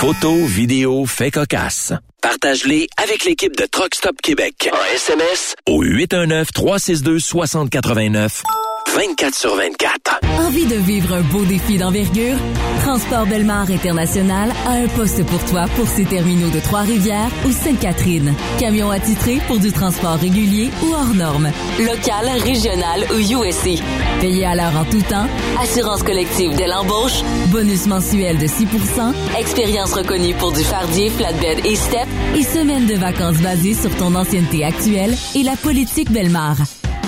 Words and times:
Photos, 0.00 0.48
vidéos, 0.48 1.04
faits 1.04 1.34
cocasse. 1.34 1.92
Partage-les 2.22 2.88
avec 2.96 3.26
l'équipe 3.26 3.54
de 3.54 3.66
Truck 3.66 3.94
Stop 3.94 4.16
Québec. 4.22 4.70
En 4.72 4.94
SMS 4.94 5.54
au 5.68 5.84
819-362-6089. 5.84 8.42
24 8.88 9.34
sur 9.34 9.54
24. 9.56 10.20
Envie 10.40 10.66
de 10.66 10.74
vivre 10.74 11.14
un 11.14 11.20
beau 11.20 11.44
défi 11.44 11.78
d'envergure? 11.78 12.36
Transport 12.82 13.26
Belmar 13.26 13.70
International 13.70 14.50
a 14.66 14.70
un 14.70 14.88
poste 14.88 15.24
pour 15.26 15.42
toi 15.44 15.66
pour 15.76 15.86
ses 15.86 16.04
terminaux 16.04 16.50
de 16.50 16.58
Trois-Rivières 16.60 17.30
ou 17.46 17.52
Sainte-Catherine. 17.52 18.34
Camion 18.58 18.90
attitré 18.90 19.38
pour 19.46 19.58
du 19.58 19.70
transport 19.70 20.16
régulier 20.16 20.70
ou 20.82 20.92
hors 20.92 21.14
norme. 21.14 21.50
Local, 21.78 22.26
régional 22.42 23.06
ou 23.14 23.18
USC. 23.18 23.80
Payé 24.20 24.44
à 24.46 24.56
l'heure 24.56 24.76
en 24.76 24.84
tout 24.84 25.02
temps. 25.02 25.26
Assurance 25.62 26.02
collective 26.02 26.56
dès 26.56 26.66
l'embauche. 26.66 27.22
Bonus 27.48 27.86
mensuel 27.86 28.38
de 28.38 28.46
6% 28.46 29.14
Expérience 29.38 29.92
reconnue 29.92 30.34
pour 30.34 30.52
du 30.52 30.64
fardier, 30.64 31.10
flatbed 31.10 31.64
et 31.64 31.76
step. 31.76 32.08
Et 32.36 32.42
semaine 32.42 32.86
de 32.86 32.94
vacances 32.94 33.38
basées 33.38 33.74
sur 33.74 33.94
ton 33.96 34.14
ancienneté 34.16 34.64
actuelle 34.64 35.14
et 35.36 35.44
la 35.44 35.56
politique 35.56 36.10
Belmar. 36.10 36.56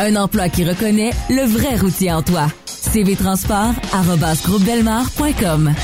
Un 0.05 0.17
emploi 0.17 0.48
qui 0.48 0.64
reconnaît 0.64 1.12
le 1.31 1.42
vrai 1.42 1.77
routier 1.77 2.11
en 2.11 2.22
toi. 2.22 2.48
cvtransport.com 2.92 5.75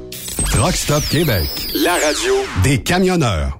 Truck 0.56 0.78
Stop 0.78 1.04
Québec. 1.10 1.50
La 1.84 1.96
radio 1.96 2.34
Des 2.64 2.82
camionneurs. 2.82 3.60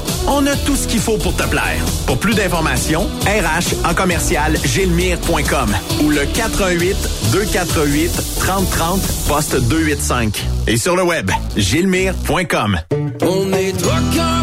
On 0.27 0.45
a 0.47 0.55
tout 0.55 0.75
ce 0.75 0.87
qu'il 0.87 0.99
faut 0.99 1.17
pour 1.17 1.35
te 1.35 1.43
plaire. 1.43 1.83
Pour 2.05 2.17
plus 2.17 2.33
d'informations, 2.33 3.07
RH 3.25 3.87
en 3.89 3.93
commercial 3.93 4.57
gilmire.com 4.63 5.75
ou 6.03 6.09
le 6.09 6.25
418 6.25 6.95
248 7.31 8.11
3030 8.39 9.01
poste 9.27 9.55
285. 9.61 10.45
Et 10.67 10.77
sur 10.77 10.95
le 10.95 11.03
web, 11.03 11.31
gilmire.com. 11.55 12.79
On 13.21 13.53
est 13.53 13.71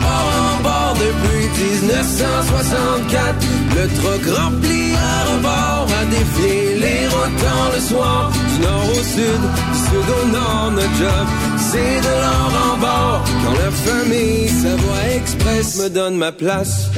bord 0.08 0.32
en 0.58 0.62
bord 0.62 0.94
depuis 0.94 1.48
1964. 1.82 3.46
Le 3.76 3.88
truck 4.00 4.36
rempli 4.36 4.92
à 4.94 5.34
rebord 5.34 5.86
a 6.00 6.04
défié 6.06 6.76
les 6.78 7.06
routes 7.08 7.44
le 7.74 7.81
soir, 7.81 8.31
du 8.31 8.62
nord 8.62 8.84
au 8.90 9.02
sud, 9.02 9.40
du 9.72 9.78
sud 9.78 10.08
au 10.22 10.26
nord, 10.32 10.70
notre 10.72 10.94
job, 10.96 11.26
c'est 11.70 12.00
de 12.00 12.15
l'or 12.23 12.73
en 12.73 12.76
bord. 12.79 13.25
Quand 13.44 13.53
la 13.53 13.70
famille 13.70 14.49
Savoie 14.49 15.17
Express 15.17 15.79
me 15.82 15.88
donne 15.91 16.17
ma 16.17 16.32
place. 16.32 16.91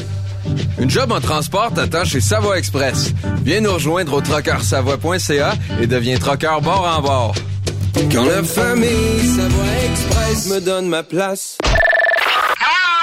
Une 0.78 0.90
job 0.90 1.12
en 1.12 1.20
transport 1.20 1.72
t'attend 1.74 2.04
chez 2.04 2.20
Savoie 2.20 2.58
Express. 2.58 3.12
Viens 3.42 3.60
nous 3.60 3.72
rejoindre 3.72 4.14
au 4.14 4.20
trockeursavoie.ca 4.20 5.54
et 5.80 5.86
deviens 5.86 6.18
trockeur 6.18 6.60
bord 6.60 6.86
en 6.96 7.02
bord. 7.02 7.34
Quand 8.12 8.24
la 8.24 8.42
famille 8.42 9.26
Savoie 9.36 9.64
Express 9.90 10.54
me 10.54 10.60
donne 10.60 10.88
ma 10.88 11.02
place. 11.02 11.58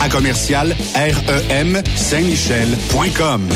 à 0.00 0.08
commercial 0.08 0.74
REM 0.94 1.82
Saint-Michel.com. 1.96 3.48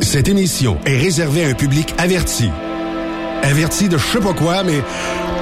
Cette 0.00 0.28
émission 0.28 0.78
est 0.86 0.96
réservée 0.96 1.44
à 1.44 1.48
un 1.48 1.54
public 1.54 1.94
averti. 1.98 2.50
Averti 3.42 3.88
de 3.88 3.98
je 3.98 4.06
sais 4.06 4.20
pas 4.20 4.32
quoi, 4.32 4.62
mais 4.62 4.80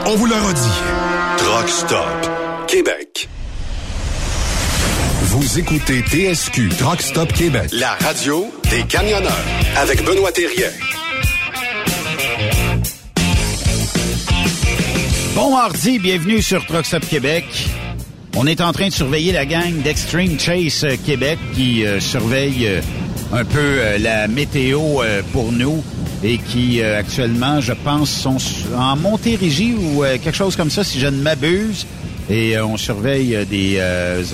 on 0.06 0.16
vous 0.16 0.26
le 0.26 0.34
redit. 0.34 0.60
Truck 1.38 1.68
Stop 1.68 2.30
Québec. 2.66 3.28
Vous 5.22 5.58
écoutez 5.58 6.02
TSQ 6.02 6.68
Truck 6.70 7.00
Stop 7.00 7.32
Québec, 7.32 7.70
la 7.72 7.94
radio 7.94 8.52
des 8.70 8.82
camionneurs 8.82 9.44
avec 9.76 10.04
Benoît 10.04 10.32
Thérien. 10.32 10.70
Bon 15.34 15.50
mardi, 15.50 15.98
bienvenue 15.98 16.42
sur 16.42 16.64
Truck 16.66 16.84
Stop 16.84 17.06
Québec. 17.08 17.44
On 18.34 18.46
est 18.46 18.62
en 18.62 18.72
train 18.72 18.88
de 18.88 18.92
surveiller 18.92 19.32
la 19.32 19.44
gang 19.44 19.82
d'Extreme 19.82 20.40
Chase 20.40 20.84
euh, 20.84 20.96
Québec 21.04 21.38
qui 21.54 21.84
euh, 21.84 22.00
surveille 22.00 22.66
euh, 22.66 22.80
un 23.30 23.44
peu 23.44 23.98
la 23.98 24.26
météo 24.26 24.80
pour 25.32 25.52
nous 25.52 25.82
et 26.22 26.36
qui 26.36 26.82
actuellement, 26.82 27.62
je 27.62 27.72
pense, 27.72 28.10
sont 28.10 28.36
en 28.76 28.94
Montérégie 28.94 29.74
ou 29.74 30.02
quelque 30.22 30.36
chose 30.36 30.54
comme 30.54 30.68
ça, 30.68 30.84
si 30.84 31.00
je 31.00 31.06
ne 31.06 31.22
m'abuse. 31.22 31.86
Et 32.28 32.60
on 32.60 32.76
surveille 32.76 33.46
des 33.46 33.80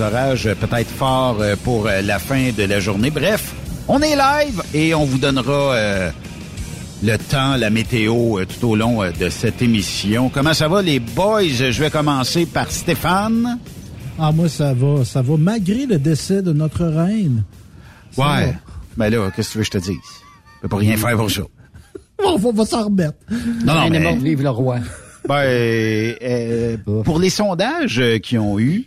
orages 0.01 0.49
peut-être 0.59 0.89
forts 0.89 1.41
pour 1.63 1.85
la 1.85 2.19
fin 2.19 2.49
de 2.51 2.63
la 2.63 2.81
journée. 2.81 3.09
Bref, 3.09 3.53
on 3.87 4.01
est 4.01 4.17
live 4.17 4.61
et 4.73 4.93
on 4.93 5.05
vous 5.05 5.17
donnera 5.17 6.11
le 7.01 7.17
temps, 7.17 7.55
la 7.55 7.69
météo 7.69 8.43
tout 8.43 8.71
au 8.71 8.75
long 8.75 9.09
de 9.17 9.29
cette 9.29 9.61
émission. 9.61 10.27
Comment 10.27 10.53
ça 10.53 10.67
va 10.67 10.81
les 10.81 10.99
boys? 10.99 11.43
Je 11.43 11.81
vais 11.81 11.89
commencer 11.89 12.45
par 12.45 12.69
Stéphane. 12.69 13.57
Ah, 14.19 14.31
moi, 14.31 14.49
ça 14.49 14.73
va. 14.73 15.03
Ça 15.05 15.21
va, 15.21 15.37
malgré 15.37 15.85
le 15.85 15.97
décès 15.97 16.41
de 16.41 16.51
notre 16.53 16.85
reine. 16.85 17.43
Ça 18.11 18.21
Ouais. 18.21 18.45
va. 18.47 18.51
Ben 18.97 19.09
là, 19.09 19.31
qu'est-ce 19.35 19.49
que 19.49 19.51
tu 19.53 19.57
veux 19.59 19.63
que 19.63 19.67
je 19.67 19.71
te 19.71 19.77
dise? 19.91 19.97
Je 20.57 20.61
peux 20.63 20.67
pas 20.67 20.77
rien 20.77 20.97
faire 20.97 21.15
pour 21.15 21.31
ça. 21.31 21.41
On 22.25 22.35
va, 22.37 22.49
on 22.49 22.53
va 22.53 22.65
s'en 22.65 22.83
remettre. 22.83 23.17
Non, 23.65 23.75
non, 23.75 23.89
mais... 23.89 24.15
vive 24.17 24.41
le 24.43 24.49
roi. 24.49 24.79
Ben, 25.27 25.35
euh, 26.21 26.75
pour 27.05 27.17
les 27.17 27.29
sondages 27.29 28.01
qu'ils 28.21 28.39
ont 28.39 28.59
eu, 28.59 28.85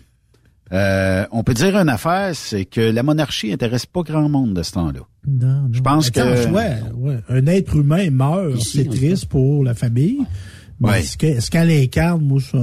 euh, 0.73 1.25
on 1.32 1.43
peut 1.43 1.55
dire 1.55 1.75
une 1.79 1.88
affaire, 1.88 2.32
c'est 2.34 2.67
que 2.67 2.81
la 2.82 3.02
monarchie 3.02 3.50
intéresse 3.52 3.87
pas 3.87 4.02
grand 4.02 4.29
monde 4.29 4.52
de 4.52 4.62
ce 4.62 4.73
temps-là. 4.73 5.00
Non, 5.26 5.46
non. 5.62 5.69
Je 5.73 5.81
pense 5.81 6.08
Attends, 6.08 6.23
que- 6.25 6.50
ouais, 6.50 6.76
ouais. 6.96 7.19
Un 7.31 7.46
être 7.46 7.75
humain 7.76 8.11
meurt, 8.11 8.61
c'est 8.61 8.84
triste 8.90 9.26
pour 9.26 9.64
la 9.64 9.73
famille. 9.75 10.19
Mais 10.81 10.88
Ouais. 10.90 11.00
est-ce 11.00 11.17
que- 11.17 11.26
est-ce 11.26 11.50
qu'elle 11.50 11.70
incarne, 11.70 12.23
moi, 12.23 12.40
ça- 12.40 12.58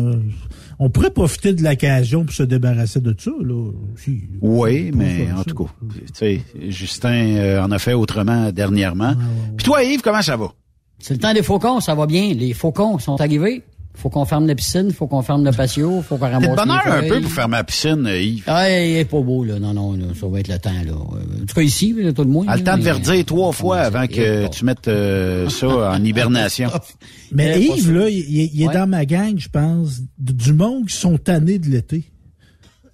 on 0.79 0.89
pourrait 0.89 1.11
profiter 1.11 1.53
de 1.53 1.61
l'occasion 1.63 2.23
pour 2.23 2.33
se 2.33 2.43
débarrasser 2.43 3.01
de 3.01 3.13
ça, 3.17 3.31
là. 3.41 3.71
Si, 3.97 4.21
Oui, 4.41 4.91
mais 4.95 5.27
en 5.33 5.37
ça. 5.39 5.43
tout 5.43 5.65
cas, 5.65 5.71
tu 5.97 6.01
sais, 6.13 6.41
Justin 6.69 7.35
euh, 7.35 7.61
en 7.61 7.69
a 7.71 7.79
fait 7.79 7.93
autrement 7.93 8.51
dernièrement. 8.51 9.13
Puis 9.57 9.65
toi, 9.65 9.83
Yves, 9.83 10.01
comment 10.01 10.21
ça 10.21 10.37
va? 10.37 10.53
C'est 10.99 11.13
le 11.13 11.19
temps 11.19 11.33
des 11.33 11.43
faucons, 11.43 11.79
ça 11.79 11.95
va 11.95 12.05
bien. 12.05 12.33
Les 12.33 12.53
faucons 12.53 12.97
sont 12.99 13.19
arrivés. 13.21 13.63
Faut 14.01 14.09
qu'on 14.09 14.25
ferme 14.25 14.47
la 14.47 14.55
piscine, 14.55 14.91
faut 14.91 15.07
qu'on 15.07 15.21
ferme 15.21 15.43
le 15.43 15.51
patio, 15.51 16.01
faut 16.01 16.15
qu'on 16.17 16.25
T'es 16.27 16.33
ramasse 16.33 16.49
de 16.51 16.55
bonheur 16.55 16.81
les 17.01 17.07
un 17.07 17.09
peu 17.13 17.21
pour 17.21 17.31
fermer 17.31 17.57
la 17.57 17.63
piscine, 17.65 18.05
euh, 18.07 18.21
Yves. 18.21 18.43
Ah, 18.47 18.69
il 18.69 18.95
est 18.97 19.05
pas 19.05 19.19
beau, 19.21 19.43
là. 19.43 19.59
Non, 19.59 19.73
non, 19.73 19.93
là, 19.93 20.05
ça 20.19 20.27
va 20.27 20.39
être 20.39 20.47
le 20.47 20.57
temps, 20.57 20.69
là. 20.71 20.91
Euh, 20.93 21.41
En 21.43 21.45
tout 21.45 21.53
cas, 21.55 21.61
ici, 21.61 21.93
là, 21.97 22.13
tout 22.13 22.23
le 22.23 22.29
moins. 22.29 22.47
A 22.47 22.55
le 22.55 22.63
là, 22.63 22.71
temps 22.71 22.77
de 22.77 22.83
verdir 22.83 23.25
trois 23.25 23.51
fois 23.51 23.79
avant 23.79 24.07
que 24.07 24.47
tu 24.47 24.63
mettes 24.65 24.87
euh, 24.87 25.49
ça 25.49 25.67
en 25.91 26.03
hibernation. 26.03 26.69
Mais 27.31 27.61
Yves, 27.61 27.91
là, 27.91 28.09
il, 28.09 28.61
est 28.61 28.67
Ouais. 28.67 28.73
dans 28.73 28.87
ma 28.87 29.05
gang, 29.05 29.35
je 29.37 29.49
pense, 29.49 29.99
du 30.17 30.33
du 30.33 30.53
monde 30.53 30.87
qui 30.87 30.95
sont 30.95 31.17
tannés 31.17 31.59
de 31.59 31.67
l'été. 31.69 32.05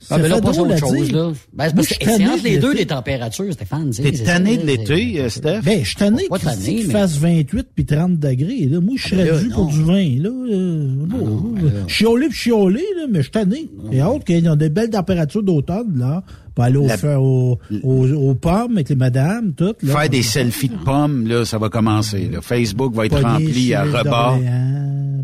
Ah, 0.10 0.18
ben 0.20 0.28
là, 0.30 0.42
pas 0.42 0.52
drôle 0.52 0.68
autre 0.68 0.74
à 0.76 0.78
chose, 0.78 1.08
dire. 1.08 1.16
là. 1.16 1.32
Ben, 1.54 1.66
c'est 1.70 1.76
parce 1.76 1.88
que 1.88 1.96
c'est 2.00 2.26
entre 2.28 2.44
les 2.44 2.58
deux 2.58 2.74
les 2.74 2.86
températures, 2.86 3.52
Stéphane. 3.54 3.90
T'es 3.92 4.12
c'est 4.14 4.24
tanné 4.24 4.58
de 4.58 4.66
l'été, 4.66 5.20
euh, 5.20 5.30
Steph? 5.30 5.62
Ben, 5.64 5.80
je 5.82 5.88
suis 5.88 5.96
tanné 5.96 6.24
Pas 6.30 6.38
qu'il 6.40 6.48
tanné, 6.50 6.76
qu'il 6.76 6.88
mais- 6.88 6.94
fasse 6.94 7.18
28 7.18 7.68
puis 7.74 7.86
30 7.86 8.20
degrés. 8.20 8.68
Là. 8.72 8.80
Moi, 8.82 8.96
je 8.98 9.08
serais 9.08 9.30
Ah, 9.30 9.34
là, 9.34 9.40
dû 9.40 9.50
pour 9.50 9.66
du 9.68 9.84
vin. 9.84 10.10
Là. 10.22 10.30
Euh, 10.30 10.88
bon, 11.08 11.54
ben 11.56 11.88
chiolé 11.88 12.28
puis 12.30 12.38
chiolé, 12.38 12.84
là, 12.98 13.04
mais 13.10 13.20
je 13.20 13.24
suis 13.24 13.32
tanné. 13.32 13.70
Et 13.92 14.02
autres 14.04 14.26
qu'il 14.26 14.44
y 14.44 14.48
a 14.48 14.56
des 14.56 14.70
belles 14.70 14.90
températures 14.92 15.44
d'automne, 15.44 15.98
là, 15.98 16.24
pour 16.54 16.64
aller 16.64 16.78
au 16.78 16.88
La- 16.88 16.98
feu- 16.98 17.16
aux, 17.18 17.58
aux 17.84 18.34
pommes 18.36 18.74
avec 18.76 18.90
les 18.90 18.96
madames, 18.96 19.54
toutes. 19.58 19.84
Là, 19.84 19.94
Faire 20.00 20.10
des 20.10 20.22
selfies 20.24 20.70
de 20.70 20.78
pommes, 20.78 21.28
là, 21.28 21.44
ça 21.46 21.58
va 21.58 21.70
commencer. 21.70 22.30
là. 22.32 22.40
Facebook 22.42 22.94
va 22.94 23.08
être 23.08 23.20
rempli 23.22 23.74
à 23.74 23.84
rebord. 23.84 24.40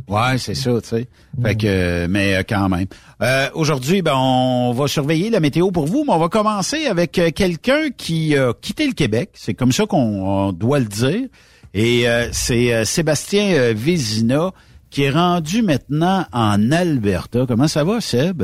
Ouais, 0.08 0.38
c'est 0.38 0.56
ça, 0.56 0.72
tu 0.82 0.90
sais. 0.90 1.08
Fait 1.42 1.56
que, 1.56 2.08
mais 2.08 2.36
euh, 2.36 2.44
quand 2.48 2.70
même. 2.70 2.88
Euh, 3.22 3.50
Aujourd'hui, 3.54 4.02
ben, 4.02 4.14
on 4.16 4.74
va 4.74 4.88
surveiller 4.88 5.30
la 5.30 5.40
météo 5.40 5.72
pour 5.72 5.86
vous, 5.86 6.04
mais 6.06 6.14
on 6.14 6.20
va 6.20 6.30
commencer 6.30 6.86
avec 6.86 7.18
euh, 7.20 7.32
quelqu'un 7.32 7.90
qui 7.96 8.38
a 8.38 8.54
quitté 8.54 8.88
le 8.88 8.94
Québec. 8.94 9.30
C'est 9.34 9.54
comme 9.54 9.72
ça 9.72 9.86
qu'on 9.86 10.48
on 10.48 10.52
doit 10.54 10.80
le 10.80 10.86
dire. 10.86 11.28
Et 11.74 12.08
euh, 12.08 12.28
c'est 12.32 12.74
euh, 12.74 12.84
Sébastien 12.86 13.74
Vézina 13.74 14.52
qui 14.90 15.04
est 15.04 15.10
rendu 15.10 15.62
maintenant 15.62 16.26
en 16.34 16.72
Alberta. 16.72 17.46
Comment 17.48 17.68
ça 17.68 17.84
va, 17.84 18.02
Seb? 18.02 18.44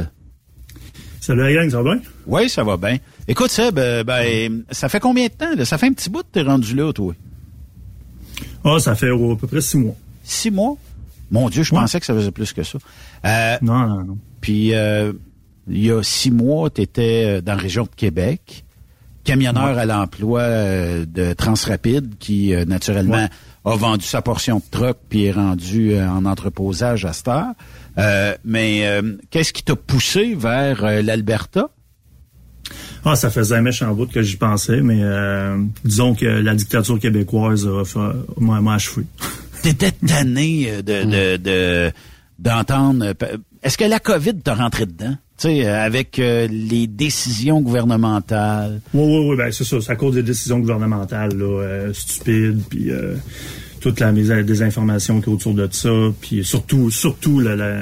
Salut 1.20 1.42
la 1.42 1.54
gang, 1.54 1.70
ça 1.70 1.82
va 1.82 1.96
bien? 1.96 2.02
Oui, 2.26 2.48
ça 2.48 2.64
va 2.64 2.78
bien. 2.78 2.98
Écoute, 3.28 3.52
Seb, 3.52 3.76
ben, 3.76 4.64
ça 4.72 4.88
fait 4.88 5.02
combien 5.02 5.26
de 5.26 5.34
temps? 5.34 5.56
Là? 5.58 5.66
Ça 5.66 5.78
fait 5.78 5.88
un 5.88 5.94
petit 5.94 6.10
bout 6.10 6.22
que 6.24 6.32
t'es 6.32 6.42
rendu 6.42 6.74
là, 6.74 6.94
toi? 6.94 7.14
Ah, 8.64 8.80
ça 8.80 8.96
fait 8.96 9.10
à 9.10 9.36
peu 9.36 9.48
près 9.48 9.60
six 9.60 9.78
mois. 9.78 9.96
Six 10.24 10.52
mois? 10.52 10.78
Mon 11.32 11.50
Dieu, 11.50 11.64
je 11.64 11.74
Ouais. 11.74 11.82
pensais 11.82 12.00
que 12.00 12.06
ça 12.06 12.14
faisait 12.14 12.32
plus 12.32 12.54
que 12.54 12.64
ça. 12.64 12.78
Euh, 13.26 13.58
Non, 13.62 13.88
non, 13.88 14.04
non. 14.04 14.18
Puis, 14.42 14.74
euh, 14.74 15.12
il 15.68 15.86
y 15.86 15.92
a 15.92 16.02
six 16.04 16.32
mois, 16.32 16.70
tu 16.70 16.82
étais 16.82 17.42
dans 17.42 17.54
la 17.56 17.60
région 17.60 17.84
de 17.84 17.90
Québec, 17.96 18.64
camionneur 19.24 19.78
à 19.78 19.86
l'emploi 19.86 20.40
euh, 20.42 21.06
de 21.06 21.34
Transrapide, 21.34 22.14
qui, 22.20 22.54
euh, 22.54 22.64
naturellement, 22.66 23.28
a 23.66 23.76
vendu 23.76 24.06
sa 24.06 24.22
portion 24.22 24.58
de 24.60 24.64
truck 24.72 24.98
puis 25.10 25.26
est 25.26 25.32
rendu 25.34 25.94
euh, 25.94 26.10
en 26.10 26.24
entreposage 26.26 27.04
à 27.04 27.12
cette 27.12 27.28
heure. 27.28 27.52
Euh, 27.98 28.34
mais 28.46 28.88
euh, 28.88 29.18
qu'est-ce 29.30 29.52
qui 29.52 29.64
t'a 29.64 29.76
poussé 29.76 30.36
vers 30.36 30.86
euh, 30.86 31.02
l'Alberta? 31.02 31.70
Ah, 33.04 33.16
ça 33.16 33.30
faisait 33.30 33.56
un 33.56 33.62
méchant 33.62 33.94
bout 33.94 34.08
que 34.12 34.22
j'y 34.22 34.38
pensais, 34.38 34.82
mais 34.82 35.00
euh, 35.02 35.58
disons 35.84 36.14
que 36.16 36.26
la 36.26 36.54
dictature 36.56 37.00
québécoise 37.00 37.66
a 37.68 37.84
fait- 37.86 38.00
m'a 38.40 38.62
m'a 38.62 38.76
achevé. 38.76 39.06
T'étais 39.68 39.92
tanné 39.92 40.70
euh, 40.70 40.82
de 40.82 41.04
de- 41.04 41.38
de- 41.38 41.92
d'entendre. 42.40 43.06
euh, 43.08 43.14
pe- 43.14 43.38
Est-ce 43.64 43.78
que 43.78 43.84
la 43.84 44.00
COVID 44.00 44.36
t'a 44.36 44.56
rentré 44.56 44.86
dedans? 44.86 45.16
Tu 45.38 45.50
sais, 45.50 45.66
euh, 45.68 45.84
avec 45.86 46.20
euh, 46.20 46.48
les 46.50 46.88
décisions 46.88 47.60
gouvernementales. 47.62 48.80
Oui, 48.94 49.04
oui, 49.04 49.28
oui, 49.32 49.36
ben 49.38 49.52
c'est 49.52 49.66
ça. 49.66 49.82
C'est 49.82 49.92
à 49.92 49.96
cause 49.98 50.16
des 50.16 50.24
décisions 50.24 50.60
gouvernementales 50.60 51.36
là, 51.38 51.62
euh, 51.64 51.94
stupides, 51.94 52.62
puis 52.70 52.92
euh, 52.92 53.16
toute 53.82 54.00
la 54.00 54.12
més- 54.14 54.44
désinformation 54.44 55.20
qui 55.22 55.30
est 55.30 55.34
autour 55.34 55.54
de 55.54 55.68
ça, 55.70 55.90
puis 56.22 56.44
surtout, 56.46 56.90
surtout 56.90 57.40
la, 57.42 57.56
la, 57.56 57.82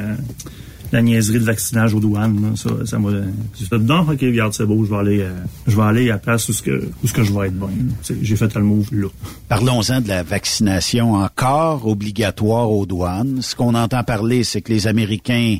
la 0.96 1.02
niaiserie 1.02 1.40
de 1.40 1.44
vaccinage 1.44 1.94
aux 1.94 2.00
douanes. 2.00 2.56
Ça, 2.56 2.70
ça 2.86 3.00
m'a. 3.00 3.10
J'ai 3.58 3.66
fait 3.66 3.78
non, 3.78 4.02
ok, 4.02 4.20
regarde, 4.22 4.54
c'est 4.54 4.66
beau, 4.66 4.84
je 4.86 4.90
vais 4.90 4.98
aller, 4.98 5.22
euh, 5.22 5.82
aller 5.82 6.10
à 6.10 6.14
la 6.14 6.20
place 6.20 6.50
où 6.50 6.52
où 6.52 7.08
je 7.08 7.34
vais 7.34 7.48
être 7.48 7.56
sais, 8.02 8.16
J'ai 8.22 8.36
fait 8.36 8.54
le 8.56 8.64
move 8.64 8.88
là. 8.92 9.08
Parlons-en 9.48 10.02
de 10.02 10.08
la 10.08 10.24
vaccination 10.24 11.14
encore 11.14 11.88
obligatoire 11.88 12.72
aux 12.72 12.86
douanes. 12.86 13.42
Ce 13.42 13.56
qu'on 13.56 13.76
entend 13.76 14.04
parler, 14.04 14.44
c'est 14.44 14.62
que 14.62 14.72
les 14.72 14.88
Américains 14.88 15.58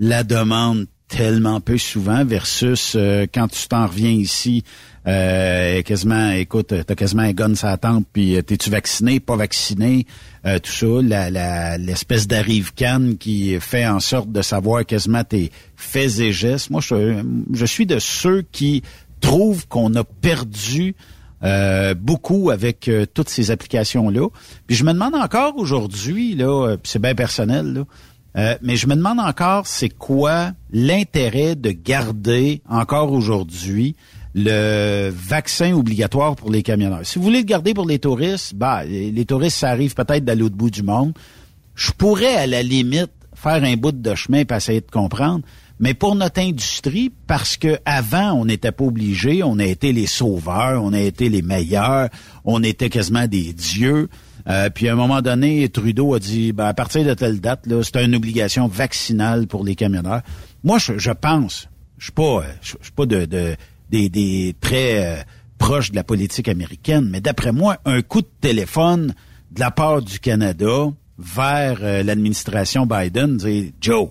la 0.00 0.24
demandent 0.24 0.86
tellement 1.08 1.60
peu 1.60 1.78
souvent 1.78 2.24
versus 2.24 2.94
euh, 2.96 3.26
quand 3.32 3.48
tu 3.48 3.66
t'en 3.66 3.86
reviens 3.86 4.10
ici, 4.10 4.62
euh, 5.08 5.80
quasiment, 5.82 6.30
écoute, 6.32 6.74
t'as 6.86 6.94
quasiment 6.94 7.22
un 7.22 7.32
gun 7.32 7.54
sur 7.54 7.66
la 7.66 7.78
tempe, 7.78 8.04
puis 8.12 8.36
euh, 8.36 8.42
t'es-tu 8.42 8.68
vacciné, 8.68 9.20
pas 9.20 9.36
vacciné, 9.36 10.06
euh, 10.44 10.58
tout 10.58 10.70
ça, 10.70 10.86
la- 11.02 11.30
la- 11.30 11.78
l'espèce 11.78 12.26
d'arrive 12.28 12.74
canne 12.74 13.16
qui 13.16 13.58
fait 13.58 13.86
en 13.86 14.00
sorte 14.00 14.30
de 14.30 14.42
savoir 14.42 14.84
quasiment 14.84 15.24
tes 15.24 15.50
faits 15.76 16.18
et 16.18 16.30
gestes. 16.32 16.68
Moi, 16.70 16.82
je, 16.82 17.64
suis 17.64 17.86
de 17.86 17.98
ceux 17.98 18.42
qui 18.52 18.82
trouvent 19.20 19.66
qu'on 19.66 19.94
a 19.94 20.04
perdu 20.04 20.94
euh, 21.42 21.94
beaucoup 21.94 22.50
avec 22.50 22.88
euh, 22.88 23.06
toutes 23.06 23.28
ces 23.30 23.50
applications-là. 23.50 24.28
Puis 24.66 24.76
je 24.76 24.84
me 24.84 24.92
demande 24.92 25.14
encore 25.14 25.56
aujourd'hui, 25.56 26.34
là, 26.34 26.76
c'est 26.84 27.00
bien 27.00 27.14
personnel, 27.14 27.72
là, 28.34 28.58
mais 28.62 28.76
je 28.76 28.86
me 28.86 28.94
demande 28.94 29.18
encore 29.20 29.66
c'est 29.66 29.88
quoi 29.88 30.52
l'intérêt 30.70 31.56
de 31.56 31.70
garder 31.70 32.60
encore 32.68 33.10
aujourd'hui 33.10 33.96
le 34.38 35.10
vaccin 35.10 35.72
obligatoire 35.74 36.36
pour 36.36 36.50
les 36.50 36.62
camionneurs. 36.62 37.00
Si 37.04 37.18
vous 37.18 37.24
voulez 37.24 37.40
le 37.40 37.44
garder 37.44 37.74
pour 37.74 37.86
les 37.86 37.98
touristes, 37.98 38.54
bah 38.54 38.84
les 38.84 39.24
touristes, 39.24 39.58
ça 39.58 39.70
arrive 39.70 39.94
peut-être 39.94 40.24
de 40.24 40.32
l'autre 40.32 40.56
bout 40.56 40.70
du 40.70 40.82
monde. 40.82 41.12
Je 41.74 41.90
pourrais 41.92 42.34
à 42.36 42.46
la 42.46 42.62
limite 42.62 43.10
faire 43.34 43.62
un 43.62 43.76
bout 43.76 43.92
de 43.92 44.14
chemin 44.14 44.38
et 44.48 44.54
essayer 44.54 44.80
de 44.80 44.90
comprendre. 44.90 45.42
Mais 45.80 45.94
pour 45.94 46.16
notre 46.16 46.40
industrie, 46.40 47.12
parce 47.26 47.56
que 47.56 47.78
avant 47.84 48.32
on 48.32 48.44
n'était 48.44 48.72
pas 48.72 48.84
obligé, 48.84 49.42
on 49.44 49.58
a 49.58 49.64
été 49.64 49.92
les 49.92 50.06
sauveurs, 50.06 50.82
on 50.82 50.92
a 50.92 51.00
été 51.00 51.28
les 51.28 51.42
meilleurs, 51.42 52.08
on 52.44 52.62
était 52.62 52.88
quasiment 52.88 53.26
des 53.28 53.52
dieux. 53.52 54.08
Euh, 54.48 54.70
puis 54.70 54.88
à 54.88 54.92
un 54.94 54.96
moment 54.96 55.20
donné, 55.20 55.68
Trudeau 55.68 56.14
a 56.14 56.18
dit, 56.18 56.52
ben, 56.52 56.66
à 56.66 56.74
partir 56.74 57.04
de 57.04 57.14
telle 57.14 57.40
date, 57.40 57.68
c'est 57.82 58.04
une 58.04 58.14
obligation 58.14 58.66
vaccinale 58.66 59.46
pour 59.46 59.62
les 59.64 59.74
camionneurs. 59.74 60.22
Moi, 60.64 60.78
je, 60.78 61.10
pense, 61.12 61.68
je 61.98 62.04
suis 62.04 62.12
pas, 62.12 62.42
suis 62.62 62.76
pas 62.96 63.06
de, 63.06 63.26
de- 63.26 63.54
des, 63.90 64.08
des 64.08 64.54
très 64.60 65.04
euh, 65.04 65.22
proches 65.58 65.90
de 65.90 65.96
la 65.96 66.04
politique 66.04 66.48
américaine, 66.48 67.08
mais 67.10 67.20
d'après 67.20 67.52
moi, 67.52 67.78
un 67.84 68.02
coup 68.02 68.22
de 68.22 68.28
téléphone 68.40 69.14
de 69.50 69.60
la 69.60 69.70
part 69.70 70.02
du 70.02 70.18
Canada 70.18 70.88
vers 71.18 71.78
euh, 71.82 72.02
l'administration 72.02 72.86
Biden, 72.86 73.36
dire 73.36 73.72
Joe, 73.80 74.10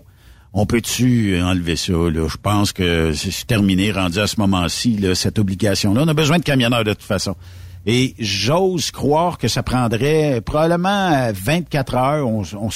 on 0.53 0.65
peut-tu 0.65 1.39
enlever 1.41 1.75
ça 1.75 1.93
Je 1.93 2.38
pense 2.38 2.74
que 2.74 3.13
c'est 3.13 3.46
terminé, 3.46 3.91
rendu 3.91 4.19
à 4.19 4.27
ce 4.27 4.39
moment-ci 4.39 5.00
cette 5.13 5.39
obligation-là. 5.39 6.01
On 6.03 6.07
a 6.07 6.13
besoin 6.13 6.39
de 6.39 6.43
camionneurs 6.43 6.84
de 6.84 6.93
toute 6.93 7.03
façon. 7.03 7.36
Et 7.86 8.15
j'ose 8.19 8.91
croire 8.91 9.38
que 9.38 9.48
ça 9.48 9.63
prendrait 9.63 10.41
probablement 10.41 11.12
euh, 11.13 11.31
24 11.34 11.96
heures. 11.96 12.27
On, 12.27 12.43
on, 12.60 12.69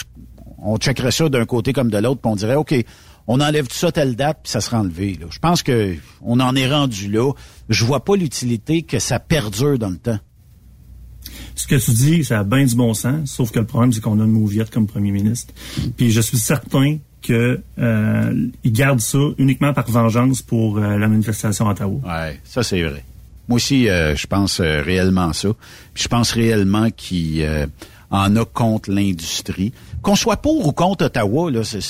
on 0.62 0.78
checkerait 0.78 1.12
ça 1.12 1.28
d'un 1.28 1.46
côté 1.46 1.74
comme 1.74 1.90
de 1.90 1.98
l'autre, 1.98 2.22
puis 2.22 2.32
on 2.32 2.36
dirait, 2.36 2.56
OK, 2.56 2.74
on 3.28 3.40
enlève 3.40 3.68
tout 3.68 3.76
ça 3.76 3.92
telle 3.92 4.16
date, 4.16 4.40
puis 4.44 4.52
ça 4.52 4.62
sera 4.62 4.80
enlevé. 4.80 5.18
Là. 5.20 5.28
Je 5.30 5.40
pense 5.40 5.64
que 5.64 5.96
on 6.22 6.40
en 6.40 6.56
est 6.56 6.70
rendu 6.70 7.10
là. 7.10 7.32
Je 7.70 7.86
vois 7.86 8.04
pas 8.04 8.16
l'utilité 8.16 8.82
que 8.82 9.00
ça 9.00 9.20
perdure 9.20 9.78
dans 9.80 9.90
le 9.90 9.98
temps. 9.98 10.20
Ce 11.56 11.68
que 11.68 11.76
tu 11.76 11.92
dis, 11.92 12.24
ça 12.24 12.40
a 12.40 12.44
bien 12.44 12.66
du 12.66 12.76
bon 12.76 12.94
sens, 12.94 13.30
sauf 13.32 13.52
que 13.52 13.60
le 13.60 13.66
problème, 13.66 13.94
c'est 13.94 14.02
qu'on 14.02 14.20
a 14.20 14.24
une 14.24 14.32
mauviette 14.32 14.72
comme 14.72 14.88
premier 14.88 15.12
ministre. 15.12 15.54
Puis 15.98 16.12
je 16.12 16.22
suis 16.22 16.38
certain 16.38 16.98
que 17.22 17.62
euh, 17.78 18.48
il 18.64 18.72
garde 18.74 19.00
ça 19.00 19.20
uniquement 19.38 19.74
par 19.74 19.90
vengeance 19.90 20.42
pour 20.42 20.78
euh, 20.78 20.98
la 20.98 21.08
manifestation 21.08 21.68
à 21.68 21.72
Ottawa. 21.72 22.00
Ouais, 22.04 22.40
ça 22.44 22.64
c'est 22.64 22.82
vrai. 22.82 23.04
Moi 23.48 23.58
aussi, 23.58 23.90
euh, 23.90 24.16
je 24.16 24.28
pense 24.28 24.60
euh, 24.60 24.82
réellement 24.82 25.34
ça. 25.34 25.50
Puis 25.94 26.04
je 26.04 26.08
pense 26.08 26.32
réellement 26.32 26.90
qu'il 26.90 27.42
euh, 27.42 27.68
en 28.10 28.36
a 28.36 28.46
contre 28.46 28.92
l'industrie. 28.92 29.74
Qu'on 30.02 30.16
soit 30.16 30.38
pour 30.38 30.66
ou 30.66 30.72
contre 30.72 31.06
Ottawa, 31.06 31.52
là, 31.52 31.64
c'est 31.64 31.82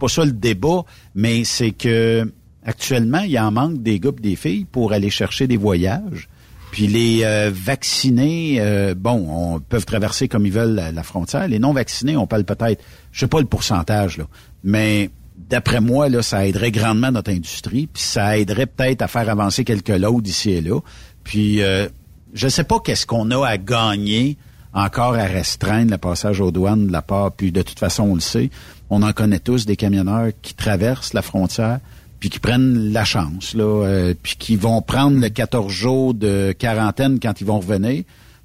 pas 0.00 0.08
ça 0.08 0.24
le 0.24 0.32
débat, 0.32 0.82
mais 1.14 1.44
c'est 1.44 1.70
que 1.70 2.30
actuellement, 2.64 3.20
il 3.20 3.38
en 3.38 3.52
manque 3.52 3.82
des 3.82 4.00
pis 4.00 4.10
des 4.20 4.36
filles 4.36 4.64
pour 4.64 4.92
aller 4.92 5.10
chercher 5.10 5.46
des 5.46 5.56
voyages. 5.56 6.28
Puis 6.72 6.86
les 6.86 7.20
euh, 7.24 7.50
vaccinés, 7.52 8.58
euh, 8.60 8.94
bon, 8.96 9.26
on 9.28 9.60
peuvent 9.60 9.86
traverser 9.86 10.28
comme 10.28 10.46
ils 10.46 10.52
veulent 10.52 10.74
la, 10.74 10.92
la 10.92 11.02
frontière. 11.02 11.48
Les 11.48 11.58
non 11.58 11.72
vaccinés, 11.72 12.16
on 12.16 12.26
parle 12.26 12.44
peut-être, 12.44 12.82
je 13.12 13.20
sais 13.20 13.26
pas 13.26 13.40
le 13.40 13.46
pourcentage 13.46 14.18
là, 14.18 14.24
mais 14.62 15.10
d'après 15.48 15.80
moi 15.80 16.08
là, 16.08 16.22
ça 16.22 16.46
aiderait 16.46 16.70
grandement 16.70 17.10
notre 17.10 17.32
industrie, 17.32 17.88
puis 17.92 18.02
ça 18.02 18.38
aiderait 18.38 18.66
peut-être 18.66 19.02
à 19.02 19.08
faire 19.08 19.28
avancer 19.28 19.64
quelques 19.64 19.88
lots 19.88 20.20
d'ici 20.20 20.52
et 20.52 20.60
là. 20.60 20.78
Puis 21.24 21.60
euh, 21.62 21.88
je 22.34 22.46
sais 22.46 22.64
pas 22.64 22.78
qu'est-ce 22.78 23.06
qu'on 23.06 23.30
a 23.32 23.44
à 23.44 23.58
gagner 23.58 24.36
encore 24.72 25.14
à 25.14 25.24
restreindre 25.24 25.90
le 25.90 25.98
passage 25.98 26.40
aux 26.40 26.52
douanes 26.52 26.86
de 26.86 26.92
la 26.92 27.02
part. 27.02 27.32
Puis 27.32 27.52
de 27.52 27.62
toute 27.62 27.78
façon, 27.78 28.04
on 28.04 28.14
le 28.14 28.20
sait, 28.20 28.50
on 28.90 29.02
en 29.02 29.12
connaît 29.12 29.38
tous 29.38 29.66
des 29.66 29.76
camionneurs 29.76 30.30
qui 30.42 30.54
traversent 30.54 31.14
la 31.14 31.22
frontière 31.22 31.78
puis 32.18 32.28
qui 32.28 32.38
prennent 32.38 32.92
la 32.92 33.04
chance, 33.06 33.54
là, 33.54 33.64
euh, 33.86 34.14
puis 34.22 34.34
qui 34.38 34.56
vont 34.56 34.82
prendre 34.82 35.18
le 35.18 35.28
14 35.30 35.72
jours 35.72 36.12
de 36.12 36.52
quarantaine 36.52 37.18
quand 37.18 37.40
ils 37.40 37.46
vont 37.46 37.60
revenir. 37.60 38.02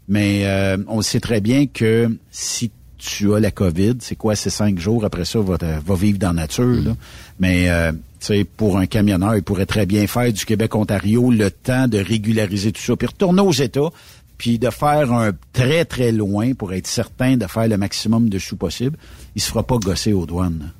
Mais 0.07 0.43
euh, 0.45 0.77
on 0.87 1.01
sait 1.01 1.19
très 1.19 1.41
bien 1.41 1.65
que 1.67 2.09
si 2.31 2.71
tu 2.97 3.33
as 3.33 3.39
la 3.41 3.51
COVID, 3.51 3.95
c'est 3.99 4.15
quoi, 4.15 4.35
c'est 4.35 4.49
cinq 4.49 4.79
jours, 4.79 5.03
après 5.03 5.25
ça, 5.25 5.39
va, 5.41 5.57
te- 5.57 5.65
va 5.85 5.95
vivre 5.95 6.17
dans 6.19 6.27
la 6.29 6.43
nature. 6.43 6.81
Là. 6.85 6.95
Mais 7.39 7.69
euh, 7.69 7.91
pour 8.55 8.77
un 8.77 8.85
camionneur, 8.85 9.35
il 9.35 9.43
pourrait 9.43 9.65
très 9.65 9.85
bien 9.85 10.07
faire 10.07 10.31
du 10.31 10.45
Québec-Ontario 10.45 11.29
le 11.29 11.51
temps 11.51 11.87
de 11.89 11.97
régulariser 11.97 12.71
tout 12.71 12.81
ça, 12.81 12.95
puis 12.95 13.07
retourner 13.07 13.41
aux 13.41 13.51
États, 13.51 13.89
puis 14.37 14.59
de 14.59 14.69
faire 14.69 15.11
un 15.13 15.31
très, 15.53 15.85
très 15.85 16.11
loin 16.11 16.53
pour 16.53 16.73
être 16.73 16.87
certain 16.87 17.37
de 17.37 17.47
faire 17.47 17.67
le 17.67 17.77
maximum 17.77 18.29
de 18.29 18.39
sous 18.39 18.57
possible. 18.57 18.97
Il 19.35 19.41
se 19.41 19.49
fera 19.49 19.63
pas 19.63 19.77
gosser 19.77 20.13
aux 20.13 20.25
douanes. 20.25 20.71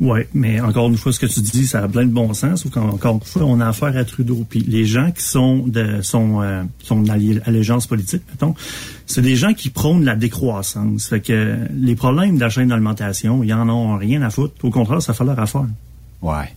Oui, 0.00 0.20
mais 0.32 0.60
encore 0.60 0.88
une 0.88 0.96
fois, 0.96 1.12
ce 1.12 1.20
que 1.20 1.26
tu 1.26 1.40
dis, 1.40 1.66
ça 1.66 1.82
a 1.84 1.88
plein 1.88 2.06
de 2.06 2.10
bon 2.10 2.32
sens. 2.32 2.62
Sauf 2.62 2.72
qu'encore 2.72 3.16
une 3.16 3.20
fois, 3.20 3.42
on 3.44 3.60
a 3.60 3.68
affaire 3.68 3.94
à 3.98 4.04
Trudeau. 4.04 4.46
Puis 4.48 4.60
les 4.60 4.86
gens 4.86 5.10
qui 5.10 5.22
sont 5.22 5.58
de 5.66 6.00
sont 6.00 6.40
euh, 6.40 6.62
sont 6.82 7.02
d'allégeance 7.02 7.86
politique, 7.86 8.22
mettons, 8.30 8.54
c'est 9.06 9.20
des 9.20 9.36
gens 9.36 9.52
qui 9.52 9.68
prônent 9.68 10.04
la 10.04 10.16
décroissance. 10.16 11.06
Fait 11.06 11.20
que 11.20 11.58
les 11.74 11.96
problèmes 11.96 12.36
de 12.36 12.40
la 12.40 12.48
chaîne 12.48 12.68
d'alimentation, 12.68 13.44
ils 13.44 13.52
en 13.52 13.68
ont 13.68 13.98
rien 13.98 14.22
à 14.22 14.30
foutre. 14.30 14.54
Au 14.64 14.70
contraire, 14.70 15.02
ça 15.02 15.12
fait 15.12 15.24
leur 15.24 15.38
affaire. 15.38 15.66
Ouais. 16.22 16.50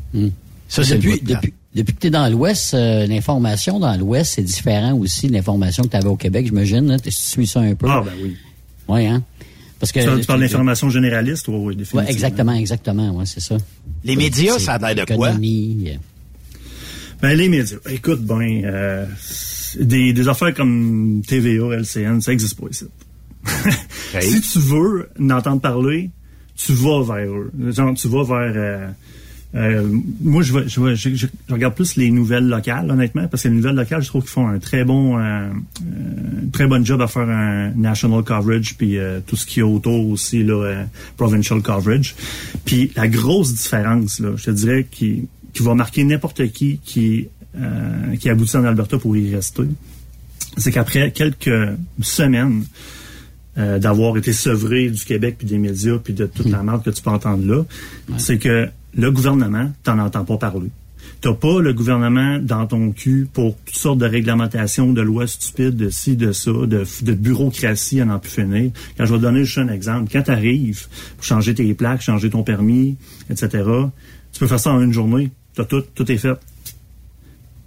Ça, 0.69 0.85
c'est 0.85 0.95
depuis, 0.95 1.19
depuis, 1.21 1.53
depuis 1.75 1.93
que 1.95 1.99
tu 2.01 2.07
es 2.07 2.11
dans 2.11 2.29
l'Ouest, 2.31 2.73
euh, 2.73 3.07
l'information 3.07 3.79
dans 3.79 3.95
l'Ouest, 3.97 4.33
c'est 4.35 4.43
différent 4.43 4.93
aussi 4.93 5.27
de 5.27 5.33
l'information 5.33 5.83
que 5.83 5.89
tu 5.89 5.97
avais 5.97 6.07
au 6.07 6.15
Québec, 6.15 6.45
j'imagine. 6.45 6.91
hein. 6.91 6.97
Tu 6.99 7.11
suis 7.11 7.47
ça 7.47 7.61
un 7.61 7.75
peu? 7.75 7.87
Ah, 7.89 8.03
ben 8.05 8.11
oui. 8.21 8.35
Oui, 8.87 9.05
hein? 9.07 9.23
Parce 9.79 9.91
que, 9.91 9.99
tu, 10.15 10.21
tu 10.21 10.27
parles 10.27 10.39
d'information 10.41 10.89
généraliste, 10.89 11.47
oui, 11.49 11.55
oui, 11.57 11.75
définitivement. 11.75 12.03
Ouais, 12.05 12.11
exactement, 12.11 12.53
exactement, 12.53 13.11
ouais, 13.17 13.25
c'est 13.25 13.39
ça. 13.41 13.57
Les 14.03 14.15
médias, 14.15 14.57
ça 14.59 14.73
a 14.75 14.93
l'air 14.93 15.05
de 15.05 15.13
quoi? 15.15 15.29
Euh, 15.29 15.95
Ben, 17.21 17.37
les 17.37 17.49
médias. 17.49 17.77
Écoute, 17.89 18.21
ben, 18.21 18.61
euh, 18.65 19.05
des, 19.79 20.13
des 20.13 20.27
affaires 20.27 20.53
comme 20.53 21.21
TVA, 21.27 21.75
LCN, 21.79 22.21
ça 22.21 22.31
n'existe 22.31 22.59
pas 22.59 22.67
ici. 22.69 22.85
si 24.21 24.41
tu 24.41 24.59
veux 24.59 25.09
en 25.19 25.29
entendre 25.31 25.59
parler, 25.61 26.11
tu 26.55 26.71
vas 26.73 27.03
vers 27.03 27.29
eux. 27.31 27.51
Genre, 27.71 27.93
tu 27.93 28.07
vas 28.07 28.23
vers... 28.23 28.53
euh, 28.55 28.87
euh, 29.55 29.87
moi, 30.21 30.41
je, 30.41 30.53
vais- 30.57 30.67
je, 30.67 30.81
vais- 30.81 30.95
je, 30.95 31.13
je- 31.13 31.27
regarde 31.49 31.75
plus 31.75 31.95
les 31.95 32.09
nouvelles 32.09 32.47
locales, 32.47 32.89
honnêtement, 32.89 33.27
parce 33.27 33.43
que 33.43 33.49
les 33.49 33.55
nouvelles 33.55 33.75
locales, 33.75 34.01
je 34.01 34.07
trouve 34.07 34.23
qu'ils 34.23 34.31
font 34.31 34.47
un 34.47 34.57
très 34.59 34.83
bon, 34.83 35.19
euh, 35.19 35.21
euh, 35.21 35.51
très 36.51 36.65
bon 36.67 36.83
job 36.83 37.01
à 37.01 37.07
faire 37.07 37.29
un 37.29 37.69
national 37.75 38.23
coverage, 38.23 38.75
puis 38.77 38.97
euh, 38.97 39.19
tout 39.25 39.35
ce 39.35 39.45
qui 39.45 39.59
est 39.59 39.63
autour 39.63 40.07
aussi, 40.09 40.43
là, 40.43 40.53
euh, 40.63 40.83
provincial 41.17 41.61
coverage. 41.61 42.15
Puis 42.65 42.91
la 42.95 43.07
grosse 43.07 43.53
différence, 43.53 44.19
là, 44.19 44.31
je 44.35 44.43
te 44.45 44.51
dirais, 44.51 44.87
qui, 44.89 45.27
qui 45.53 45.61
va 45.63 45.75
marquer 45.75 46.03
n'importe 46.03 46.51
qui 46.51 46.79
qui, 46.83 47.27
euh, 47.55 48.15
qui 48.19 48.29
aboutit 48.29 48.57
en 48.57 48.65
Alberta 48.65 48.97
pour 48.97 49.15
y 49.15 49.35
rester, 49.35 49.63
c'est 50.57 50.71
qu'après 50.71 51.11
quelques 51.11 51.77
semaines 52.01 52.63
euh, 53.59 53.77
d'avoir 53.77 54.17
été 54.17 54.33
sevré 54.33 54.89
du 54.89 55.05
Québec 55.05 55.35
puis 55.37 55.45
des 55.47 55.59
médias 55.59 55.99
puis 55.99 56.13
de 56.13 56.25
toute 56.25 56.49
la 56.49 56.63
merde 56.63 56.83
que 56.83 56.89
tu 56.89 57.03
peux 57.03 57.11
entendre 57.11 57.45
là, 57.45 57.63
c'est 58.17 58.39
que 58.39 58.67
le 58.95 59.11
gouvernement, 59.11 59.71
t'en 59.83 59.99
entends 59.99 60.25
pas 60.25 60.37
parler. 60.37 60.69
T'as 61.21 61.33
pas 61.33 61.61
le 61.61 61.73
gouvernement 61.73 62.39
dans 62.39 62.67
ton 62.67 62.91
cul 62.91 63.27
pour 63.31 63.55
toutes 63.65 63.75
sortes 63.75 63.97
de 63.97 64.05
réglementations, 64.05 64.91
de 64.91 65.01
lois 65.01 65.27
stupides, 65.27 65.75
de 65.75 65.89
ci, 65.89 66.15
de 66.15 66.31
ça, 66.31 66.51
de, 66.51 66.85
de 67.01 67.13
bureaucratie 67.13 68.01
à 68.01 68.05
n'en 68.05 68.19
plus 68.19 68.31
finir. 68.31 68.71
Quand 68.97 69.05
je 69.05 69.13
vais 69.13 69.19
te 69.19 69.23
donner 69.23 69.45
juste 69.45 69.57
un 69.57 69.69
exemple, 69.69 70.11
quand 70.11 70.23
tu 70.23 70.31
arrives 70.31 70.87
pour 71.15 71.23
changer 71.23 71.53
tes 71.53 71.73
plaques, 71.73 72.01
changer 72.01 72.29
ton 72.29 72.43
permis, 72.43 72.97
etc., 73.29 73.49
tu 74.31 74.39
peux 74.39 74.47
faire 74.47 74.59
ça 74.59 74.71
en 74.71 74.81
une 74.81 74.93
journée. 74.93 75.31
T'as 75.55 75.65
tout, 75.65 75.83
tout 75.93 76.11
est 76.11 76.17
fait. 76.17 76.37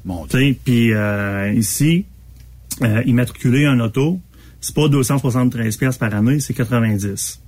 Bon, 0.05 0.27
puis 0.65 0.93
euh, 0.93 1.53
ici, 1.53 2.05
euh, 2.83 3.03
immatriculer 3.07 3.67
un 3.67 3.81
auto, 3.81 4.21
c'est 4.61 4.75
pas 4.75 4.89
273 4.89 5.77
pièces 5.77 5.97
par 5.97 6.15
année, 6.15 6.41
c'est 6.41 6.55
90. 6.55 7.41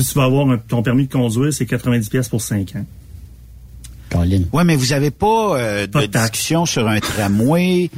Si 0.00 0.02
tu 0.04 0.14
vas 0.14 0.24
avoir 0.24 0.48
un- 0.48 0.58
ton 0.58 0.82
permis 0.82 1.06
de 1.06 1.12
conduire, 1.12 1.52
c'est 1.52 1.66
90 1.66 2.08
pièces 2.08 2.28
pour 2.28 2.40
5 2.40 2.74
ans. 2.76 2.86
Colin. 4.10 4.42
Ouais, 4.52 4.64
mais 4.64 4.76
vous 4.76 4.92
avez 4.92 5.10
pas 5.10 5.58
euh, 5.58 5.86
de 5.86 6.06
discussion 6.06 6.66
sur 6.66 6.86
un 6.86 7.00
tramway. 7.00 7.88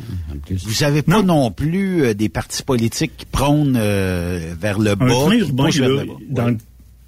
vous 0.65 0.83
avez 0.85 1.03
pas 1.03 1.23
non, 1.23 1.51
plus 1.51 2.05
euh, 2.05 2.15
des 2.15 2.29
partis 2.29 2.63
politiques 2.63 3.13
qui 3.17 3.27
prônent 3.27 3.77
euh, 3.77 4.55
vers 4.61 4.79
le 4.79 4.95
bas. 4.95 5.07
Un 5.07 5.09
train 5.09 5.33
urbain, 5.39 5.65
poussent 5.65 5.79
vers 5.79 5.89
là, 5.89 6.03
le 6.03 6.07
bas. 6.07 6.15
dans 6.31 6.47
le- 6.49 6.57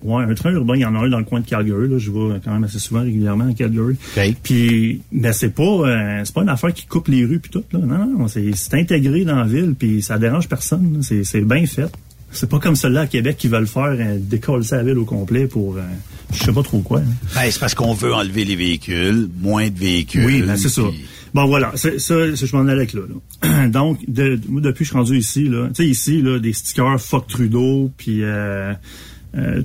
ouais, 0.03 0.25
un 0.25 0.35
train 0.35 0.51
urbain, 0.51 0.75
il 0.75 0.81
y 0.81 0.85
en 0.85 0.95
a 0.97 0.99
un 0.99 1.09
dans 1.09 1.19
le 1.19 1.25
coin 1.25 1.39
de 1.41 1.47
Calgary. 1.47 1.89
Là, 1.89 1.99
je 1.99 2.11
vais 2.11 2.41
quand 2.45 2.53
même 2.53 2.65
assez 2.65 2.81
souvent, 2.81 3.03
régulièrement 3.03 3.49
à 3.49 3.53
Calgary. 3.55 3.97
Puis, 4.43 5.03
ben, 5.13 5.33
c'est 5.33 5.51
pas, 5.55 5.63
euh, 5.63 6.23
c'est 6.25 6.35
pas 6.35 6.43
une 6.43 6.49
affaire 6.49 6.73
qui 6.75 6.87
coupe 6.87 7.07
les 7.09 7.25
rues 7.25 7.39
puis 7.39 7.51
tout. 7.53 7.65
Là. 7.73 7.79
Non, 7.81 8.07
non, 8.19 8.29
c'est, 8.29 8.51
c'est 8.57 8.75
intégré 8.75 9.25
dans 9.25 9.37
la 9.37 9.45
ville 9.47 9.75
puis 9.79 10.03
ça 10.03 10.19
dérange 10.19 10.49
personne. 10.49 11.01
c'est 11.03 11.41
bien 11.43 11.65
fait. 11.67 11.91
C'est 12.33 12.49
pas 12.51 12.59
comme 12.59 12.77
ceux-là 12.77 13.03
à 13.03 13.07
Québec 13.07 13.37
qui 13.39 13.49
veulent 13.49 13.67
faire 13.67 13.95
euh, 13.99 14.19
décoller 14.21 14.67
la 14.71 14.83
ville 14.83 14.99
au 14.99 15.05
complet 15.05 15.47
pour, 15.47 15.77
euh, 15.77 15.83
je 16.35 16.43
sais 16.45 16.53
pas 16.53 16.63
trop 16.63 16.81
quoi. 16.81 17.01
hein. 17.01 17.05
Ben, 17.35 17.51
c'est 17.51 17.59
parce 17.61 17.75
qu'on 17.75 17.95
veut 17.95 18.13
enlever 18.13 18.45
les 18.45 18.57
véhicules, 18.57 19.29
moins 19.41 19.69
de 19.71 19.79
véhicules. 19.79 20.25
Oui, 20.27 20.43
ben 20.43 20.57
c'est 20.57 20.69
ça. 20.69 20.83
Bon, 21.35 21.47
voilà, 21.47 21.73
c'est- 21.77 21.99
ça, 21.99 22.35
ça, 22.37 22.47
je 22.47 22.57
m'en 22.57 22.63
allais 22.63 22.73
avec 22.83 22.93
là. 22.95 23.03
là. 23.43 23.69
Donc, 23.69 23.99
de, 24.09 24.39
moi, 24.49 24.61
depuis 24.61 24.79
que 24.81 24.85
je 24.85 24.91
suis 24.91 24.97
rendu 24.99 25.19
ici, 25.19 25.45
là, 25.49 25.69
tu 25.69 25.75
sais, 25.85 25.87
ici, 25.89 26.21
là, 26.23 26.39
des 26.39 26.53
stickers 26.53 27.01
fuck 27.01 27.27
Trudeau, 27.29 27.91
puis 27.97 28.23
euh, 28.23 28.73
euh, 29.37 29.63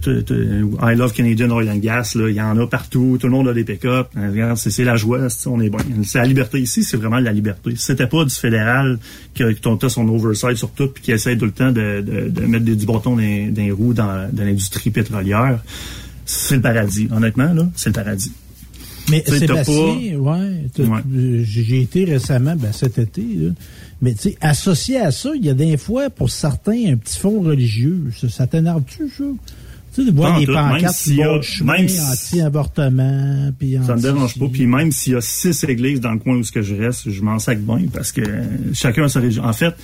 I 0.81 0.95
love 0.95 1.13
Canadian 1.13 1.49
Oil 1.51 1.69
and 1.69 1.77
Gas, 1.77 2.13
là, 2.15 2.29
il 2.29 2.35
y 2.35 2.41
en 2.41 2.57
a 2.57 2.67
partout, 2.67 3.17
tout 3.19 3.27
le 3.27 3.31
monde 3.33 3.47
a 3.47 3.53
des 3.53 3.63
pick-up. 3.63 4.07
Euh, 4.17 4.29
Regarde, 4.29 4.57
c'est 4.57 4.83
la 4.83 4.95
joie, 4.97 5.27
on 5.45 5.61
est 5.61 5.69
bon. 5.69 5.77
C'est 6.03 6.17
la 6.19 6.25
liberté 6.25 6.59
ici, 6.59 6.83
c'est 6.83 6.97
vraiment 6.97 7.19
la 7.19 7.31
liberté. 7.31 7.71
Si 7.75 7.85
c'était 7.85 8.07
pas 8.07 8.25
du 8.25 8.33
fédéral 8.35 8.99
que, 9.33 9.51
que 9.53 9.59
ton 9.59 9.77
tas 9.77 9.89
son 9.89 10.07
oversight 10.09 10.57
sur 10.57 10.71
tout, 10.71 10.87
puis 10.87 11.01
qui 11.03 11.11
essaie 11.11 11.37
tout 11.37 11.45
le 11.45 11.51
temps 11.51 11.71
de, 11.71 12.01
de, 12.01 12.29
de 12.29 12.41
mettre 12.47 12.65
des, 12.65 12.75
du 12.75 12.85
bâton 12.85 13.11
dans, 13.11 13.21
les- 13.21 13.47
dans 13.51 13.61
les 13.63 13.71
roues 13.71 13.93
dans, 13.93 14.29
dans 14.33 14.43
l'industrie 14.43 14.89
pétrolière, 14.91 15.63
c'est 16.25 16.55
le 16.55 16.61
paradis. 16.61 17.07
Honnêtement, 17.11 17.53
là, 17.53 17.69
c'est 17.75 17.89
le 17.89 17.93
paradis. 17.93 18.31
Mais 19.09 19.23
Sébastien, 19.25 20.15
ouais, 20.19 20.65
t'as- 20.73 20.83
Ouais. 20.83 20.99
j'ai 21.43 21.63
j'ai 21.63 21.81
été 21.81 22.05
récemment, 22.05 22.55
ben, 22.55 22.71
cet 22.71 22.99
été, 22.99 23.21
là. 23.21 23.49
Mais 24.01 24.13
tu 24.13 24.29
sais, 24.29 24.37
associé 24.41 24.97
à 24.97 25.11
ça, 25.11 25.29
il 25.35 25.45
y 25.45 25.49
a 25.49 25.53
des 25.53 25.77
fois, 25.77 26.09
pour 26.09 26.29
certains, 26.29 26.93
un 26.93 26.97
petit 26.97 27.19
fond 27.19 27.41
religieux. 27.41 28.11
Ça, 28.19 28.29
ça 28.29 28.47
t'énerve-tu, 28.47 29.09
ça? 29.09 29.23
Tu 29.93 30.03
sais, 30.03 30.09
de 30.09 30.15
voir 30.15 30.39
des 30.39 30.45
pancartes 30.45 30.95
qui 30.95 31.15
du 31.15 31.43
chemin, 31.43 31.83
anti-avortement, 31.83 33.51
Ça 33.85 33.95
me 33.95 34.01
dérange 34.01 34.39
pas. 34.39 34.45
Puis 34.47 34.65
même 34.65 34.91
s'il 34.91 35.13
y 35.13 35.15
a 35.17 35.21
six 35.21 35.63
églises 35.65 35.99
dans 35.99 36.13
le 36.13 36.19
coin 36.19 36.37
où 36.37 36.41
que 36.41 36.61
je 36.61 36.75
reste, 36.75 37.09
je 37.09 37.21
m'en 37.21 37.39
sac 37.39 37.59
bien 37.59 37.81
parce 37.93 38.11
que 38.11 38.21
chacun 38.73 39.03
a 39.03 39.09
sa 39.09 39.19
région. 39.19 39.43
En 39.43 39.51
fait, 39.51 39.75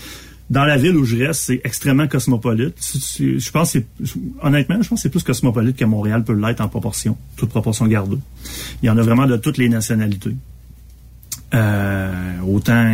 dans 0.49 0.63
la 0.63 0.77
ville 0.77 0.95
où 0.95 1.03
je 1.03 1.17
reste, 1.17 1.41
c'est 1.41 1.61
extrêmement 1.65 2.07
cosmopolite. 2.07 2.75
Je 3.19 3.51
pense 3.51 3.73
que 3.73 3.79
c'est, 4.03 4.15
honnêtement, 4.41 4.81
je 4.81 4.87
pense 4.87 4.99
que 4.99 5.03
c'est 5.03 5.09
plus 5.09 5.23
cosmopolite 5.23 5.75
que 5.75 5.85
Montréal 5.85 6.23
peut 6.23 6.33
l'être 6.33 6.61
en 6.61 6.69
proportion, 6.69 7.17
toute 7.35 7.49
proportion 7.49 7.85
gardée. 7.85 8.17
Il 8.81 8.85
y 8.85 8.89
en 8.89 8.97
a 8.97 9.01
vraiment 9.01 9.27
de 9.27 9.35
toutes 9.35 9.57
les 9.57 9.67
nationalités. 9.67 10.35
Euh, 11.53 12.39
autant, 12.47 12.93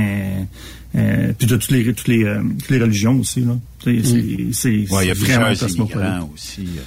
euh, 0.95 0.99
euh, 1.29 1.33
puis 1.37 1.47
de 1.47 1.55
toutes 1.57 1.71
les, 1.71 1.85
toutes 1.93 2.07
les, 2.07 2.23
euh, 2.23 2.41
toutes 2.59 2.69
les 2.69 2.79
religions 2.79 3.17
aussi, 3.19 3.41
là. 3.41 3.57
Tu 3.79 4.03
sais, 4.03 4.09
C'est, 4.53 4.53
c'est, 4.53 4.93
Ouais, 4.93 5.05
il 5.05 5.07
y 5.07 5.11
a 5.11 5.15
plusieurs 5.15 5.69
immigrants 5.79 6.29
aussi. 6.33 6.61
euh. 6.61 6.81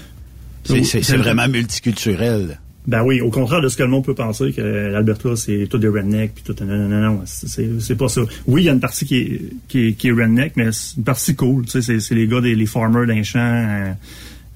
C'est- 0.65 0.85
C'est 0.85 1.03
c'est 1.03 1.17
vraiment 1.17 1.47
multiculturel. 1.49 2.59
Ben 2.89 3.03
oui, 3.03 3.21
au 3.21 3.31
contraire 3.31 3.61
de 3.61 3.69
ce 3.69 3.77
que 3.77 3.83
le 3.83 3.89
monde 3.89 4.05
peut 4.05 4.15
penser, 4.15 4.53
que 4.53 4.61
l'Alberta, 4.61 5.35
c'est 5.35 5.67
tout 5.69 5.79
des 5.79 5.89
rednecks, 5.89 6.35
puis 6.37 6.45
tout... 6.45 6.55
Non, 6.65 6.77
non, 6.77 6.89
non, 6.89 7.01
non, 7.01 7.23
c'est 7.25 7.81
c'est 7.81 7.97
pas 7.97 8.09
ça. 8.09 8.21
Oui, 8.47 8.63
il 8.63 8.65
y 8.67 8.69
a 8.69 8.73
une 8.73 8.81
partie 8.81 9.05
qui 9.05 9.17
est, 9.17 9.41
qui 9.67 9.89
est, 9.89 9.93
qui 9.95 10.07
est 10.09 10.13
redneck, 10.13 10.53
mais 10.57 10.71
c'est 10.71 10.97
une 10.99 11.03
partie 11.03 11.35
cool. 11.35 11.65
Tu 11.65 11.71
sais, 11.73 11.83
c'est- 11.83 11.99
c'est 12.01 12.15
les 12.15 12.29
gars, 12.29 12.41
des, 12.41 12.55
les 12.55 12.67
farmers 12.67 13.07
d'un 13.07 13.25
champ, 13.25 13.41
euh, 13.41 13.93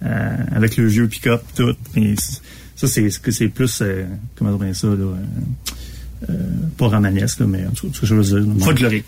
euh, 0.04 0.36
avec 0.54 0.76
le 0.76 0.86
vieux 0.86 1.08
pick-up, 1.08 1.42
tout. 1.56 1.74
Et 1.96 2.14
c- 2.16 2.38
ça, 2.76 2.86
c'est 2.86 3.10
c'est- 3.10 3.48
plus... 3.48 3.80
euh, 3.82 4.04
comment 4.36 4.56
dire 4.56 4.76
ça, 4.76 4.86
là... 4.86 4.94
euh, 6.28 6.34
pas 6.76 6.88
romanesque, 6.88 7.40
là, 7.40 7.46
mais 7.46 7.64
en 7.66 7.70
tout 7.70 7.86
cas, 7.88 7.92
ce 7.94 8.00
que 8.00 8.06
je 8.06 8.14
veux 8.14 8.22
dire, 8.42 8.64
folklorique. 8.64 9.04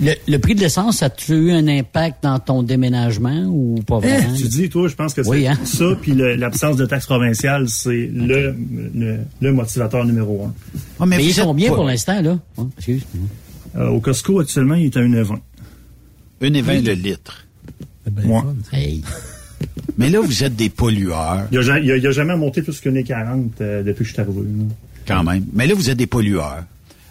Le, 0.00 0.12
le 0.26 0.38
prix 0.38 0.54
de 0.56 0.60
l'essence, 0.60 0.98
ça 0.98 1.06
a-tu 1.06 1.34
eu 1.34 1.52
un 1.52 1.68
impact 1.68 2.22
dans 2.24 2.38
ton 2.40 2.62
déménagement 2.64 3.44
ou 3.46 3.80
pas 3.86 4.00
vraiment? 4.00 4.34
Tu 4.34 4.48
dis, 4.48 4.68
toi, 4.68 4.88
je 4.88 4.94
pense 4.94 5.14
que 5.14 5.20
Oui, 5.28 5.42
c'est 5.42 5.46
hein? 5.48 5.58
ça, 5.64 5.84
puis 6.00 6.12
l'absence 6.14 6.76
de 6.76 6.86
taxes 6.86 7.06
provinciales, 7.06 7.68
c'est 7.68 8.06
le, 8.12 8.54
le, 8.94 9.18
le 9.40 9.52
motivateur 9.52 10.04
numéro 10.04 10.50
un. 11.00 11.06
mais 11.06 11.24
ils 11.24 11.32
sont 11.34 11.54
bien 11.54 11.72
pour 11.72 11.84
l'instant, 11.84 12.20
là. 12.20 12.38
Excuse. 12.76 13.02
Euh, 13.76 13.88
au 13.88 14.00
Costco, 14.00 14.40
actuellement, 14.40 14.74
il 14.74 14.86
est 14.86 14.96
à 14.96 15.00
1,20. 15.00 15.38
1,20 16.42 16.84
le 16.84 16.92
litre. 16.92 17.46
Moi. 18.24 18.44
Mais 19.96 20.10
là, 20.10 20.20
vous 20.20 20.42
êtes 20.44 20.56
des 20.56 20.68
pollueurs. 20.70 21.46
Il 21.52 21.58
a, 21.58 21.78
il 21.78 22.06
a- 22.06 22.10
jamais 22.10 22.36
monté 22.36 22.62
plus 22.62 22.80
qu'une 22.80 23.02
40 23.04 23.52
euh, 23.60 23.82
depuis 23.82 24.00
que 24.00 24.04
je 24.08 24.12
suis 24.12 24.20
arrivé. 24.20 24.40
là. 24.40 24.64
Quand 25.06 25.24
même. 25.24 25.44
Mais 25.52 25.66
là, 25.66 25.74
vous 25.74 25.90
êtes 25.90 25.98
des 25.98 26.06
pollueurs. 26.06 26.64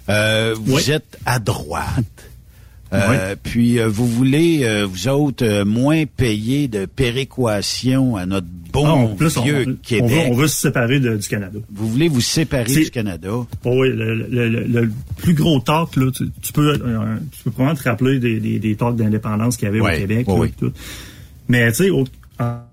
Euh, 0.09 0.55
vous 0.59 0.75
Oui. 0.75 0.91
êtes 0.91 1.17
à 1.25 1.39
droite. 1.39 2.05
Euh, 2.93 3.35
Puis 3.41 3.79
euh, 3.79 3.87
vous 3.87 4.05
voulez, 4.05 4.61
euh, 4.63 4.85
vous 4.85 5.07
autres, 5.07 5.63
moins 5.63 6.03
payer 6.05 6.67
de 6.67 6.85
péréquation 6.85 8.17
à 8.17 8.25
notre 8.25 8.47
bon 8.73 8.85
Ah, 8.85 8.91
en 8.91 9.07
plus, 9.15 9.37
on, 9.37 9.43
vieux 9.43 9.65
on 9.69 9.75
Québec. 9.81 10.09
veut, 10.11 10.17
on 10.31 10.33
veut 10.35 10.47
se 10.47 10.57
séparer 10.59 10.99
de- 10.99 11.15
du 11.15 11.27
Canada. 11.27 11.57
Vous 11.71 11.87
voulez 11.87 12.09
vous 12.09 12.19
séparer 12.19 12.65
du 12.65 12.89
Canada? 12.91 13.29
Oh 13.31 13.45
oui, 13.65 13.89
le, 13.93 14.15
le- 14.15 14.49
le- 14.49 14.63
le 14.67 14.91
plus 15.17 15.33
gros 15.33 15.59
talk, 15.61 15.95
là, 15.95 16.11
tu, 16.11 16.29
tu 16.41 16.51
peux, 16.51 16.73
tu 16.73 17.43
peux 17.45 17.51
probablement 17.51 17.81
te 17.81 17.87
rappeler 17.87 18.19
des, 18.19 18.41
des, 18.41 18.59
des 18.59 18.75
talks 18.75 18.97
d'indépendance 18.97 19.55
qu'il 19.55 19.67
y 19.67 19.69
avait 19.69 19.79
au 19.79 19.85
Québec. 19.85 20.27
là, 20.27 20.33
oui. 20.33 20.51
tout. 20.59 20.73
Mais 21.47 21.71
tu 21.71 21.85
sais, 21.85 21.89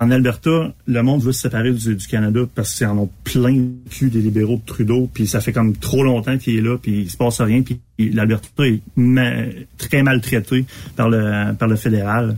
en 0.01 0.11
Alberta, 0.11 0.73
le 0.87 1.03
monde 1.03 1.23
veut 1.23 1.33
se 1.33 1.43
séparer 1.43 1.73
du, 1.73 1.95
du 1.97 2.07
Canada 2.07 2.41
parce 2.55 2.75
qu'ils 2.75 2.87
en 2.87 2.99
ont 2.99 3.11
plein 3.25 3.53
le 3.55 3.91
cul 3.91 4.09
des 4.11 4.21
libéraux 4.21 4.57
de 4.57 4.67
Trudeau, 4.67 5.09
puis 5.13 5.27
ça 5.27 5.41
fait 5.41 5.53
comme 5.53 5.77
trop 5.77 6.03
longtemps 6.03 6.39
qu'il 6.39 6.57
est 6.57 6.61
là, 6.61 6.77
puis 6.79 7.03
il 7.03 7.11
se 7.11 7.17
passe 7.17 7.41
rien, 7.41 7.63
puis 7.63 7.81
l'Alberta 7.99 8.67
est 8.67 8.81
ma- 8.97 9.43
très 9.77 10.03
maltraité 10.03 10.65
par 10.97 11.09
le 11.09 11.53
par 11.55 11.69
le 11.69 11.77
fédéral. 11.77 12.37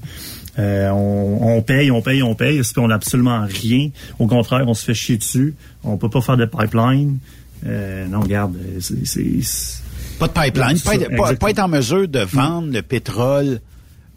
Euh, 0.58 0.90
on, 0.90 1.56
on 1.56 1.62
paye, 1.62 1.90
on 1.90 2.02
paye, 2.02 2.22
on 2.22 2.34
paye, 2.34 2.60
puis 2.60 2.72
on 2.78 2.88
n'a 2.88 2.96
absolument 2.96 3.46
rien? 3.46 3.90
Au 4.18 4.26
contraire, 4.26 4.64
on 4.66 4.74
se 4.74 4.84
fait 4.84 4.94
chier 4.94 5.16
dessus. 5.16 5.54
On 5.84 5.96
peut 5.96 6.10
pas 6.10 6.20
faire 6.20 6.36
de 6.36 6.44
pipeline. 6.44 7.18
Euh, 7.66 8.06
non, 8.08 8.20
regarde, 8.20 8.56
c'est- 8.80 9.82
Pas 10.18 10.28
de 10.28 10.32
pipeline, 10.32 10.78
pas, 10.80 10.98
ça, 10.98 11.08
pas- 11.16 11.34
pas 11.36 11.50
être 11.50 11.58
en 11.60 11.68
mesure 11.68 12.08
de 12.08 12.20
vendre 12.20 12.72
le 12.72 12.82
pétrole 12.82 13.60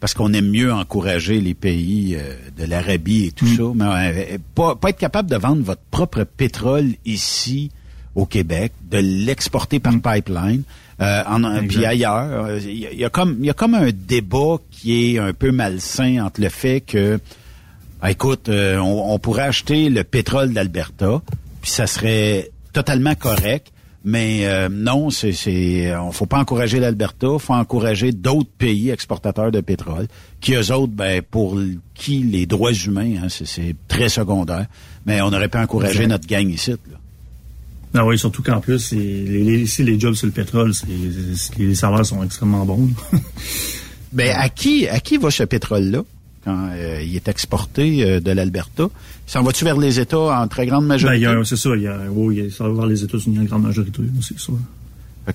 parce 0.04 0.12
qu'on 0.12 0.34
aime 0.34 0.50
mieux 0.50 0.70
encourager 0.70 1.40
les 1.40 1.54
pays 1.54 2.14
euh, 2.14 2.34
de 2.58 2.64
l'Arabie 2.66 3.24
et 3.24 3.32
tout 3.32 3.46
Mm. 3.46 3.56
ça, 3.56 3.62
mais 3.74 4.34
euh, 4.34 4.38
pas, 4.54 4.76
pas 4.76 4.90
être 4.90 4.98
capable 4.98 5.30
de 5.30 5.36
vendre 5.36 5.62
votre 5.62 5.80
propre 5.90 6.24
pétrole 6.24 6.88
ici 7.06 7.70
au 8.14 8.26
Québec, 8.26 8.72
de 8.90 8.98
l'exporter 8.98 9.80
par 9.80 9.94
pipeline, 10.02 10.62
euh, 11.00 11.22
en, 11.26 11.38
Mm. 11.38 11.56
Exact. 11.56 11.68
puis 11.68 11.86
ailleurs. 11.86 12.44
Euh, 12.44 12.60
Il 12.62 12.78
y, 12.80 12.86
a- 12.86 12.92
il 12.92 12.98
y 12.98 13.04
a 13.06 13.08
comme 13.08 13.36
il 13.40 13.46
y 13.46 13.50
a 13.50 13.54
comme 13.54 13.72
un 13.72 13.88
débat 13.92 14.56
qui 14.70 15.14
est 15.14 15.18
un 15.18 15.32
peu 15.32 15.52
malsain 15.52 16.22
entre 16.22 16.42
le 16.42 16.50
fait 16.50 16.82
que 16.82 17.18
ah, 18.02 18.10
écoute, 18.10 18.50
euh, 18.50 18.76
on, 18.76 19.14
on 19.14 19.18
pourrait 19.18 19.44
acheter 19.44 19.88
le 19.88 20.04
pétrole 20.04 20.52
d'Alberta, 20.52 21.22
puis 21.62 21.70
ça 21.70 21.86
serait 21.86 22.50
totalement 22.74 23.14
correct. 23.14 23.68
Mais 24.06 24.46
euh, 24.46 24.68
non, 24.70 25.08
c'est, 25.08 25.32
c'est, 25.32 25.96
on 25.96 26.12
faut 26.12 26.26
pas 26.26 26.38
encourager 26.38 26.78
l'Alberta, 26.78 27.38
faut 27.38 27.54
encourager 27.54 28.12
d'autres 28.12 28.50
pays 28.58 28.90
exportateurs 28.90 29.50
de 29.50 29.60
pétrole, 29.62 30.08
qui 30.42 30.52
eux 30.54 30.72
autres, 30.72 30.92
ben 30.92 31.22
pour 31.22 31.58
qui 31.94 32.18
les 32.18 32.44
droits 32.44 32.72
humains, 32.74 33.14
hein, 33.22 33.26
c'est, 33.30 33.46
c'est 33.46 33.74
très 33.88 34.10
secondaire. 34.10 34.66
Mais 35.06 35.22
on 35.22 35.28
aurait 35.28 35.48
pu 35.48 35.56
encourager 35.58 36.06
notre 36.06 36.26
gang 36.26 36.46
ici. 36.50 36.72
Là. 36.72 36.76
Ah 37.94 38.04
oui, 38.04 38.18
surtout 38.18 38.42
qu'en 38.42 38.60
plus, 38.60 38.78
c'est- 38.78 38.96
les, 38.96 39.42
les- 39.44 39.60
ici, 39.62 39.82
les 39.84 39.98
jobs 39.98 40.14
sur 40.14 40.26
le 40.26 40.32
pétrole, 40.32 40.74
c'est, 40.74 40.86
c'est- 41.36 41.56
les 41.58 41.74
salaires 41.74 42.04
sont 42.04 42.22
extrêmement 42.22 42.66
bons. 42.66 42.90
Ben 44.12 44.34
à 44.36 44.48
qui, 44.48 44.86
à 44.88 45.00
qui 45.00 45.16
va 45.16 45.30
ce 45.30 45.44
pétrole-là? 45.44 46.02
Quand 46.44 46.68
euh, 46.72 47.00
il 47.02 47.16
est 47.16 47.28
exporté 47.28 48.04
euh, 48.04 48.20
de 48.20 48.30
l'Alberta 48.30 48.88
S'en 49.26 49.42
va-tu 49.42 49.64
vers 49.64 49.78
les 49.78 49.98
États 50.00 50.18
en 50.42 50.46
très 50.48 50.66
grande 50.66 50.82
Ben, 50.84 50.88
majorité 50.88 51.26
un- 51.26 51.44
c'est 51.44 51.56
ça, 51.56 51.70
il 51.76 51.82
y 51.82 51.86
a, 51.88 51.98
oui, 52.10 52.36
il 52.36 52.44
y 52.44 52.46
a- 52.46 52.50
ça 52.50 52.64
va 52.68 52.74
vers 52.74 52.86
les 52.86 53.02
États-Unis 53.02 53.38
en 53.38 53.44
grande 53.44 53.62
majorité, 53.62 54.02
c'est 54.20 54.38
ça. 54.38 54.52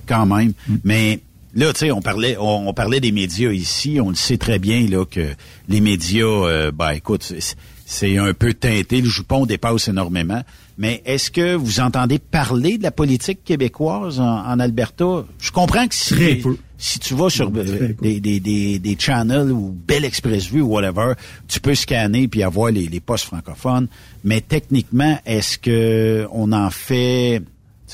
Quand 0.06 0.26
même. 0.26 0.52
Mais 0.84 1.18
là, 1.54 1.72
tu 1.72 1.80
sais, 1.80 1.90
on 1.90 2.00
parlait, 2.00 2.36
on, 2.38 2.68
on 2.68 2.72
parlait 2.74 3.00
des 3.00 3.10
médias 3.10 3.50
ici. 3.50 3.98
On 4.00 4.10
le 4.10 4.14
sait 4.14 4.38
très 4.38 4.58
bien 4.60 4.86
là 4.88 5.04
que 5.04 5.26
les 5.68 5.80
médias, 5.80 6.24
euh, 6.24 6.70
ben 6.70 6.90
écoute, 6.90 7.24
c'est- 7.24 7.56
c'est 7.84 8.16
un 8.18 8.32
peu 8.32 8.54
teinté. 8.54 9.00
Le 9.00 9.08
jupon 9.08 9.46
dépasse 9.46 9.88
énormément. 9.88 10.42
Mais 10.80 11.02
est-ce 11.04 11.30
que 11.30 11.54
vous 11.54 11.78
entendez 11.80 12.18
parler 12.18 12.78
de 12.78 12.82
la 12.82 12.90
politique 12.90 13.44
québécoise 13.44 14.18
en, 14.18 14.46
en 14.46 14.58
Alberta? 14.58 15.26
Je 15.38 15.50
comprends 15.50 15.86
que 15.86 15.94
si 15.94 16.42
si 16.78 16.98
tu 16.98 17.12
vas 17.12 17.28
sur 17.28 17.52
euh, 17.54 17.94
des, 18.00 18.18
des, 18.20 18.40
des, 18.40 18.78
des 18.78 18.96
channels 18.98 19.52
ou 19.52 19.76
Bell 19.86 20.06
Express 20.06 20.46
View 20.46 20.64
ou 20.64 20.68
whatever, 20.70 21.12
tu 21.46 21.60
peux 21.60 21.74
scanner 21.74 22.26
puis 22.28 22.42
avoir 22.42 22.70
les, 22.70 22.86
les 22.88 23.00
postes 23.00 23.26
francophones. 23.26 23.88
Mais 24.24 24.40
techniquement, 24.40 25.18
est-ce 25.26 25.58
que 25.58 26.26
on 26.32 26.50
en 26.52 26.70
fait 26.70 27.42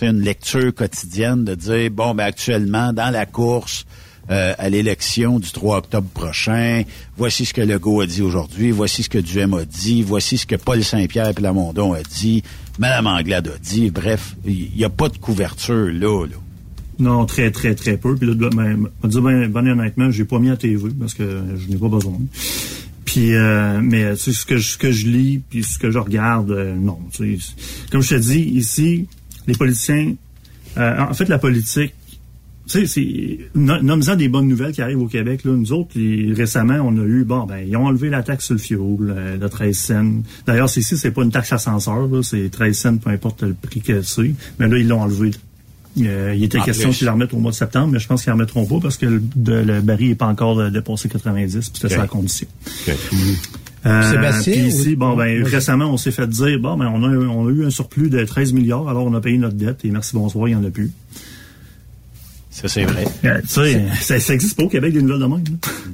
une 0.01 0.21
lecture 0.21 0.73
quotidienne 0.73 1.45
de 1.45 1.57
dire 1.57 1.91
bon 1.91 2.15
ben 2.15 2.27
actuellement 2.27 2.93
dans 2.93 3.11
la 3.11 3.27
course 3.27 3.85
euh, 4.29 4.55
à 4.59 4.69
l'élection 4.69 5.39
du 5.39 5.53
3 5.53 5.79
octobre 5.79 6.09
prochain. 6.09 6.83
Voici 7.17 7.45
ce 7.45 7.55
que 7.55 7.61
Legault 7.61 8.01
a 8.01 8.07
dit 8.07 8.23
aujourd'hui. 8.23 8.73
Voici 8.73 9.05
ce 9.05 9.09
que 9.09 9.19
Duhem 9.19 9.55
a 9.55 9.65
dit. 9.65 10.03
Voici 10.03 10.37
ce 10.37 10.47
que 10.47 10.57
Paul 10.57 10.83
Saint-Pierre 10.83 11.29
et 11.29 11.41
Lamondon 11.41 11.93
a 11.93 12.03
dit. 12.03 12.43
Madame 12.79 13.07
Anglade 13.07 13.49
a 13.49 13.59
dit. 13.59 13.91
Bref, 13.91 14.37
il 14.45 14.71
n'y 14.77 14.85
a 14.85 14.91
pas 14.91 15.09
de 15.09 15.19
couverture 15.19 15.91
là, 15.93 16.27
là. 16.27 16.37
Non, 16.99 17.27
très, 17.27 17.51
très, 17.51 17.75
très 17.75 17.97
peu. 17.97 18.17
Puis 18.17 18.27
là, 18.27 18.35
ben, 18.35 18.89
dire 19.05 19.23
ben, 19.23 19.49
ben 19.49 19.69
honnêtement, 19.69 20.11
j'ai 20.11 20.25
pas 20.25 20.39
mis 20.39 20.51
à 20.51 20.57
TV 20.57 20.91
parce 20.99 21.15
que 21.15 21.43
je 21.57 21.69
n'ai 21.69 21.77
pas 21.77 21.89
besoin. 21.89 22.19
Puis, 23.05 23.35
euh, 23.35 23.81
mais 23.83 24.15
tu 24.17 24.25
sais, 24.25 24.33
ce 24.33 24.47
que, 24.47 24.57
je, 24.57 24.69
ce 24.69 24.79
que 24.79 24.91
je 24.91 25.07
lis, 25.07 25.43
puis 25.49 25.63
ce 25.63 25.79
que 25.79 25.91
je 25.91 25.99
regarde, 25.99 26.51
euh, 26.51 26.75
non. 26.75 26.99
Comme 27.91 28.03
je 28.03 28.09
te 28.09 28.21
dis, 28.21 28.41
ici, 28.41 29.07
les 29.47 29.55
politiciens, 29.55 30.15
euh, 30.77 31.01
en 31.01 31.15
fait, 31.15 31.29
la 31.29 31.39
politique, 31.39 31.95
tu 32.69 32.87
sais, 32.87 32.87
c'est 32.87 33.39
nomme-en 33.55 34.17
des 34.17 34.29
bonnes 34.29 34.49
nouvelles 34.49 34.73
qui 34.73 34.83
arrivent 34.83 35.03
au 35.03 35.09
Québec. 35.09 35.45
Là. 35.45 35.53
Nous 35.53 35.73
autres, 35.73 35.93
récemment, 36.35 36.79
on 36.85 36.97
a 36.99 37.05
eu, 37.05 37.25
bon, 37.25 37.45
ben, 37.45 37.59
ils 37.59 37.77
ont 37.77 37.87
enlevé 37.87 38.11
la 38.11 38.23
taxe 38.23 38.47
sur 38.47 38.55
le 38.55 38.61
fioul 38.61 39.15
euh, 39.17 39.37
de 39.37 39.49
13 39.49 39.77
cents. 39.77 40.13
D'ailleurs, 40.47 40.69
c'est 40.69 40.81
ici, 40.81 40.97
c'est 40.97 41.13
pas 41.13 41.23
une 41.23 41.31
taxe 41.31 41.53
ascenseur, 41.53 42.09
c'est 42.23 42.51
13 42.51 42.77
cents, 42.77 42.97
peu 42.97 43.11
importe 43.11 43.43
le 43.43 43.55
prix 43.55 43.81
que 43.81 44.03
c'est. 44.03 44.35
Mais 44.59 44.69
là, 44.69 44.79
ils 44.79 44.89
l'ont 44.89 45.01
enlevé 45.01 45.31
euh, 45.99 46.35
il 46.37 46.45
était 46.45 46.61
question 46.61 46.91
qu'ils 46.91 47.07
la 47.07 47.13
remettent 47.13 47.33
au 47.33 47.39
mois 47.39 47.53
de 47.53 47.57
septembre, 47.57 47.89
mais 47.93 47.99
je 47.99 48.07
pense 48.07 48.23
qu'ils 48.23 48.31
ne 48.31 48.35
remettront 48.35 48.67
pas 48.67 48.81
parce 48.81 48.97
que 48.97 49.07
le, 49.07 49.23
le 49.37 49.81
baril 49.81 50.11
n'est 50.11 50.15
pas 50.15 50.27
encore 50.27 50.59
euh, 50.59 50.71
dépassé 50.71 51.09
90, 51.09 51.53
puis 51.53 51.81
c'était 51.81 51.95
ça 51.95 52.03
la 52.03 52.07
condition. 52.07 52.47
Euh, 53.87 54.03
Sébastien, 54.11 54.53
puis 54.53 54.67
ici, 54.67 54.97
bon, 54.97 55.17
ben, 55.17 55.45
récemment, 55.45 55.87
on 55.87 55.97
s'est 55.97 56.11
fait 56.11 56.27
dire, 56.27 56.59
bon, 56.59 56.77
ben, 56.77 56.89
on 56.93 57.03
a, 57.05 57.09
on 57.09 57.47
a 57.47 57.51
eu 57.51 57.65
un 57.65 57.71
surplus 57.71 58.11
de 58.11 58.25
13 58.25 58.53
milliards, 58.53 58.89
alors 58.89 59.07
on 59.07 59.15
a 59.15 59.21
payé 59.21 59.39
notre 59.39 59.57
dette, 59.57 59.85
et 59.85 59.91
merci, 59.91 60.15
bonsoir, 60.15 60.49
il 60.49 60.57
n'y 60.57 60.61
en 60.61 60.65
a 60.67 60.71
plus. 60.71 60.91
Ça, 62.57 62.69
c'est 62.69 62.85
vrai. 62.85 63.05
Euh, 63.27 63.39
tu 63.43 63.49
sais, 63.49 63.85
ça, 64.01 64.19
ça 64.19 64.33
existe 64.33 64.57
pas 64.57 64.63
au 64.63 64.69
Québec, 64.71 64.95
des 64.95 65.03
nouvelles 65.03 65.21
de 65.21 65.27
même. 65.27 65.45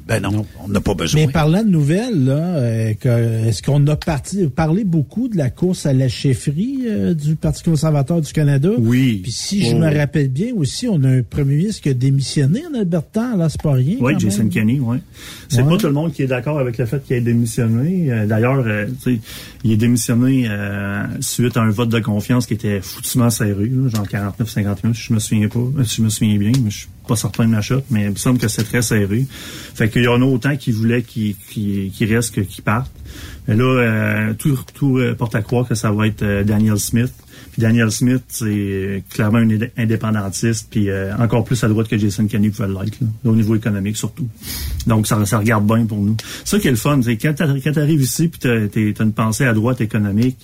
Ben 0.07 0.21
non, 0.21 0.47
on 0.63 0.69
n'a 0.69 0.81
pas 0.81 0.95
besoin. 0.95 1.27
Mais 1.27 1.33
parlant 1.33 1.65
de 1.65 1.69
nouvelles, 1.69 2.25
là, 2.25 2.35
euh, 2.35 3.49
est-ce 3.49 3.65
qu'on 3.65 3.85
a 3.89 3.97
parti, 3.97 4.47
parlé 4.47 4.85
beaucoup 4.85 5.27
de 5.27 5.37
la 5.37 5.51
course 5.51 5.87
à 5.87 5.93
la 5.93 6.07
chefferie 6.07 6.83
euh, 6.87 7.15
du 7.15 7.35
Parti 7.35 7.65
conservateur 7.65 8.21
du 8.21 8.33
Canada? 8.33 8.71
Oui. 8.79 9.19
Puis 9.25 9.33
si 9.33 9.65
je 9.65 9.75
me 9.75 9.93
rappelle 9.93 10.29
bien 10.29 10.53
aussi, 10.55 10.87
on 10.87 11.03
a 11.03 11.09
un 11.09 11.23
premier 11.23 11.57
ministre 11.57 11.83
qui 11.83 11.89
a 11.89 11.95
démissionné 11.95 12.63
en 12.73 12.79
Alberta, 12.79 13.35
là, 13.37 13.49
c'est 13.49 13.61
pas 13.61 13.73
rien. 13.73 13.97
Oui, 13.99 14.15
Jason 14.17 14.47
Kenney, 14.47 14.79
oui. 14.81 14.99
C'est 15.49 15.65
pas 15.65 15.77
tout 15.77 15.89
le 15.89 15.93
monde 15.93 16.13
qui 16.13 16.23
est 16.23 16.29
d'accord 16.29 16.61
avec 16.61 16.79
le 16.79 16.87
fait 16.87 17.03
qu'il 17.05 17.17
ait 17.17 17.21
démissionné. 17.21 18.09
D'ailleurs, 18.29 18.65
tu 19.03 19.15
sais, 19.15 19.21
il 19.65 19.73
est 19.73 19.77
démissionné 19.77 20.49
suite 21.19 21.57
à 21.57 21.63
un 21.63 21.71
vote 21.71 21.89
de 21.89 21.99
confiance 21.99 22.47
qui 22.47 22.55
était 22.55 22.81
foutument 22.81 23.31
serré, 23.31 23.69
genre 23.89 24.07
49-51, 24.07 24.95
si 24.95 25.03
je 25.09 25.13
me 25.13 25.19
souviens 25.19 25.49
pas, 25.49 25.83
si 25.83 25.97
je 25.97 26.03
me 26.03 26.09
souviens 26.09 26.39
bien 26.39 26.52
je 26.69 26.79
suis 26.79 26.89
pas 27.07 27.17
certain 27.17 27.45
de 27.45 27.51
ma 27.51 27.61
shot, 27.61 27.83
mais 27.91 28.05
il 28.05 28.11
me 28.11 28.17
semble 28.17 28.39
que 28.39 28.49
c'est 28.49 28.65
très 28.65 28.83
serré. 28.83 29.27
Fait 29.75 29.89
qu'il 29.89 30.05
y 30.05 30.09
en 30.09 30.23
a 30.23 30.25
autant 30.25 30.57
qui 30.57 30.73
voulaient 30.73 31.03
qu'il 31.03 31.35
qu 31.35 32.15
reste 32.15 32.35
que 32.35 32.63
partent. 32.63 32.93
Mais 33.49 33.57
là, 33.57 33.65
euh, 33.65 34.35
tout, 34.35 34.59
tout 34.75 34.99
euh, 34.99 35.15
porte 35.15 35.35
à 35.35 35.43
croire 35.43 35.67
que 35.67 35.75
ça 35.75 35.91
va 35.91 36.07
être 36.07 36.23
euh, 36.23 36.45
Daniel 36.45 36.79
Smith. 36.79 37.13
Puis 37.53 37.61
Daniel 37.61 37.91
Smith, 37.91 38.23
c'est 38.29 39.03
clairement 39.11 39.39
un 39.39 39.49
indépendantiste, 39.77 40.69
puis 40.71 40.89
encore 41.19 41.45
plus 41.45 41.63
à 41.63 41.69
droite 41.69 41.87
que 41.87 41.99
Jason 41.99 42.27
Kenney 42.27 42.49
pouvait 42.49 42.69
l'être, 42.69 42.99
au 43.27 43.35
niveau 43.35 43.55
économique 43.55 43.99
surtout. 43.99 44.27
Donc, 44.87 45.07
ça, 45.07 45.23
ça 45.27 45.39
regarde 45.39 45.67
bien 45.67 45.85
pour 45.85 45.99
nous. 45.99 46.17
Ça 46.45 46.59
qui 46.59 46.69
est 46.69 46.71
le 46.71 46.79
fun, 46.79 47.01
c'est 47.03 47.19
quand 47.19 47.35
tu 47.35 47.79
arrives 47.79 48.01
ici, 48.01 48.29
puis 48.29 48.41
tu 48.41 48.49
as, 48.99 49.03
une 49.03 49.13
pensée 49.13 49.45
à 49.45 49.53
droite 49.53 49.83
économique, 49.83 50.39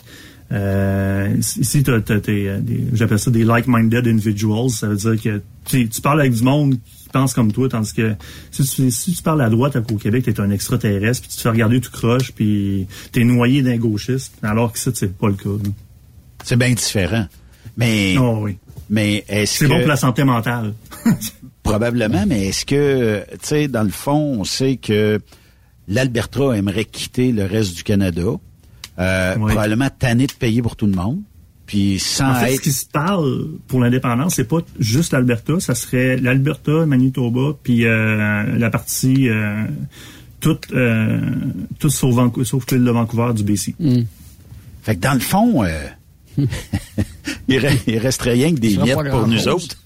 euh, 0.51 1.35
ici, 1.39 1.85
j'appelle 2.93 3.19
ça 3.19 3.31
des 3.31 3.45
like-minded 3.45 4.07
individuals. 4.07 4.71
Ça 4.71 4.89
veut 4.89 4.97
dire 4.97 5.23
que 5.23 5.43
tu, 5.65 6.01
parles 6.01 6.21
avec 6.21 6.33
du 6.33 6.43
monde 6.43 6.75
qui 6.75 7.09
pense 7.13 7.35
comme 7.35 7.53
toi, 7.53 7.69
tandis 7.69 7.93
que 7.93 8.15
si 8.51 9.15
tu, 9.15 9.23
parles 9.23 9.43
à 9.43 9.51
droite 9.51 9.77
au 9.77 9.97
Québec, 9.97 10.25
tu 10.25 10.31
es 10.31 10.41
un 10.41 10.51
extraterrestre, 10.51 11.23
puis 11.23 11.31
tu 11.31 11.37
te 11.37 11.43
fais 11.43 11.51
regarder 11.51 11.81
tout 11.81 11.91
croche, 11.91 12.33
puis 12.33 12.87
tu 13.13 13.21
es 13.21 13.25
noyé 13.25 13.63
d'un 13.63 13.77
gauchiste, 13.77 14.35
alors 14.43 14.73
que 14.73 14.79
ça, 14.79 14.91
c'est 14.95 15.17
pas 15.17 15.29
le 15.29 15.35
cas. 15.35 15.51
C'est 16.45 16.57
bien 16.57 16.73
différent. 16.73 17.27
Mais, 17.77 18.17
oh, 18.19 18.41
oui. 18.43 18.59
mais 18.91 19.25
est-ce 19.29 19.59
C'est 19.59 19.69
bon 19.69 19.79
pour 19.79 19.89
la 19.89 19.97
santé 19.97 20.25
mentale. 20.25 20.75
Probablement, 21.63 22.25
mais 22.27 22.49
est-ce 22.49 22.65
que, 22.65 23.23
tu 23.33 23.39
sais, 23.43 23.69
dans 23.69 23.83
le 23.83 23.91
fond, 23.91 24.39
on 24.41 24.45
sait 24.45 24.77
que 24.77 25.21
l'Alberta 25.87 26.57
aimerait 26.57 26.87
quitter 26.87 27.33
le 27.33 27.45
reste 27.45 27.77
du 27.77 27.83
Canada. 27.83 28.39
Euh, 28.99 29.37
probablement 29.37 29.89
tanné 29.97 30.27
de 30.27 30.33
payer 30.33 30.63
pour 30.63 30.77
tout 30.77 30.87
le 30.87 30.93
monde. 30.93 31.21
Puis 31.69 31.99
sans 31.99 32.31
en 32.31 32.35
fait, 32.35 32.57
ce 32.57 32.61
qui 32.63 32.73
se 32.73 32.87
parle 32.87 33.49
pour 33.69 33.81
l'indépendance, 33.81 34.37
c'est 34.37 34.49
pas 34.49 34.61
juste 34.79 35.13
l'Alberta, 35.13 35.61
ça 35.61 35.75
serait 35.75 36.17
l'Alberta, 36.17 36.87
Manitoba, 36.87 37.57
puis 37.63 37.85
euh, 37.85 38.57
la 38.57 38.71
partie 38.71 39.29
euh, 39.29 39.65
toute, 40.41 40.73
euh, 40.73 41.21
toute 41.79 41.91
sauf, 41.91 42.15
Vancouver, 42.15 42.47
sauf 42.47 42.65
l'île 42.71 42.85
de 42.85 42.91
Vancouver 42.91 43.35
du 43.35 43.45
BC. 43.45 43.75
Mm. 43.79 44.01
Fait 44.83 44.97
que 44.97 45.01
dans 45.01 45.13
le 45.13 45.21
fond, 45.21 45.63
euh, 46.38 46.44
il, 47.48 47.59
reste, 47.59 47.85
resterait 47.87 48.33
rien 48.33 48.55
que 48.55 48.61
des 48.61 48.77
miettes 48.77 49.11
pour 49.11 49.27
nous 49.27 49.48
autres. 49.48 49.77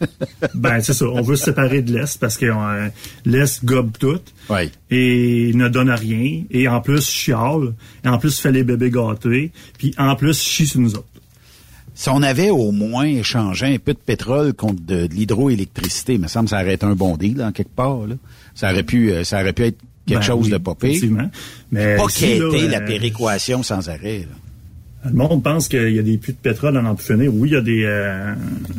ben, 0.55 0.81
c'est 0.81 0.93
ça. 0.93 1.07
On 1.07 1.23
veut 1.23 1.37
se 1.37 1.45
séparer 1.45 1.83
de 1.83 1.93
l'Est 1.93 2.19
parce 2.19 2.37
que 2.37 2.47
euh, 2.47 2.89
l'Est 3.25 3.65
gobe 3.65 3.93
tout. 3.99 4.21
Et 4.91 5.53
ne 5.55 5.69
donne 5.69 5.91
rien. 5.91 6.43
Et 6.51 6.69
en 6.69 6.81
plus, 6.81 7.09
chiale. 7.09 7.75
Et 8.05 8.09
en 8.09 8.19
plus, 8.19 8.39
fait 8.39 8.53
les 8.53 8.65
bébés 8.65 8.91
gâtés. 8.91 9.53
Puis 9.79 9.95
en 9.99 10.17
plus, 10.17 10.41
chie 10.41 10.67
sur 10.67 10.81
nous 10.81 10.95
autres. 10.95 11.07
Si 11.95 12.09
on 12.09 12.23
avait 12.23 12.51
au 12.51 12.73
moins 12.73 13.05
échangé 13.05 13.67
un 13.67 13.79
peu 13.79 13.93
de 13.93 13.99
pétrole 13.99 14.55
contre 14.55 14.83
de, 14.83 15.07
l'hydroélectricité, 15.13 16.15
il 16.15 16.21
me 16.21 16.27
semble 16.27 16.47
que 16.47 16.51
ça 16.51 16.63
aurait 16.63 16.75
été 16.75 16.87
un 16.87 16.95
bon 16.95 17.17
deal, 17.17 17.43
en 17.43 17.53
quelque 17.53 17.75
part. 17.75 18.07
Là. 18.07 18.15
Ça 18.55 18.73
aurait 18.73 18.83
pu, 18.83 19.13
euh, 19.13 19.25
ça 19.25 19.41
aurait 19.41 19.53
pu 19.53 19.65
être 19.65 19.79
quelque 20.07 20.21
ben 20.21 20.23
chose 20.23 20.49
de 20.49 20.57
popé. 20.57 21.01
Mais 21.71 21.97
pas 21.97 22.07
quêter 22.07 22.69
la 22.69 22.81
péréquation 22.81 23.63
sans 23.63 23.89
arrêt. 23.89 24.21
Là. 24.21 24.37
Le 25.05 25.13
monde 25.15 25.43
pense 25.43 25.67
qu'il 25.67 25.91
y 25.91 25.99
a 25.99 26.03
des 26.03 26.17
puits 26.17 26.33
de 26.33 26.39
pétrole 26.39 26.77
en 26.77 26.85
Ampufenné. 26.85 27.27
Oui, 27.27 27.49
il 27.49 27.53
y 27.55 27.57
a 27.57 27.61
des 27.61 27.83
euh, 27.85 28.35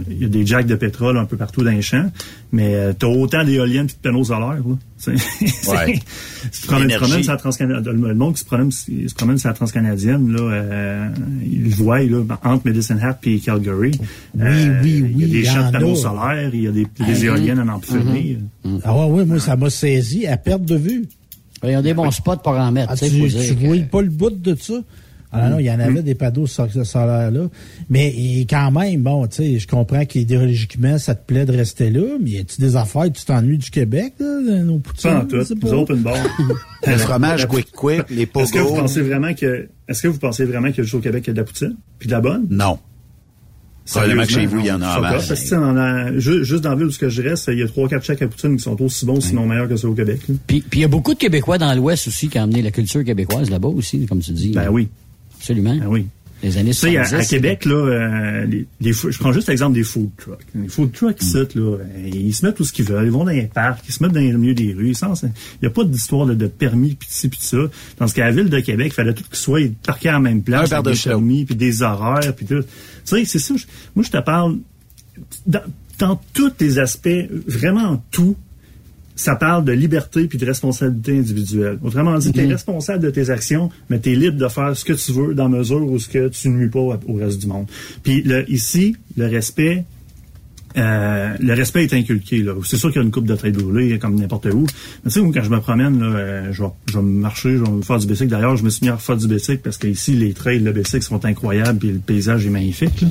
il 0.10 0.22
y 0.22 0.26
a 0.26 0.30
des 0.30 0.46
jacks 0.46 0.66
de 0.66 0.76
pétrole 0.76 1.18
un 1.18 1.26
peu 1.26 1.36
partout 1.36 1.64
dans 1.64 1.72
les 1.72 1.82
champs, 1.82 2.10
mais 2.54 2.76
euh, 2.76 2.94
tu 2.98 3.06
as 3.06 3.10
autant 3.10 3.44
d'éoliennes 3.44 3.88
et 3.88 3.90
de 3.90 3.98
panneaux 4.02 4.24
solaires. 4.24 4.62
Là. 4.66 4.76
C'est, 4.98 5.12
ouais. 5.12 6.00
le 6.72 8.14
monde 8.14 8.36
qui 8.36 8.40
se 8.40 8.46
promène, 8.46 8.72
se 8.72 9.14
promène 9.16 9.38
sur 9.38 9.50
la 9.50 9.54
transcanadienne, 9.54 10.32
là, 10.32 10.42
euh, 10.42 11.10
il 11.46 11.64
le 11.66 11.70
voit 11.72 12.02
là, 12.04 12.24
entre 12.42 12.68
Medicine 12.68 13.00
Hat 13.02 13.20
et 13.26 13.40
Calgary. 13.40 13.92
Oui, 14.34 14.46
oui, 14.82 15.02
oui. 15.04 15.14
Il 15.18 15.20
y 15.20 15.24
a 15.26 15.28
des 15.28 15.44
champs 15.44 15.68
de 15.68 15.72
panneaux 15.74 15.96
solaires, 15.96 16.52
il 16.54 16.62
y 16.62 16.68
a 16.68 16.72
des, 16.72 16.88
des 17.06 17.26
éoliennes 17.26 17.60
en 17.60 17.68
Ampufenné. 17.68 18.38
Mm-hmm. 18.66 18.80
Ah 18.86 18.96
ouais, 18.96 19.08
oui, 19.10 19.26
moi, 19.26 19.40
ça 19.40 19.58
m'a 19.58 19.70
saisi 19.70 20.26
à 20.26 20.38
perte 20.38 20.64
de 20.64 20.76
vue. 20.78 21.06
Il 21.66 21.72
y 21.72 21.76
a 21.76 21.82
des 21.82 21.94
bons 21.94 22.12
spots 22.12 22.38
pour 22.38 22.54
en 22.54 22.72
mettre. 22.72 22.92
Ah, 22.92 22.96
tu 22.96 23.06
ne 23.06 23.68
vois 23.68 23.86
pas 23.92 24.02
le 24.02 24.10
bout 24.10 24.30
de 24.30 24.56
ça? 24.56 24.76
Ah 25.34 25.50
non, 25.50 25.60
il 25.60 25.66
y 25.66 25.72
en 25.72 25.80
avait 25.80 26.04
des 26.04 26.16
panneaux 26.16 26.46
solaires-là. 26.48 27.50
Mais 27.90 28.14
quand 28.50 28.72
même, 28.72 29.02
bon, 29.02 29.26
tu 29.28 29.38
sais, 29.38 29.60
je 29.60 29.68
comprends 29.68 30.06
qu'idéologiquement, 30.06 30.98
ça 30.98 31.16
te 31.16 31.26
plaît 31.26 31.46
de 31.46 31.52
rester 31.52 31.90
là, 31.90 32.18
mais 32.22 32.30
y 32.32 32.38
a-tu 32.40 32.62
des 32.62 32.76
affaires, 32.76 33.12
tu 33.12 33.26
t'ennuies 33.26 33.58
du 33.58 33.72
Québec, 33.72 34.14
là, 34.20 34.64
nos 34.64 34.80
poutines? 34.80 35.10
Pas 35.10 35.20
en 35.20 35.26
tout. 35.26 35.38
Nous 35.62 35.74
autres, 35.74 35.96
une 35.96 36.04
Le 36.88 36.98
fromage 36.98 37.48
quick 37.48 37.72
quick, 37.72 38.10
les 38.10 38.26
pogos. 38.26 38.46
Est-ce 38.46 38.54
que 38.54 38.60
vous 38.60 38.76
pensez 38.76 39.02
vraiment 39.02 39.34
que, 39.34 39.70
est-ce 39.88 40.04
que 40.04 40.08
vous 40.08 40.20
pensez 40.20 40.46
vraiment 40.46 40.72
que 40.72 40.84
juste 40.84 40.96
au 40.96 41.00
Québec, 41.00 41.24
il 41.26 41.30
y 41.30 41.32
a 41.32 41.34
de 41.34 41.40
la 41.40 41.46
poutine? 41.46 41.76
Puis 41.98 42.08
de 42.08 42.14
la 42.14 42.22
bonne? 42.22 42.46
Non. 42.50 42.78
Probablement 43.90 44.24
que 44.24 44.32
chez 44.32 44.46
vous, 44.46 44.60
il 44.60 44.66
y 44.66 44.72
en 44.72 44.82
a 44.82 44.88
avant. 44.88 45.08
a, 45.08 46.18
juste 46.18 46.62
dans 46.62 46.70
la 46.70 46.76
ville 46.76 46.86
où 46.86 46.92
je 46.92 47.22
reste, 47.22 47.50
il 47.52 47.60
y 47.60 47.64
a 47.64 47.68
trois, 47.68 47.90
quatre 47.90 48.06
chèques 48.06 48.22
à 48.22 48.28
poutine 48.28 48.56
qui 48.56 48.64
sont 48.64 48.82
aussi 48.82 49.06
bons, 49.06 49.20
sinon 49.20 49.46
meilleurs 49.46 49.68
que 49.68 49.76
ceux 49.76 49.90
au 49.90 49.94
Québec. 49.94 50.22
Puis, 50.48 50.64
il 50.72 50.80
y 50.80 50.84
a 50.84 50.88
beaucoup 50.88 51.14
de 51.14 51.20
Québécois 51.20 51.58
dans 51.58 51.74
l'Ouest 51.74 52.08
aussi 52.08 52.30
qui 52.30 52.40
ont 52.40 52.44
amené 52.44 52.62
la 52.62 52.72
culture 52.72 53.04
québécoise 53.04 53.50
là-bas 53.50 53.68
aussi, 53.68 54.06
comme 54.06 54.20
tu 54.20 54.32
dis. 54.32 54.52
Ben 54.52 54.70
oui. 54.70 54.88
Absolument. 55.44 55.78
Ah 55.84 55.90
oui. 55.90 56.08
Les 56.42 56.58
années 56.58 56.72
70. 56.72 57.14
À, 57.14 57.18
à 57.18 57.26
Québec, 57.26 57.66
là, 57.66 57.76
euh, 57.76 58.46
les, 58.46 58.94
je 58.94 59.18
prends 59.18 59.34
juste 59.34 59.50
l'exemple 59.50 59.76
des 59.76 59.84
food 59.84 60.10
trucks. 60.18 60.46
Les 60.56 60.70
food 60.70 60.94
trucks, 60.94 61.22
mm. 61.22 61.38
là, 61.56 61.62
euh, 61.62 62.10
ils 62.14 62.34
se 62.34 62.46
mettent 62.46 62.56
tout 62.56 62.64
ce 62.64 62.72
qu'ils 62.72 62.86
veulent. 62.86 63.06
Ils 63.06 63.12
vont 63.12 63.26
dans 63.26 63.32
les 63.32 63.44
parcs, 63.44 63.84
ils 63.88 63.94
se 63.94 64.02
mettent 64.02 64.14
dans 64.14 64.22
le 64.22 64.38
milieu 64.38 64.54
des 64.54 64.74
rues. 64.74 64.94
Il 64.94 65.32
n'y 65.62 65.68
a 65.68 65.70
pas 65.70 65.84
d'histoire 65.84 66.26
de, 66.26 66.34
de, 66.34 66.48
permis, 66.48 66.96
puis 66.96 67.08
ci, 67.12 67.28
puis 67.28 67.40
ça. 67.42 67.58
Tandis 67.98 68.14
qu'à 68.14 68.26
la 68.26 68.32
ville 68.32 68.50
de 68.50 68.60
Québec, 68.62 68.88
il 68.92 68.94
fallait 68.94 69.14
tout 69.14 69.24
qu'ils 69.24 69.36
soient 69.36 69.60
parqués 69.86 70.10
à 70.10 70.14
la 70.14 70.20
même 70.20 70.44
place. 70.44 70.72
Un 70.72 70.82
des 70.82 70.94
permis, 70.96 71.44
puis 71.44 71.56
des 71.56 71.82
horaires, 71.82 72.34
puis 72.36 72.46
tout. 72.46 72.62
Tu 72.62 72.66
sais, 73.04 73.26
c'est 73.26 73.40
ça. 73.40 73.54
moi, 73.96 74.06
je 74.06 74.12
te 74.12 74.22
parle 74.22 74.58
dans, 75.46 75.64
dans 76.00 76.22
tous 76.34 76.54
les 76.60 76.80
aspects, 76.80 77.10
vraiment 77.48 78.02
tout 78.12 78.38
ça 79.16 79.36
parle 79.36 79.64
de 79.64 79.72
liberté 79.72 80.28
puis 80.28 80.38
de 80.38 80.46
responsabilité 80.46 81.18
individuelle. 81.18 81.80
Autrement 81.84 82.18
dit, 82.18 82.32
tu 82.32 82.40
es 82.40 82.46
mhm. 82.46 82.52
responsable 82.52 83.04
de 83.04 83.10
tes 83.10 83.30
actions, 83.30 83.70
mais 83.90 84.00
tu 84.00 84.12
es 84.12 84.16
libre 84.16 84.38
de 84.38 84.48
faire 84.48 84.76
ce 84.76 84.86
que 84.86 84.94
tu 84.94 85.12
veux 85.12 85.34
dans 85.34 85.50
mesure 85.50 85.84
où 85.84 86.00
ce 86.00 86.10
que 86.10 86.30
tu 86.30 86.50
ne 86.50 86.58
nuis 86.58 86.70
pas 86.70 86.80
au 86.80 87.14
reste 87.16 87.40
du 87.40 87.48
monde. 87.48 87.68
Puis 88.02 88.24
ici, 88.48 88.96
le 89.16 89.28
respect, 89.28 89.86
euh, 90.78 91.36
le 91.40 91.54
respect 91.54 91.84
est 91.84 91.94
inculqué. 91.94 92.44
C'est 92.64 92.78
sûr 92.78 92.90
qu'il 92.90 93.00
y 93.00 93.04
a 93.04 93.06
une 93.06 93.12
coupe 93.12 93.28
de 93.28 93.36
traits 93.36 93.56
brûlés 93.56 94.00
comme 94.00 94.16
n'importe 94.16 94.46
où. 94.46 94.66
Mais 95.04 95.12
tu 95.12 95.20
sais, 95.20 95.32
quand 95.32 95.44
je 95.44 95.50
me 95.50 95.60
promène, 95.60 96.00
là, 96.00 96.06
euh, 96.08 96.52
je, 96.52 96.64
vais, 96.64 96.70
je 96.88 96.98
vais 96.98 97.04
marcher, 97.04 97.58
je 97.58 97.64
vais 97.64 97.84
faire 97.84 98.00
du 98.00 98.08
bicycle. 98.08 98.32
D'ailleurs, 98.32 98.58
je 98.58 98.64
me 98.64 98.70
suis 98.70 98.86
mis 98.86 98.90
à 98.90 98.98
faire 98.98 99.18
du 99.18 99.28
bicycle 99.28 99.62
parce 99.64 99.78
qu'ici, 99.78 100.14
les 100.14 100.34
trails, 100.34 100.60
le 100.60 100.72
bicycle 100.72 101.04
sont 101.04 101.24
incroyables 101.26 101.78
puis 101.78 101.92
le 101.92 102.00
paysage 102.00 102.48
est 102.48 102.50
magnifique. 102.50 103.06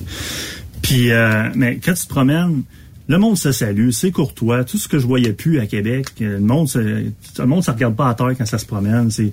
Puis, 0.82 1.12
euh, 1.12 1.48
mais 1.54 1.78
quand 1.82 1.94
tu 1.94 2.04
te 2.04 2.08
promènes, 2.08 2.62
le 3.12 3.18
monde 3.18 3.36
se 3.36 3.52
salue, 3.52 3.90
c'est 3.90 4.10
courtois. 4.10 4.64
Tout 4.64 4.78
ce 4.78 4.88
que 4.88 4.98
je 4.98 5.06
voyais 5.06 5.34
plus 5.34 5.60
à 5.60 5.66
Québec, 5.66 6.06
le 6.18 6.40
monde, 6.40 6.66
se, 6.66 6.78
le 6.78 7.46
monde, 7.46 7.62
regarde 7.62 7.94
pas 7.94 8.08
à 8.08 8.14
terre 8.14 8.32
quand 8.38 8.46
ça 8.46 8.56
se 8.56 8.64
promène. 8.64 9.10
C'est 9.10 9.32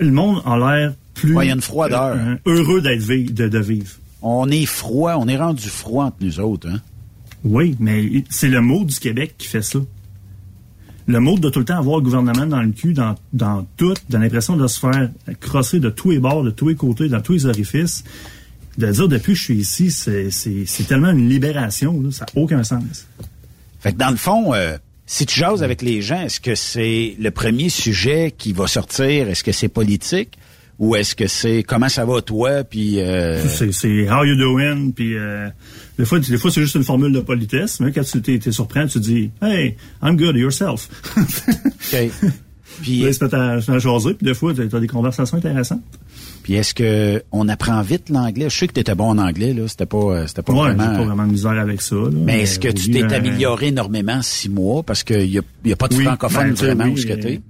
le 0.00 0.10
monde 0.10 0.42
a 0.44 0.58
l'air 0.58 0.94
plus. 1.14 1.36
il 1.40 1.46
y 1.46 1.50
a 1.50 1.54
une 1.54 1.60
froideur. 1.60 2.16
euh, 2.16 2.34
heureux 2.46 2.80
d'être 2.80 3.06
de, 3.06 3.46
de 3.48 3.58
vivre. 3.58 3.92
On 4.22 4.50
est 4.50 4.66
froid, 4.66 5.14
on 5.18 5.28
est 5.28 5.36
rendu 5.36 5.68
froid 5.68 6.06
entre 6.06 6.16
nous 6.20 6.40
autres, 6.40 6.68
hein? 6.68 6.80
Oui, 7.44 7.76
mais 7.78 8.24
c'est 8.28 8.48
le 8.48 8.60
mot 8.60 8.84
du 8.84 8.98
Québec 8.98 9.36
qui 9.38 9.46
fait 9.46 9.62
ça. 9.62 9.78
Le 11.06 11.20
mot 11.20 11.38
de 11.38 11.48
tout 11.48 11.60
le 11.60 11.64
temps 11.64 11.78
avoir 11.78 11.98
le 11.98 12.02
gouvernement 12.02 12.46
dans 12.46 12.60
le 12.60 12.72
cul, 12.72 12.92
dans, 12.92 13.14
dans 13.32 13.66
tout, 13.76 13.94
de 14.08 14.18
l'impression 14.18 14.56
de 14.56 14.66
se 14.66 14.80
faire 14.80 15.10
crosser 15.38 15.78
de 15.78 15.90
tous 15.90 16.10
les 16.10 16.18
bords, 16.18 16.42
de 16.42 16.50
tous 16.50 16.68
les 16.68 16.74
côtés, 16.74 17.08
dans 17.08 17.20
tous 17.20 17.32
les 17.34 17.46
orifices. 17.46 18.04
De 18.78 18.90
dire 18.90 19.08
depuis 19.08 19.32
que 19.34 19.38
je 19.38 19.44
suis 19.44 19.56
ici, 19.58 19.90
c'est- 19.90 20.30
c'est 20.30 20.64
c'est 20.66 20.84
tellement 20.84 21.10
une 21.10 21.28
libération, 21.28 22.00
là, 22.00 22.10
ça 22.10 22.24
n'a 22.34 22.40
aucun 22.42 22.62
sens. 22.64 23.06
Fait 23.80 23.92
que 23.92 23.98
dans 23.98 24.10
le 24.10 24.16
fond, 24.16 24.54
euh, 24.54 24.76
si 25.06 25.26
tu 25.26 25.38
jases 25.38 25.62
avec 25.62 25.82
les 25.82 26.00
gens, 26.02 26.22
est-ce 26.22 26.40
que 26.40 26.54
c'est 26.54 27.16
le 27.18 27.30
premier 27.30 27.68
sujet 27.68 28.32
qui 28.36 28.52
va 28.52 28.66
sortir? 28.66 29.28
Est-ce 29.28 29.42
que 29.44 29.52
c'est 29.52 29.68
politique? 29.68 30.38
Ou 30.78 30.96
est-ce 30.96 31.14
que 31.14 31.26
c'est 31.26 31.62
comment 31.62 31.90
ça 31.90 32.06
va 32.06 32.22
toi? 32.22 32.64
Puis 32.64 33.00
euh, 33.00 33.46
C'est- 33.48 33.72
C'est 33.72 34.10
how 34.10 34.24
you 34.24 34.36
doing, 34.36 34.92
puis 34.92 35.14
euh, 35.14 35.48
des 35.98 36.06
fois, 36.06 36.20
des 36.20 36.38
fois 36.38 36.50
c'est 36.50 36.62
juste 36.62 36.76
une 36.76 36.84
formule 36.84 37.12
de 37.12 37.20
politesse, 37.20 37.80
mais 37.80 37.92
quand 37.92 38.02
tu 38.04 38.22
t'es 38.22 38.50
surpris, 38.52 38.86
tu 38.88 38.98
dis 39.00 39.30
Hey, 39.42 39.76
I'm 40.02 40.16
good, 40.16 40.36
yourself. 40.36 40.88
OK. 41.18 42.10
Puis 42.82 43.04
à, 43.04 43.36
à 43.36 43.78
jaser, 43.78 44.14
puis 44.14 44.24
des 44.24 44.32
fois, 44.32 44.54
tu 44.54 44.62
as 44.62 44.80
des 44.80 44.86
conversations 44.86 45.36
intéressantes. 45.36 45.82
Puis 46.50 46.58
est-ce 46.58 46.74
que 46.74 47.22
on 47.30 47.48
apprend 47.48 47.80
vite 47.80 48.08
l'anglais? 48.08 48.50
Je 48.50 48.58
sais 48.58 48.66
que 48.66 48.72
tu 48.72 48.80
étais 48.80 48.96
bon 48.96 49.04
en 49.10 49.18
anglais, 49.18 49.54
là. 49.54 49.68
C'était 49.68 49.86
pas, 49.86 49.98
euh, 49.98 50.26
c'était 50.26 50.42
pas 50.42 50.52
ouais, 50.52 50.74
vraiment. 50.74 50.96
pas 50.96 51.04
vraiment 51.04 51.26
de 51.28 51.30
misère 51.30 51.52
avec 51.52 51.80
ça. 51.80 51.94
là, 51.94 52.08
mais 52.12 52.40
est-ce 52.40 52.58
que 52.58 52.66
tu 52.66 52.86
oui, 52.88 52.90
t'es 52.90 53.04
euh, 53.04 53.16
amélioré 53.18 53.68
énormément 53.68 54.14
en 54.14 54.22
six 54.22 54.48
mois? 54.48 54.82
Parce 54.82 55.04
qu'il 55.04 55.30
y 55.30 55.38
a, 55.38 55.42
y 55.64 55.72
a 55.72 55.76
pas 55.76 55.86
de 55.86 55.94
Oui, 55.94 56.02
francophone 56.02 56.48
ben, 56.48 56.54
tu 56.54 56.64
vraiment 56.64 56.84
oui, 56.86 56.90
où 56.90 56.96
ce 56.96 57.06
que 57.06 57.12
euh, 57.12 57.16
t'es. 57.22 57.40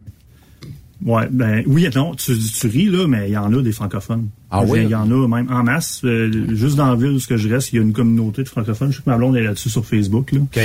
Ouais, 1.03 1.27
ben 1.31 1.63
oui, 1.67 1.89
non, 1.97 2.15
tu, 2.15 2.37
tu 2.39 2.67
ris 2.67 2.91
là, 2.91 3.07
mais 3.09 3.31
il 3.31 3.33
y 3.33 3.39
en 3.39 3.51
a 3.55 3.63
des 3.63 3.73
francophones. 3.73 4.29
Ah 4.51 4.65
oui? 4.67 4.81
Il 4.83 4.91
y 4.91 4.95
en 4.95 5.11
a 5.11 5.27
même 5.29 5.51
en 5.51 5.63
masse. 5.63 6.03
Euh, 6.05 6.31
juste 6.55 6.77
dans 6.77 6.89
la 6.89 6.95
ville 6.95 7.13
où 7.17 7.19
je 7.19 7.49
reste, 7.49 7.73
il 7.73 7.77
y 7.77 7.79
a 7.79 7.83
une 7.83 7.95
communauté 7.95 8.43
de 8.43 8.49
francophones. 8.51 8.91
Je 8.93 8.99
sais 8.99 9.03
que 9.03 9.09
ma 9.09 9.17
blonde 9.17 9.35
est 9.35 9.43
là-dessus 9.43 9.71
sur 9.71 9.87
Facebook. 9.87 10.33
Là. 10.33 10.41
OK. 10.41 10.61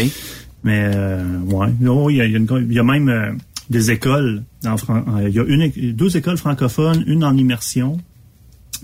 Mais 0.66 0.92
euh, 0.94 1.24
ouais, 1.46 1.68
non, 1.80 2.10
il 2.10 2.18
y 2.18 2.22
a, 2.22 2.26
il 2.26 2.32
y 2.34 2.36
a 2.36 2.40
une- 2.40 2.68
il 2.70 2.74
y 2.76 2.80
a 2.80 2.84
même 2.84 3.08
euh, 3.08 3.32
des 3.70 3.92
écoles. 3.92 4.44
En, 4.66 4.74
euh, 4.74 5.30
il 5.30 5.34
y 5.36 5.40
a 5.40 5.44
une, 5.46 5.72
deux 5.94 6.18
écoles 6.18 6.36
francophones, 6.36 7.02
une 7.08 7.24
en 7.24 7.38
immersion, 7.38 7.96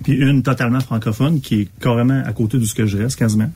puis 0.03 0.13
une 0.13 0.43
totalement 0.43 0.79
francophone 0.79 1.41
qui 1.41 1.61
est 1.61 1.67
carrément 1.79 2.21
à 2.25 2.33
côté 2.33 2.57
de 2.57 2.65
ce 2.65 2.73
que 2.73 2.85
je 2.85 2.97
reste 2.97 3.17
quasiment. 3.17 3.49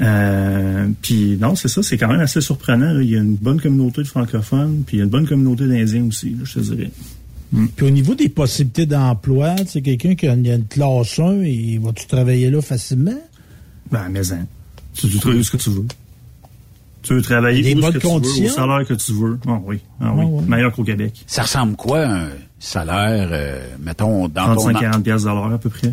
Euh, 0.00 0.88
puis 1.00 1.36
non, 1.40 1.54
c'est 1.54 1.68
ça, 1.68 1.82
c'est 1.82 1.96
quand 1.96 2.08
même 2.08 2.20
assez 2.20 2.40
surprenant. 2.40 2.92
là. 2.92 3.02
Il 3.02 3.10
y 3.10 3.16
a 3.16 3.20
une 3.20 3.36
bonne 3.36 3.60
communauté 3.60 4.02
de 4.02 4.08
francophones, 4.08 4.82
puis 4.86 4.96
il 4.96 4.98
y 4.98 5.02
a 5.02 5.04
une 5.04 5.10
bonne 5.10 5.26
communauté 5.26 5.66
d'Indiens 5.66 6.04
aussi, 6.04 6.30
là, 6.30 6.44
je 6.44 6.54
te 6.54 6.60
dirais. 6.60 6.90
Puis 7.76 7.86
au 7.86 7.90
niveau 7.90 8.14
des 8.14 8.28
possibilités 8.28 8.86
d'emploi, 8.86 9.54
c'est 9.66 9.80
quelqu'un 9.80 10.14
qui 10.14 10.26
a 10.26 10.34
une, 10.34 10.64
classe 10.64 11.18
1, 11.18 11.42
et 11.42 11.78
va-tu 11.80 12.06
travailler 12.06 12.50
là 12.50 12.60
facilement? 12.60 13.18
Ben, 13.90 14.08
mais 14.10 14.32
hein, 14.32 14.46
tu, 14.94 15.08
tu 15.08 15.18
travailles 15.18 15.40
où 15.40 15.44
ce 15.44 15.52
que 15.52 15.56
tu 15.56 15.70
veux. 15.70 15.86
Tu 17.06 17.14
veux 17.14 17.22
travailler 17.22 17.62
Des 17.62 17.74
où 17.74 17.80
bonnes 17.80 17.92
tu 17.92 17.98
veux, 18.06 18.46
au 18.46 18.48
salaire 18.48 18.84
que 18.86 18.94
tu 18.94 19.12
veux. 19.12 19.38
Ah 19.46 19.60
oui, 19.64 19.80
ah 20.00 20.12
oui. 20.14 20.24
Ah 20.26 20.28
ouais. 20.28 20.42
meilleur 20.48 20.72
qu'au 20.72 20.82
Québec. 20.82 21.24
Ça 21.26 21.42
ressemble 21.42 21.76
quoi 21.76 22.04
un 22.06 22.28
salaire, 22.58 23.28
euh, 23.30 23.60
mettons, 23.80 24.28
dans 24.28 24.54
ton... 24.56 24.70
35-40 24.70 25.02
piastres 25.02 25.28
de 25.28 25.34
l'heure 25.34 25.52
à 25.52 25.58
peu 25.58 25.70
près. 25.70 25.92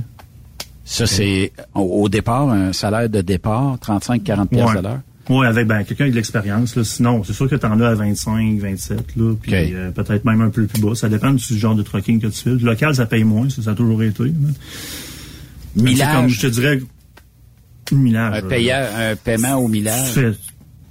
Ça, 0.86 1.06
c'est 1.06 1.52
au, 1.76 1.82
au 1.82 2.10
départ, 2.10 2.50
un 2.50 2.74
salaire 2.74 3.10
de 3.10 3.22
départ, 3.22 3.78
35-40 3.78 4.48
pièces 4.48 4.66
Ouais. 4.66 4.82
l'heure? 4.82 5.00
Oui, 5.30 5.46
avec 5.46 5.68
ben, 5.68 5.84
quelqu'un 5.84 6.04
avec 6.04 6.14
de 6.14 6.18
l'expérience. 6.18 6.76
là. 6.76 6.84
Sinon, 6.84 7.24
c'est 7.24 7.32
sûr 7.34 7.50
que 7.50 7.56
tu 7.56 7.66
en 7.66 7.80
as 7.80 7.90
à 7.90 7.94
25, 7.96 8.60
27, 8.60 9.16
là, 9.16 9.34
puis 9.42 9.54
euh, 9.54 9.92
peut-être 9.92 10.26
même 10.26 10.42
un 10.42 10.50
peu 10.50 10.66
plus 10.66 10.82
bas. 10.82 10.96
Ça 10.96 11.08
dépend 11.08 11.32
du 11.32 11.58
genre 11.58 11.76
de 11.76 11.84
trucking 11.84 12.20
que 12.20 12.28
tu 12.28 12.42
fais. 12.42 12.50
Le 12.50 12.58
local, 12.58 12.94
ça 12.96 13.06
paye 13.06 13.24
moins, 13.24 13.50
ça, 13.50 13.62
ça 13.62 13.72
a 13.72 13.76
toujours 13.76 14.04
été. 14.04 14.34
Millage. 15.76 16.08
c'est 16.08 16.16
Comme 16.16 16.28
je 16.28 16.42
te 16.42 16.48
dirais, 16.48 16.80
millage. 17.94 18.34
Un, 18.34 18.46
euh, 18.46 18.50
payeur, 18.50 18.90
un 18.98 19.16
paiement 19.16 19.56
au 19.56 19.66
tu 19.68 19.72
millage. 19.72 20.20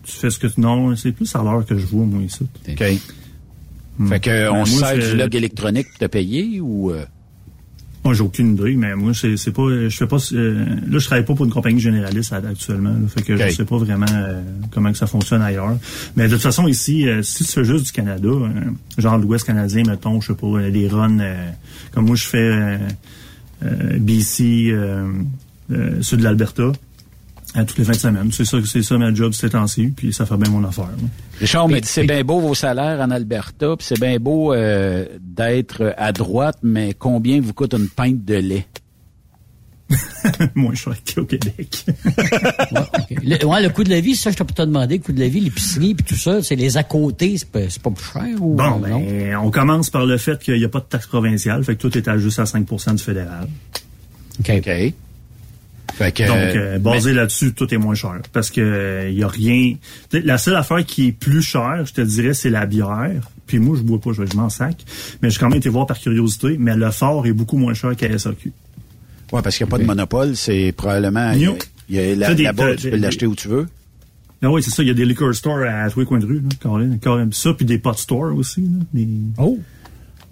Tu 0.05 0.13
fais 0.17 0.31
ce 0.31 0.39
que 0.39 0.47
tu... 0.47 0.61
Non, 0.61 0.95
c'est 0.97 1.13
plus 1.13 1.35
à 1.37 1.43
l'heure 1.43 1.65
que 1.65 1.77
je 1.79 1.87
vois, 1.87 2.05
moi, 2.05 2.23
ici. 2.23 2.47
OK. 2.69 2.83
Fait 4.09 4.21
que 4.21 4.31
Ben, 4.31 4.51
on 4.53 4.65
se 4.65 4.79
sert 4.79 4.95
du 4.99 5.17
log 5.17 5.35
électronique 5.35 5.89
pour 5.91 5.99
te 5.99 6.07
payer 6.07 6.61
ou... 6.61 6.91
euh, 6.91 7.05
Moi, 8.05 8.15
j'ai 8.15 8.23
aucune 8.23 8.55
idée, 8.55 8.75
mais 8.75 8.97
moi, 8.97 9.13
c'est 9.15 9.37
c'est 9.37 9.53
pas, 9.53 9.63
je 9.89 9.97
fais 9.97 10.07
pas, 10.09 10.17
euh, 10.33 10.65
là, 10.89 10.99
je 10.99 11.05
travaille 11.07 11.25
pas 11.25 11.35
pour 11.35 11.45
une 11.45 11.53
compagnie 11.53 11.79
généraliste 11.79 12.33
actuellement, 12.33 12.91
là, 12.91 13.07
fait 13.07 13.23
que 13.23 13.37
je 13.37 13.55
sais 13.55 13.65
pas 13.65 13.77
vraiment 13.77 14.07
euh, 14.13 14.43
comment 14.73 14.91
que 14.91 14.99
ça 14.99 15.07
fonctionne 15.07 15.41
ailleurs. 15.43 15.77
Mais 16.17 16.25
de 16.27 16.33
toute 16.33 16.43
façon, 16.43 16.67
ici, 16.67 17.07
euh, 17.07 17.23
si 17.23 17.45
tu 17.45 17.53
fais 17.53 17.65
juste 17.65 17.85
du 17.87 17.93
Canada, 17.93 18.29
euh, 18.29 18.51
genre 18.99 19.19
l'Ouest 19.19 19.47
canadien, 19.47 19.85
mettons, 19.87 20.21
je 20.21 20.29
sais 20.33 20.35
pas, 20.35 20.47
euh, 20.49 20.71
des 20.73 20.89
runs, 20.89 21.21
euh, 21.21 21.51
comme 21.93 22.07
moi, 22.07 22.17
je 22.17 22.25
fais 22.25 22.39
euh, 22.39 22.79
euh, 23.65 23.99
BC, 24.01 24.71
euh, 24.73 25.13
euh, 25.71 26.03
sud 26.03 26.19
de 26.19 26.25
l'Alberta, 26.25 26.73
à 27.55 27.65
toutes 27.65 27.79
les 27.79 27.85
fins 27.85 27.93
de 27.93 27.97
semaine. 27.97 28.33
C'est 28.33 28.45
ça, 28.45 28.59
c'est 28.65 28.83
ça 28.83 28.99
ma 28.99 29.13
job 29.13 29.33
ces 29.33 29.51
temps-ci, 29.51 29.89
puis 29.89 30.13
ça 30.13 30.27
fait 30.27 30.37
bien 30.37 30.51
mon 30.51 30.65
affaire. 30.67 30.87
là. 30.87 31.09
Richard 31.41 31.69
dit 31.69 31.81
c'est 31.85 32.05
bien 32.05 32.25
beau 32.25 32.41
vos 32.41 32.55
salaires 32.55 33.01
en 33.01 33.11
Alberta, 33.11 33.77
puis 33.77 33.87
c'est 33.87 34.01
bien 34.01 34.19
beau 34.19 34.53
euh, 34.53 35.07
d'être 35.21 35.95
à 35.97 36.13
droite, 36.13 36.59
mais 36.63 36.95
combien 36.95 37.41
vous 37.41 37.53
coûte 37.53 37.75
une 37.75 37.89
pinte 37.89 38.25
de 38.25 38.37
lait? 38.37 38.67
Moins 40.55 40.75
cher 40.75 40.95
qu'au 41.15 41.25
Québec. 41.25 41.85
Le, 43.23 43.45
ouais, 43.45 43.63
le 43.63 43.69
coût 43.69 43.85
de 43.85 43.91
la 43.91 44.01
vie, 44.01 44.17
ça, 44.17 44.31
je 44.31 44.37
t'ai 44.37 44.45
pas 44.45 44.65
demandé, 44.65 44.97
le 44.97 45.03
coût 45.03 45.13
de 45.13 45.21
la 45.21 45.29
vie, 45.29 45.41
l'épicerie, 45.41 45.95
puis 45.95 46.05
tout 46.05 46.17
ça, 46.17 46.43
c'est 46.43 46.57
les 46.57 46.77
à 46.79 46.83
côté, 46.83 47.37
c'est 47.37 47.49
pas, 47.49 47.69
c'est 47.69 47.83
pas 47.83 47.91
plus 47.91 48.05
cher 48.05 48.41
ou 48.41 48.55
Bon, 48.55 48.79
ben, 48.79 49.37
on 49.37 49.51
commence 49.51 49.91
par 49.91 50.07
le 50.07 50.17
fait 50.17 50.43
qu'il 50.43 50.57
n'y 50.57 50.65
a 50.65 50.69
pas 50.69 50.81
de 50.81 50.87
taxe 50.87 51.07
provinciale, 51.07 51.63
fait 51.63 51.77
que 51.77 51.81
tout 51.81 51.99
est 51.99 52.09
à 52.09 52.17
juste 52.17 52.39
à 52.39 52.45
5% 52.45 52.95
du 52.95 53.03
fédéral. 53.03 53.49
OK. 54.41 54.51
OK. 54.57 54.95
Fait 55.95 56.13
que, 56.13 56.23
Donc, 56.27 56.37
euh, 56.37 56.79
basé 56.79 57.11
mais- 57.11 57.17
là-dessus, 57.17 57.53
tout 57.53 57.73
est 57.73 57.77
moins 57.79 57.95
cher. 57.95 58.21
Parce 58.33 58.51
que 58.51 59.09
il 59.11 59.19
y 59.19 59.23
a 59.23 59.29
rien. 59.29 59.75
La 60.13 60.39
seule 60.39 60.57
affaire 60.57 60.85
qui 60.87 61.09
est 61.09 61.13
plus 61.13 61.43
chère, 61.43 61.85
je 61.85 61.93
te 61.93 62.01
dirais, 62.01 62.33
c'est 62.35 62.51
la 62.51 62.65
bière. 62.67 63.29
Puis 63.47 63.59
moi, 63.59 63.77
je 63.77 63.83
bois 63.83 64.01
pas, 64.01 64.11
je, 64.13 64.23
je 64.25 64.37
m'en 64.37 64.49
sac. 64.49 64.77
Mais 65.21 65.29
j'ai 65.31 65.39
quand 65.39 65.49
même 65.51 65.59
été 65.59 65.69
voir 65.69 65.87
par 65.87 65.99
curiosité, 65.99 66.57
mais 66.59 66.75
le 66.77 66.91
fort 66.91 67.27
est 67.27 67.33
beaucoup 67.33 67.59
moins 67.59 67.75
cher 67.75 67.95
qu'à 67.97 68.09
SAQ. 68.19 68.53
Ouais, 69.33 69.43
parce 69.43 69.57
qu'il 69.57 69.67
n'y 69.67 69.71
a 69.71 69.73
pas 69.73 69.79
de 69.79 69.85
monopole, 69.87 70.37
c'est 70.37 70.73
probablement... 70.77 71.33
Il 71.33 71.41
y 71.43 71.99
a, 71.99 72.07
y 72.07 72.13
a 72.13 72.17
la- 72.17 72.35
des- 72.35 72.45
tu 72.77 72.91
peux 72.91 72.97
l'acheter 72.97 73.27
où 73.27 73.35
tu 73.35 73.49
veux. 73.49 73.67
Ah 74.43 74.51
oui, 74.51 74.63
c'est 74.63 74.71
ça, 74.71 74.83
il 74.83 74.89
y 74.89 74.91
a 74.91 74.95
des 74.95 75.05
liquor 75.05 75.35
stores 75.35 75.63
à 75.63 75.89
tous 75.91 76.01
les 76.01 76.07
coins 76.07 76.19
de 76.19 76.27
rue, 76.27 76.43
là. 76.65 77.27
Ça, 77.33 77.55
puis 77.55 77.65
des 77.67 77.79
pot 77.79 77.97
stores 77.97 78.35
aussi. 78.35 78.63
Là, 78.63 78.85
des... 78.93 79.09
Oh! 79.39 79.59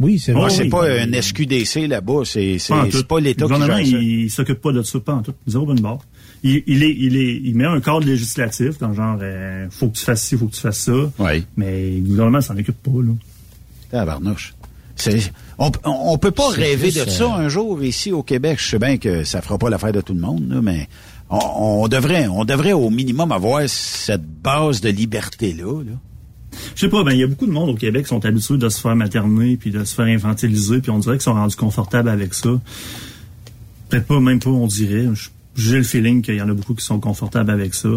Oui, 0.01 0.19
c'est 0.19 0.33
Moi, 0.33 0.47
vrai. 0.49 0.51
c'est 0.57 0.63
oui. 0.65 0.69
pas 0.71 0.89
un 0.91 1.13
SQDC 1.13 1.87
là-bas, 1.87 2.23
c'est 2.25 2.59
c'est- 2.59 2.73
Pas 2.73 2.87
c'est 2.91 3.21
l'État 3.21 3.45
Le 3.45 3.49
qui 3.49 3.53
gouvernement, 3.53 3.77
gère 3.85 3.87
ça. 3.87 3.99
il, 4.03 4.31
s'occupe 4.31 4.61
pas 4.63 4.73
de 4.73 4.83
ça, 4.83 4.99
pas 4.99 5.13
en 5.15 5.23
tout. 5.23 5.35
Zéro 5.47 5.67
bonne 5.67 5.81
barre. 5.81 5.99
Il, 6.43 6.63
il, 6.67 6.83
est, 6.83 6.97
il, 6.99 7.17
est, 7.19 7.41
il 7.45 7.55
met 7.55 7.67
un 7.67 7.81
cadre 7.83 8.01
législatif 8.07 8.79
dans 8.79 8.95
genre, 8.95 9.19
euh, 9.21 9.67
faut 9.71 9.89
que 9.89 9.99
tu 9.99 10.05
fasses 10.05 10.23
ci, 10.25 10.39
faut 10.39 10.47
que 10.47 10.55
tu 10.55 10.61
fasses 10.61 10.79
ça. 10.81 10.93
Oui. 11.19 11.45
Mais 11.57 11.91
le 11.91 12.01
gouvernement 12.09 12.41
s'en 12.41 12.57
occupe 12.57 12.83
pas, 12.83 12.91
là. 13.03 13.13
Tabarnouche. 13.91 14.55
C'est- 14.97 15.33
On, 15.59 15.71
on, 15.85 16.13
on 16.13 16.19
peut 16.19 16.31
pas 16.31 16.51
C'est 16.55 16.61
rêver 16.63 16.91
de 16.91 17.05
ça 17.09 17.25
euh, 17.25 17.45
un 17.45 17.49
jour 17.49 17.83
ici 17.85 18.13
au 18.13 18.23
Québec. 18.23 18.59
Je 18.61 18.69
sais 18.71 18.79
bien 18.79 18.97
que 18.97 19.25
ça 19.25 19.43
fera 19.43 19.59
pas 19.59 19.69
l'affaire 19.71 19.93
de 19.93 20.01
tout 20.01 20.15
le 20.15 20.21
monde, 20.21 20.49
là, 20.51 20.61
mais 20.63 20.89
on, 21.29 21.39
on 21.83 21.89
devrait, 21.89 22.27
on 22.29 22.45
devrait 22.47 22.73
au 22.73 22.89
minimum 22.91 23.33
avoir 23.33 23.63
cette 23.69 24.25
base 24.25 24.81
de 24.81 24.89
liberté-là. 24.89 25.83
Là. 25.85 25.93
Je 26.75 26.81
sais 26.81 26.89
pas, 26.89 27.05
ben 27.05 27.13
il 27.13 27.19
y 27.19 27.23
a 27.23 27.27
beaucoup 27.27 27.47
de 27.47 27.53
monde 27.53 27.71
au 27.71 27.75
Québec 27.75 28.05
qui 28.05 28.09
sont 28.09 28.25
habitués 28.25 28.59
de 28.59 28.69
se 28.69 28.81
faire 28.81 28.97
materner 28.97 29.57
puis 29.57 29.71
de 29.71 29.85
se 29.85 29.95
faire 29.95 30.07
infantiliser 30.07 30.81
puis 30.81 30.91
on 30.91 30.99
dirait 30.99 31.17
qu'ils 31.17 31.23
sont 31.23 31.35
rendus 31.35 31.57
confortables 31.57 32.09
avec 32.09 32.35
ça. 32.35 32.51
Peut-être 33.89 34.07
pas, 34.07 34.21
même 34.21 34.41
pas, 34.41 34.51
on 34.51 34.67
dirait. 34.67 35.09
J'ai 35.57 35.79
le 35.79 35.83
feeling 35.83 36.23
qu'il 36.23 36.37
y 36.37 36.43
en 36.43 36.49
a 36.49 36.55
beaucoup 36.55 36.75
qui 36.75 36.85
sont 36.85 37.01
confortables 37.01 37.51
avec 37.51 37.75
ça. 37.75 37.89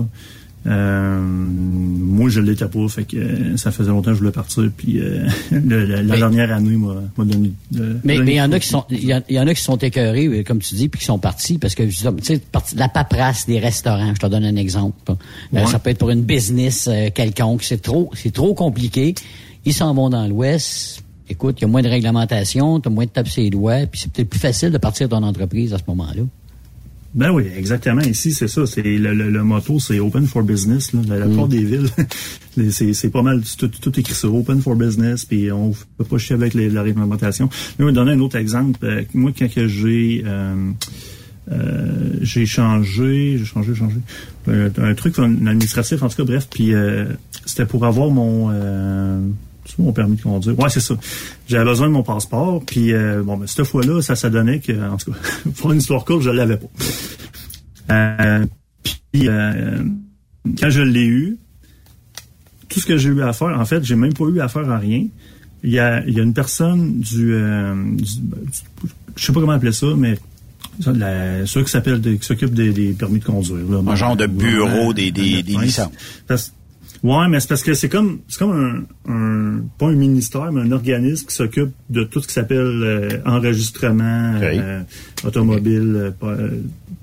Euh, 0.65 1.19
moi, 1.21 2.29
je 2.29 2.39
l'étais 2.39 2.67
pas, 2.67 2.87
fait 2.87 3.03
que 3.03 3.17
euh, 3.17 3.57
ça 3.57 3.71
faisait 3.71 3.89
longtemps 3.89 4.11
que 4.11 4.15
je 4.15 4.19
voulais 4.19 4.31
partir. 4.31 4.69
Puis 4.75 4.99
euh, 4.99 5.27
le- 5.51 5.85
la, 5.85 6.01
Mais- 6.03 6.17
dernière 6.17 6.51
année 6.53 6.77
m'a 6.77 6.95
m'a 7.17 7.25
donné. 7.25 7.51
de- 7.71 7.97
Mais 8.03 8.15
il 8.17 8.29
y 8.29 8.41
en 8.41 8.51
a 8.51 8.59
qui 8.59 8.67
sont 8.69 8.85
il 8.89 9.03
y, 9.03 9.13
en- 9.13 9.21
il 9.29 9.35
y 9.35 9.39
en 9.39 9.47
a 9.47 9.53
qui 9.53 9.61
sont 9.61 9.75
écœurés 9.77 10.27
euh, 10.27 10.43
comme 10.43 10.59
tu 10.59 10.75
dis 10.75 10.87
puis 10.87 10.99
qui 10.99 11.05
sont 11.05 11.19
partis 11.19 11.57
parce 11.57 11.75
que 11.75 11.83
tu 11.83 11.91
sais 12.23 12.41
la 12.77 12.87
paperasse 12.87 13.45
des 13.45 13.59
restaurants, 13.59 14.13
je 14.15 14.19
te 14.19 14.27
donne 14.27 14.45
un 14.45 14.55
exemple. 14.55 14.95
Euh, 15.09 15.13
Ouais. 15.51 15.65
ça 15.65 15.79
peut 15.79 15.89
être 15.89 15.97
pour 15.99 16.09
une 16.11 16.21
business 16.23 16.87
euh, 16.89 17.09
quelconque, 17.13 17.63
c'est 17.63 17.81
trop 17.81 18.09
c'est 18.13 18.31
trop 18.31 18.53
compliqué. 18.53 19.15
Ils 19.65 19.73
s'en 19.73 19.93
vont 19.93 20.09
dans 20.09 20.27
l'ouest. 20.27 21.01
Écoute, 21.29 21.55
il 21.59 21.61
y 21.63 21.65
a 21.65 21.67
moins 21.67 21.81
de 21.81 21.87
réglementation, 21.87 22.79
tu 22.81 22.87
as 22.89 22.91
moins 22.91 23.05
de 23.05 23.09
taper 23.09 23.29
ses 23.29 23.49
doigts, 23.49 23.85
puis 23.89 24.01
c'est 24.01 24.11
peut-être 24.11 24.29
plus 24.29 24.39
facile 24.39 24.71
de 24.71 24.77
partir 24.77 25.07
ton 25.09 25.23
entreprise 25.23 25.73
à 25.73 25.77
ce 25.77 25.83
moment-là. 25.87 26.21
Ben 27.15 27.29
oui, 27.31 27.43
exactement. 27.55 28.01
Ici, 28.01 28.31
c'est 28.31 28.47
ça. 28.47 28.65
C'est 28.65 28.81
le, 28.81 29.13
le, 29.13 29.29
le 29.29 29.43
motto, 29.43 29.79
c'est 29.79 29.99
open 29.99 30.25
for 30.25 30.41
business. 30.43 30.93
Là. 30.93 31.01
La, 31.07 31.19
la 31.19 31.25
plupart 31.27 31.47
des 31.47 31.63
villes, 31.63 31.87
les- 32.57 32.71
c'est 32.71 32.93
c'est 32.93 33.09
pas 33.11 33.21
mal. 33.21 33.41
Tout, 33.57 33.67
tout 33.67 33.99
écrit 33.99 34.15
sur 34.15 34.33
open 34.33 34.61
for 34.61 34.75
business. 34.75 35.23
Puis 35.25 35.51
on 35.51 35.73
peut 35.97 36.05
pas 36.05 36.17
chier 36.17 36.35
avec 36.35 36.55
les, 36.55 36.69
la 36.71 36.81
réglementation. 36.81 37.49
Mais 37.77 37.83
je 37.83 37.85
vais 37.85 37.93
donner 37.93 38.13
un 38.13 38.19
autre 38.19 38.37
exemple. 38.37 38.79
Euh, 38.83 39.03
moi, 39.13 39.31
quand 39.37 39.47
que 39.51 39.67
j'ai 39.67 40.23
euh, 40.25 40.71
euh, 41.51 42.13
j'ai 42.21 42.45
changé, 42.47 43.35
j'ai 43.37 43.45
changé, 43.45 43.75
changé. 43.75 43.97
Euh, 44.47 44.69
un 44.77 44.95
truc 44.95 45.19
administratif, 45.19 46.01
en 46.01 46.09
tout 46.09 46.15
cas, 46.17 46.23
bref. 46.23 46.47
Puis 46.49 46.73
euh, 46.73 47.05
c'était 47.45 47.65
pour 47.67 47.85
avoir 47.85 48.09
mon 48.09 48.49
mon 49.79 49.91
permis 49.91 50.17
de 50.17 50.21
conduire. 50.21 50.57
Ouais, 50.59 50.69
c'est 50.69 50.79
ça. 50.79 50.95
J'avais 51.47 51.65
besoin 51.65 51.87
de 51.87 51.93
mon 51.93 52.03
passeport. 52.03 52.63
Puis 52.65 52.93
bon, 53.23 53.37
ben, 53.37 53.47
cette 53.47 53.65
fois-là, 53.65 54.01
ça 54.01 54.15
ça 54.15 54.29
donnait 54.29 54.59
que, 54.59 54.71
en 54.71 54.97
tout 54.97 55.11
cas, 55.11 55.17
pour 55.57 55.71
une 55.71 55.79
histoire 55.79 56.05
courte, 56.05 56.21
je 56.21 56.29
l'avais 56.29 56.57
pas. 56.57 56.67
puis 59.11 59.27
quand 60.59 60.69
je 60.69 60.81
l'ai 60.81 61.05
eu, 61.05 61.37
tout 62.69 62.79
ce 62.79 62.85
que 62.85 62.97
j'ai 62.97 63.09
eu 63.09 63.21
à 63.21 63.33
faire, 63.33 63.59
en 63.59 63.65
fait, 63.65 63.83
j'ai 63.83 63.95
même 63.95 64.13
pas 64.13 64.25
eu 64.25 64.39
à 64.39 64.47
faire 64.47 64.69
à 64.69 64.77
rien. 64.77 65.07
Il 65.63 65.71
y 65.71 65.79
a, 65.79 66.03
il 66.05 66.13
y 66.13 66.19
a 66.19 66.23
une 66.23 66.33
personne 66.33 66.99
du, 66.99 67.33
du 67.95 68.05
je 69.15 69.25
sais 69.25 69.33
pas 69.33 69.39
comment 69.39 69.53
appeler 69.53 69.71
ça, 69.71 69.87
mais 69.95 70.17
la, 70.85 71.45
ceux 71.45 71.63
qui 71.63 71.69
s'appellent, 71.69 72.01
qui 72.01 72.25
s'occupent 72.25 72.53
des, 72.53 72.93
permis 72.93 73.19
de 73.19 73.25
conduire. 73.25 73.65
Là, 73.69 73.81
un 73.85 73.95
genre 73.95 74.15
de 74.15 74.25
bureau 74.25 74.93
des, 74.93 75.11
des, 75.11 75.43
des 75.43 75.57
licences. 75.57 75.91
Ouais, 77.03 77.27
mais 77.27 77.39
c'est 77.39 77.49
parce 77.49 77.63
que 77.63 77.73
c'est 77.73 77.89
comme 77.89 78.21
c'est 78.27 78.39
comme 78.39 78.85
un, 79.07 79.59
pas 79.77 79.87
un 79.87 79.95
ministère, 79.95 80.51
mais 80.51 80.61
un 80.61 80.71
organisme 80.71 81.27
qui 81.27 81.35
s'occupe 81.35 81.71
de 81.89 82.03
tout 82.03 82.21
ce 82.21 82.27
qui 82.27 82.33
s'appelle 82.33 82.57
euh, 82.59 83.09
enregistrement 83.25 84.39
euh, 84.41 84.81
automobile, 85.23 86.13
euh, 86.23 86.49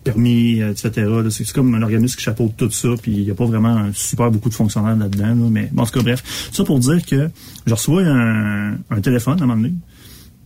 permis, 0.03 0.61
etc. 0.61 1.07
C'est 1.31 1.53
comme 1.53 1.75
un 1.75 1.83
organisme 1.83 2.17
qui 2.17 2.25
chapeaute 2.25 2.57
tout 2.57 2.71
ça, 2.71 2.89
puis 3.01 3.13
il 3.13 3.25
n'y 3.25 3.31
a 3.31 3.35
pas 3.35 3.47
vraiment 3.47 3.77
un 3.77 3.93
super 3.93 4.31
beaucoup 4.31 4.49
de 4.49 4.55
fonctionnaires 4.55 4.97
là-dedans. 4.97 5.35
mais 5.51 5.69
bon, 5.73 5.83
en 5.83 5.87
tout 5.87 5.99
cas, 5.99 6.03
bref, 6.03 6.51
ça 6.53 6.65
pour 6.65 6.79
dire 6.79 7.05
que 7.05 7.31
je 7.67 7.75
reçois 7.75 8.03
un, 8.03 8.73
un 8.91 9.01
téléphone 9.01 9.41
à 9.41 9.45
un 9.45 9.47
moment 9.47 9.61
donné 9.61 9.75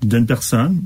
d'une 0.02 0.26
personne 0.26 0.82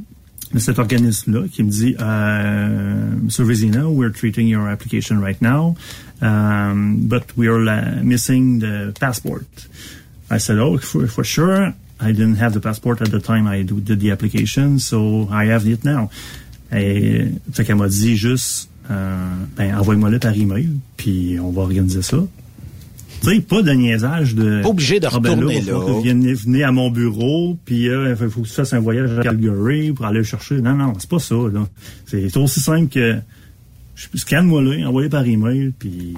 cet 0.57 0.79
organisme-là 0.79 1.47
qui 1.49 1.63
me 1.63 1.71
dit, 1.71 1.95
uh, 1.99 3.17
Mr. 3.23 3.45
Vizina, 3.45 3.87
we're 3.89 4.13
treating 4.13 4.49
your 4.49 4.69
application 4.69 5.21
right 5.21 5.41
now, 5.43 5.75
um, 6.23 7.07
but 7.07 7.37
we 7.37 7.49
are 7.49 7.61
uh, 7.69 8.03
missing 8.03 8.61
the 8.61 8.93
passport. 8.99 9.47
I 10.31 10.39
said, 10.39 10.59
oh, 10.59 10.79
for, 10.79 11.07
for 11.07 11.25
sure. 11.25 11.75
I 12.01 12.13
didn't 12.13 12.37
have 12.37 12.53
the 12.53 12.61
passport 12.61 13.03
at 13.03 13.11
the 13.11 13.21
time 13.21 13.47
I 13.49 13.63
did 13.63 14.01
the 14.01 14.11
application, 14.13 14.79
so 14.79 15.27
I 15.31 15.47
have 15.47 15.67
it 15.67 15.85
now. 15.85 16.11
Et, 16.73 17.27
fait 17.53 17.65
qu'elle 17.65 17.77
m'a 17.77 17.89
dit 17.89 18.17
juste, 18.17 18.71
euh, 18.91 19.27
ben, 19.57 19.75
envoie-moi-le 19.77 20.19
par 20.19 20.37
email, 20.37 20.69
puis 20.97 21.39
on 21.41 21.51
va 21.51 21.63
organiser 21.63 22.03
ça. 22.03 22.19
Tu 23.23 23.35
sais, 23.35 23.41
pas 23.41 23.63
de 23.63 23.71
niaisage 23.73 24.35
de. 24.35 24.63
Pas 24.63 24.69
obligé 24.69 25.01
de 25.01 25.07
retourner 25.07 25.61
là. 25.61 25.73
là. 25.73 26.35
Venez, 26.35 26.63
à 26.63 26.73
mon 26.73 26.91
bureau, 26.91 27.57
puis 27.65 27.89
euh, 27.89 28.15
il 28.21 28.29
faut 28.29 28.43
que 28.43 28.47
tu 28.47 28.53
fasses 28.53 28.73
un 28.73 28.81
voyage 28.81 29.19
à 29.19 29.23
Calgary 29.23 29.93
pour 29.93 30.07
aller 30.07 30.19
le 30.19 30.25
chercher. 30.25 30.61
Non, 30.61 30.75
non, 30.75 30.93
c'est 30.99 31.11
pas 31.11 31.19
ça, 31.19 31.35
là. 31.35 31.67
C'est 32.07 32.37
aussi 32.37 32.61
simple 32.61 32.89
que. 32.89 33.17
Scanne-moi 34.15 34.63
là, 34.63 34.89
envoyé 34.89 35.09
par 35.09 35.27
email, 35.27 35.73
puis 35.77 36.15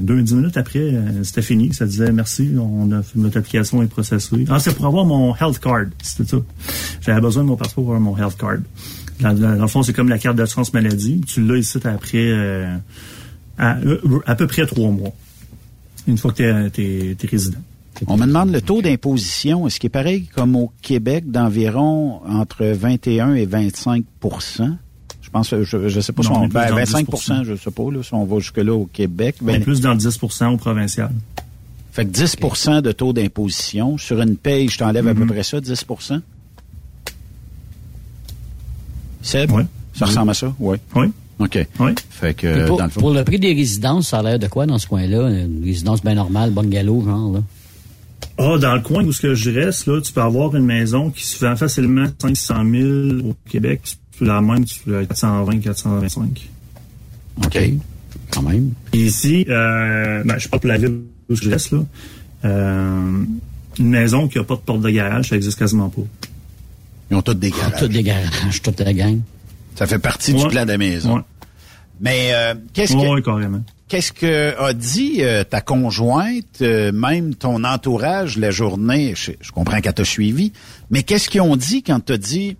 deux, 0.00 0.20
dix 0.20 0.34
minutes 0.34 0.58
après, 0.58 0.80
euh, 0.80 1.24
c'était 1.24 1.40
fini. 1.40 1.72
Ça 1.72 1.86
disait 1.86 2.12
merci, 2.12 2.50
on 2.58 2.92
a, 2.92 3.00
notre 3.14 3.38
application 3.38 3.82
est 3.82 3.86
processée. 3.86 4.44
Ah, 4.50 4.58
c'est 4.58 4.76
pour 4.76 4.84
avoir 4.84 5.06
mon 5.06 5.34
health 5.34 5.58
card, 5.60 5.86
c'était 6.02 6.28
ça. 6.28 6.36
J'avais 7.00 7.22
besoin 7.22 7.42
de 7.42 7.48
mon 7.48 7.56
passeport 7.56 7.84
pour 7.84 7.94
avoir 7.94 8.00
mon 8.00 8.18
health 8.18 8.36
card. 8.36 8.58
Dans, 9.20 9.32
le 9.32 9.66
fond, 9.66 9.82
c'est 9.82 9.94
comme 9.94 10.10
la 10.10 10.18
carte 10.18 10.36
d'assurance 10.36 10.74
maladie. 10.74 11.22
Tu 11.26 11.42
l'as 11.42 11.56
ici 11.56 11.78
après 11.84 12.32
euh, 12.32 12.76
à, 13.56 13.78
à 14.26 14.34
peu 14.34 14.46
près 14.46 14.66
trois 14.66 14.90
mois 14.90 15.14
une 16.10 16.18
fois 16.18 16.32
que 16.32 16.68
tu 16.68 16.82
es, 16.82 17.26
résident. 17.26 17.58
On 18.06 18.16
me 18.16 18.26
demande 18.26 18.52
le 18.52 18.60
taux 18.60 18.82
d'imposition. 18.82 19.66
Est-ce 19.66 19.78
qu'il 19.78 19.88
est 19.88 19.90
pareil 19.90 20.26
comme 20.34 20.56
au 20.56 20.72
Québec 20.82 21.30
d'environ 21.30 22.20
entre 22.26 22.64
21 22.64 23.34
et 23.34 23.46
25% 23.46 24.02
je 25.22 25.32
pense, 25.32 25.50
je 25.50 25.76
ne 25.76 26.00
sais 26.00 26.12
pas 26.12 26.22
si 26.24 26.30
on, 26.32 26.48
ben, 26.48 26.74
25 26.74 27.06
je 27.44 27.54
sais 27.54 27.70
pas, 27.70 27.84
là, 27.92 28.02
si 28.02 28.12
on 28.14 28.24
va 28.24 28.40
jusque-là 28.40 28.74
au 28.74 28.86
Québec. 28.86 29.36
Ben, 29.40 29.62
plus 29.62 29.80
dans 29.80 29.92
le 29.92 29.98
10 29.98 30.18
au 30.24 30.56
provincial. 30.56 31.12
Fait 31.92 32.04
que 32.04 32.10
10% 32.10 32.82
de 32.82 32.90
taux 32.90 33.12
d'imposition. 33.12 33.96
Sur 33.96 34.20
une 34.20 34.36
paye, 34.36 34.68
je 34.68 34.78
t'enlève 34.78 35.06
à 35.06 35.14
peu 35.14 35.24
mm-hmm. 35.24 35.28
près 35.28 35.42
ça, 35.44 35.58
10% 35.60 36.20
Seb? 39.22 39.50
Oui. 39.52 39.62
Ça 39.94 40.06
ressemble 40.06 40.30
à 40.30 40.34
ça? 40.34 40.52
Oui. 40.58 40.78
Oui. 40.96 41.06
OK. 41.40 41.66
Oui. 41.80 41.92
Fait 42.10 42.34
que, 42.34 42.66
pour, 42.66 42.76
dans 42.76 42.84
le 42.84 42.90
fond... 42.90 43.00
pour 43.00 43.10
le 43.14 43.24
prix 43.24 43.38
des 43.38 43.54
résidences, 43.54 44.08
ça 44.08 44.18
a 44.18 44.22
l'air 44.22 44.38
de 44.38 44.46
quoi 44.46 44.66
dans 44.66 44.78
ce 44.78 44.86
coin-là? 44.86 45.30
Une 45.30 45.64
résidence 45.64 46.02
bien 46.02 46.14
normale, 46.14 46.50
bonne 46.50 46.68
galop, 46.68 47.02
genre, 47.02 47.32
là? 47.32 47.42
Ah, 48.38 48.58
dans 48.58 48.74
le 48.74 48.80
coin 48.80 49.04
où 49.04 49.12
ce 49.12 49.20
que 49.20 49.34
je 49.34 49.50
reste, 49.50 49.86
là, 49.86 50.00
tu 50.00 50.12
peux 50.12 50.22
avoir 50.22 50.54
une 50.54 50.64
maison 50.64 51.10
qui 51.10 51.26
se 51.26 51.44
vend 51.44 51.56
facilement 51.56 52.06
500 52.20 52.54
000 52.70 53.28
au 53.28 53.36
Québec. 53.48 53.80
Tu 53.84 53.96
peux 54.18 54.26
la 54.26 54.40
même, 54.40 54.64
tu 54.64 54.80
peux 54.80 55.04
420, 55.04 55.60
425. 55.60 56.48
OK. 57.44 57.58
Quand 58.30 58.42
même. 58.42 58.72
Et 58.92 58.98
ici, 58.98 59.46
euh, 59.48 60.22
ben, 60.24 60.34
je 60.34 60.40
suis 60.40 60.48
pas 60.48 60.58
pour 60.58 60.68
la 60.68 60.78
ville 60.78 61.00
où 61.28 61.34
je 61.34 61.50
reste, 61.50 61.72
là. 61.72 61.80
Euh, 62.44 63.22
une 63.78 63.88
maison 63.88 64.28
qui 64.28 64.38
n'a 64.38 64.44
pas 64.44 64.56
de 64.56 64.60
porte 64.60 64.80
de 64.80 64.90
garage, 64.90 65.28
ça 65.28 65.36
existe 65.36 65.58
quasiment 65.58 65.88
pas. 65.88 66.02
Ils 67.10 67.16
ont 67.16 67.22
toutes 67.22 67.40
des 67.40 67.50
garages. 67.50 67.80
Toutes 67.80 67.92
des 67.92 68.02
garages, 68.02 68.62
toute 68.62 68.80
la 68.80 68.92
gang. 68.92 69.20
Ça 69.74 69.86
fait 69.86 69.98
partie 69.98 70.34
du 70.34 70.46
plan 70.46 70.64
de 70.64 70.68
la 70.68 70.78
maison. 70.78 71.24
Mais 72.00 72.30
euh, 72.32 72.54
qu'est-ce 72.72 72.94
que 72.94 73.60
qu'est-ce 73.88 74.12
que 74.12 74.58
a 74.58 74.72
dit 74.72 75.18
euh, 75.20 75.44
ta 75.44 75.60
conjointe, 75.60 76.62
euh, 76.62 76.92
même 76.92 77.34
ton 77.34 77.62
entourage 77.64 78.38
la 78.38 78.50
journée? 78.50 79.14
Je, 79.14 79.52
comprends 79.52 79.80
qu'elle 79.80 79.94
t'a 79.94 80.04
suivi, 80.04 80.52
mais 80.90 81.02
qu'est-ce 81.02 81.28
qu'ils 81.28 81.42
ont 81.42 81.56
dit 81.56 81.82
quand 81.82 82.00
t'as 82.00 82.16
dit 82.16 82.56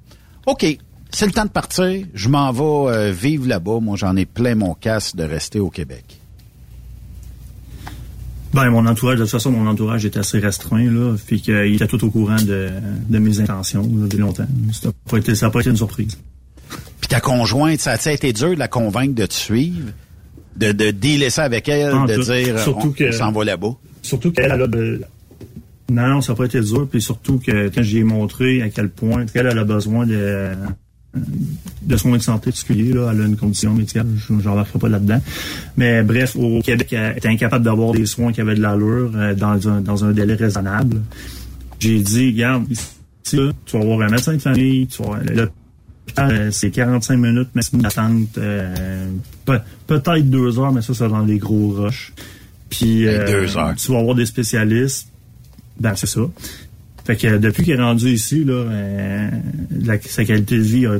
OK, 0.46 0.66
c'est 1.10 1.26
le 1.26 1.32
temps 1.32 1.44
de 1.44 1.50
partir, 1.50 2.06
je 2.12 2.28
m'en 2.28 2.52
vais 2.52 3.12
vivre 3.12 3.48
là-bas. 3.48 3.80
Moi, 3.80 3.96
j'en 3.96 4.14
ai 4.16 4.26
plein 4.26 4.54
mon 4.54 4.74
casse 4.74 5.16
de 5.16 5.24
rester 5.24 5.58
au 5.58 5.70
Québec. 5.70 6.20
Ben, 8.52 8.68
mon 8.70 8.84
entourage, 8.86 9.18
de 9.18 9.22
toute 9.22 9.30
façon, 9.30 9.52
mon 9.52 9.68
entourage 9.68 10.04
est 10.04 10.16
assez 10.16 10.40
restreint, 10.40 10.90
là, 10.90 11.14
puis 11.24 11.40
qu'il 11.40 11.74
était 11.74 11.86
tout 11.86 12.04
au 12.04 12.10
courant 12.10 12.36
de, 12.36 12.70
mes 13.08 13.40
intentions, 13.40 13.86
depuis 13.86 14.18
longtemps. 14.18 14.46
Ça 14.72 14.88
n'a 14.88 14.92
pas, 15.06 15.20
pas 15.50 15.60
été 15.60 15.70
une 15.70 15.76
surprise. 15.76 16.18
Puis 17.00 17.08
ta 17.08 17.20
conjointe, 17.20 17.80
ça 17.80 17.92
a 17.92 18.12
été 18.12 18.32
dur 18.32 18.54
de 18.54 18.58
la 18.58 18.68
convaincre 18.68 19.14
de 19.14 19.26
te 19.26 19.34
suivre, 19.34 19.88
de, 20.56 20.72
de 20.72 20.90
dealer 20.90 21.30
ça 21.30 21.44
avec 21.44 21.68
elle, 21.68 21.92
de 22.06 22.22
dire 22.22 22.58
surtout 22.58 22.94
on, 23.00 23.12
s'en 23.12 23.32
va 23.32 23.44
là-bas? 23.44 23.74
Surtout 24.02 24.32
qu'elle 24.32 24.52
a 24.52 24.66
de... 24.66 25.00
Non, 25.90 26.20
ça 26.20 26.32
n'a 26.32 26.36
pas 26.36 26.44
été 26.44 26.60
dur. 26.60 26.86
Puis 26.88 27.02
surtout 27.02 27.38
que 27.38 27.68
quand 27.68 27.82
j'ai 27.82 28.04
montré 28.04 28.62
à 28.62 28.68
quel 28.68 28.90
point 28.90 29.26
elle, 29.34 29.58
a 29.58 29.64
besoin 29.64 30.06
de, 30.06 30.50
de 31.82 31.96
soins 31.96 32.16
de 32.16 32.22
santé 32.22 32.50
particuliers, 32.50 32.92
là, 32.92 33.10
elle 33.12 33.22
a 33.22 33.24
une 33.24 33.36
condition 33.36 33.74
médicale, 33.74 34.06
je 34.16 34.32
n'embarquerai 34.32 34.78
pas 34.78 34.88
là-dedans. 34.88 35.20
Mais 35.76 36.02
bref, 36.02 36.36
au 36.36 36.60
Québec, 36.62 36.92
elle 36.92 37.16
était 37.16 37.28
incapable 37.28 37.64
d'avoir 37.64 37.92
des 37.92 38.06
soins 38.06 38.32
qui 38.32 38.40
avaient 38.40 38.54
de 38.54 38.62
l'allure 38.62 39.10
euh, 39.16 39.34
dans, 39.34 39.68
un, 39.68 39.80
dans 39.80 40.04
un 40.04 40.12
délai 40.12 40.34
raisonnable. 40.34 41.00
J'ai 41.80 41.98
dit, 41.98 42.30
regarde, 42.30 42.66
ici, 42.70 42.86
tu 43.24 43.36
vas 43.72 43.80
avoir 43.80 44.02
un 44.02 44.10
médecin 44.10 44.34
de 44.34 44.38
famille, 44.38 44.86
tu 44.86 45.02
vas, 45.02 45.18
euh, 46.18 46.50
c'est 46.50 46.70
45 46.70 47.16
minutes 47.16 47.48
maximum 47.54 47.82
d'attente. 47.82 48.38
Euh, 48.38 49.08
peut-être 49.44 50.30
deux 50.30 50.58
heures, 50.58 50.72
mais 50.72 50.82
ça, 50.82 50.94
c'est 50.94 51.08
dans 51.08 51.24
les 51.24 51.38
gros 51.38 51.70
rushs. 51.70 52.12
Puis, 52.68 53.06
euh, 53.06 53.26
deux 53.26 53.56
heures. 53.56 53.74
tu 53.76 53.92
vas 53.92 53.98
avoir 53.98 54.14
des 54.14 54.26
spécialistes. 54.26 55.08
Ben, 55.78 55.94
c'est 55.96 56.06
ça. 56.06 56.20
Fait 57.04 57.16
que 57.16 57.38
depuis 57.38 57.64
qu'il 57.64 57.72
est 57.74 57.82
rendu 57.82 58.10
ici, 58.10 58.44
là, 58.44 58.64
sa 60.02 60.24
qualité 60.24 60.58
de 60.58 60.62
vie 60.62 60.86
a 60.86 60.98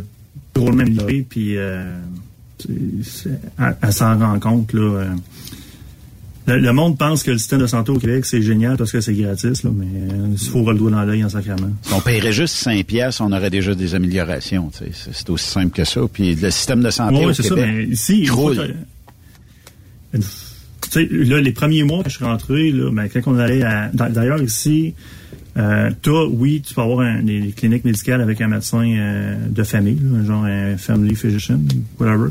drôlement 0.54 0.82
amélioré. 0.82 1.26
Puis, 1.28 1.54
elle, 1.54 1.94
s'en 3.92 4.18
rend 4.18 4.38
compte, 4.40 4.72
là 4.72 5.14
le, 6.46 6.72
monde 6.72 6.98
pense 6.98 7.22
que 7.22 7.30
le 7.30 7.38
système 7.38 7.60
de 7.60 7.66
santé 7.66 7.92
au 7.92 7.98
Québec, 7.98 8.24
c'est 8.24 8.42
génial 8.42 8.76
parce 8.76 8.92
que 8.92 9.00
c'est 9.00 9.14
gratis, 9.14 9.62
là, 9.62 9.70
mais 9.74 9.86
il 10.32 10.38
faut 10.38 10.60
avoir 10.60 10.72
le 10.72 10.78
doigt 10.78 10.90
dans 10.90 11.04
l'œil 11.04 11.24
en 11.24 11.28
sacrament. 11.28 11.72
Si 11.82 11.92
on 11.92 12.00
paierait 12.00 12.32
juste 12.32 12.54
5 12.56 12.84
pièces, 12.86 13.20
on 13.20 13.32
aurait 13.32 13.50
déjà 13.50 13.74
des 13.74 13.94
améliorations. 13.94 14.70
C'est 14.72 15.30
aussi 15.30 15.46
simple 15.46 15.70
que 15.70 15.84
ça. 15.84 16.00
Puis 16.12 16.34
le 16.34 16.50
système 16.50 16.82
de 16.82 16.90
santé 16.90 17.16
au 17.16 17.30
Québec, 17.30 17.46
ça, 17.46 17.54
mais 17.54 17.84
ici, 17.84 18.28
roule. 18.28 18.74
là, 20.94 21.40
les 21.40 21.52
premiers 21.52 21.84
mois 21.84 22.02
que 22.02 22.10
je 22.10 22.16
suis 22.16 22.24
rentré, 22.24 22.72
là, 22.72 22.90
ben, 22.90 23.08
quand 23.08 23.20
on 23.26 23.38
allait 23.38 23.62
à... 23.62 23.90
D'ailleurs, 23.92 24.42
ici, 24.42 24.94
euh, 25.56 25.90
toi, 26.02 26.28
oui, 26.28 26.62
tu 26.66 26.74
peux 26.74 26.80
avoir 26.80 27.00
un, 27.00 27.22
des 27.22 27.52
cliniques 27.56 27.84
médicales 27.84 28.20
avec 28.20 28.40
un 28.40 28.48
médecin 28.48 28.84
euh, 28.84 29.36
de 29.48 29.62
famille, 29.62 30.00
genre 30.24 30.44
un 30.44 30.76
family 30.76 31.14
physician, 31.14 31.60
whatever. 31.98 32.30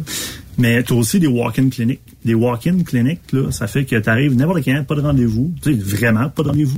Mais 0.60 0.84
tu 0.84 0.93
as 0.93 0.95
aussi 0.98 1.19
des 1.19 1.28
walk-in 1.28 1.69
cliniques. 1.69 2.02
Des 2.26 2.34
walk-in 2.34 2.84
cliniques, 2.84 3.32
là, 3.32 3.50
ça 3.52 3.67
fait 3.67 3.86
que 3.86 3.96
tu 3.96 4.10
arrives 4.10 4.36
n'importe 4.36 4.65
quand, 4.65 4.83
pas 4.83 4.96
de 4.96 5.02
rendez-vous. 5.02 5.54
Tu 5.63 5.73
sais, 5.73 5.79
vraiment 5.79 6.29
pas 6.29 6.44
de 6.44 6.50
rendez-vous. 6.50 6.77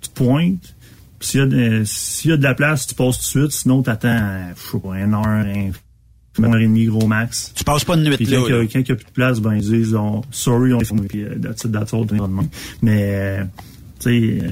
Tu 0.00 0.08
te 0.08 0.14
pointes. 0.14 0.74
S'il 1.20 1.40
y, 1.40 1.42
a 1.42 1.46
de, 1.46 1.82
s'il 1.84 2.30
y 2.30 2.34
a 2.34 2.36
de 2.36 2.42
la 2.42 2.54
place, 2.54 2.86
tu 2.86 2.94
passes 2.94 3.16
tout 3.16 3.38
de 3.38 3.44
suite. 3.44 3.52
Sinon, 3.52 3.82
tu 3.82 3.90
attends, 3.90 4.50
je 4.56 4.72
sais 4.72 4.78
pas, 4.78 4.98
une 4.98 5.14
heure, 5.14 5.26
un, 5.26 5.70
une 6.38 6.44
heure 6.44 6.56
et 6.56 6.66
demie, 6.66 6.86
gros 6.86 7.06
max. 7.06 7.52
Tu 7.54 7.64
passes 7.64 7.84
pas 7.84 7.96
de 7.96 8.02
nuit 8.02 8.16
puis 8.16 8.26
là. 8.26 8.38
Quand, 8.38 8.48
il 8.50 8.82
n'y 8.82 8.90
a 8.90 8.94
plus 8.96 9.04
de 9.04 9.10
place, 9.12 9.40
ben, 9.40 9.54
ils 9.54 9.62
disent, 9.62 9.94
oh, 9.94 10.22
sorry, 10.30 10.72
on 10.72 10.80
est 10.80 10.84
fermé. 10.84 11.06
Puis, 11.06 11.20
uh, 11.20 11.40
that's 11.40 11.64
it, 11.64 11.72
that's 11.72 11.94
all, 11.94 12.06
Mais, 12.82 13.14
euh, 13.14 13.44
tu 14.00 14.38
sais, 14.40 14.44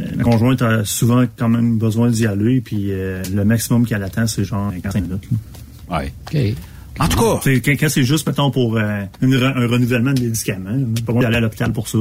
euh, 0.00 0.04
la 0.16 0.24
conjointe 0.24 0.62
a 0.62 0.84
souvent 0.84 1.24
quand 1.36 1.48
même 1.48 1.78
besoin 1.78 2.08
d'y 2.08 2.26
aller. 2.26 2.62
Puis, 2.62 2.90
euh, 2.90 3.22
le 3.32 3.44
maximum 3.44 3.86
qu'elle 3.86 4.02
attend, 4.02 4.26
c'est 4.26 4.44
genre 4.44 4.72
45 4.82 5.00
minutes. 5.02 5.28
Ouais. 5.90 6.12
OK. 6.26 6.56
En 6.98 7.08
tout 7.08 7.18
cas. 7.18 7.40
Quand, 7.44 7.72
quand 7.72 7.88
c'est 7.88 8.04
juste, 8.04 8.26
mettons, 8.26 8.50
pour 8.50 8.76
euh, 8.76 9.02
une, 9.20 9.34
un 9.34 9.66
renouvellement 9.66 10.12
de 10.12 10.20
médicaments, 10.20 10.78
pas 11.06 11.12
besoin 11.12 11.22
d'aller 11.22 11.36
à 11.36 11.40
l'hôpital 11.40 11.72
pour 11.72 11.88
ça. 11.88 11.98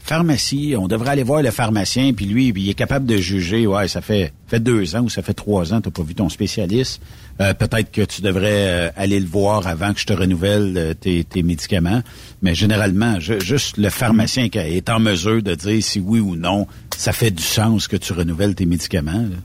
Pharmacie, 0.00 0.74
on 0.78 0.88
devrait 0.88 1.10
aller 1.10 1.22
voir 1.22 1.42
le 1.42 1.50
pharmacien, 1.50 2.14
puis 2.14 2.24
lui, 2.24 2.48
il 2.48 2.70
est 2.70 2.74
capable 2.74 3.04
de 3.04 3.16
juger, 3.18 3.66
ouais, 3.66 3.88
ça 3.88 4.00
fait, 4.00 4.32
fait 4.46 4.60
deux 4.60 4.96
ans 4.96 5.02
ou 5.02 5.10
ça 5.10 5.20
fait 5.20 5.34
trois 5.34 5.74
ans, 5.74 5.82
t'as 5.82 5.90
pas 5.90 6.02
vu 6.02 6.14
ton 6.14 6.30
spécialiste. 6.30 7.02
Euh, 7.40 7.52
peut-être 7.52 7.92
que 7.92 8.02
tu 8.02 8.22
devrais 8.22 8.68
euh, 8.68 8.90
aller 8.96 9.20
le 9.20 9.26
voir 9.26 9.66
avant 9.66 9.92
que 9.92 10.00
je 10.00 10.06
te 10.06 10.14
renouvelle 10.14 10.94
tes, 10.98 11.24
tes, 11.24 11.42
médicaments. 11.42 12.02
Mais 12.40 12.54
généralement, 12.54 13.20
je, 13.20 13.38
juste 13.40 13.76
le 13.76 13.90
pharmacien 13.90 14.48
qui 14.48 14.58
est 14.58 14.88
en 14.88 14.98
mesure 14.98 15.42
de 15.42 15.54
dire 15.54 15.82
si 15.82 16.00
oui 16.00 16.20
ou 16.20 16.36
non, 16.36 16.66
ça 16.96 17.12
fait 17.12 17.30
du 17.30 17.42
sens 17.42 17.86
que 17.86 17.96
tu 17.96 18.12
renouvelles 18.14 18.54
tes 18.54 18.66
médicaments. 18.66 19.12
Là. 19.12 19.36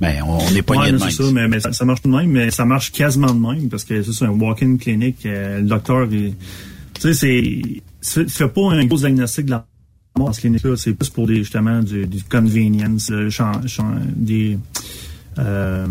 Mais 0.00 0.20
on 0.22 0.50
n'est 0.52 0.62
pas 0.62 0.76
ouais, 0.76 0.92
de 0.92 0.98
même. 0.98 1.10
Ça, 1.10 1.24
mais, 1.32 1.48
mais 1.48 1.60
ça, 1.60 1.72
ça, 1.72 1.84
marche 1.84 2.02
de 2.02 2.08
même, 2.08 2.30
mais 2.30 2.50
ça 2.50 2.64
marche 2.64 2.90
quasiment 2.90 3.34
de 3.34 3.40
même 3.40 3.68
parce 3.68 3.84
que 3.84 4.02
c'est 4.02 4.24
un 4.24 4.30
walk-in 4.30 4.76
clinique. 4.76 5.18
le 5.24 5.62
docteur, 5.62 6.08
tu 6.08 6.32
sais, 6.98 7.14
c'est 7.14 7.82
tu 8.02 8.28
fais 8.28 8.48
pas 8.48 8.72
un 8.72 8.84
gros 8.86 8.96
diagnostic 8.96 9.46
de 9.46 9.50
la 9.50 9.66
mort 10.16 10.28
dans 10.28 10.32
ce 10.32 10.40
clinique-là. 10.40 10.76
C'est 10.76 10.94
plus 10.94 11.10
pour 11.10 11.26
des, 11.26 11.36
justement 11.36 11.80
du, 11.80 12.06
du 12.06 12.22
convenience, 12.22 13.10
le 13.10 13.30
champ, 13.30 13.52
des, 14.16 14.58
euh, 15.38 15.86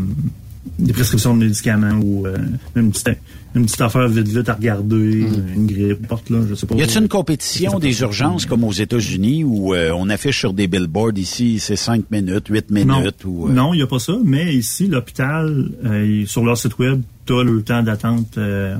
des 0.78 0.94
prescriptions 0.94 1.36
de 1.36 1.46
médicaments 1.46 2.00
ou 2.04 2.28
euh, 2.28 2.38
une, 2.76 2.92
petite, 2.92 3.10
une 3.56 3.66
petite 3.66 3.82
affaire 3.82 4.08
vite 4.08 4.28
vite 4.28 4.50
à 4.50 4.54
regarder, 4.54 4.96
mm. 4.96 5.54
une 5.56 5.68
grippe, 5.68 6.08
porte 6.08 6.30
là, 6.30 6.40
je 6.50 6.56
sais 6.56 6.68
pas. 6.68 6.76
Y 6.76 6.84
a-t-il 6.84 7.02
une 7.02 7.08
compétition 7.08 7.80
des 7.80 8.02
urgences 8.02 8.46
comme 8.46 8.64
aux 8.64 8.72
États-Unis 8.72 9.44
où 9.44 9.74
euh, 9.74 9.92
on 9.96 10.10
affiche 10.10 10.40
sur 10.40 10.54
des 10.54 10.68
billboards 10.68 11.18
ici, 11.18 11.60
c'est 11.60 11.76
5 11.76 12.12
minutes, 12.12 12.48
8 12.50 12.72
minutes 12.72 13.26
non. 13.26 13.32
ou 13.32 13.48
euh... 13.48 13.52
Non, 13.52 13.74
il 13.74 13.80
y 13.80 13.84
a 13.84 13.88
pas 13.88 14.00
ça, 14.00 14.14
mais 14.24 14.54
ici 14.54 14.88
l'hôpital 14.88 15.70
euh, 15.86 16.26
sur 16.26 16.44
leur 16.44 16.58
site 16.58 16.78
web, 16.78 17.02
tu 17.26 17.34
as 17.34 17.44
le 17.44 17.62
temps 17.62 17.84
d'attente 17.84 18.38
euh, 18.38 18.76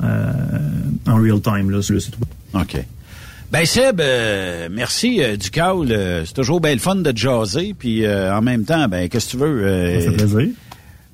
en 0.00 1.16
real 1.16 1.40
time 1.40 1.70
là 1.70 1.82
sur 1.82 1.94
le 1.94 2.00
site 2.00 2.16
web. 2.18 2.62
OK. 2.62 2.84
Ben 3.50 3.66
Seb, 3.66 4.00
euh, 4.00 4.68
merci 4.70 5.20
euh, 5.20 5.36
du 5.36 5.50
call. 5.50 5.90
Euh, 5.90 6.24
c'est 6.24 6.34
toujours 6.34 6.60
bien 6.60 6.72
le 6.72 6.78
fun 6.78 6.94
de 6.94 7.16
jaser. 7.16 7.74
Puis 7.76 8.06
en 8.08 8.42
même 8.42 8.64
temps, 8.64 8.86
ben 8.86 9.08
qu'est-ce 9.08 9.26
que 9.26 9.30
tu 9.32 9.36
veux? 9.38 10.00
Ça 10.00 10.10
fait 10.10 10.16
plaisir. 10.16 10.48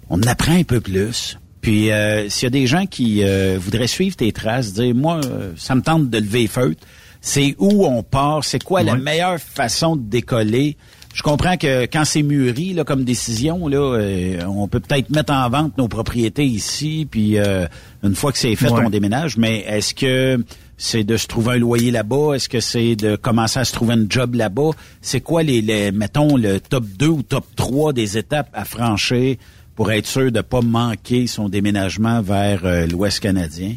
On 0.09 0.23
apprend 0.23 0.55
un 0.55 0.65
peu 0.65 0.81
plus. 0.81 1.39
Puis 1.61 1.91
s'il 2.29 2.43
y 2.45 2.47
a 2.47 2.51
des 2.51 2.67
gens 2.67 2.87
qui 2.87 3.25
voudraient 3.57 3.87
suivre 3.87 4.17
tes 4.17 4.33
traces, 4.33 4.73
dire 4.73 4.95
moi, 4.95 5.21
ça 5.57 5.75
me 5.75 5.83
tente 5.83 6.11
de 6.11 6.19
lever 6.19 6.47
feutre. 6.47 6.81
C'est 7.21 7.57
où 7.59 7.85
on 7.85 8.05
part? 8.05 8.45
C'est 8.45 8.63
quoi 8.63 8.83
la 8.85 8.95
meilleure 8.95 9.41
façon 9.41 9.97
de 9.97 10.03
décoller? 10.03 10.77
Je 11.13 11.23
comprends 11.23 11.57
que 11.57 11.85
quand 11.87 12.05
c'est 12.05 12.23
mûri 12.23 12.75
là, 12.75 12.85
comme 12.85 13.03
décision, 13.03 13.67
là, 13.69 13.99
on 14.47 14.69
peut 14.69 14.81
peut-être 14.81 15.11
mettre 15.11 15.33
en 15.33 15.49
vente 15.49 15.77
nos 15.77 15.89
propriétés 15.89 16.45
ici, 16.45 17.09
puis 17.11 17.37
une 17.39 18.15
fois 18.15 18.31
que 18.31 18.39
c'est 18.39 18.55
fait, 18.55 18.71
on 18.71 18.91
déménage. 18.91 19.37
Mais 19.39 19.65
est-ce 19.67 19.93
que 19.93 20.45
c'est 20.77 21.05
de 21.05 21.17
se 21.17 21.27
trouver 21.27 21.55
un 21.55 21.59
loyer 21.59 21.91
là-bas? 21.91 22.35
Est-ce 22.35 22.49
que 22.51 22.61
c'est 22.61 22.95
de 22.95 23.17
commencer 23.17 23.59
à 23.59 23.65
se 23.65 23.73
trouver 23.73 23.95
un 23.95 24.05
job 24.09 24.35
là-bas? 24.35 24.71
C'est 25.01 25.23
quoi 25.23 25.43
les, 25.43 25.63
les, 25.63 25.91
mettons, 25.91 26.37
le 26.37 26.61
top 26.61 26.85
2 26.85 27.07
ou 27.09 27.23
top 27.23 27.47
3 27.57 27.95
des 27.95 28.19
étapes 28.19 28.51
à 28.53 28.65
franchir 28.67 29.37
pour 29.77 29.93
être 29.93 30.07
sûr 30.07 30.33
de 30.33 30.39
ne 30.39 30.43
pas 30.43 30.63
manquer 30.63 31.27
son 31.27 31.49
déménagement 31.49 32.23
vers 32.23 32.65
euh, 32.65 32.87
l'Ouest 32.87 33.21
canadien? 33.21 33.77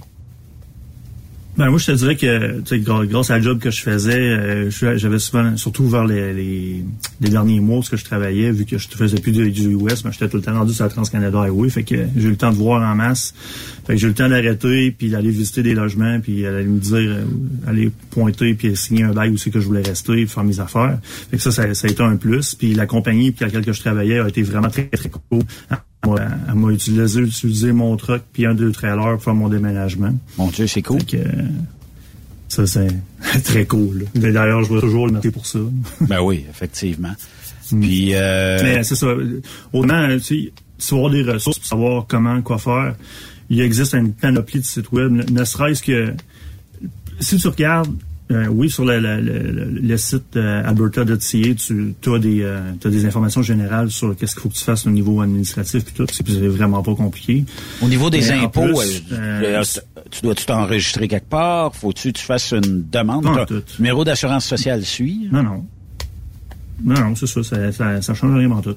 Ben 1.59 1.69
moi, 1.69 1.77
je 1.77 1.87
te 1.87 1.91
dirais 1.91 2.15
que 2.15 3.05
grâce 3.05 3.31
à 3.31 3.37
la 3.37 3.41
job 3.41 3.59
que 3.59 3.69
je 3.69 3.81
faisais, 3.81 4.17
euh, 4.17 4.69
j'avais 4.69 5.19
souvent, 5.19 5.57
surtout 5.57 5.89
vers 5.89 6.05
les, 6.05 6.33
les, 6.33 6.85
les, 7.19 7.29
derniers 7.29 7.59
mois, 7.59 7.83
ce 7.83 7.89
que 7.89 7.97
je 7.97 8.05
travaillais, 8.05 8.49
vu 8.51 8.63
que 8.63 8.77
je 8.77 8.87
faisais 8.87 9.19
plus 9.19 9.33
du, 9.33 9.51
du 9.51 9.75
US, 9.75 10.05
mais 10.05 10.13
j'étais 10.13 10.29
tout 10.29 10.37
le 10.37 10.43
temps 10.43 10.53
rendu 10.53 10.73
sur 10.73 10.85
la 10.85 10.89
Trans-Canada 10.89 11.37
Highway, 11.41 11.69
fait 11.69 11.83
que 11.83 11.95
j'ai 12.15 12.27
eu 12.27 12.29
le 12.29 12.37
temps 12.37 12.51
de 12.51 12.55
voir 12.55 12.81
en 12.89 12.95
masse. 12.95 13.33
Fait 13.85 13.95
que 13.95 13.99
j'ai 13.99 14.05
eu 14.05 14.11
le 14.11 14.15
temps 14.15 14.29
d'arrêter, 14.29 14.91
puis 14.91 15.09
d'aller 15.09 15.31
visiter 15.31 15.61
des 15.61 15.73
logements, 15.73 16.21
puis 16.21 16.45
aller 16.45 16.63
me 16.63 16.79
dire, 16.79 16.95
euh, 16.95 17.25
aller 17.67 17.91
pointer, 18.09 18.53
puis 18.53 18.77
signer 18.77 19.03
un 19.03 19.11
bail 19.11 19.31
où 19.31 19.37
c'est 19.37 19.49
que 19.49 19.59
je 19.59 19.65
voulais 19.65 19.81
rester, 19.81 20.25
faire 20.27 20.45
mes 20.45 20.61
affaires. 20.61 20.97
Fait 21.29 21.35
que 21.35 21.43
ça, 21.43 21.51
ça, 21.51 21.73
ça 21.73 21.87
a 21.89 21.91
été 21.91 22.01
un 22.01 22.15
plus. 22.15 22.55
Puis 22.55 22.73
la 22.73 22.85
compagnie 22.85 23.33
puis 23.33 23.43
laquelle 23.43 23.65
que 23.65 23.73
je 23.73 23.81
travaillais 23.81 24.19
a 24.19 24.29
été 24.29 24.43
vraiment 24.43 24.69
très, 24.69 24.85
très 24.85 25.09
cool. 25.09 25.41
Elle 26.03 26.55
m'a 26.55 26.71
utilisé, 26.71 27.21
utilisé 27.21 27.71
mon 27.71 27.95
truck 27.97 28.21
puis 28.31 28.45
un 28.45 28.53
deux 28.53 28.71
trailers 28.71 29.13
pour 29.13 29.23
faire 29.23 29.35
mon 29.35 29.49
déménagement. 29.49 30.13
Mon 30.37 30.47
Dieu, 30.47 30.65
c'est 30.65 30.81
cool. 30.81 31.03
Que, 31.03 31.17
ça, 32.47 32.65
c'est 32.65 32.89
très 33.43 33.65
cool. 33.65 34.05
D'ailleurs, 34.15 34.63
je 34.63 34.73
vais 34.73 34.79
toujours 34.79 35.07
le 35.07 35.13
noter 35.13 35.31
pour 35.31 35.45
ça. 35.45 35.59
ben 36.01 36.21
oui, 36.21 36.45
effectivement. 36.49 37.13
Puis, 37.69 38.15
euh... 38.15 38.59
Mais 38.63 38.83
c'est 38.83 38.95
ça. 38.95 39.07
Autant, 39.73 40.07
tu 40.13 40.19
sais, 40.19 40.53
si 40.79 40.93
avoir 40.93 41.11
des 41.11 41.21
ressources 41.23 41.59
pour 41.59 41.67
savoir 41.67 42.05
comment, 42.07 42.41
quoi 42.41 42.57
faire, 42.57 42.95
il 43.49 43.61
existe 43.61 43.93
une 43.93 44.13
panoplie 44.13 44.59
de 44.59 44.65
sites 44.65 44.91
web, 44.91 45.11
ne 45.11 45.43
serait-ce 45.43 45.83
que 45.83 46.13
si 47.19 47.37
tu 47.37 47.47
regardes 47.47 47.93
euh, 48.31 48.45
oui, 48.47 48.69
sur 48.69 48.85
le, 48.85 48.99
le, 48.99 49.19
le, 49.21 49.79
le 49.81 49.97
site 49.97 50.35
euh, 50.35 50.61
alberta.ca, 50.63 51.53
tu 51.55 51.95
as 52.13 52.19
des, 52.19 52.41
euh, 52.43 52.59
as 52.83 52.89
des 52.89 53.05
informations 53.05 53.41
générales 53.41 53.89
sur 53.89 54.15
qu'est-ce 54.15 54.33
qu'il 54.35 54.43
faut 54.43 54.49
que 54.49 54.53
tu 54.55 54.63
fasses 54.63 54.85
au 54.85 54.91
niveau 54.91 55.21
administratif 55.21 55.83
puis 55.83 55.93
tout. 55.95 56.05
C'est 56.11 56.23
vraiment 56.47 56.83
pas 56.83 56.93
compliqué. 56.93 57.43
Au 57.81 57.87
niveau 57.87 58.09
des 58.11 58.19
Mais 58.19 58.31
impôts, 58.33 58.61
plus, 58.61 59.03
euh, 59.13 59.63
tu 60.11 60.21
dois-tu 60.21 60.45
t'enregistrer 60.45 61.07
quelque 61.07 61.29
part? 61.29 61.75
Faut-tu 61.75 62.11
que 62.13 62.19
tu 62.19 62.23
fasses 62.25 62.51
une 62.51 62.85
demande? 62.91 63.25
Non, 63.25 63.45
tout. 63.45 63.63
numéro 63.79 64.03
d'assurance 64.05 64.45
sociale 64.45 64.83
suit? 64.85 65.27
Non, 65.31 65.41
non. 65.41 65.65
Non, 66.83 66.99
non, 67.01 67.15
c'est 67.15 67.27
ça, 67.27 67.43
ça, 67.43 67.71
ça, 67.71 68.01
ça 68.01 68.13
change 68.13 68.37
rien 68.37 68.51
en 68.51 68.61
tout. 68.61 68.75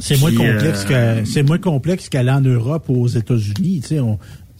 C'est 0.00 0.18
moins 0.18 0.34
complexe 0.34 0.84
que 0.84 1.24
c'est 1.24 1.42
moins 1.42 1.58
complexe 1.58 2.08
qu'aller 2.08 2.30
en 2.30 2.40
Europe 2.40 2.86
ou 2.88 3.02
aux 3.02 3.08
États-Unis. 3.08 3.80
Tu 3.82 3.88
sais, 3.88 4.00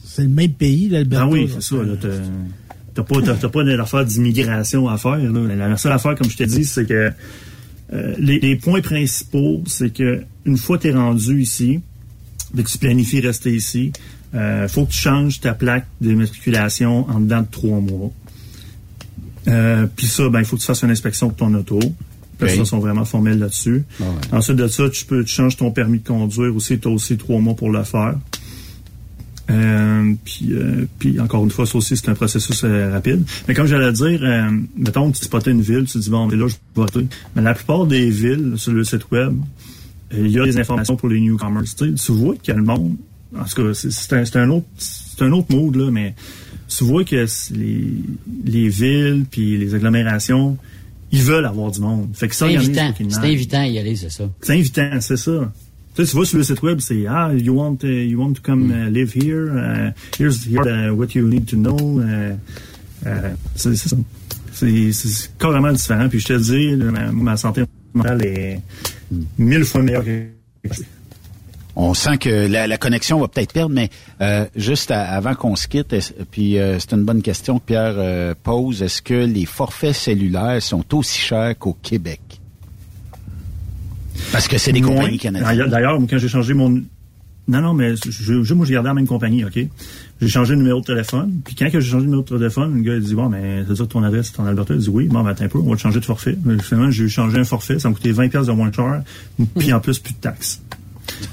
c'est 0.05 0.22
le 0.22 0.28
même 0.28 0.52
pays, 0.52 0.88
l'Alberta. 0.88 1.24
Ah 1.26 1.28
oui, 1.28 1.50
c'est 1.52 1.62
ça. 1.62 1.76
Là, 1.76 1.94
T'as 2.95 3.03
pas, 3.03 3.20
t'as, 3.22 3.49
pas 3.49 3.64
d'affaire 3.64 4.05
d'immigration 4.05 4.88
à 4.88 4.97
faire. 4.99 5.16
Là. 5.16 5.68
La 5.68 5.76
seule 5.76 5.92
affaire, 5.92 6.14
comme 6.14 6.30
je 6.30 6.36
t'ai 6.36 6.47
dit, 6.47 6.64
c'est 6.64 6.86
que 6.86 7.12
euh, 7.92 8.14
les, 8.18 8.38
les, 8.38 8.57
points 8.57 8.80
principaux, 8.80 9.62
c'est 9.66 9.90
que 9.90 10.22
une 10.47 10.57
fois 10.57 10.78
que 10.78 10.82
tu 10.82 10.88
es 10.88 10.92
rendu 10.92 11.40
ici, 11.40 11.80
que 12.57 12.62
tu 12.62 12.78
planifies 12.78 13.20
rester 13.20 13.53
ici, 13.53 13.92
il 14.32 14.38
euh, 14.38 14.68
faut 14.68 14.84
que 14.84 14.92
tu 14.92 14.99
changes 14.99 15.40
ta 15.40 15.55
plaque 15.55 15.86
d'immatriculation 16.01 17.09
en 17.09 17.20
dedans 17.20 17.42
de 17.42 17.47
trois 17.51 17.80
mois. 17.80 18.11
Euh, 19.49 19.86
Puis 19.95 20.07
ça, 20.07 20.28
ben 20.28 20.40
il 20.40 20.45
faut 20.45 20.57
que 20.57 20.61
tu 20.61 20.66
fasses 20.66 20.82
une 20.82 20.90
inspection 20.90 21.28
de 21.28 21.34
ton 21.34 21.53
auto. 21.55 21.78
Les 21.78 22.47
personnes 22.47 22.64
sont 22.64 22.80
vraiment 22.80 23.05
formelles 23.05 23.38
là-dessus. 23.38 23.84
Ah 24.01 24.05
ouais. 24.05 24.38
Ensuite 24.38 24.57
de 24.57 24.66
ça, 24.66 24.88
tu 24.90 25.05
peux 25.05 25.22
tu 25.24 25.32
changes 25.32 25.57
ton 25.57 25.70
permis 25.70 25.99
de 26.01 26.07
conduire 26.07 26.55
aussi. 26.55 26.78
Tu 26.78 26.88
as 26.88 26.90
aussi 26.90 27.16
trois 27.16 27.38
mois 27.38 27.55
pour 27.55 27.70
le 27.70 27.84
faire. 27.84 28.16
Euh, 29.51 30.14
puis, 30.24 30.49
euh, 30.53 30.86
puis 30.99 31.20
encore 31.20 31.45
une 31.45 31.51
fois, 31.51 31.66
ça 31.66 31.76
aussi, 31.76 31.97
c'est 31.97 32.09
un 32.09 32.14
processus 32.14 32.64
euh, 32.64 32.90
rapide. 32.90 33.24
Mais 33.47 33.55
comme 33.55 33.66
j'allais 33.66 33.92
dire, 33.92 34.20
euh, 34.22 34.51
mettons, 34.76 35.11
tu 35.11 35.24
spotais 35.24 35.51
une 35.51 35.61
ville, 35.61 35.84
tu 35.84 35.95
te 35.95 35.99
dis, 35.99 36.11
bon, 36.11 36.26
mais 36.26 36.36
là, 36.36 36.49
je 36.49 36.55
vais 36.55 36.61
voter. 36.74 37.07
Mais 37.36 37.42
la 37.42 37.55
plupart 37.55 37.86
des 37.86 38.09
villes 38.09 38.55
sur 38.57 38.72
le 38.72 38.84
site 38.84 39.11
web, 39.11 39.34
il 40.12 40.30
y 40.30 40.38
a 40.38 40.45
des 40.45 40.59
informations 40.59 40.97
pour 40.97 41.09
les 41.09 41.20
newcomers. 41.20 41.64
Tu, 41.64 41.97
sais, 41.97 42.07
tu 42.07 42.12
vois 42.12 42.36
que 42.36 42.53
le 42.53 42.62
monde, 42.62 42.97
en 43.36 43.45
tout 43.45 43.62
cas, 43.62 43.74
c'est 43.74 44.12
un, 44.12 44.42
un, 44.42 44.51
autre 44.51 44.66
c'est 44.78 45.22
un 45.22 45.32
autre 45.32 45.55
mode, 45.55 45.76
là, 45.76 45.90
mais 45.90 46.14
tu 46.68 46.84
vois 46.84 47.05
que 47.05 47.26
les, 47.53 47.92
les 48.45 48.68
villes 48.68 49.26
puis 49.30 49.59
les 49.59 49.74
agglomérations, 49.74 50.57
ils 51.12 51.22
veulent 51.22 51.47
avoir 51.47 51.70
du 51.70 51.80
monde. 51.80 52.11
Fait 52.14 52.28
que 52.28 52.34
ça, 52.34 52.49
c'est 52.49 52.57
invitant. 52.57 52.92
C'est 53.09 53.18
invitant 53.18 53.61
à 53.61 53.66
y 53.66 53.78
aller, 53.78 53.95
c'est 53.95 54.11
ça. 54.11 54.28
C'est 54.40 54.55
invitant, 54.55 54.90
c'est 55.01 55.16
ça. 55.16 55.53
Tu, 55.95 56.05
sais, 56.05 56.11
tu 56.11 56.16
vois 56.16 56.26
sur 56.26 56.38
le 56.38 56.45
site 56.45 56.62
web, 56.62 56.80
c'est 56.80 57.07
ah, 57.07 57.30
you 57.32 57.55
want 57.55 57.78
uh, 57.84 57.86
you 57.86 58.18
want 58.18 58.34
to 58.34 58.40
come 58.42 58.70
uh, 58.70 58.90
live 58.90 59.12
here. 59.14 59.51
Uh, 59.51 59.92
here's, 60.18 60.45
here's 60.45 60.66
uh, 60.66 60.92
what 60.95 61.14
you 61.14 61.28
need 61.28 61.47
to 61.49 61.57
know. 61.57 62.01
Uh, 62.01 62.36
c'est 63.55 63.76
ça. 63.76 63.97
C'est 64.53 64.90
carrément 65.38 65.72
différent. 65.72 66.09
Puis 66.09 66.20
je 66.20 66.26
te 66.28 66.38
dis, 66.38 66.76
ma, 67.12 67.36
santé 67.36 67.64
mentale 67.92 68.24
est 68.24 68.61
mille 69.38 69.64
fois 69.64 69.82
meilleure 69.82 70.05
que. 70.05 70.28
On 71.76 71.92
sent 71.92 72.18
que 72.18 72.47
la, 72.47 72.68
la 72.68 72.78
connexion 72.78 73.18
va 73.18 73.26
peut-être 73.26 73.53
perdre, 73.53 73.74
mais 73.74 73.90
euh, 74.20 74.47
juste 74.55 74.92
avant 74.92 75.34
qu'on 75.34 75.57
se 75.57 75.66
quitte, 75.66 75.95
puis 76.30 76.59
euh, 76.59 76.78
c'est 76.78 76.92
une 76.92 77.05
bonne 77.05 77.20
question 77.20 77.59
que 77.59 77.64
Pierre 77.64 77.95
euh, 77.97 78.34
pose. 78.40 78.80
Est-ce 78.82 79.03
que 79.03 79.24
les 79.24 79.45
forfaits 79.45 79.95
cellulaires 79.95 80.62
sont 80.62 80.84
aussi 80.95 81.18
chers 81.18 81.59
qu'au 81.59 81.76
Québec? 81.82 82.20
Parce 84.33 84.49
que 84.49 84.59
c'est 84.59 84.72
des 84.72 84.81
Moins. 84.81 84.97
compagnies 84.97 85.18
canadiennes. 85.18 85.68
D'ailleurs, 85.70 85.99
quand 86.09 86.18
j'ai 86.18 86.29
changé 86.29 86.55
mon... 86.55 86.83
Non, 87.47 87.61
non, 87.61 87.75
mais 87.75 87.95
je, 87.97 88.43
je, 88.43 88.55
moi, 88.55 88.64
j'ai 88.64 88.72
gardé 88.72 88.89
la 88.89 88.95
même 88.95 89.07
compagnie, 89.07 89.45
OK? 89.45 89.59
J'ai 90.20 90.29
changé 90.29 90.55
le 90.55 90.61
numéro 90.61 90.81
de 90.81 90.87
téléphone. 90.87 91.41
Puis 91.45 91.55
quand 91.55 91.66
j'ai 91.70 91.81
changé 91.83 91.97
le 91.97 92.05
numéro 92.05 92.22
de 92.22 92.29
téléphone, 92.29 92.75
le 92.77 92.83
gars, 92.83 92.95
il 92.95 93.03
dit, 93.03 93.14
bon, 93.14 93.29
mais 93.29 93.64
c'est 93.68 93.77
que 93.77 93.83
ton 93.83 94.03
adresse 94.03 94.33
est 94.33 94.41
en 94.41 94.47
Alberta? 94.47 94.72
Il 94.75 94.81
dit, 94.81 94.89
oui, 94.89 95.09
bon, 95.09 95.22
ben, 95.22 95.31
attends 95.31 95.45
un 95.45 95.49
peu, 95.49 95.59
on 95.59 95.68
va 95.68 95.77
te 95.77 95.83
changer 95.83 96.01
de 96.01 96.05
forfait. 96.07 96.39
Mais 96.45 96.59
finalement, 96.59 96.91
j'ai 96.91 97.07
changé 97.09 97.39
un 97.39 97.45
forfait. 97.45 97.79
Ça 97.79 97.91
me 97.91 97.95
coûtait 97.95 98.12
20 98.12 98.29
pièces 98.29 98.47
de 98.47 98.53
moins 98.53 98.72
cher. 98.72 99.03
Puis 99.59 99.72
en 99.75 99.81
plus, 99.81 99.99
plus 99.99 100.14
de 100.14 100.18
taxes. 100.18 100.62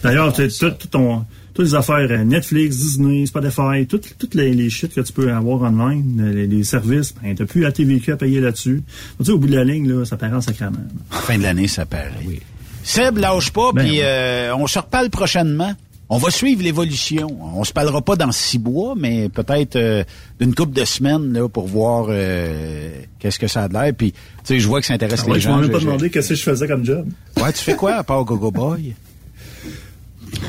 D'ailleurs, 0.04 0.34
tout, 0.34 0.70
ton 0.90 1.26
toutes 1.54 1.66
les 1.66 1.76
affaires 1.76 2.26
Netflix, 2.26 2.78
Disney, 2.78 3.26
Spotify, 3.26 3.86
toutes, 3.88 4.16
toutes 4.18 4.36
les, 4.36 4.54
les 4.54 4.70
shit 4.70 4.94
que 4.94 5.02
tu 5.02 5.14
peux 5.14 5.32
avoir 5.34 5.62
online, 5.62 6.32
les, 6.34 6.48
les 6.48 6.64
services, 6.64 7.14
ben, 7.22 7.36
t'as 7.36 7.46
plus 7.46 7.62
la 7.62 7.72
TVQ 7.72 8.14
à 8.14 8.18
payer 8.18 8.40
là-dessus. 8.40 8.84
Tu 9.20 9.26
sais, 9.26 9.32
au 9.32 9.38
bout 9.38 9.48
de 9.48 9.56
la 9.56 9.64
ligne, 9.64 9.90
là, 9.90 10.06
ça 10.06 10.18
paraît 10.18 10.36
en 10.36 10.42
sacrament. 10.42 10.88
Fin 11.10 11.38
de 11.38 11.44
l'année, 11.44 11.68
ça 11.68 11.86
paraît. 11.86 12.12
Oui. 12.26 12.40
Seb, 12.84 13.18
lâche 13.18 13.52
pas, 13.52 13.72
Ben 13.74 13.84
puis 13.86 14.00
euh, 14.02 14.56
on 14.56 14.68
se 14.68 14.80
reparle 14.80 15.10
prochainement. 15.10 15.74
On 16.14 16.18
va 16.18 16.30
suivre 16.30 16.62
l'évolution. 16.62 17.30
On 17.56 17.64
se 17.64 17.72
parlera 17.72 18.02
pas 18.02 18.18
dans 18.18 18.34
six 18.34 18.60
mois, 18.60 18.96
mais 18.98 19.30
peut-être 19.30 19.78
euh, 19.78 20.04
d'une 20.42 20.54
couple 20.54 20.74
de 20.74 20.84
semaines 20.84 21.32
là, 21.32 21.48
pour 21.48 21.68
voir 21.68 22.08
euh, 22.10 22.90
qu'est-ce 23.20 23.40
que 23.40 23.48
ça 23.48 23.64
a 23.64 23.68
de 23.70 23.74
l'air. 23.74 23.94
Puis, 23.98 24.12
tu 24.12 24.18
sais, 24.44 24.60
je 24.60 24.68
vois 24.68 24.82
que 24.82 24.88
ça 24.88 24.94
intéresse 24.94 25.22
Ah 25.24 25.28
les 25.28 25.34
ouais, 25.36 25.40
gens. 25.40 25.54
Je 25.56 25.62
m'en 25.62 25.68
ai 25.68 25.72
pas 25.72 25.80
Je- 25.80 25.86
demandé 25.86 26.10
qu'est-ce 26.10 26.30
que 26.30 26.36
je 26.36 26.44
faisais 26.44 26.68
comme 26.68 26.84
job. 26.86 27.08
Ouais, 27.42 27.54
tu 27.54 27.60
fais 27.64 27.76
quoi 27.76 27.94
à 27.94 28.04
part 28.04 28.26
Gogo 28.26 28.52
Boy? 28.52 28.94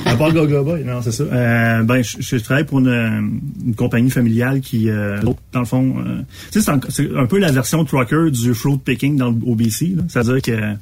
À 0.05 0.15
part 0.17 0.33
Gogo 0.33 0.63
Boy, 0.63 0.85
non, 0.85 1.01
c'est 1.03 1.13
ça. 1.13 1.25
Euh, 1.25 1.83
ben, 1.83 2.03
je, 2.03 2.17
je 2.21 2.37
travaille 2.37 2.65
pour 2.65 2.79
une, 2.79 3.41
une 3.65 3.75
compagnie 3.75 4.11
familiale 4.11 4.61
qui, 4.61 4.89
euh, 4.89 5.21
dans 5.53 5.61
le 5.61 5.67
fond, 5.67 5.95
euh, 5.99 6.23
tu 6.53 6.61
sais, 6.61 6.73
c'est 6.89 7.03
un, 7.03 7.19
un 7.23 7.27
peu 7.27 7.39
la 7.39 7.51
version 7.53 7.85
trucker 7.85 8.31
du 8.31 8.55
fruit 8.55 8.79
picking 8.79 9.17
dans 9.17 9.31
le 9.31 9.37
OBC. 9.47 9.95
là. 9.97 10.03
C'est-à-dire 10.09 10.41
que 10.43 10.75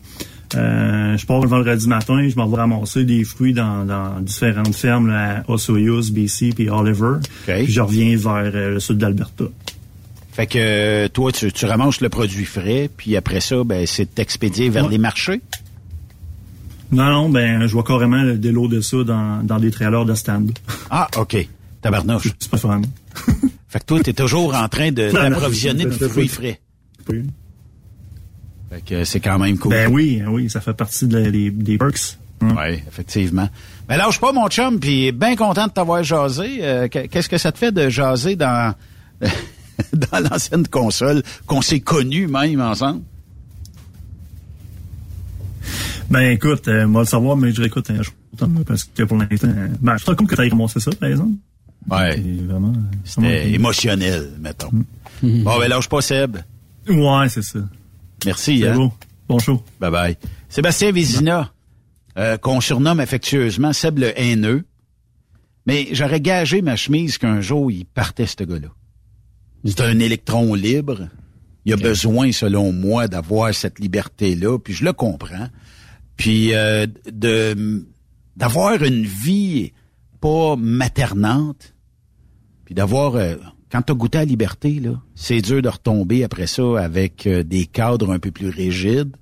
euh, 0.57 1.17
je 1.17 1.27
pars 1.27 1.41
le 1.41 1.49
vendredi 1.49 1.89
matin, 1.89 2.29
je 2.29 2.37
m'en 2.37 2.47
vais 2.49 2.57
ramasser 2.57 3.05
des 3.05 3.25
fruits 3.25 3.53
dans, 3.53 3.85
dans 3.85 4.21
différentes 4.21 4.75
fermes 4.75 5.09
là, 5.09 5.43
à 5.47 5.51
Osoyoos, 5.51 6.11
BC 6.13 6.53
puis 6.55 6.69
Oliver. 6.71 7.15
Puis 7.47 7.67
je 7.73 7.81
reviens 7.81 8.17
vers 8.17 8.51
euh, 8.55 8.71
le 8.75 8.81
sud 8.81 8.99
d'Alberta. 8.99 9.45
Fait 10.33 10.47
que 10.47 10.59
euh, 10.59 11.09
toi, 11.09 11.33
tu, 11.33 11.51
tu 11.53 11.67
ramasses 11.67 12.01
le 12.01 12.09
produit 12.09 12.45
frais, 12.45 12.89
puis 12.97 13.17
après 13.17 13.41
ça, 13.41 13.63
ben, 13.65 13.87
c'est 13.87 14.19
expédié 14.19 14.69
vers 14.71 14.89
les 14.89 14.99
marchés? 14.99 15.41
Non, 16.93 17.07
non, 17.11 17.29
ben, 17.29 17.67
je 17.67 17.73
vois 17.73 17.85
carrément 17.85 18.23
le 18.23 18.37
délo 18.39 18.67
de 18.67 18.81
ça 18.81 19.05
dans, 19.05 19.43
dans 19.45 19.59
des 19.61 19.71
trailers 19.71 20.05
de 20.05 20.15
stand. 20.15 20.53
Ah, 20.91 21.07
OK. 21.19 21.37
Tabarnouche. 21.83 22.29
C'est 22.39 22.51
pas 22.51 22.59
fun. 22.59 22.83
Fait 23.69 23.79
que 23.79 23.85
toi, 23.85 24.01
t'es 24.01 24.13
toujours 24.13 24.55
en 24.55 24.69
train 24.69 24.91
de 24.91 25.11
t'approvisionner 25.13 25.85
de 25.85 25.93
c'est- 25.93 26.09
fruits 26.09 26.29
frais. 26.29 26.61
Oui. 27.09 27.23
Fait 28.71 28.81
que 28.83 29.05
c'est 29.05 29.21
quand 29.21 29.39
même 29.39 29.59
cool. 29.59 29.73
Ben 29.73 29.91
oui, 29.93 30.23
oui, 30.29 30.49
ça 30.49 30.61
fait 30.61 30.75
partie 30.75 31.07
de 31.07 31.19
la- 31.19 31.31
des, 31.31 31.51
des 31.51 31.77
perks. 31.79 32.17
Oui, 32.43 32.83
effectivement. 32.89 33.49
Mais 33.89 33.97
lâche 33.99 34.19
pas, 34.21 34.33
mon 34.33 34.49
chum, 34.49 34.79
puis 34.81 35.13
bien 35.13 35.37
content 35.37 35.67
de 35.67 35.73
t'avoir 35.73 36.03
jasé. 36.05 36.59
Euh, 36.63 36.89
que- 36.89 37.07
Qu'est-ce 37.07 37.29
que 37.29 37.37
ça 37.37 37.53
te 37.53 37.59
fait 37.59 37.73
de 37.73 37.89
jaser 37.91 38.37
dans, 38.37 38.75
dans 39.93 40.21
l'ancienne 40.31 40.67
console, 40.69 41.23
qu'on 41.47 41.61
s'est 41.61 41.81
connus 41.81 42.29
même 42.29 42.61
ensemble? 42.61 43.03
Ben 46.11 46.31
écoute, 46.33 46.67
euh, 46.69 46.87
moi 46.89 47.03
le 47.03 47.07
savoir, 47.07 47.37
mais 47.37 47.53
je 47.53 47.61
réécoute 47.61 47.91
un 47.91 48.03
jour. 48.03 48.15
Parce 48.67 48.85
que 48.85 49.03
pour 49.05 49.17
l'instant, 49.19 49.49
euh, 49.49 49.69
ben, 49.81 49.93
je 49.95 49.99
suis 49.99 50.07
content 50.07 50.25
que 50.27 50.35
tu 50.35 50.43
aies 50.43 50.51
commencé 50.51 50.81
ça, 50.81 50.91
par 50.99 51.09
exemple. 51.09 51.33
Ouais. 51.89 52.21
vraiment. 52.47 52.73
C'était 53.05 53.53
émotionnel, 53.53 54.31
mettons. 54.41 54.71
Bon, 55.23 55.59
ben 55.59 55.69
lâche 55.69 55.89
pas, 55.89 56.01
Seb. 56.01 56.39
Ouais, 56.89 57.29
c'est 57.29 57.43
ça. 57.43 57.59
Merci. 58.27 58.67
Hein. 58.67 58.75
beau. 58.75 58.93
Bon 59.29 59.39
show. 59.39 59.63
Bye 59.81 59.91
bye. 59.91 60.17
Sébastien 60.49 60.93
Vézina, 60.93 61.53
euh, 62.19 62.37
qu'on 62.37 62.61
surnomme 62.61 63.01
affectueusement 63.01 63.73
Seb 63.73 63.99
le 63.99 64.19
haineux. 64.19 64.65
Mais 65.67 65.89
j'aurais 65.93 66.21
gagé 66.21 66.63
ma 66.63 66.75
chemise 66.75 67.19
qu'un 67.19 67.41
jour, 67.41 67.71
il 67.71 67.85
partait, 67.85 68.27
ce 68.27 68.43
gars-là. 68.43 68.69
C'est 69.65 69.83
un 69.83 69.99
électron 69.99 70.55
libre. 70.55 71.09
Il 71.67 71.73
a 71.75 71.77
besoin, 71.77 72.33
selon 72.33 72.73
moi, 72.73 73.07
d'avoir 73.07 73.55
cette 73.55 73.79
liberté-là, 73.79 74.59
puis 74.59 74.73
je 74.73 74.85
le 74.85 74.93
comprends. 74.93 75.49
Puis 76.17 76.55
euh, 76.55 76.87
de 77.13 77.87
d'avoir 78.37 78.83
une 78.83 79.05
vie 79.05 79.73
pas 80.21 80.57
maternante, 80.57 81.75
puis 82.65 82.75
d'avoir... 82.75 83.17
euh, 83.17 83.37
quand 83.71 83.83
tu 83.83 83.93
as 83.93 83.95
goûté 83.95 84.19
à 84.19 84.23
la 84.23 84.27
liberté, 84.27 84.81
là, 84.81 85.01
c'est 85.15 85.41
dur 85.41 85.63
de 85.63 85.69
retomber 85.69 86.25
après 86.25 86.47
ça 86.47 86.63
avec 86.83 87.27
euh, 87.27 87.43
des 87.43 87.67
cadres 87.67 88.11
un 88.13 88.19
peu 88.19 88.31
plus 88.31 88.49
rigides, 88.49 89.17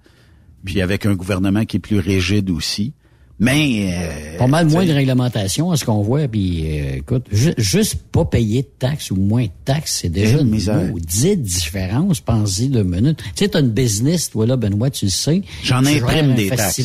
puis 0.65 0.81
avec 0.83 1.07
un 1.07 1.15
gouvernement 1.15 1.65
qui 1.65 1.77
est 1.77 1.81
plus 1.81 1.99
rigide 1.99 2.51
aussi. 2.51 2.93
Mais... 3.41 3.93
euh, 3.95 4.37
Pas 4.39 4.49
mal 4.49 4.67
moins 4.67 4.85
de 4.85 4.91
réglementation 4.91 5.71
à 5.71 5.77
ce 5.77 5.85
qu'on 5.85 6.03
voit. 6.03 6.27
Puis, 6.27 6.81
euh, 6.81 6.97
écoute, 6.97 7.25
ju- 7.31 7.55
juste 7.57 7.95
pas 8.11 8.25
payer 8.25 8.63
de 8.63 8.69
taxes 8.81 9.13
ou 9.13 9.17
moins 9.17 9.45
de 9.45 9.51
taxes, 9.65 10.01
c'est 10.03 10.09
déjà 10.09 10.39
Quelle 10.39 10.47
une 10.47 10.51
misère. 10.53 10.89
maudite 10.91 11.41
différence. 11.43 12.21
Pense-y 12.21 12.69
deux 12.69 12.83
minutes. 12.83 13.19
Tu 13.23 13.45
sais, 13.45 13.49
t'as 13.51 13.61
une 13.61 13.71
business, 13.71 14.31
toi 14.31 14.45
là, 14.45 14.57
Benoît, 14.57 14.91
tu 14.91 15.05
le 15.05 15.13
sais. 15.13 15.43
J'en 15.63 15.87
imprime 15.87 16.35
des 16.35 16.49
taxes. 16.49 16.81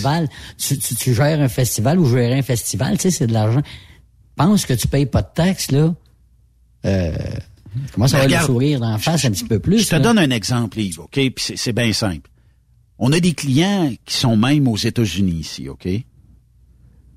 tu, 0.60 0.78
tu 0.78 1.14
gères 1.16 1.42
un 1.42 1.48
festival 1.50 1.98
ou 1.98 2.06
gérer 2.08 2.38
un 2.38 2.44
festival, 2.44 2.98
tu 2.98 3.04
sais, 3.04 3.12
c'est 3.12 3.26
de 3.28 3.34
l'argent. 3.34 3.62
Pense 4.36 4.68
que 4.68 4.74
tu 4.74 4.88
payes 4.88 5.08
pas 5.08 5.24
de 5.24 5.30
taxes, 5.34 5.72
là. 5.72 5.96
Euh, 6.86 7.12
comment 7.94 8.08
ça 8.08 8.20
va 8.20 8.28
le 8.28 8.46
sourire 8.46 8.80
d'en 8.80 8.98
face 8.98 9.26
un 9.26 9.32
petit 9.32 9.46
peu 9.46 9.60
plus? 9.60 9.80
Je 9.84 9.90
te 9.90 9.96
là? 9.96 10.00
donne 10.02 10.18
un 10.20 10.30
exemple, 10.30 10.80
Yves, 10.80 11.00
OK? 11.00 11.12
Puis 11.14 11.54
c'est- 11.56 11.74
bien 11.74 11.92
simple. 11.94 12.30
On 13.00 13.12
a 13.12 13.20
des 13.20 13.34
clients 13.34 13.92
qui 14.06 14.16
sont 14.16 14.38
même 14.38 14.68
aux 14.68 14.78
États-Unis 14.78 15.40
ici, 15.40 15.68
OK? 15.70 15.88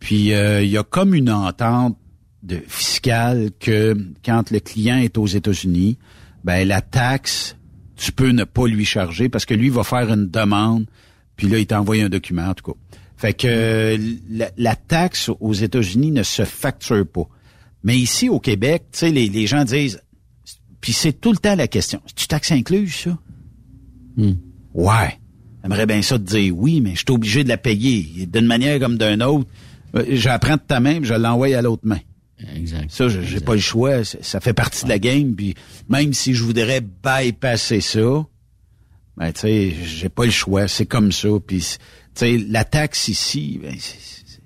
Puis 0.01 0.33
euh, 0.33 0.63
il 0.63 0.71
y 0.71 0.79
a 0.79 0.83
comme 0.85 1.15
une 1.15 1.31
entente 1.31 1.97
de 2.43 2.63
fiscale 2.69 3.51
que 3.59 3.97
quand 4.25 4.51
le 4.51 4.61
client 4.61 4.99
est 4.99 5.19
aux 5.19 5.27
États-Unis, 5.27 5.99
ben 6.45 6.67
la 6.67 6.81
taxe, 6.81 7.57
tu 7.97 8.13
peux 8.13 8.31
ne 8.31 8.45
pas 8.45 8.67
lui 8.67 8.85
charger 8.85 9.29
parce 9.29 9.45
que 9.45 9.55
lui 9.55 9.69
va 9.69 9.83
faire 9.85 10.13
une 10.13 10.29
demande, 10.31 10.87
puis 11.37 11.49
là, 11.49 11.59
il 11.59 11.67
t'envoie 11.67 11.97
un 11.97 12.09
document, 12.09 12.49
en 12.49 12.55
tout 12.55 12.73
cas. 12.73 12.79
Fait 13.17 13.33
que 13.33 13.47
euh, 13.49 13.99
la, 14.31 14.51
la 14.57 14.77
taxe 14.77 15.31
aux 15.41 15.55
États-Unis 15.55 16.11
ne 16.13 16.23
se 16.23 16.45
facture 16.45 17.07
pas. 17.07 17.27
Mais 17.83 17.97
ici, 17.97 18.29
au 18.29 18.41
Québec, 18.41 18.85
tu 18.93 18.99
sais, 18.99 19.11
les, 19.11 19.29
les 19.29 19.47
gens 19.47 19.65
disent, 19.65 20.01
puis 20.81 20.93
c'est 20.93 21.13
tout 21.13 21.33
le 21.33 21.39
temps 21.39 21.55
la 21.55 21.69
question, 21.69 22.01
tu 22.15 22.27
taxe 22.29 22.53
incluse, 22.53 22.95
ça? 22.95 23.19
Ouais. 24.75 25.19
J'aimerais 25.63 25.87
bien 25.87 26.03
ça 26.03 26.19
te 26.19 26.25
dire 26.25 26.57
oui, 26.57 26.81
mais 26.81 26.91
je 26.93 26.99
suis 26.99 27.07
obligé 27.11 27.43
de 27.45 27.49
la 27.49 27.57
payer. 27.59 28.27
D'une 28.27 28.47
manière 28.47 28.79
comme 28.79 28.97
d'une 28.99 29.23
autre, 29.23 29.49
euh, 29.97 30.05
j'apprends 30.11 30.55
de 30.57 30.61
ta 30.61 30.79
main, 30.81 30.99
puis 30.99 31.07
je 31.07 31.15
l'envoie 31.15 31.49
à 31.57 31.63
l'autre 31.63 31.83
main. 31.87 31.99
Exact. 32.55 32.91
Ça, 32.91 33.09
je- 33.09 33.23
j'ai 33.23 33.41
pas 33.41 33.55
le 33.55 33.61
choix. 33.61 34.05
Ça, 34.05 34.41
fait 34.41 34.53
partie 34.53 34.85
de 34.85 34.91
la 34.91 34.99
game. 34.99 35.35
Puis 35.35 35.55
même 35.89 36.13
si 36.13 36.35
je 36.35 36.45
voudrais 36.45 36.81
bypasser 36.83 37.81
ça, 37.81 38.25
ben 39.17 39.33
tu 39.33 39.41
sais, 39.41 39.73
j'ai 39.85 40.09
pas 40.11 40.25
le 40.27 40.31
choix. 40.31 40.69
C'est 40.69 40.87
comme 40.87 41.11
ça. 41.13 41.29
Puis 41.45 41.59
tu 41.61 41.67
sais, 42.15 42.39
la 42.49 42.65
taxe 42.65 43.09
ici, 43.09 43.59
ben, 43.63 43.75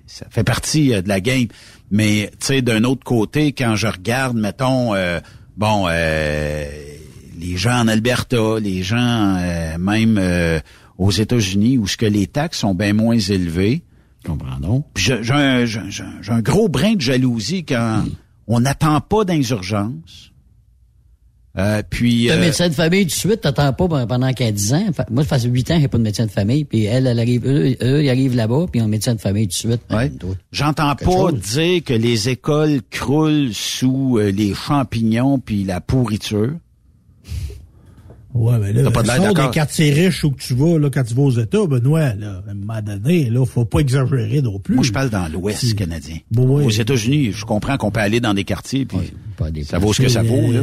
ça 0.07 0.25
fait 0.29 0.43
partie 0.45 0.93
euh, 0.93 1.01
de 1.01 1.09
la 1.09 1.19
game. 1.21 1.47
Mais 1.91 2.31
tu 2.39 2.47
sais, 2.47 2.61
d'un 2.61 2.83
autre 2.85 3.03
côté, 3.03 3.51
quand 3.51 3.75
je 3.75 3.87
regarde, 3.87 4.37
mettons, 4.37 4.95
euh, 4.95 5.19
bon, 5.57 5.85
euh, 5.87 6.65
les 7.39 7.57
gens 7.57 7.81
en 7.81 7.87
Alberta, 7.87 8.59
les 8.59 8.83
gens 8.83 9.35
euh, 9.37 9.77
même 9.77 10.17
euh, 10.17 10.59
aux 10.97 11.11
États-Unis, 11.11 11.77
où 11.77 11.87
ce 11.87 11.97
que 11.97 12.05
les 12.05 12.27
taxes 12.27 12.59
sont 12.59 12.75
bien 12.75 12.93
moins 12.93 13.17
élevées. 13.17 13.83
J'ai 14.95 15.13
un, 15.31 15.65
un 16.29 16.41
gros 16.41 16.69
brin 16.69 16.93
de 16.93 17.01
jalousie 17.01 17.63
quand 17.63 18.03
on 18.47 18.59
n'attend 18.59 19.01
pas 19.01 19.23
urgences. 19.51 20.30
Euh, 21.57 21.81
puis 21.89 22.27
T'as 22.27 22.35
un 22.35 22.37
euh, 22.37 22.41
médecin 22.41 22.69
de 22.69 22.73
famille 22.73 23.01
tout 23.03 23.09
de 23.09 23.11
suite, 23.11 23.41
t'attends 23.41 23.73
pas 23.73 23.87
ben, 23.87 24.07
pendant 24.07 24.31
qu'elle 24.31 24.47
a 24.47 24.51
10 24.51 24.73
ans. 24.73 24.85
Moi, 25.09 25.25
ça 25.25 25.37
fait 25.37 25.49
8 25.49 25.71
ans 25.71 25.75
que 25.75 25.81
j'ai 25.81 25.87
pas 25.89 25.97
de 25.97 26.03
médecin 26.03 26.25
de 26.25 26.31
famille, 26.31 26.63
puis 26.63 26.85
elle, 26.85 27.07
elle 27.07 27.19
arrive, 27.19 27.45
eux, 27.45 27.75
eux, 27.81 28.03
ils 28.03 28.09
arrivent 28.09 28.35
là-bas, 28.35 28.67
puis 28.71 28.79
ils 28.79 28.83
ont 28.83 28.85
un 28.85 28.89
médecin 28.89 29.15
de 29.15 29.19
famille 29.19 29.47
tout 29.47 29.67
de 29.67 29.73
suite. 29.73 29.81
Ouais. 29.91 30.11
J'entends 30.53 30.95
pas 30.95 31.05
chose. 31.05 31.39
dire 31.39 31.83
que 31.83 31.93
les 31.93 32.29
écoles 32.29 32.79
croulent 32.89 33.51
sous 33.51 34.17
euh, 34.17 34.31
les 34.31 34.53
champignons 34.53 35.39
puis 35.39 35.65
la 35.65 35.81
pourriture. 35.81 36.53
Ouais, 38.33 38.57
mais 38.59 38.71
là, 38.71 38.83
T'as 38.83 38.91
pas 38.91 39.01
de 39.03 39.07
d'accord. 39.07 39.47
des 39.47 39.53
quartiers 39.53 39.91
riches 39.91 40.23
où 40.23 40.31
que 40.31 40.41
tu 40.41 40.53
vas, 40.53 40.79
là, 40.79 40.89
quand 40.89 41.03
tu 41.03 41.13
vas 41.13 41.23
aux 41.23 41.31
États, 41.31 41.65
Benoît, 41.65 42.13
là, 42.13 42.41
à 42.47 42.51
un 42.51 42.53
moment 42.53 42.81
donné, 42.81 43.29
là, 43.29 43.45
faut 43.45 43.65
pas 43.65 43.79
exagérer 43.79 44.41
non 44.41 44.57
plus. 44.57 44.75
Moi, 44.75 44.85
je 44.85 44.93
parle 44.93 45.09
dans 45.09 45.27
l'Ouest 45.27 45.75
canadien. 45.75 46.15
Bon, 46.31 46.47
ouais. 46.47 46.63
Aux 46.63 46.69
États-Unis, 46.69 47.33
je 47.33 47.43
comprends 47.43 47.75
qu'on 47.75 47.91
peut 47.91 47.99
aller 47.99 48.21
dans 48.21 48.33
des 48.33 48.45
quartiers 48.45 48.85
puis 48.85 48.99
ça 49.65 49.79
vaut 49.79 49.91
ce 49.91 50.01
que 50.01 50.07
ça 50.07 50.23
vaut. 50.23 50.49
Là. 50.49 50.61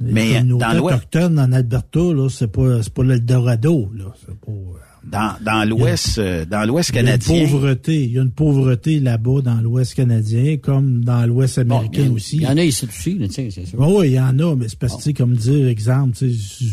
Les 0.00 0.12
Mais 0.12 0.42
dans 0.42 0.72
l'Ouest, 0.72 0.96
autochtones 0.96 1.38
en 1.38 1.52
Alberta, 1.52 2.00
là, 2.00 2.28
c'est 2.28 2.50
pas, 2.50 2.82
c'est 2.82 2.92
pas 2.92 3.02
l'Eldorado, 3.04 3.90
là. 3.94 4.12
C'est 4.20 4.38
pas, 4.38 4.52
euh, 4.52 4.85
dans, 5.10 5.34
dans 5.40 5.68
l'Ouest, 5.68 6.18
euh, 6.18 6.44
dans 6.44 6.66
l'Ouest 6.66 6.90
il 6.90 6.96
y 6.96 6.98
a 6.98 7.00
une 7.02 7.06
canadien. 7.06 7.46
pauvreté. 7.48 8.04
Il 8.04 8.12
y 8.12 8.18
a 8.18 8.22
une 8.22 8.30
pauvreté 8.30 9.00
là-bas 9.00 9.40
dans 9.42 9.60
l'Ouest 9.60 9.94
canadien, 9.94 10.56
comme 10.56 11.04
dans 11.04 11.24
l'Ouest 11.26 11.58
américain 11.58 12.10
aussi. 12.12 12.36
Il 12.36 12.42
y 12.42 12.46
en 12.46 12.56
a 12.56 12.64
ici 12.64 12.86
aussi, 12.86 13.18
c'est 13.30 13.50
sûr. 13.50 13.78
Oui, 13.78 13.94
oui, 13.96 14.06
il 14.08 14.12
y 14.14 14.20
en 14.20 14.38
a, 14.38 14.56
mais 14.56 14.68
c'est 14.68 14.78
parce 14.78 14.96
que, 14.96 15.02
sais, 15.02 15.12
comme 15.12 15.34
dire, 15.34 15.68
exemple, 15.68 16.16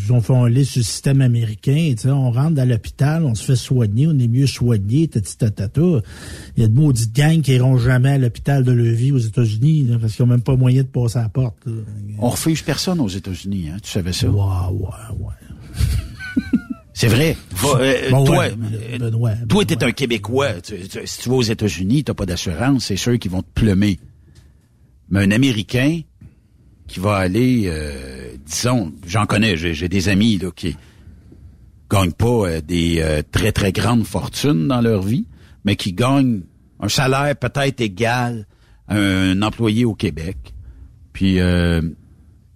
on 0.09 0.21
fait 0.21 0.33
un 0.35 0.49
lit 0.49 0.65
sur 0.65 0.79
le 0.79 0.83
système 0.83 1.21
américain, 1.21 1.93
tu 1.95 2.03
sais, 2.03 2.11
on 2.11 2.31
rentre 2.31 2.55
dans 2.55 2.67
l'hôpital, 2.67 3.23
on 3.23 3.35
se 3.35 3.43
fait 3.43 3.55
soigner, 3.55 4.07
on 4.07 4.17
est 4.17 4.27
mieux 4.27 4.47
soigné, 4.47 5.07
tati 5.07 5.37
tatata. 5.37 5.81
Il 6.57 6.63
y 6.63 6.65
a 6.65 6.67
de 6.67 6.73
maudites 6.73 7.15
gangs 7.15 7.41
qui 7.41 7.53
iront 7.53 7.77
jamais 7.77 8.11
à 8.11 8.17
l'hôpital 8.17 8.63
de 8.63 8.71
leur 8.71 8.93
vie 8.95 9.11
aux 9.11 9.19
États-Unis, 9.19 9.87
parce 10.01 10.15
qu'ils 10.15 10.25
n'ont 10.25 10.31
même 10.31 10.41
pas 10.41 10.55
moyen 10.55 10.81
de 10.81 10.87
passer 10.87 11.19
à 11.19 11.23
la 11.23 11.29
porte. 11.29 11.57
là. 11.65 11.73
On 12.19 12.29
refuse 12.29 12.61
personne 12.61 12.99
aux 12.99 13.07
États-Unis, 13.09 13.69
hein, 13.69 13.77
tu 13.81 13.91
savais 13.91 14.13
ça? 14.13 14.27
Ouais, 14.27 14.35
ouais, 14.71 14.87
ouais. 15.19 15.33
C'est 16.93 17.07
vrai. 17.07 17.35
Va, 17.51 17.69
euh, 17.79 18.09
Bon, 18.11 18.23
toi, 18.23 18.37
ouais, 18.37 18.53
euh, 18.93 18.97
Benoît, 18.99 19.31
toi, 19.49 19.65
t'es 19.65 19.83
un 19.83 19.91
Québécois. 19.91 20.61
Tu- 20.61 20.87
tu- 20.87 20.99
si 21.05 21.21
tu 21.21 21.29
vas 21.29 21.35
aux 21.35 21.41
États-Unis, 21.41 22.03
t'as 22.03 22.13
pas 22.13 22.25
d'assurance, 22.27 22.85
c'est 22.85 22.97
sûr 22.97 23.17
qu'ils 23.17 23.31
vont 23.31 23.41
te 23.41 23.49
plumer. 23.53 23.99
Mais 25.09 25.21
un 25.21 25.31
Américain 25.31 26.01
qui 26.87 26.99
va 26.99 27.15
aller, 27.15 27.63
euh, 27.65 28.35
disons, 28.45 28.93
j'en 29.07 29.25
connais, 29.25 29.57
j'ai 29.57 29.89
des 29.89 30.09
amis 30.09 30.37
là 30.37 30.51
qui 30.55 30.75
gagnent 31.89 32.11
pas 32.11 32.47
euh, 32.47 32.61
des 32.61 33.21
très 33.31 33.51
très 33.51 33.71
grandes 33.71 34.05
fortunes 34.05 34.67
dans 34.67 34.81
leur 34.81 35.01
vie, 35.01 35.25
mais 35.65 35.75
qui 35.75 35.93
gagnent 35.93 36.41
un 36.79 36.89
salaire 36.89 37.35
peut-être 37.35 37.81
égal 37.81 38.45
un 38.89 39.41
employé 39.41 39.85
au 39.85 39.95
Québec, 39.95 40.37
puis 41.13 41.39
euh, 41.39 41.81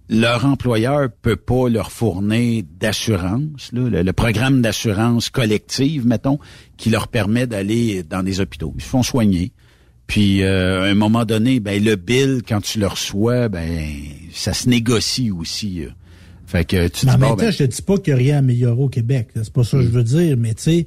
leur 0.10 0.45
employeur 0.45 1.10
peut 1.22 1.36
pas 1.36 1.70
leur 1.70 1.91
fournir 1.91 2.64
d'assurance, 2.80 3.70
le, 3.74 3.89
le 3.89 4.14
programme 4.14 4.62
d'assurance 4.62 5.30
collective, 5.30 6.05
mettons, 6.08 6.39
qui 6.78 6.89
leur 6.89 7.08
permet 7.08 7.47
d'aller 7.47 8.03
dans 8.03 8.24
des 8.24 8.39
hôpitaux. 8.39 8.74
Ils 8.78 8.84
se 8.84 8.88
font 8.88 9.03
soigner. 9.03 9.51
Puis 10.08 10.41
euh, 10.43 10.84
à 10.84 10.86
un 10.86 10.95
moment 10.95 11.26
donné, 11.26 11.60
ben 11.60 11.84
le 11.84 11.95
bill 11.97 12.41
quand 12.47 12.62
tu 12.62 12.80
le 12.80 12.88
reçois, 12.88 13.49
ben 13.49 13.89
ça 14.32 14.53
se 14.53 14.70
négocie 14.70 15.32
aussi. 15.32 15.84
euh. 15.84 15.89
Fait 16.45 16.64
que 16.64 16.88
tu 16.88 17.05
Mais 17.05 17.12
dis 17.12 17.16
en 17.18 17.20
bon, 17.20 17.28
même 17.28 17.36
ben, 17.36 17.45
temps, 17.47 17.51
je 17.51 17.58
te 17.58 17.64
dis 17.66 17.82
pas 17.82 17.97
qu'il 17.97 18.14
n'y 18.14 18.20
a 18.22 18.24
rien 18.24 18.38
amélioré 18.38 18.82
au 18.82 18.88
Québec. 18.88 19.28
C'est 19.36 19.51
pas 19.51 19.66
ça 19.66 19.78
que 19.80 19.84
je 19.84 19.89
veux 19.89 20.03
dire, 20.05 20.38
mais 20.38 20.53
tu 20.53 20.64
sais, 20.64 20.86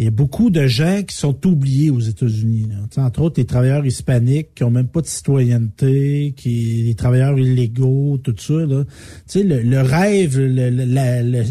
il 0.00 0.04
y 0.04 0.08
a 0.08 0.10
beaucoup 0.10 0.48
de 0.48 0.66
gens 0.66 1.02
qui 1.06 1.14
sont 1.14 1.46
oubliés 1.46 1.90
aux 1.90 2.00
États-Unis. 2.00 2.66
Entre 2.96 3.20
autres, 3.20 3.38
les 3.38 3.44
travailleurs 3.44 3.84
hispaniques 3.84 4.54
qui 4.54 4.64
ont 4.64 4.70
même 4.70 4.88
pas 4.88 5.02
de 5.02 5.06
citoyenneté, 5.06 6.32
qui 6.36 6.84
les 6.86 6.94
travailleurs 6.94 7.38
illégaux, 7.38 8.18
tout 8.22 8.34
ça. 8.38 8.54
Là. 8.54 8.84
Tu 8.84 8.90
sais, 9.26 9.42
le, 9.42 9.60
le 9.60 9.80
rêve, 9.82 10.38
le, 10.38 10.70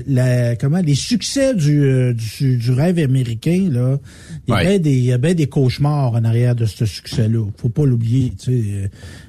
la, 0.07 0.55
comment, 0.55 0.79
les 0.81 0.95
succès 0.95 1.53
du, 1.53 1.83
euh, 1.83 2.13
du, 2.13 2.57
du 2.57 2.71
rêve 2.71 2.97
américain, 2.99 3.69
là, 3.71 3.99
il 4.47 4.51
y 4.51 4.53
a 4.53 4.55
Ouais. 4.55 4.65
bien 4.67 4.79
des, 4.79 4.97
il 4.97 5.05
y 5.05 5.13
des 5.35 5.47
cauchemars 5.47 6.13
en 6.13 6.23
arrière 6.23 6.55
de 6.55 6.65
ce 6.65 6.85
succès-là. 6.87 7.45
Faut 7.57 7.69
pas 7.69 7.85
l'oublier. 7.85 8.31
Tu 8.31 8.45
sais, 8.45 8.63
Euh, 8.73 8.87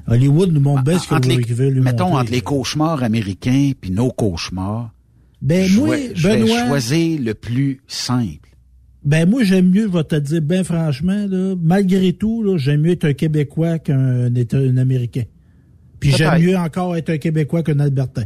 Hollywood 0.09 0.51
nous 0.53 0.61
montre 0.61 0.83
bien 0.83 0.99
ce 0.99 1.07
les- 1.29 1.55
veut- 1.55 1.69
lui 1.69 1.81
mettons 1.83 2.07
montrer. 2.09 2.21
entre 2.23 2.33
les 2.33 2.41
cauchemars 2.41 3.03
américains 3.03 3.73
puis 3.79 3.91
nos 3.91 4.11
cauchemars. 4.11 4.95
Ben, 5.43 5.71
moi, 5.77 5.97
je 6.15 6.29
vais 6.29 6.37
Benoît- 6.39 6.67
choisir 6.69 7.21
le 7.21 7.35
plus 7.35 7.81
simple. 7.87 8.49
Ben 9.03 9.29
moi 9.29 9.45
j'aime 9.45 9.71
mieux, 9.71 9.85
je 9.89 9.97
vais 9.97 10.05
te 10.05 10.17
dire 10.17 10.43
bien 10.43 10.63
franchement, 10.63 11.27
là, 11.29 11.55
malgré 11.61 12.13
tout, 12.13 12.43
là, 12.43 12.59
j'aime 12.59 12.83
mieux 12.83 12.91
être 12.93 13.07
un 13.07 13.15
Québécois 13.15 13.79
qu'un 13.79 14.27
un 14.27 14.77
Américain. 14.77 15.23
Puis 15.99 16.11
j'aime 16.13 16.43
mieux 16.43 16.57
encore 16.57 16.97
être 16.97 17.11
un 17.11 17.19
Québécois 17.19 17.63
qu'un 17.63 17.79
Albertain. 17.81 18.25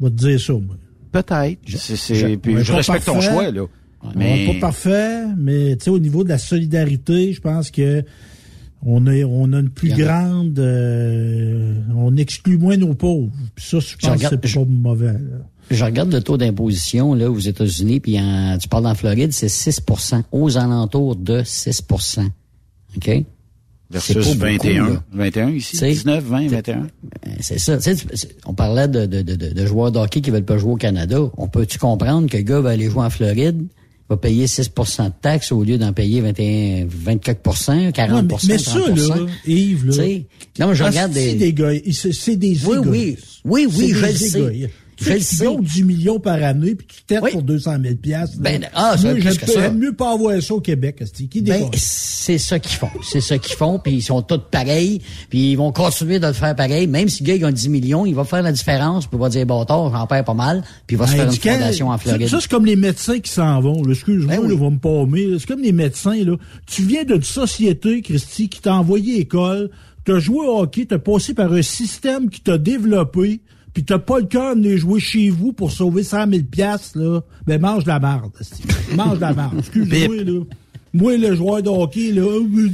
Je 0.00 0.04
vais 0.06 0.10
te 0.10 0.16
dire 0.16 0.40
ça, 0.40 0.52
moi. 0.54 0.76
Peut-être. 1.12 1.58
C'est- 1.78 1.96
c'est- 1.96 2.14
Je- 2.14 2.36
puis 2.36 2.52
je 2.62 2.72
respecte 2.72 3.04
ton 3.06 3.20
choix, 3.32 3.50
là. 3.50 3.62
On 4.02 4.12
pas 4.54 4.60
parfait, 4.60 5.24
mais 5.36 5.76
tu 5.76 5.84
sais, 5.84 5.90
au 5.90 5.98
niveau 5.98 6.22
de 6.24 6.28
la 6.28 6.38
solidarité, 6.38 7.32
je 7.32 7.40
pense 7.40 7.70
que 7.70 8.02
on 8.80 9.06
a, 9.08 9.24
on 9.24 9.52
a 9.52 9.58
une 9.60 9.70
plus 9.70 9.88
grande... 10.04 10.58
euh, 10.60 11.74
on 11.96 12.16
exclut 12.16 12.58
moins 12.58 12.76
nos 12.76 12.94
pauvres. 12.94 13.32
Puis 13.56 13.64
ça, 13.66 13.78
je 13.80 13.96
pense 13.96 14.10
regarde- 14.16 14.40
que 14.40 14.48
c'est 14.48 14.54
pas 14.54 14.64
mauvais. 14.66 15.12
là. 15.14 15.18
Je 15.70 15.84
regarde 15.84 16.12
le 16.12 16.20
taux 16.22 16.36
d'imposition 16.36 17.14
là 17.14 17.30
aux 17.30 17.38
États-Unis, 17.38 18.00
puis 18.00 18.18
en- 18.20 18.56
tu 18.58 18.68
parles 18.68 18.86
en 18.86 18.94
Floride, 18.94 19.32
c'est 19.32 19.48
6% 19.48 20.22
aux 20.32 20.56
alentours 20.56 21.16
de 21.16 21.42
6 21.44 21.82
OK? 22.96 23.24
Versus 23.90 24.12
C'est 24.12 24.20
pas 24.38 24.50
beaucoup, 24.52 24.66
21. 24.66 24.88
là. 24.90 25.02
21 25.12 25.50
ici? 25.50 25.70
Tu 25.72 25.76
sais, 25.78 25.90
19, 25.92 26.24
20, 26.24 26.48
21. 26.48 26.76
Euh, 27.26 27.30
C'est 27.40 27.58
ça. 27.58 27.76
Tu 27.78 27.82
sais, 27.84 27.94
tu- 27.96 28.06
c'est- 28.14 28.36
on 28.44 28.52
parlait 28.52 28.86
de, 28.86 29.06
de, 29.06 29.22
de, 29.22 29.34
de- 29.34 29.48
de 29.54 29.66
joueurs 29.66 29.90
de 29.92 29.98
hockey 29.98 30.20
qui 30.20 30.30
veulent 30.30 30.44
pas 30.44 30.58
jouer 30.58 30.72
au 30.72 30.76
Canada. 30.76 31.18
On 31.38 31.48
peut-tu 31.48 31.78
comprendre 31.78 32.28
que 32.28 32.36
le 32.36 32.42
gars 32.42 32.60
va 32.60 32.70
aller 32.70 32.90
jouer 32.90 33.02
en 33.04 33.08
Floride, 33.10 33.62
va 34.10 34.16
payer 34.18 34.46
6% 34.46 35.04
de 35.06 35.12
taxes 35.22 35.52
au 35.52 35.64
lieu 35.64 35.78
d'en 35.78 35.94
payer 35.94 36.20
21, 36.20 36.86
24% 36.86 37.92
40 37.92 38.30
Ouais, 38.30 38.38
mais, 38.46 38.52
mais 38.54 38.58
ça, 38.58 38.70
30 38.72 38.96
là, 39.08 39.16
Yves, 39.46 39.86
là... 39.86 39.92
Tu 39.92 39.98
sais, 39.98 40.26
non, 40.60 40.68
mais 40.68 40.74
je 40.74 40.84
regarde 40.84 41.12
c'est 41.14 41.32
des- 41.32 41.34
des 41.38 41.52
gars, 41.54 41.72
c'est 42.12 42.36
des 42.36 42.58
Oui, 42.66 42.76
oui. 42.84 43.16
Oui, 43.46 43.66
oui, 43.74 43.92
je 43.94 44.04
des 44.04 44.12
le 44.12 44.16
sais. 44.18 44.70
Tu 44.98 45.04
Je 45.12 45.18
sais, 45.18 45.44
le 45.44 45.62
10 45.62 45.84
millions 45.84 46.18
par 46.18 46.42
année, 46.42 46.74
puis 46.74 46.86
tu 46.88 47.02
têtes 47.04 47.20
pour 47.30 47.42
200 47.42 47.76
000 47.82 47.94
piastres. 47.96 48.36
Ben, 48.40 48.66
ah, 48.74 48.96
ça 48.96 49.14
ça? 49.14 49.46
j'aime 49.60 49.78
mieux 49.78 49.92
pas 49.92 50.12
avoir 50.12 50.42
ça 50.42 50.54
au 50.54 50.60
Québec. 50.60 51.02
Qui 51.30 51.40
Ben, 51.42 51.70
c'est 51.74 52.36
ça 52.38 52.58
qu'ils 52.58 52.76
font. 52.76 52.90
C'est 53.02 53.20
ça 53.20 53.38
qu'ils 53.38 53.54
font, 53.54 53.78
puis 53.78 53.92
ils 53.94 54.02
sont 54.02 54.22
tous 54.22 54.40
pareils, 54.50 55.00
puis 55.30 55.52
ils 55.52 55.56
vont 55.56 55.70
continuer 55.70 56.18
de 56.18 56.26
le 56.26 56.32
faire 56.32 56.56
pareil. 56.56 56.88
Même 56.88 57.08
si 57.08 57.22
le 57.22 57.28
gars 57.28 57.34
il 57.34 57.40
gagne 57.40 57.54
10 57.54 57.68
millions, 57.68 58.06
il 58.06 58.14
va 58.14 58.24
faire 58.24 58.42
la 58.42 58.50
différence, 58.52 59.06
puis 59.06 59.16
il 59.16 59.20
va 59.20 59.28
dire, 59.28 59.46
bâtard, 59.46 59.92
j'en 59.92 60.06
perds 60.08 60.24
pas 60.24 60.34
mal, 60.34 60.62
puis 60.86 60.96
il 60.96 60.98
va 60.98 61.06
se 61.06 61.12
Ben, 61.12 61.18
faire 61.18 61.26
une 61.26 61.32
du 61.32 61.40
fondation 61.40 61.88
en 61.90 61.98
Floride. 61.98 62.28
Ça, 62.28 62.38
c'est 62.40 62.50
comme 62.50 62.66
les 62.66 62.76
médecins 62.76 63.20
qui 63.20 63.30
s'en 63.30 63.60
vont. 63.60 63.82
Excuse-moi, 63.88 64.36
Ben 64.36 64.42
oui. 64.42 64.48
là, 64.52 64.60
va 64.60 64.70
me 64.70 64.78
palmer. 64.78 65.26
là. 65.26 65.36
C'est 65.38 65.46
comme 65.46 65.62
les 65.62 65.72
médecins. 65.72 66.24
Là. 66.24 66.36
Tu 66.66 66.82
viens 66.82 67.04
d'une 67.04 67.22
société, 67.22 68.02
Christy, 68.02 68.48
qui 68.48 68.60
t'a 68.60 68.74
envoyé 68.74 69.14
à 69.14 69.18
l'école, 69.18 69.70
t'as 70.04 70.18
joué 70.18 70.46
au 70.46 70.58
hockey, 70.60 70.86
t'as 70.86 70.98
passé 70.98 71.34
par 71.34 71.52
un 71.52 71.62
système 71.62 72.30
qui 72.30 72.40
t'a 72.40 72.58
développé, 72.58 73.40
puis 73.78 73.84
t'as 73.84 74.00
pas 74.00 74.18
le 74.18 74.26
cœur 74.26 74.56
de 74.56 74.76
jouer 74.76 74.98
chez 74.98 75.30
vous 75.30 75.52
pour 75.52 75.70
sauver 75.70 76.02
100 76.02 76.32
000 76.32 76.42
piastres, 76.50 76.98
là. 76.98 77.20
Ben, 77.46 77.60
mange 77.60 77.84
de 77.84 77.88
la 77.90 78.00
marde. 78.00 78.32
mange 78.96 79.18
de 79.18 79.20
la 79.20 79.32
marde. 79.32 79.56
Excuse-moi, 79.60 80.16
là. 80.24 80.40
Moi, 80.94 81.18
le 81.18 81.34
joueur 81.34 81.62
de 81.62 81.68
hockey, 81.68 82.12
là, 82.12 82.22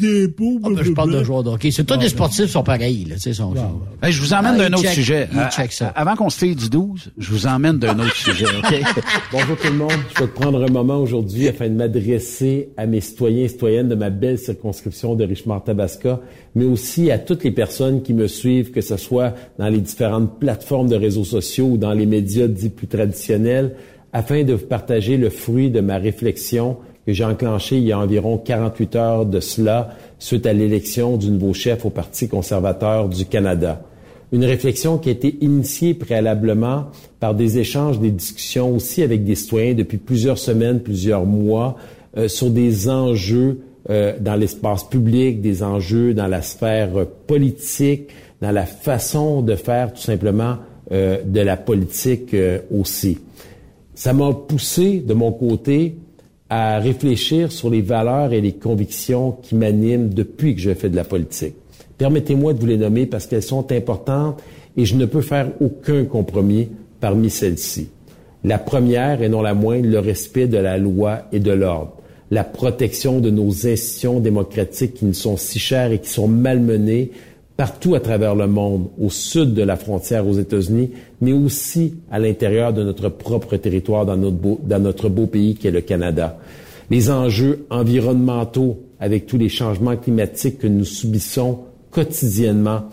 des 0.00 0.28
pots, 0.28 0.60
Ah, 0.62 0.68
ben, 0.70 0.84
je 0.84 0.92
parle 0.92 1.12
de 1.12 1.24
joueurs 1.24 1.42
de 1.42 1.50
hockey. 1.50 1.70
C'est 1.72 1.82
tous 1.84 1.98
les 1.98 2.08
sportifs 2.08 2.46
sont 2.46 2.62
pareils, 2.62 3.04
là, 3.08 3.16
tu 3.16 3.22
sais, 3.22 3.32
sont, 3.34 3.54
sont- 3.56 3.80
Hey, 4.02 4.12
je 4.12 4.20
vous 4.22 4.32
emmène 4.32 4.54
Ah, 4.60 4.68
d'un 4.68 4.72
autre 4.74 4.84
check- 4.84 4.92
sujet. 4.94 5.28
il 5.32 5.38
À- 5.38 5.50
check 5.50 5.72
ça. 5.72 5.88
à- 5.88 6.00
Avant 6.00 6.14
qu'on 6.14 6.30
se 6.30 6.38
file 6.38 6.54
du 6.54 6.68
12, 6.70 7.10
je 7.18 7.30
vous 7.32 7.46
emmène 7.48 7.78
d'un 7.78 7.98
autre 7.98 8.14
sujet, 8.14 8.44
OK? 8.46 8.74
Bonjour 9.32 9.56
tout 9.56 9.66
le 9.66 9.74
monde. 9.78 9.90
Je 10.16 10.22
vais 10.22 10.28
prendre 10.28 10.62
un 10.62 10.70
moment 10.70 10.98
aujourd'hui 10.98 11.48
afin 11.48 11.68
de 11.68 11.74
m'adresser 11.74 12.68
à 12.76 12.86
mes 12.86 13.00
citoyens 13.00 13.44
et 13.44 13.48
citoyennes 13.48 13.88
de 13.88 13.94
ma 13.96 14.10
belle 14.10 14.38
circonscription 14.38 15.16
de 15.16 15.24
Richemont-Tabasca, 15.24 16.20
mais 16.54 16.64
aussi 16.66 17.10
à 17.10 17.18
toutes 17.18 17.42
les 17.42 17.50
personnes 17.50 18.02
qui 18.02 18.14
me 18.14 18.28
suivent, 18.28 18.70
que 18.70 18.80
ce 18.80 18.96
soit 18.96 19.34
dans 19.58 19.68
les 19.68 19.80
différentes 19.80 20.38
plateformes 20.38 20.88
de 20.88 20.96
réseaux 20.96 21.24
sociaux 21.24 21.66
ou 21.72 21.76
dans 21.78 21.92
les 21.92 22.06
médias 22.06 22.46
dits 22.46 22.70
plus 22.70 22.86
traditionnels, 22.86 23.74
afin 24.12 24.44
de 24.44 24.52
vous 24.54 24.66
partager 24.66 25.16
le 25.16 25.30
fruit 25.30 25.70
de 25.70 25.80
ma 25.80 25.98
réflexion 25.98 26.76
que 27.06 27.12
j'ai 27.12 27.24
enclenchée 27.24 27.78
il 27.78 27.84
y 27.84 27.92
a 27.92 27.98
environ 27.98 28.38
48 28.38 28.96
heures 28.96 29.26
de 29.26 29.40
cela 29.40 29.90
suite 30.18 30.46
à 30.46 30.52
l'élection 30.52 31.16
du 31.16 31.30
nouveau 31.30 31.52
chef 31.52 31.84
au 31.84 31.90
Parti 31.90 32.28
conservateur 32.28 33.08
du 33.08 33.26
Canada. 33.26 33.82
Une 34.32 34.44
réflexion 34.44 34.98
qui 34.98 35.10
a 35.10 35.12
été 35.12 35.36
initiée 35.42 35.94
préalablement 35.94 36.86
par 37.20 37.34
des 37.34 37.58
échanges, 37.58 38.00
des 38.00 38.10
discussions 38.10 38.74
aussi 38.74 39.02
avec 39.02 39.24
des 39.24 39.34
citoyens 39.34 39.74
depuis 39.74 39.98
plusieurs 39.98 40.38
semaines, 40.38 40.80
plusieurs 40.80 41.24
mois, 41.24 41.76
euh, 42.16 42.26
sur 42.28 42.50
des 42.50 42.88
enjeux 42.88 43.60
euh, 43.90 44.14
dans 44.18 44.34
l'espace 44.34 44.84
public, 44.84 45.42
des 45.42 45.62
enjeux 45.62 46.14
dans 46.14 46.26
la 46.26 46.40
sphère 46.40 47.06
politique, 47.26 48.08
dans 48.40 48.50
la 48.50 48.64
façon 48.64 49.42
de 49.42 49.54
faire 49.56 49.92
tout 49.92 50.00
simplement 50.00 50.56
euh, 50.92 51.22
de 51.24 51.40
la 51.40 51.56
politique 51.56 52.34
euh, 52.34 52.60
aussi. 52.70 53.18
Ça 53.94 54.12
m'a 54.12 54.32
poussé 54.32 55.00
de 55.00 55.14
mon 55.14 55.32
côté 55.32 55.96
à 56.50 56.78
réfléchir 56.78 57.50
sur 57.50 57.70
les 57.70 57.80
valeurs 57.80 58.32
et 58.32 58.40
les 58.40 58.52
convictions 58.52 59.32
qui 59.42 59.54
m'animent 59.54 60.10
depuis 60.10 60.54
que 60.54 60.60
je 60.60 60.74
fais 60.74 60.90
de 60.90 60.96
la 60.96 61.04
politique. 61.04 61.54
Permettez-moi 61.98 62.52
de 62.52 62.60
vous 62.60 62.66
les 62.66 62.76
nommer 62.76 63.06
parce 63.06 63.26
qu'elles 63.26 63.42
sont 63.42 63.70
importantes 63.72 64.42
et 64.76 64.84
je 64.84 64.96
ne 64.96 65.06
peux 65.06 65.20
faire 65.20 65.50
aucun 65.60 66.04
compromis 66.04 66.68
parmi 67.00 67.30
celles-ci. 67.30 67.88
La 68.42 68.58
première, 68.58 69.22
et 69.22 69.28
non 69.28 69.40
la 69.40 69.54
moindre, 69.54 69.86
le 69.86 69.98
respect 70.00 70.48
de 70.48 70.58
la 70.58 70.76
loi 70.76 71.22
et 71.32 71.40
de 71.40 71.52
l'ordre. 71.52 71.96
La 72.30 72.44
protection 72.44 73.20
de 73.20 73.30
nos 73.30 73.66
institutions 73.66 74.20
démocratiques 74.20 74.94
qui 74.94 75.06
nous 75.06 75.14
sont 75.14 75.36
si 75.36 75.58
chères 75.58 75.92
et 75.92 75.98
qui 75.98 76.10
sont 76.10 76.28
malmenées 76.28 77.10
partout 77.56 77.94
à 77.94 78.00
travers 78.00 78.34
le 78.34 78.46
monde, 78.46 78.88
au 79.00 79.10
sud 79.10 79.54
de 79.54 79.62
la 79.62 79.76
frontière 79.76 80.26
aux 80.26 80.34
États-Unis, 80.34 80.90
mais 81.20 81.32
aussi 81.32 81.94
à 82.10 82.18
l'intérieur 82.18 82.72
de 82.72 82.82
notre 82.82 83.08
propre 83.08 83.56
territoire 83.56 84.06
dans 84.06 84.16
notre 84.16 85.08
beau, 85.08 85.26
pays 85.26 85.54
qui 85.54 85.68
est 85.68 85.72
le 85.72 85.80
Canada. 85.80 86.38
Les 86.90 87.10
enjeux 87.10 87.66
environnementaux 87.70 88.80
avec 88.98 89.26
tous 89.26 89.38
les 89.38 89.48
changements 89.48 89.96
climatiques 89.96 90.58
que 90.58 90.66
nous 90.66 90.84
subissons 90.84 91.60
quotidiennement, 91.90 92.84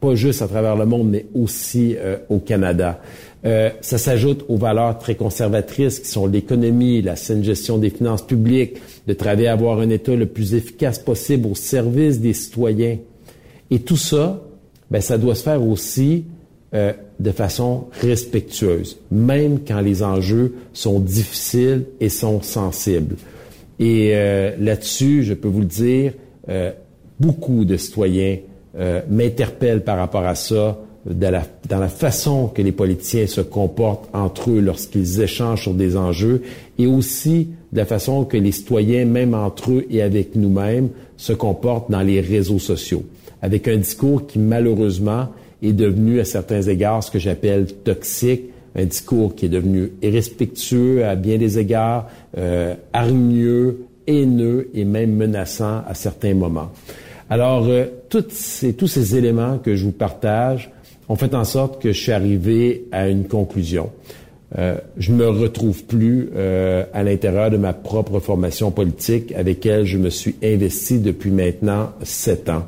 pas 0.00 0.14
juste 0.14 0.42
à 0.42 0.48
travers 0.48 0.76
le 0.76 0.84
monde, 0.84 1.08
mais 1.10 1.26
aussi 1.34 1.96
euh, 1.96 2.18
au 2.28 2.38
Canada. 2.38 3.00
Euh, 3.44 3.70
ça 3.80 3.98
s'ajoute 3.98 4.44
aux 4.48 4.56
valeurs 4.56 4.98
très 4.98 5.14
conservatrices 5.14 6.00
qui 6.00 6.08
sont 6.08 6.26
l'économie, 6.26 7.02
la 7.02 7.16
saine 7.16 7.42
gestion 7.42 7.78
des 7.78 7.90
finances 7.90 8.22
publiques, 8.22 8.76
de 9.06 9.14
travailler 9.14 9.48
à 9.48 9.52
avoir 9.52 9.80
un 9.80 9.90
État 9.90 10.14
le 10.14 10.26
plus 10.26 10.54
efficace 10.54 10.98
possible 10.98 11.48
au 11.48 11.54
service 11.54 12.20
des 12.20 12.34
citoyens. 12.34 12.98
Et 13.72 13.78
tout 13.78 13.96
ça, 13.96 14.38
ben, 14.90 15.00
ça 15.00 15.16
doit 15.16 15.34
se 15.34 15.42
faire 15.42 15.66
aussi 15.66 16.24
euh, 16.74 16.92
de 17.18 17.30
façon 17.30 17.86
respectueuse, 18.02 18.98
même 19.10 19.60
quand 19.66 19.80
les 19.80 20.02
enjeux 20.02 20.54
sont 20.74 21.00
difficiles 21.00 21.84
et 21.98 22.10
sont 22.10 22.42
sensibles. 22.42 23.16
Et 23.80 24.10
euh, 24.12 24.54
là-dessus, 24.60 25.22
je 25.22 25.32
peux 25.32 25.48
vous 25.48 25.60
le 25.60 25.64
dire, 25.66 26.12
euh, 26.50 26.70
beaucoup 27.18 27.64
de 27.64 27.76
citoyens 27.76 28.36
m'interpellent 29.10 29.82
par 29.84 29.98
rapport 29.98 30.24
à 30.24 30.34
ça, 30.34 30.78
de 31.04 31.26
la- 31.26 31.46
dans 31.68 31.78
la 31.78 31.88
façon 31.88 32.46
que 32.48 32.62
les 32.62 32.72
politiciens 32.72 33.26
se 33.26 33.40
comportent 33.40 34.08
entre 34.14 34.50
eux 34.50 34.60
lorsqu'ils 34.60 35.20
échangent 35.20 35.62
sur 35.62 35.74
des 35.74 35.96
enjeux, 35.96 36.42
et 36.78 36.86
aussi 36.86 37.48
de 37.72 37.78
la 37.78 37.84
façon 37.86 38.24
que 38.24 38.36
les 38.36 38.52
citoyens, 38.52 39.04
même 39.04 39.34
entre 39.34 39.72
eux 39.72 39.86
et 39.90 40.00
avec 40.02 40.36
nous-mêmes, 40.36 40.88
se 41.16 41.32
comportent 41.34 41.90
dans 41.90 42.02
les 42.02 42.20
réseaux 42.20 42.58
sociaux, 42.58 43.04
avec 43.42 43.68
un 43.68 43.76
discours 43.76 44.26
qui 44.26 44.38
malheureusement 44.38 45.28
est 45.62 45.72
devenu 45.72 46.20
à 46.20 46.24
certains 46.24 46.62
égards 46.62 47.02
ce 47.02 47.10
que 47.10 47.18
j'appelle 47.18 47.66
toxique, 47.66 48.44
un 48.74 48.84
discours 48.84 49.34
qui 49.34 49.46
est 49.46 49.50
devenu 49.50 49.92
irrespectueux 50.02 51.04
à 51.04 51.14
bien 51.14 51.36
des 51.36 51.58
égards, 51.58 52.08
euh, 52.38 52.74
hargneux, 52.92 53.84
haineux 54.06 54.70
et 54.74 54.84
même 54.84 55.14
menaçant 55.14 55.82
à 55.86 55.94
certains 55.94 56.34
moments. 56.34 56.70
Alors, 57.28 57.66
euh, 57.66 57.86
toutes 58.08 58.32
ces, 58.32 58.74
tous 58.74 58.88
ces 58.88 59.16
éléments 59.16 59.58
que 59.58 59.74
je 59.74 59.84
vous 59.84 59.92
partage 59.92 60.70
ont 61.08 61.16
fait 61.16 61.34
en 61.34 61.44
sorte 61.44 61.80
que 61.80 61.92
je 61.92 62.00
suis 62.00 62.12
arrivé 62.12 62.84
à 62.92 63.08
une 63.08 63.26
conclusion. 63.26 63.90
Euh, 64.58 64.76
je 64.98 65.12
me 65.12 65.26
retrouve 65.28 65.84
plus 65.84 66.28
euh, 66.34 66.84
à 66.92 67.02
l'intérieur 67.02 67.50
de 67.50 67.56
ma 67.56 67.72
propre 67.72 68.20
formation 68.20 68.70
politique 68.70 69.32
avec 69.32 69.64
laquelle 69.64 69.86
je 69.86 69.96
me 69.96 70.10
suis 70.10 70.36
investi 70.42 70.98
depuis 70.98 71.30
maintenant 71.30 71.92
sept 72.02 72.50
ans. 72.50 72.66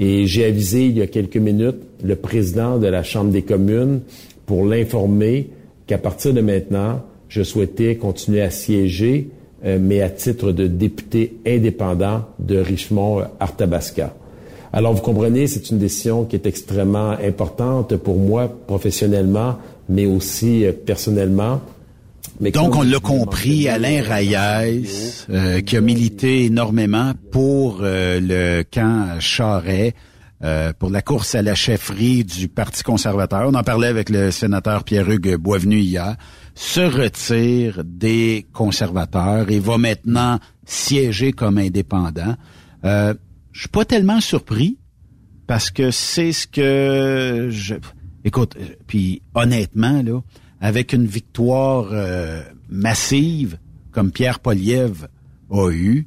Et 0.00 0.26
j'ai 0.26 0.44
avisé 0.44 0.86
il 0.86 0.98
y 0.98 1.02
a 1.02 1.06
quelques 1.06 1.36
minutes 1.36 1.76
le 2.02 2.16
président 2.16 2.78
de 2.78 2.86
la 2.86 3.02
Chambre 3.02 3.30
des 3.30 3.42
communes 3.42 4.00
pour 4.46 4.66
l'informer 4.66 5.50
qu'à 5.86 5.98
partir 5.98 6.34
de 6.34 6.40
maintenant, 6.40 7.02
je 7.28 7.42
souhaitais 7.42 7.96
continuer 7.96 8.42
à 8.42 8.50
siéger, 8.50 9.28
euh, 9.64 9.78
mais 9.80 10.00
à 10.02 10.10
titre 10.10 10.52
de 10.52 10.66
député 10.66 11.36
indépendant 11.46 12.24
de 12.38 12.58
Richmond-Arthabasca. 12.58 14.14
Alors, 14.72 14.92
vous 14.92 15.02
comprenez, 15.02 15.46
c'est 15.46 15.70
une 15.70 15.78
décision 15.78 16.24
qui 16.24 16.36
est 16.36 16.46
extrêmement 16.46 17.10
importante 17.10 17.96
pour 17.96 18.16
moi 18.16 18.50
professionnellement, 18.66 19.56
mais 19.88 20.06
aussi 20.06 20.64
euh, 20.64 20.72
personnellement. 20.72 21.60
Donc, 22.40 22.76
on 22.76 22.82
l'a 22.82 22.98
compris, 22.98 23.68
Alain 23.68 24.02
Reyes, 24.02 25.26
euh, 25.30 25.60
qui 25.60 25.76
a 25.76 25.80
milité 25.80 26.44
énormément 26.44 27.12
pour 27.30 27.80
euh, 27.82 28.20
le 28.20 28.62
camp 28.62 29.20
Charret, 29.20 29.94
pour 30.78 30.90
la 30.90 31.00
course 31.00 31.34
à 31.34 31.40
la 31.40 31.54
chefferie 31.54 32.22
du 32.22 32.48
Parti 32.48 32.82
conservateur. 32.82 33.48
On 33.48 33.54
en 33.54 33.62
parlait 33.62 33.86
avec 33.86 34.10
le 34.10 34.30
sénateur 34.30 34.84
Pierre-Hugues 34.84 35.36
Boisvenu 35.36 35.78
hier. 35.78 36.16
Se 36.54 36.80
retire 36.80 37.82
des 37.82 38.46
conservateurs 38.52 39.50
et 39.50 39.58
va 39.58 39.78
maintenant 39.78 40.38
siéger 40.66 41.32
comme 41.32 41.56
indépendant. 41.56 42.36
Euh, 42.84 43.14
je 43.52 43.60
suis 43.60 43.68
pas 43.68 43.84
tellement 43.84 44.20
surpris 44.20 44.78
parce 45.46 45.70
que 45.70 45.90
c'est 45.90 46.32
ce 46.32 46.46
que 46.46 47.48
je 47.50 47.74
Écoute, 48.26 48.56
euh, 48.58 48.64
puis 48.86 49.20
honnêtement, 49.34 50.02
là, 50.02 50.20
avec 50.60 50.92
une 50.92 51.06
victoire 51.06 51.88
euh, 51.92 52.42
massive 52.68 53.58
comme 53.90 54.10
Pierre 54.10 54.40
Poliev 54.40 55.06
a 55.50 55.70
eu, 55.70 56.06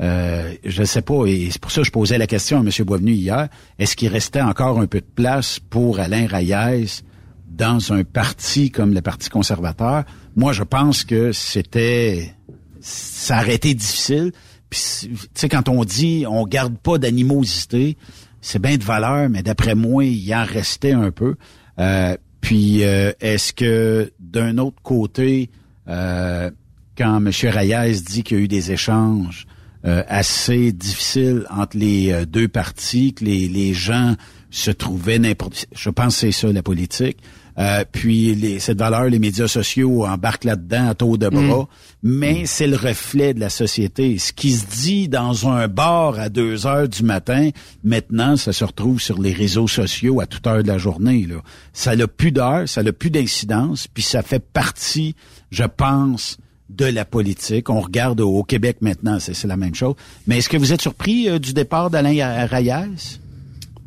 euh, 0.00 0.54
je 0.64 0.80
ne 0.80 0.86
sais 0.86 1.02
pas, 1.02 1.26
et 1.26 1.50
c'est 1.50 1.60
pour 1.60 1.70
ça 1.70 1.80
que 1.80 1.86
je 1.86 1.92
posais 1.92 2.18
la 2.18 2.26
question 2.26 2.58
à 2.58 2.60
M. 2.60 2.70
Boisvenu 2.84 3.12
hier, 3.12 3.48
est-ce 3.78 3.96
qu'il 3.96 4.08
restait 4.08 4.40
encore 4.40 4.80
un 4.80 4.86
peu 4.86 5.00
de 5.00 5.06
place 5.14 5.58
pour 5.58 6.00
Alain 6.00 6.26
Reyes 6.26 7.02
dans 7.48 7.92
un 7.92 8.02
parti 8.04 8.70
comme 8.70 8.92
le 8.92 9.02
Parti 9.02 9.30
conservateur? 9.30 10.04
Moi, 10.36 10.52
je 10.52 10.64
pense 10.64 11.04
que 11.04 11.32
c'était... 11.32 12.34
ça 12.80 13.40
aurait 13.40 13.54
été 13.54 13.74
difficile. 13.74 14.32
Tu 14.70 15.16
sais, 15.34 15.48
quand 15.48 15.68
on 15.68 15.84
dit 15.84 16.24
on 16.28 16.44
garde 16.44 16.76
pas 16.76 16.98
d'animosité, 16.98 17.96
c'est 18.40 18.60
bien 18.60 18.76
de 18.76 18.82
valeur, 18.82 19.30
mais 19.30 19.42
d'après 19.42 19.76
moi, 19.76 20.04
il 20.04 20.34
en 20.34 20.44
restait 20.44 20.92
un 20.92 21.12
peu. 21.12 21.36
Euh, 21.78 22.16
puis, 22.44 22.84
euh, 22.84 23.12
est-ce 23.20 23.54
que 23.54 24.12
d'un 24.20 24.58
autre 24.58 24.82
côté, 24.82 25.48
euh, 25.88 26.50
quand 26.96 27.16
M. 27.16 27.30
Reyes 27.44 28.02
dit 28.02 28.22
qu'il 28.22 28.36
y 28.36 28.40
a 28.40 28.44
eu 28.44 28.48
des 28.48 28.70
échanges 28.70 29.46
assez 29.86 30.72
difficiles 30.72 31.44
entre 31.50 31.76
les 31.76 32.24
deux 32.24 32.48
partis, 32.48 33.12
que 33.12 33.22
les, 33.22 33.48
les 33.48 33.74
gens 33.74 34.14
se 34.50 34.70
trouvaient 34.70 35.18
n'importe... 35.18 35.66
Je 35.76 35.90
pense 35.90 36.14
que 36.14 36.20
c'est 36.20 36.32
ça, 36.32 36.50
la 36.50 36.62
politique. 36.62 37.18
Euh, 37.58 37.84
puis 37.90 38.34
les, 38.34 38.58
cette 38.58 38.78
valeur, 38.78 39.04
les 39.04 39.18
médias 39.18 39.46
sociaux 39.46 40.06
embarquent 40.06 40.44
là-dedans 40.44 40.88
à 40.88 40.94
taux 40.94 41.16
de 41.16 41.28
bras. 41.28 41.62
Mm. 41.62 41.66
Mais 42.06 42.42
mm. 42.42 42.46
c'est 42.46 42.66
le 42.66 42.76
reflet 42.76 43.32
de 43.32 43.40
la 43.40 43.48
société. 43.48 44.18
Ce 44.18 44.32
qui 44.32 44.52
se 44.52 44.66
dit 44.66 45.08
dans 45.08 45.48
un 45.48 45.66
bar 45.68 46.18
à 46.20 46.28
deux 46.28 46.66
heures 46.66 46.86
du 46.86 47.02
matin, 47.02 47.48
maintenant, 47.82 48.36
ça 48.36 48.52
se 48.52 48.62
retrouve 48.62 49.00
sur 49.00 49.20
les 49.20 49.32
réseaux 49.32 49.66
sociaux 49.66 50.20
à 50.20 50.26
toute 50.26 50.46
heure 50.46 50.62
de 50.62 50.68
la 50.68 50.76
journée. 50.76 51.26
Là. 51.26 51.36
Ça 51.72 51.96
n'a 51.96 52.06
plus 52.06 52.30
d'heure, 52.30 52.68
ça 52.68 52.82
n'a 52.82 52.92
plus 52.92 53.10
d'incidence, 53.10 53.88
puis 53.88 54.02
ça 54.02 54.22
fait 54.22 54.38
partie, 54.38 55.16
je 55.50 55.64
pense, 55.64 56.36
de 56.68 56.84
la 56.84 57.06
politique. 57.06 57.70
On 57.70 57.80
regarde 57.80 58.20
au 58.20 58.42
Québec 58.42 58.76
maintenant, 58.82 59.18
c'est 59.18 59.42
la 59.44 59.56
même 59.56 59.74
chose. 59.74 59.94
Mais 60.26 60.38
est-ce 60.38 60.50
que 60.50 60.58
vous 60.58 60.74
êtes 60.74 60.82
surpris 60.82 61.30
euh, 61.30 61.38
du 61.38 61.54
départ 61.54 61.88
d'Alain 61.88 62.46
Reyes? 62.46 63.18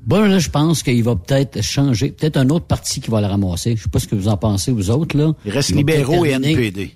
Bon, 0.07 0.21
là, 0.21 0.39
je 0.39 0.49
pense 0.49 0.81
qu'il 0.81 1.03
va 1.03 1.15
peut-être 1.15 1.61
changer. 1.61 2.11
Peut-être 2.11 2.37
un 2.37 2.49
autre 2.49 2.65
parti 2.65 2.99
qui 2.99 3.11
va 3.11 3.21
le 3.21 3.27
ramasser. 3.27 3.75
Je 3.75 3.83
sais 3.83 3.89
pas 3.89 3.99
ce 3.99 4.07
que 4.07 4.15
vous 4.15 4.29
en 4.29 4.37
pensez, 4.37 4.71
vous 4.71 4.89
autres, 4.89 5.15
là. 5.15 5.33
Il 5.45 5.51
reste 5.51 5.71
libéraux 5.71 6.25
et 6.25 6.31
NPD. 6.31 6.93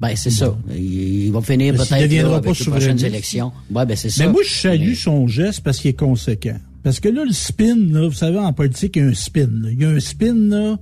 Ben, 0.00 0.14
c'est 0.14 0.30
ça. 0.30 0.56
Il, 0.74 1.30
va 1.32 1.40
finir 1.40 1.74
peut-être 1.74 1.92
avec 1.92 2.10
les 2.10 2.22
prochaines 2.22 3.04
élections. 3.04 3.52
Ouais, 3.70 3.86
ben, 3.86 3.96
c'est 3.96 4.10
ça. 4.10 4.26
Mais 4.26 4.32
moi, 4.32 4.42
je 4.44 4.54
salue 4.54 4.94
son 4.94 5.26
geste 5.26 5.62
parce 5.62 5.78
qu'il 5.78 5.90
est 5.90 5.98
conséquent. 5.98 6.58
Parce 6.82 7.00
que 7.00 7.08
là, 7.08 7.24
le 7.24 7.32
spin, 7.32 7.76
là, 7.90 8.06
vous 8.06 8.14
savez, 8.14 8.38
en 8.38 8.52
politique, 8.52 8.96
il 8.96 9.02
y 9.02 9.04
a 9.04 9.08
un 9.08 9.14
spin. 9.14 9.48
Il 9.70 9.80
y 9.80 9.84
a 9.84 9.88
un 9.88 10.00
spin, 10.00 10.34
là. 10.34 10.76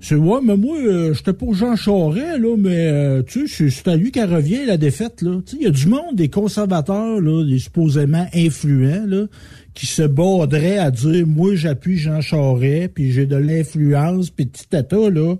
C'est 0.00 0.16
ouais, 0.16 0.40
mais 0.42 0.56
moi, 0.56 0.76
euh, 0.78 1.14
j'étais 1.14 1.32
pour 1.32 1.54
Jean 1.54 1.76
Charest, 1.76 2.40
là, 2.40 2.56
mais 2.58 2.88
euh, 2.88 3.22
tu 3.22 3.46
sais, 3.46 3.70
c'est 3.70 3.88
à 3.88 3.94
lui 3.94 4.10
qu'elle 4.10 4.34
revient 4.34 4.66
la 4.66 4.76
défaite, 4.76 5.22
là. 5.22 5.40
Tu 5.46 5.52
sais, 5.52 5.56
il 5.60 5.64
y 5.64 5.68
a 5.68 5.70
du 5.70 5.86
monde, 5.86 6.16
des 6.16 6.28
conservateurs, 6.28 7.20
là, 7.20 7.44
des 7.44 7.60
supposément 7.60 8.26
influents, 8.34 9.06
là, 9.06 9.26
qui 9.74 9.86
se 9.86 10.02
borderait 10.02 10.78
à 10.78 10.90
dire 10.90 11.26
moi 11.26 11.54
j'appuie 11.54 11.96
Jean 11.96 12.20
Charest 12.20 12.92
puis 12.94 13.12
j'ai 13.12 13.26
de 13.26 13.36
l'influence 13.36 14.30
puis 14.30 14.46
tata 14.68 15.08
là 15.08 15.36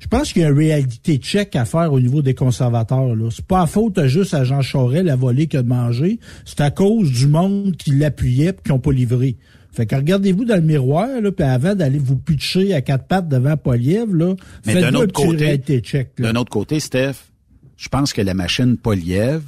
je 0.00 0.08
pense 0.08 0.32
qu'il 0.32 0.42
y 0.42 0.44
a 0.44 0.48
un 0.48 0.54
réalité 0.54 1.18
check 1.18 1.54
à 1.54 1.64
faire 1.64 1.92
au 1.92 2.00
niveau 2.00 2.22
des 2.22 2.34
conservateurs 2.34 3.14
là 3.14 3.28
c'est 3.30 3.44
pas 3.44 3.62
à 3.62 3.66
faute 3.66 4.04
juste 4.06 4.34
à 4.34 4.42
Jean 4.42 4.62
Charest 4.62 5.04
la 5.04 5.16
volée 5.16 5.46
qu'il 5.46 5.60
a 5.60 5.62
mangé 5.62 6.18
c'est 6.44 6.60
à 6.60 6.70
cause 6.70 7.12
du 7.12 7.28
monde 7.28 7.76
qui 7.76 7.92
l'appuyait 7.92 8.52
puis 8.52 8.64
qui 8.64 8.72
ont 8.72 8.80
pas 8.80 8.92
livré 8.92 9.36
fait 9.72 9.86
que 9.86 9.94
regardez-vous 9.94 10.44
dans 10.44 10.56
le 10.56 10.62
miroir, 10.62 11.20
là, 11.20 11.30
puis 11.30 11.44
avant 11.44 11.74
d'aller 11.74 11.98
vous 11.98 12.16
pitcher 12.16 12.74
à 12.74 12.80
quatre 12.80 13.06
pattes 13.06 13.28
devant 13.28 13.56
Poliev, 13.56 14.14
là, 14.14 14.34
faites-vous 14.64 15.02
un 15.02 15.06
petit 15.06 15.36
réalité 15.36 15.80
check. 15.80 16.10
D'un 16.18 16.34
autre 16.34 16.50
côté, 16.50 16.80
Steph, 16.80 17.30
je 17.76 17.88
pense 17.88 18.12
que 18.12 18.20
la 18.20 18.34
machine 18.34 18.76
Poliev, 18.76 19.42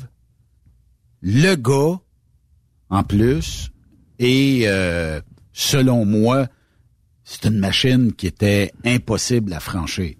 le 1.22 1.56
gars, 1.56 1.98
en 2.88 3.02
plus, 3.02 3.70
et 4.18 4.62
euh, 4.66 5.20
selon 5.52 6.04
moi, 6.04 6.46
c'est 7.24 7.46
une 7.46 7.58
machine 7.58 8.12
qui 8.12 8.26
était 8.26 8.72
impossible 8.84 9.52
à 9.52 9.60
franchir. 9.60 10.14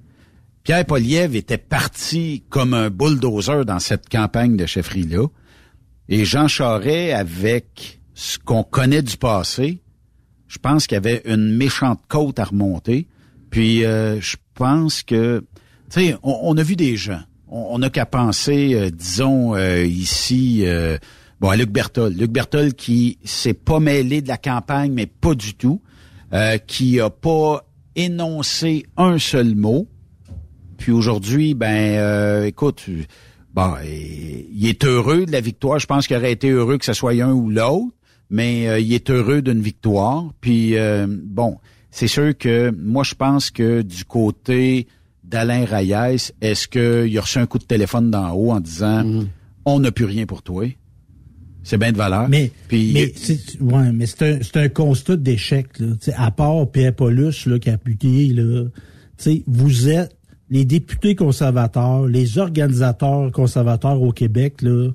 Pierre 0.65 0.85
Poliev 0.85 1.35
était 1.35 1.59
parti 1.59 2.45
comme 2.49 2.75
un 2.75 2.91
bulldozer 2.91 3.65
dans 3.65 3.79
cette 3.79 4.09
campagne 4.09 4.57
de 4.57 4.67
chefferie-là. 4.67 5.27
Et 6.09 6.25
Jean 6.25 6.49
Charest, 6.49 7.15
avec 7.15 8.01
ce 8.15 8.39
qu'on 8.39 8.63
connaît 8.63 9.03
du 9.03 9.17
passé, 9.17 9.83
je 10.47 10.59
pense 10.59 10.87
qu'il 10.87 10.97
y 10.97 10.99
avait 10.99 11.23
une 11.25 11.57
méchante 11.57 12.01
côte 12.09 12.39
à 12.39 12.45
remonter. 12.45 13.09
Puis 13.51 13.85
euh, 13.85 14.21
je 14.21 14.37
pense 14.55 15.03
que, 15.03 15.45
tu 15.91 16.01
sais, 16.01 16.17
on, 16.23 16.57
a 16.57 16.63
vu 16.63 16.77
des 16.77 16.97
gens. 16.97 17.23
On 17.49 17.79
n'a 17.79 17.91
qu'à 17.91 18.07
penser, 18.07 18.75
euh, 18.75 18.91
disons, 18.91 19.57
ici, 19.57 20.65
Bon, 21.43 21.51
à 21.51 21.57
Luc 21.57 21.71
Bertol. 21.71 22.13
Luc 22.13 22.31
Bertol 22.31 22.73
qui 22.73 23.19
s'est 23.25 23.53
pas 23.53 23.81
mêlé 23.81 24.23
de 24.23 24.29
la 24.29 24.37
campagne, 24.37 24.93
mais 24.93 25.07
pas 25.07 25.35
du 25.35 25.55
tout. 25.55 25.83
Euh, 26.33 26.57
qui 26.57 27.01
a 27.01 27.11
pas 27.11 27.67
énoncé 27.97 28.87
un 28.97 29.19
seul 29.19 29.57
mot. 29.57 29.89
Puis 30.83 30.91
aujourd'hui, 30.91 31.55
ben, 31.55 31.95
euh, 31.95 32.45
écoute, 32.45 32.87
bon, 33.55 33.75
il 33.85 34.69
est 34.69 34.85
heureux 34.85 35.27
de 35.27 35.31
la 35.31 35.41
victoire. 35.41 35.79
Je 35.79 35.87
pense 35.87 36.09
qu'il 36.09 36.17
aurait 36.17 36.33
été 36.33 36.51
heureux 36.51 36.77
que 36.77 36.85
ce 36.85 36.93
soit 36.93 37.13
un 37.23 37.31
ou 37.31 37.51
l'autre, 37.51 37.95
mais 38.31 38.69
euh, 38.69 38.81
il 38.81 38.93
est 38.93 39.09
heureux 39.09 39.43
d'une 39.43 39.61
victoire. 39.61 40.25
Puis 40.41 40.75
bon, 41.07 41.59
c'est 41.93 42.09
sûr 42.09 42.37
que 42.37 42.75
moi, 42.77 43.05
je 43.05 43.15
pense 43.15 43.53
que 43.53 43.83
du 43.83 44.05
côté 44.05 44.89
d'Alain 45.23 45.65
Reyes, 45.65 46.33
est-ce 46.41 46.67
qu'il 46.67 47.17
a 47.17 47.21
reçu 47.21 47.39
un 47.39 47.47
coup 47.47 47.61
de 47.61 47.65
téléphone 47.65 48.11
d'en 48.11 48.33
haut 48.33 48.51
en 48.51 48.59
disant 48.59 49.05
mm-hmm. 49.05 49.27
on 49.67 49.79
n'a 49.79 49.93
plus 49.93 50.07
rien 50.07 50.27
pour 50.27 50.43
toi? 50.43 50.67
C'est 51.63 51.79
bien 51.79 51.93
de 51.93 51.97
valeur. 51.97 52.29
Mais, 52.29 52.51
mais 52.73 53.13
c'est 53.15 53.39
ouais, 53.61 53.93
mais 53.93 54.07
c'est 54.07 54.57
un, 54.57 54.63
un, 54.65 54.69
constat 54.69 55.15
d'échec. 55.15 55.69
À 56.17 56.33
part 56.33 56.69
Pierre 56.73 56.93
Paulus 56.93 57.47
là, 57.47 57.61
qui 57.61 57.71
a 57.71 57.75
appliqué, 57.75 58.33
là, 58.33 58.65
vous 59.47 59.89
êtes 59.89 60.17
les 60.53 60.67
députés 60.67 61.15
conservateurs, 61.15 62.07
les 62.07 62.37
organisateurs 62.37 63.33
conservateurs 63.33 64.03
au 64.03 64.13
Québec, 64.13 64.61
là, 64.61 64.91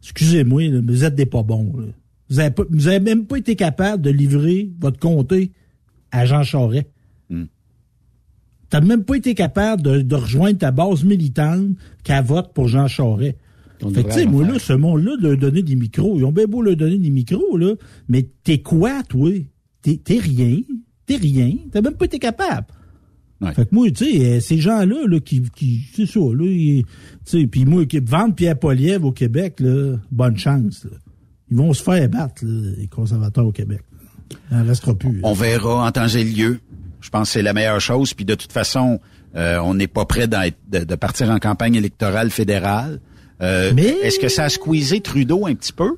excusez-moi, 0.00 0.62
vous 0.86 1.04
êtes 1.04 1.16
des 1.16 1.26
pas 1.26 1.42
bons. 1.42 1.72
Vous 2.30 2.38
avez, 2.38 2.54
vous 2.70 2.86
avez 2.86 3.00
même 3.00 3.26
pas 3.26 3.36
été 3.36 3.56
capable 3.56 4.00
de 4.00 4.10
livrer 4.10 4.70
votre 4.78 5.00
comté 5.00 5.50
à 6.12 6.24
Jean 6.24 6.44
Charest. 6.44 6.86
Hmm. 7.28 7.46
Tu 8.70 8.76
n'as 8.76 8.80
même 8.80 9.02
pas 9.02 9.16
été 9.16 9.34
capable 9.34 9.82
de, 9.82 10.02
de, 10.02 10.14
rejoindre 10.14 10.58
ta 10.58 10.70
base 10.70 11.02
militante 11.02 11.70
qui 12.04 12.12
vote 12.24 12.52
pour 12.54 12.68
Jean 12.68 12.86
Charest. 12.86 13.36
Fait 13.80 14.04
tu 14.04 14.12
sais, 14.12 14.26
moi, 14.26 14.46
là, 14.46 14.60
ce 14.60 14.72
monde-là, 14.72 15.16
de 15.16 15.30
leur 15.30 15.36
donner 15.36 15.64
des 15.64 15.74
micros, 15.74 16.16
ils 16.16 16.24
ont 16.24 16.30
bien 16.30 16.46
beau 16.46 16.62
leur 16.62 16.76
donner 16.76 16.98
des 16.98 17.10
micros, 17.10 17.56
là, 17.56 17.74
mais 18.08 18.28
t'es 18.44 18.58
quoi, 18.58 19.02
toi? 19.02 19.32
T'es, 19.82 19.98
rien. 20.16 20.60
T'es 21.06 21.16
rien. 21.16 21.56
T'as 21.72 21.80
même 21.80 21.94
pas 21.94 22.04
été 22.04 22.20
capable. 22.20 22.68
Fait 23.50 23.64
que 23.64 23.74
moi, 23.74 23.90
tu 23.90 24.04
sais, 24.04 24.24
euh, 24.24 24.40
ces 24.40 24.58
gens-là, 24.58 25.06
là, 25.06 25.20
qui, 25.20 25.42
qui 25.54 25.80
c'est 25.94 26.06
ça, 26.06 26.20
là, 26.20 26.44
tu 26.44 26.84
sais, 27.24 27.46
puis 27.46 27.64
moi, 27.64 27.84
qui 27.86 27.98
vendent 27.98 28.36
Pierre 28.36 28.58
Poliev 28.58 29.04
au 29.04 29.12
Québec, 29.12 29.56
là, 29.58 29.96
bonne 30.10 30.36
chance, 30.36 30.84
là. 30.84 30.96
ils 31.50 31.56
vont 31.56 31.72
se 31.72 31.82
faire 31.82 32.08
battre, 32.08 32.44
les 32.44 32.86
conservateurs 32.86 33.46
au 33.46 33.52
Québec. 33.52 33.80
Il 34.50 34.56
n'en 34.56 34.64
restera 34.64 34.94
plus. 34.94 35.20
On 35.22 35.32
verra 35.32 35.86
en 35.86 35.90
temps 35.90 36.08
et 36.08 36.24
lieu. 36.24 36.60
Je 37.00 37.10
pense 37.10 37.28
que 37.28 37.32
c'est 37.34 37.42
la 37.42 37.52
meilleure 37.52 37.80
chose. 37.80 38.14
Puis 38.14 38.24
de 38.24 38.34
toute 38.34 38.52
façon, 38.52 39.00
euh, 39.34 39.58
on 39.58 39.74
n'est 39.74 39.88
pas 39.88 40.04
prêt 40.04 40.28
de, 40.28 40.84
de, 40.84 40.94
partir 40.94 41.30
en 41.30 41.38
campagne 41.38 41.74
électorale 41.74 42.30
fédérale. 42.30 43.00
Euh, 43.42 43.72
Mais... 43.74 43.88
Est-ce 44.02 44.18
que 44.18 44.28
ça 44.28 44.44
a 44.44 44.48
squeezé 44.48 45.00
Trudeau 45.00 45.46
un 45.46 45.54
petit 45.54 45.72
peu? 45.72 45.96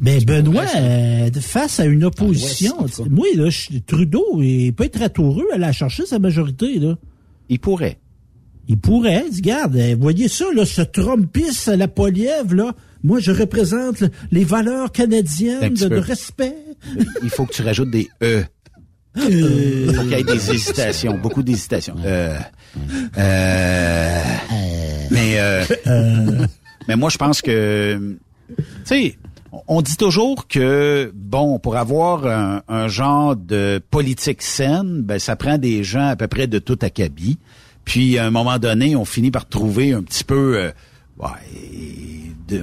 Mais 0.00 0.20
Benoît, 0.20 0.64
euh, 0.76 1.30
face 1.40 1.80
à 1.80 1.84
une 1.84 2.04
opposition, 2.04 2.86
moi, 3.10 3.26
là, 3.34 3.48
Trudeau, 3.86 4.40
il 4.40 4.72
peut 4.72 4.84
être 4.84 5.00
ratoureux 5.00 5.46
à 5.52 5.58
la 5.58 5.72
chercher 5.72 6.06
sa 6.06 6.18
majorité. 6.18 6.78
Là. 6.78 6.96
Il 7.48 7.58
pourrait. 7.58 7.98
Il 8.68 8.78
pourrait. 8.78 9.24
Regarde, 9.34 9.76
voyez 9.98 10.28
ça, 10.28 10.44
là, 10.54 10.64
ce 10.64 10.82
Trumpiste 10.82 11.68
à 11.68 11.76
la 11.76 11.88
Polièvre, 11.88 12.54
là. 12.54 12.74
Moi, 13.04 13.20
je 13.20 13.30
représente 13.30 14.02
les 14.32 14.44
valeurs 14.44 14.90
canadiennes 14.90 15.74
de, 15.74 15.96
respect. 15.96 16.56
Il 17.22 17.30
faut 17.30 17.46
que 17.46 17.52
tu 17.52 17.62
rajoutes 17.62 17.90
des 17.90 18.08
E. 18.22 18.44
Il 19.16 19.92
faut 19.94 20.02
qu'il 20.02 20.10
y 20.10 20.14
ait 20.14 20.24
des 20.24 20.50
hésitations, 20.50 21.16
beaucoup 21.16 21.42
d'hésitations. 21.42 21.96
Euh, 22.04 22.38
euh, 23.16 24.22
mais, 25.10 25.38
euh, 25.38 25.64
mais 26.88 26.96
moi, 26.96 27.08
je 27.08 27.18
pense 27.18 27.40
que, 27.40 28.16
tu 28.56 28.64
sais, 28.84 29.18
on 29.66 29.82
dit 29.82 29.96
toujours 29.96 30.46
que, 30.48 31.12
bon, 31.14 31.58
pour 31.58 31.76
avoir 31.76 32.62
un, 32.68 32.88
genre 32.88 33.36
de 33.36 33.80
politique 33.90 34.42
saine, 34.42 35.02
ben, 35.02 35.18
ça 35.18 35.36
prend 35.36 35.58
des 35.58 35.84
gens 35.84 36.08
à 36.08 36.16
peu 36.16 36.26
près 36.26 36.46
de 36.46 36.58
tout 36.58 36.78
acabit. 36.82 37.38
Puis, 37.84 38.18
à 38.18 38.26
un 38.26 38.30
moment 38.30 38.58
donné, 38.58 38.96
on 38.96 39.04
finit 39.04 39.30
par 39.30 39.48
trouver 39.48 39.92
un 39.92 40.02
petit 40.02 40.24
peu 40.24 40.70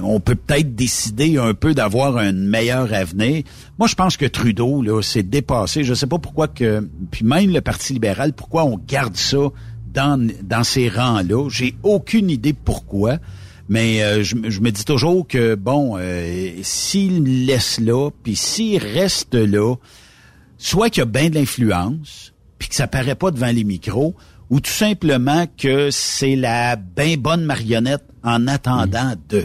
on 0.02 0.20
peut 0.20 0.34
peut-être 0.34 0.74
décider 0.74 1.38
un 1.38 1.54
peu 1.54 1.74
d'avoir 1.74 2.16
un 2.16 2.32
meilleur 2.32 2.92
avenir. 2.92 3.44
Moi, 3.78 3.88
je 3.88 3.94
pense 3.94 4.16
que 4.16 4.26
Trudeau, 4.26 4.82
là, 4.82 5.02
s'est 5.02 5.22
dépassé. 5.22 5.84
Je 5.84 5.94
sais 5.94 6.06
pas 6.06 6.18
pourquoi 6.18 6.48
que, 6.48 6.86
puis 7.10 7.24
même 7.24 7.50
le 7.50 7.60
Parti 7.60 7.92
libéral, 7.92 8.32
pourquoi 8.32 8.64
on 8.64 8.78
garde 8.78 9.16
ça 9.16 9.50
dans, 9.92 10.28
dans 10.42 10.64
ces 10.64 10.88
rangs-là. 10.88 11.48
J'ai 11.48 11.76
aucune 11.82 12.30
idée 12.30 12.52
pourquoi. 12.52 13.18
Mais 13.68 14.02
euh, 14.02 14.22
je, 14.22 14.36
me 14.36 14.70
dis 14.70 14.84
toujours 14.84 15.26
que, 15.26 15.54
bon, 15.54 15.96
euh, 15.98 16.50
s'il 16.62 17.46
laisse 17.46 17.80
là, 17.80 18.10
puis 18.22 18.36
s'il 18.36 18.78
reste 18.78 19.34
là, 19.34 19.74
soit 20.56 20.88
qu'il 20.90 21.00
y 21.00 21.02
a 21.02 21.06
bien 21.06 21.30
de 21.30 21.34
l'influence, 21.34 22.32
puis 22.58 22.68
que 22.68 22.74
ça 22.74 22.86
paraît 22.86 23.16
pas 23.16 23.30
devant 23.30 23.50
les 23.50 23.64
micros, 23.64 24.14
ou 24.50 24.60
tout 24.60 24.70
simplement 24.70 25.46
que 25.58 25.90
c'est 25.90 26.36
la 26.36 26.76
bien 26.76 27.16
bonne 27.16 27.44
marionnette 27.44 28.04
en 28.22 28.46
attendant 28.46 29.12
mm. 29.12 29.20
de. 29.28 29.44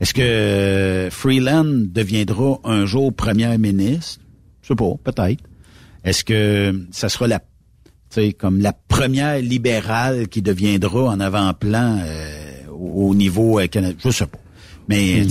Est-ce 0.00 0.14
que 0.14 1.08
Freeland 1.10 1.86
deviendra 1.92 2.60
un 2.64 2.86
jour 2.86 3.12
premier 3.12 3.56
ministre? 3.58 4.20
Je 4.62 4.68
sais 4.68 4.76
pas, 4.76 4.94
peut-être. 5.02 5.42
Est-ce 6.04 6.24
que 6.24 6.86
ça 6.92 7.08
sera 7.08 7.26
la, 7.26 7.40
comme 8.38 8.60
la 8.60 8.72
première 8.72 9.40
libérale 9.40 10.28
qui 10.28 10.42
deviendra 10.42 11.04
en 11.04 11.20
avant-plan 11.20 11.98
euh, 12.00 12.57
au 12.78 13.14
niveau 13.14 13.58
euh, 13.58 13.66
canadien? 13.66 13.98
Je 14.04 14.10
sais 14.10 14.26
pas. 14.26 14.38
Mais, 14.88 15.22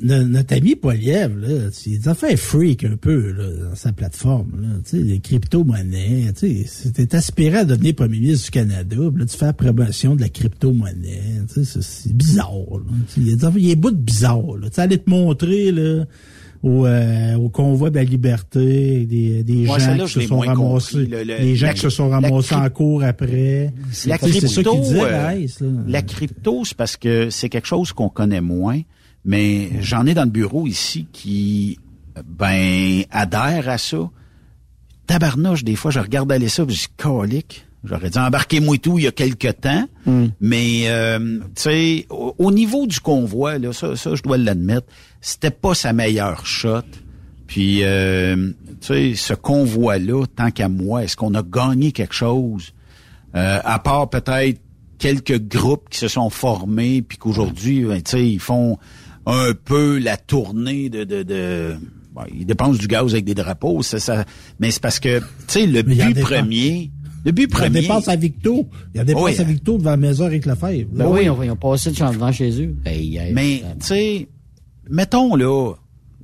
notre 0.00 0.54
ami 0.54 0.76
Poliev, 0.76 1.36
là, 1.36 1.70
il 1.86 2.08
a 2.08 2.14
fait 2.14 2.36
freak 2.36 2.84
un 2.84 2.96
peu 2.96 3.32
là, 3.32 3.68
dans 3.68 3.74
sa 3.74 3.92
plateforme. 3.92 4.52
Là, 4.62 4.68
les 4.92 5.18
crypto-monnaies. 5.18 6.32
C'était 6.66 7.16
aspiré 7.16 7.58
à 7.58 7.64
devenir 7.64 7.96
premier 7.96 8.20
ministre 8.20 8.44
du 8.44 8.50
Canada. 8.52 8.96
Puis 8.96 9.18
là, 9.18 9.26
tu 9.26 9.36
fais 9.36 9.46
la 9.46 9.52
promotion 9.52 10.14
de 10.14 10.20
la 10.20 10.28
crypto-monnaie. 10.28 11.42
C'est 11.64 12.14
bizarre. 12.14 12.52
Là. 12.70 12.92
Il 13.16 13.28
y 13.28 13.32
a 13.32 13.74
des 13.74 13.76
bouts 13.76 13.90
de 13.90 13.96
bizarre. 13.96 14.56
Là. 14.56 14.68
Aller 14.76 14.98
te 14.98 15.10
montrer 15.10 15.72
là, 15.72 16.04
au, 16.62 16.86
euh, 16.86 17.34
au 17.34 17.48
convoi 17.48 17.90
de 17.90 17.96
la 17.96 18.04
liberté, 18.04 19.04
des, 19.04 19.42
des 19.42 19.66
gens 19.66 19.76
qui 20.04 20.08
se 20.08 20.20
sont 20.20 20.38
ramassés, 20.38 21.06
des 21.06 21.56
gens 21.56 21.72
qui 21.72 21.80
se 21.80 21.90
sont 21.90 22.08
ramassés 22.08 22.54
en 22.54 22.70
cours 22.70 23.02
après. 23.02 23.72
La 24.06 24.18
crypto, 24.18 24.78
euh, 24.94 25.46
la 25.86 26.02
crypto, 26.02 26.64
c'est 26.64 26.76
parce 26.76 26.96
que 26.96 27.30
c'est 27.30 27.48
quelque 27.48 27.66
chose 27.66 27.92
qu'on 27.92 28.08
connaît 28.08 28.40
moins, 28.40 28.80
mais 29.24 29.70
j'en 29.80 30.06
ai 30.06 30.14
dans 30.14 30.24
le 30.24 30.30
bureau 30.30 30.66
ici 30.66 31.06
qui, 31.12 31.78
ben, 32.24 33.02
adhèrent 33.10 33.68
à 33.68 33.78
ça. 33.78 34.10
Tabarnouche, 35.06 35.64
des 35.64 35.74
fois, 35.76 35.90
je 35.90 35.98
regarde 35.98 36.30
aller 36.30 36.48
ça, 36.48 36.62
je 36.68 36.74
dis, 36.74 36.86
colique. 36.96 37.66
J'aurais 37.84 38.10
dû 38.10 38.18
embarquer 38.18 38.60
moi 38.60 38.78
tout 38.78 38.98
il 38.98 39.04
y 39.04 39.08
a 39.08 39.12
quelque 39.12 39.48
temps, 39.48 39.88
hmm. 40.06 40.26
mais 40.40 40.84
euh, 40.86 41.40
tu 41.56 41.62
sais, 41.62 42.06
au, 42.10 42.52
niveau 42.52 42.86
du 42.86 43.00
convoi, 43.00 43.58
là, 43.58 43.72
ça, 43.72 43.96
ça 43.96 44.14
je 44.14 44.22
dois 44.22 44.38
l'admettre, 44.38 44.86
c'était 45.20 45.50
pas 45.50 45.74
sa 45.74 45.92
meilleure 45.92 46.46
shot. 46.46 46.82
Puis, 47.48 47.80
euh, 47.82 48.52
tu 48.80 48.86
sais, 48.86 49.12
ce 49.16 49.34
convoi-là, 49.34 50.24
tant 50.26 50.50
qu'à 50.52 50.68
moi, 50.68 51.02
est-ce 51.02 51.16
qu'on 51.16 51.34
a 51.34 51.42
gagné 51.42 51.90
quelque 51.90 52.14
chose? 52.14 52.72
Euh, 53.34 53.58
à 53.64 53.78
part 53.80 54.08
peut-être 54.08 54.60
quelques 54.98 55.40
groupes 55.40 55.88
qui 55.90 55.98
se 55.98 56.08
sont 56.08 56.30
formés, 56.30 57.02
puis 57.02 57.18
qu'aujourd'hui, 57.18 57.84
ben, 57.84 58.00
tu 58.00 58.12
sais, 58.12 58.28
ils 58.28 58.40
font 58.40 58.78
un 59.26 59.52
peu 59.52 59.98
la 59.98 60.16
tournée 60.16 60.88
de... 60.88 61.02
de, 61.02 61.22
de 61.24 61.76
ils 62.32 62.44
dépensent 62.44 62.78
du 62.78 62.86
gaz 62.86 63.12
avec 63.12 63.24
des 63.24 63.34
drapeaux, 63.34 63.82
ça, 63.82 63.98
ça 63.98 64.24
mais 64.60 64.70
c'est 64.70 64.82
parce 64.82 65.00
que, 65.00 65.18
tu 65.18 65.24
sais, 65.48 65.66
le 65.66 65.82
but 65.82 66.20
premier... 66.20 66.92
Le 67.24 67.32
but 67.32 67.48
premier. 67.48 67.68
Il 67.68 67.74
y 67.74 67.78
a 67.78 67.80
dépense 67.82 68.08
à 68.08 68.16
Victo. 68.16 68.68
Il 68.94 68.98
y 68.98 69.00
a 69.00 69.04
dépense 69.04 69.40
à 69.40 69.44
Victo 69.44 69.78
devant 69.78 69.90
la 69.90 69.96
maison 69.96 70.24
avec 70.24 70.46
la 70.46 70.56
fève. 70.56 70.88
Ben 70.92 71.06
oui, 71.06 71.22
ils 71.24 71.50
ont 71.50 71.56
passé 71.56 71.90
de 71.90 71.96
changement 71.96 72.32
chez 72.32 72.62
eux. 72.62 72.74
Mais, 72.84 73.62
tu 73.80 73.86
sais, 73.86 74.28
mettons 74.90 75.36
là, 75.36 75.74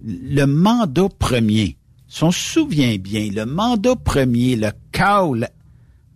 le 0.04 0.44
mandat 0.44 1.08
premier. 1.18 1.76
Si 2.08 2.24
on 2.24 2.30
se 2.30 2.40
souvient 2.40 2.96
bien, 2.96 3.28
le 3.30 3.44
mandat 3.44 3.96
premier, 3.96 4.56
le 4.56 4.70
call, 4.92 5.48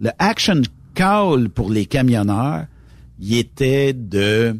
le 0.00 0.10
action 0.18 0.62
call 0.94 1.50
pour 1.50 1.70
les 1.70 1.86
camionneurs, 1.86 2.64
il 3.20 3.36
était 3.36 3.92
de 3.92 4.56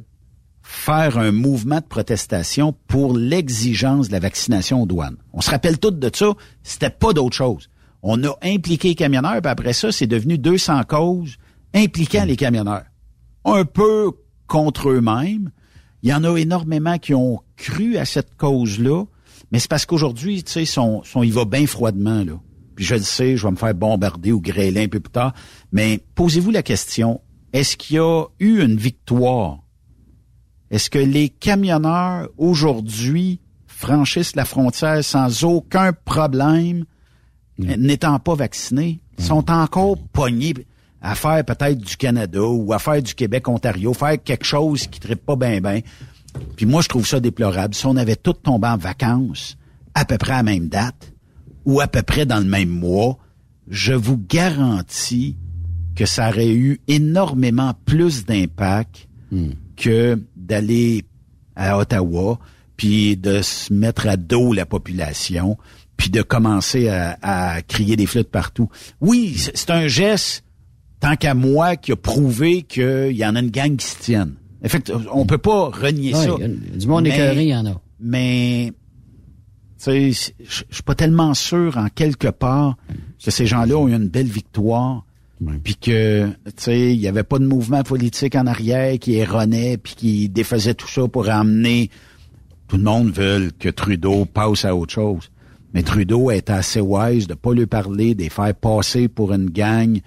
faire 0.62 1.18
un 1.18 1.32
mouvement 1.32 1.80
de 1.80 1.84
protestation 1.84 2.74
pour 2.86 3.16
l'exigence 3.16 4.08
de 4.08 4.12
la 4.12 4.20
vaccination 4.20 4.82
aux 4.82 4.86
douanes. 4.86 5.16
On 5.32 5.40
se 5.40 5.50
rappelle 5.50 5.78
tout 5.78 5.90
de 5.90 6.10
ça, 6.14 6.32
c'était 6.62 6.90
pas 6.90 7.12
d'autre 7.12 7.36
chose. 7.36 7.68
On 8.02 8.22
a 8.24 8.36
impliqué 8.42 8.88
les 8.88 8.94
camionneurs, 8.94 9.40
puis 9.40 9.50
après 9.50 9.72
ça, 9.72 9.92
c'est 9.92 10.06
devenu 10.06 10.38
200 10.38 10.82
causes 10.88 11.36
impliquant 11.74 12.24
les 12.24 12.36
camionneurs. 12.36 12.84
Un 13.44 13.64
peu 13.64 14.12
contre 14.46 14.90
eux-mêmes. 14.90 15.50
Il 16.02 16.10
y 16.10 16.14
en 16.14 16.24
a 16.24 16.36
énormément 16.36 16.98
qui 16.98 17.14
ont 17.14 17.40
cru 17.56 17.96
à 17.96 18.04
cette 18.04 18.36
cause-là, 18.36 19.04
mais 19.52 19.60
c'est 19.60 19.70
parce 19.70 19.86
qu'aujourd'hui, 19.86 20.42
tu 20.42 20.52
sais, 20.52 20.64
son, 20.64 21.02
il 21.22 21.32
va 21.32 21.44
bien 21.44 21.66
froidement, 21.66 22.24
là. 22.24 22.40
Puis 22.74 22.84
je 22.84 22.94
le 22.94 23.02
sais, 23.02 23.36
je 23.36 23.46
vais 23.46 23.52
me 23.52 23.56
faire 23.56 23.74
bombarder 23.74 24.32
ou 24.32 24.40
grêler 24.40 24.84
un 24.84 24.88
peu 24.88 24.98
plus 24.98 25.12
tard, 25.12 25.34
mais 25.70 26.00
posez-vous 26.14 26.50
la 26.50 26.62
question, 26.62 27.20
est-ce 27.52 27.76
qu'il 27.76 27.96
y 27.96 27.98
a 28.00 28.24
eu 28.40 28.62
une 28.62 28.76
victoire? 28.76 29.60
Est-ce 30.70 30.88
que 30.88 30.98
les 30.98 31.28
camionneurs, 31.28 32.28
aujourd'hui, 32.38 33.40
franchissent 33.66 34.36
la 34.36 34.46
frontière 34.46 35.04
sans 35.04 35.44
aucun 35.44 35.92
problème? 35.92 36.84
N'étant 37.58 38.18
pas 38.18 38.34
vaccinés, 38.34 39.00
mm. 39.18 39.22
sont 39.22 39.50
encore 39.50 39.98
pognés 40.12 40.54
à 41.00 41.14
faire 41.14 41.44
peut-être 41.44 41.78
du 41.78 41.96
Canada 41.96 42.42
ou 42.42 42.72
à 42.72 42.78
faire 42.78 43.02
du 43.02 43.14
Québec-Ontario, 43.14 43.92
faire 43.92 44.22
quelque 44.22 44.44
chose 44.44 44.86
qui 44.86 45.06
ne 45.08 45.14
pas 45.14 45.36
bien 45.36 45.60
bien. 45.60 45.80
Puis 46.56 46.64
moi, 46.64 46.80
je 46.80 46.88
trouve 46.88 47.06
ça 47.06 47.20
déplorable. 47.20 47.74
Si 47.74 47.86
on 47.86 47.96
avait 47.96 48.16
tous 48.16 48.34
tombé 48.34 48.68
en 48.68 48.76
vacances 48.76 49.56
à 49.94 50.04
peu 50.04 50.16
près 50.16 50.32
à 50.32 50.36
la 50.36 50.42
même 50.44 50.68
date 50.68 51.12
ou 51.64 51.80
à 51.80 51.88
peu 51.88 52.02
près 52.02 52.24
dans 52.24 52.38
le 52.38 52.46
même 52.46 52.68
mois, 52.68 53.18
je 53.68 53.92
vous 53.92 54.16
garantis 54.16 55.36
que 55.94 56.06
ça 56.06 56.30
aurait 56.30 56.52
eu 56.52 56.80
énormément 56.88 57.74
plus 57.84 58.24
d'impact 58.24 59.08
mm. 59.30 59.50
que 59.76 60.22
d'aller 60.36 61.04
à 61.56 61.78
Ottawa 61.78 62.38
puis 62.76 63.16
de 63.16 63.42
se 63.42 63.72
mettre 63.72 64.08
à 64.08 64.16
dos 64.16 64.52
la 64.52 64.66
population 64.66 65.58
puis 66.02 66.10
de 66.10 66.22
commencer 66.22 66.88
à, 66.88 67.62
crier 67.62 67.94
des 67.94 68.06
flûtes 68.06 68.28
partout. 68.28 68.68
Oui, 69.00 69.36
c'est 69.36 69.70
un 69.70 69.86
geste, 69.86 70.42
tant 70.98 71.14
qu'à 71.14 71.32
moi, 71.32 71.76
qui 71.76 71.92
a 71.92 71.96
prouvé 71.96 72.62
qu'il 72.62 73.12
y 73.12 73.24
en 73.24 73.36
a 73.36 73.38
une 73.38 73.50
gang 73.50 73.76
qui 73.76 73.86
se 73.86 74.00
tienne. 74.00 74.34
Effectivement, 74.64 75.00
on 75.12 75.26
peut 75.26 75.38
pas 75.38 75.66
renier 75.66 76.12
ça. 76.12 76.34
du 76.38 76.88
monde 76.88 77.06
écœuré, 77.06 77.44
il 77.44 77.48
y 77.50 77.54
en 77.54 77.66
a. 77.66 77.80
Mais, 78.00 78.72
tu 79.78 80.12
sais, 80.12 80.34
je 80.40 80.64
suis 80.72 80.82
pas 80.84 80.96
tellement 80.96 81.34
sûr, 81.34 81.78
en 81.78 81.86
quelque 81.86 82.26
part, 82.26 82.76
que 83.24 83.30
ces 83.30 83.46
gens-là 83.46 83.76
ont 83.76 83.86
eu 83.86 83.94
une 83.94 84.08
belle 84.08 84.26
victoire. 84.26 85.04
Puis 85.62 85.76
que, 85.76 86.26
tu 86.26 86.52
sais, 86.56 86.94
il 86.94 87.00
y 87.00 87.06
avait 87.06 87.22
pas 87.22 87.38
de 87.38 87.46
mouvement 87.46 87.84
politique 87.84 88.34
en 88.34 88.48
arrière 88.48 88.98
qui 88.98 89.14
erronait 89.14 89.76
puis 89.76 89.94
qui 89.94 90.28
défaisait 90.28 90.74
tout 90.74 90.88
ça 90.88 91.06
pour 91.06 91.28
amener 91.28 91.90
tout 92.72 92.78
le 92.78 92.84
monde 92.84 93.10
veut 93.10 93.50
que 93.58 93.68
Trudeau 93.68 94.24
passe 94.24 94.64
à 94.64 94.74
autre 94.74 94.94
chose. 94.94 95.30
Mais 95.74 95.82
Trudeau 95.82 96.30
est 96.30 96.50
assez 96.50 96.80
wise 96.80 97.26
de 97.26 97.34
pas 97.34 97.54
lui 97.54 97.66
parler, 97.66 98.14
de 98.14 98.22
les 98.22 98.28
faire 98.28 98.54
passer 98.54 99.08
pour 99.08 99.32
une 99.32 99.50
gang 99.50 99.98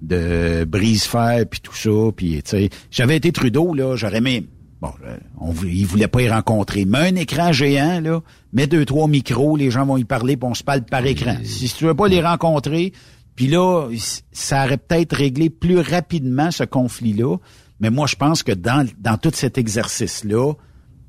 de 0.00 0.64
brise-fer 0.64 1.44
puis 1.48 1.60
tout 1.60 1.76
ça. 1.76 1.90
Puis, 2.16 2.42
tu 2.42 2.50
sais, 2.50 2.70
j'avais 2.90 3.16
été 3.16 3.32
Trudeau, 3.32 3.74
là, 3.74 3.96
j'aurais 3.96 4.18
aimé 4.18 4.46
Bon, 4.82 4.90
euh, 5.06 5.16
on, 5.38 5.54
il 5.64 5.86
voulait 5.86 6.08
pas 6.08 6.22
y 6.22 6.28
rencontrer. 6.28 6.84
Mais 6.84 6.98
un 6.98 7.14
écran 7.14 7.52
géant, 7.52 8.00
là, 8.00 8.20
mets 8.52 8.66
deux, 8.66 8.84
trois 8.84 9.06
micros, 9.06 9.56
les 9.56 9.70
gens 9.70 9.86
vont 9.86 9.96
y 9.96 10.02
parler, 10.02 10.36
puis 10.36 10.48
on 10.50 10.54
se 10.54 10.64
parle 10.64 10.82
par 10.82 11.06
écran. 11.06 11.36
Si 11.44 11.68
tu 11.68 11.84
veux 11.84 11.94
pas 11.94 12.08
les 12.08 12.20
rencontrer, 12.20 12.92
puis 13.36 13.46
là, 13.46 13.88
ça 14.32 14.64
aurait 14.64 14.78
peut-être 14.78 15.14
réglé 15.14 15.50
plus 15.50 15.78
rapidement 15.78 16.50
ce 16.50 16.64
conflit-là. 16.64 17.36
Mais 17.78 17.90
moi, 17.90 18.08
je 18.08 18.16
pense 18.16 18.42
que 18.42 18.50
dans, 18.50 18.84
dans 18.98 19.16
tout 19.18 19.30
cet 19.32 19.56
exercice-là, 19.56 20.52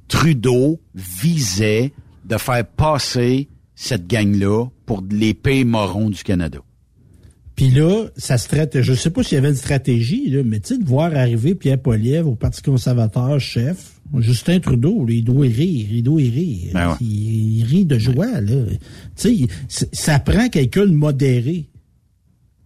Trudeau 0.07 0.79
visait 0.93 1.93
de 2.25 2.37
faire 2.37 2.65
passer 2.65 3.49
cette 3.83 4.07
gang-là 4.07 4.65
pour 4.85 5.03
l'épée 5.11 5.63
moron 5.63 6.09
du 6.09 6.23
Canada. 6.23 6.59
Puis 7.55 7.69
là, 7.69 8.05
ça 8.17 8.39
se 8.39 8.47
traite, 8.47 8.81
je 8.81 8.93
sais 8.93 9.11
pas 9.11 9.21
s'il 9.21 9.35
y 9.35 9.37
avait 9.37 9.49
une 9.49 9.55
stratégie, 9.55 10.27
là, 10.29 10.41
mais 10.43 10.59
tu 10.59 10.73
sais, 10.73 10.81
de 10.81 10.87
voir 10.87 11.15
arriver 11.15 11.53
Pierre 11.53 11.79
Poliev 11.79 12.25
au 12.27 12.33
Parti 12.35 12.63
conservateur, 12.63 13.39
chef, 13.39 13.99
Justin 14.17 14.59
Trudeau, 14.59 15.05
là, 15.05 15.13
il 15.13 15.23
doit 15.23 15.45
y 15.45 15.53
rire, 15.53 15.87
il 15.91 16.01
doit 16.01 16.21
y 16.21 16.29
rire. 16.31 16.71
Ben 16.73 16.89
ouais. 16.89 16.95
il, 17.01 17.59
il 17.59 17.63
rit 17.65 17.85
de 17.85 17.99
joie, 17.99 18.41
là. 18.41 18.55
Tu 19.15 19.47
sais, 19.67 19.87
ça 19.91 20.17
prend 20.17 20.49
quelqu'un 20.49 20.85
de 20.87 20.91
modéré 20.93 21.65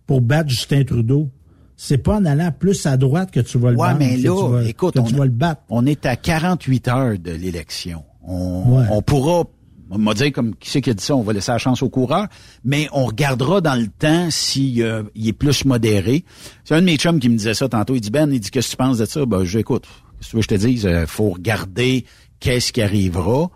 pour 0.06 0.22
battre 0.22 0.50
Justin 0.50 0.84
Trudeau. 0.86 1.30
C'est 1.76 1.98
pas 1.98 2.16
en 2.18 2.26
allant 2.26 2.52
plus 2.58 2.86
à 2.86 2.96
droite 2.98 3.30
que 3.32 3.40
tu 3.42 3.58
vas 3.58 3.72
le 3.72 3.78
Ouais, 3.78 3.88
battre. 3.88 4.00
mais 4.00 4.16
que 4.16 4.22
tu 4.22 4.26
là, 4.28 4.50
vas- 4.50 4.64
écoute, 4.70 4.94
que 4.96 5.00
on, 5.00 5.04
tu 5.04 5.14
a- 5.16 5.18
vas 5.18 5.26
le 5.26 5.32
battre. 5.32 5.62
on 5.70 5.86
est 5.86 6.06
à 6.06 6.16
48 6.16 6.88
heures 6.88 7.20
de 7.20 7.32
l'élection. 7.32 8.04
On, 8.26 8.78
Ouais. 8.80 8.86
on 8.92 9.02
pourra, 9.02 9.44
on 9.90 9.98
m'a 9.98 10.14
dit 10.14 10.32
comme 10.32 10.56
qui 10.56 10.70
c'est 10.70 10.82
qui 10.82 10.90
a 10.90 10.94
dit 10.94 11.04
ça, 11.04 11.16
on 11.16 11.22
va 11.24 11.34
laisser 11.34 11.52
la 11.52 11.58
chance 11.58 11.82
au 11.82 11.90
coureur, 11.90 12.28
mais 12.64 12.88
on 12.92 13.06
regardera 13.06 13.62
dans 13.62 13.76
le 13.76 13.88
temps 13.88 14.30
s'il 14.32 14.82
euh, 14.82 15.04
il 15.16 15.28
est 15.28 15.34
plus 15.34 15.66
modéré. 15.66 16.24
C'est 16.64 16.76
un 16.76 16.82
de 16.82 16.86
mes 16.86 16.98
chums 16.98 17.20
qui 17.20 17.30
me 17.30 17.38
disait 17.38 17.54
ça 17.54 17.70
tantôt. 17.70 17.96
Il 17.96 18.02
dit 18.02 18.10
Ben, 18.10 18.32
il 18.32 18.40
dit 18.40 18.50
qu'est-ce 18.52 18.68
que 18.68 18.72
tu 18.72 18.78
penses 18.78 18.98
de 18.98 19.06
ça? 19.06 19.26
Ben, 19.26 19.44
j'écoute. 19.44 19.86
Que 20.20 20.26
tu 20.26 20.36
veux 20.36 20.42
que 20.42 20.44
je 20.44 20.48
te 20.50 20.56
dise? 20.56 20.86
Euh, 20.86 21.06
Faut 21.06 21.30
regarder 21.30 22.06
qu'est-ce 22.40 22.74
qui 22.74 22.82
arrivera. 22.82 23.50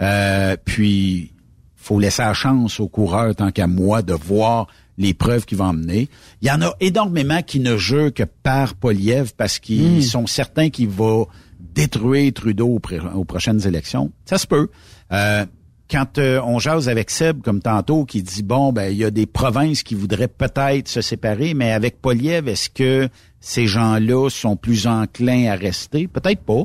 Euh, 0.00 0.56
puis 0.64 1.32
faut 1.76 1.98
laisser 2.00 2.22
la 2.22 2.34
chance 2.34 2.80
au 2.80 2.88
coureur 2.88 3.34
tant 3.34 3.50
qu'à 3.50 3.66
moi 3.66 4.02
de 4.02 4.12
voir 4.12 4.66
les 4.98 5.14
preuves 5.14 5.44
qu'il 5.44 5.58
va 5.58 5.66
emmener. 5.66 6.08
Il 6.42 6.48
y 6.48 6.50
en 6.50 6.60
a 6.62 6.72
énormément 6.80 7.42
qui 7.42 7.60
ne 7.60 7.76
jurent 7.76 8.12
que 8.12 8.24
par 8.24 8.74
Poliev 8.74 9.32
parce 9.36 9.58
qu'ils 9.58 9.98
Hmm. 9.98 10.02
sont 10.02 10.26
certains 10.26 10.68
qu'il 10.70 10.88
va 10.88 11.24
détruire 11.60 12.32
Trudeau 12.32 12.68
aux, 12.78 12.80
aux 13.14 13.24
prochaines 13.24 13.66
élections. 13.66 14.10
Ça 14.24 14.38
se 14.38 14.46
peut. 14.46 14.68
Euh, 15.12 15.44
quand 15.90 16.18
euh, 16.18 16.40
on 16.44 16.58
jase 16.58 16.88
avec 16.88 17.10
Seb, 17.10 17.42
comme 17.42 17.60
tantôt, 17.60 18.04
qui 18.04 18.22
dit, 18.22 18.42
bon, 18.42 18.72
ben 18.72 18.90
il 18.90 18.98
y 18.98 19.04
a 19.04 19.10
des 19.10 19.26
provinces 19.26 19.82
qui 19.82 19.94
voudraient 19.94 20.28
peut-être 20.28 20.88
se 20.88 21.00
séparer, 21.00 21.54
mais 21.54 21.72
avec 21.72 22.00
Poliev, 22.00 22.48
est-ce 22.48 22.70
que 22.70 23.08
ces 23.40 23.66
gens-là 23.66 24.28
sont 24.28 24.56
plus 24.56 24.86
enclins 24.86 25.50
à 25.50 25.54
rester? 25.54 26.08
Peut-être 26.08 26.40
pas. 26.42 26.62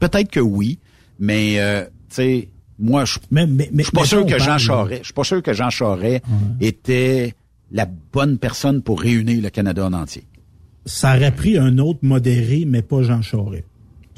Peut-être 0.00 0.30
que 0.30 0.40
oui. 0.40 0.78
Mais, 1.18 1.58
euh, 1.58 1.84
tu 1.84 1.90
sais, 2.10 2.48
moi, 2.78 3.04
je 3.04 3.18
mais, 3.30 3.46
suis 3.82 3.92
pas 3.92 4.04
sûr 4.04 4.24
que 4.24 4.38
Jean 4.38 4.58
Charest, 4.58 5.02
je 5.02 5.06
suis 5.06 5.14
pas 5.14 5.24
sûr 5.24 5.42
que 5.42 5.52
Jean 5.52 5.70
Charest 5.70 6.22
était 6.60 7.34
la 7.72 7.86
bonne 7.86 8.38
personne 8.38 8.82
pour 8.82 9.00
réunir 9.00 9.42
le 9.42 9.50
Canada 9.50 9.86
en 9.86 9.92
entier. 9.92 10.24
ça 10.86 11.16
aurait 11.16 11.34
pris 11.34 11.58
un 11.58 11.78
autre 11.78 12.00
modéré, 12.02 12.64
mais 12.66 12.82
pas 12.82 13.02
Jean 13.02 13.20
Charest. 13.20 13.64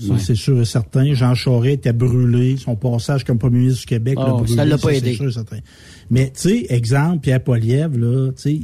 Ça, 0.00 0.12
Ouais. 0.14 0.18
c'est 0.18 0.34
sûr 0.34 0.60
et 0.60 0.64
certain. 0.64 1.12
Jean 1.14 1.34
Charest 1.34 1.74
était 1.74 1.92
brûlé. 1.92 2.56
Son 2.56 2.74
passage 2.76 3.24
comme 3.24 3.38
premier 3.38 3.58
ministre 3.58 3.80
du 3.80 3.86
Québec 3.86 4.16
l'a 4.18 4.32
Oh, 4.34 4.38
brûlé. 4.38 4.54
ça 4.56 4.64
l'a 4.64 4.78
pas 4.78 4.88
c'est 4.90 4.96
aidé. 4.98 5.14
sûr 5.14 5.28
et 5.28 5.32
certain. 5.32 5.58
Mais, 6.10 6.32
tu 6.34 6.48
sais, 6.48 6.66
exemple, 6.70 7.20
Pierre 7.20 7.42
Poliev, 7.44 7.98
là, 7.98 8.30
tu 8.32 8.42
sais, 8.42 8.60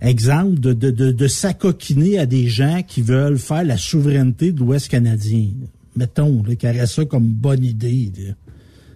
exemple 0.00 0.58
de, 0.60 0.72
de, 0.72 0.90
de, 0.90 1.12
de 1.12 1.26
s'acoquiner 1.28 2.18
à 2.18 2.26
des 2.26 2.48
gens 2.48 2.82
qui 2.86 3.00
veulent 3.02 3.38
faire 3.38 3.64
la 3.64 3.76
souveraineté 3.76 4.52
de 4.52 4.58
l'Ouest 4.60 4.88
canadien. 4.88 5.48
Mettons, 5.94 6.42
là, 6.42 6.54
qui 6.56 6.66
aurait 6.68 6.86
ça 6.86 7.04
comme 7.04 7.26
bonne 7.28 7.64
idée. 7.64 8.10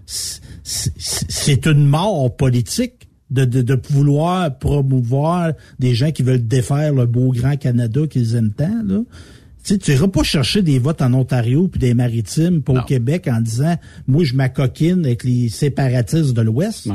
c'est 0.06 1.66
une 1.66 1.86
mort 1.86 2.36
politique 2.36 3.08
de, 3.30 3.44
de, 3.44 3.62
de 3.62 3.78
vouloir 3.90 4.58
promouvoir 4.58 5.52
des 5.78 5.94
gens 5.94 6.10
qui 6.10 6.22
veulent 6.22 6.46
défaire 6.46 6.92
le 6.92 7.06
beau 7.06 7.30
grand 7.32 7.56
Canada 7.56 8.00
qu'ils 8.08 8.34
aiment 8.34 8.52
tant. 8.52 8.82
Là. 8.84 9.02
Tu 9.62 9.74
sais, 9.74 9.78
tu 9.78 9.92
iras 9.92 10.08
pas 10.08 10.22
chercher 10.22 10.62
des 10.62 10.78
votes 10.78 11.02
en 11.02 11.12
Ontario 11.12 11.68
puis 11.68 11.78
des 11.78 11.92
maritimes 11.94 12.62
pour 12.62 12.76
au 12.76 12.82
Québec 12.82 13.28
en 13.30 13.40
disant 13.40 13.76
moi 14.06 14.24
je 14.24 14.34
m'acoquine 14.34 15.04
avec 15.04 15.22
les 15.24 15.48
séparatistes 15.48 16.32
de 16.32 16.40
l'Ouest. 16.42 16.84
Tu 16.84 16.90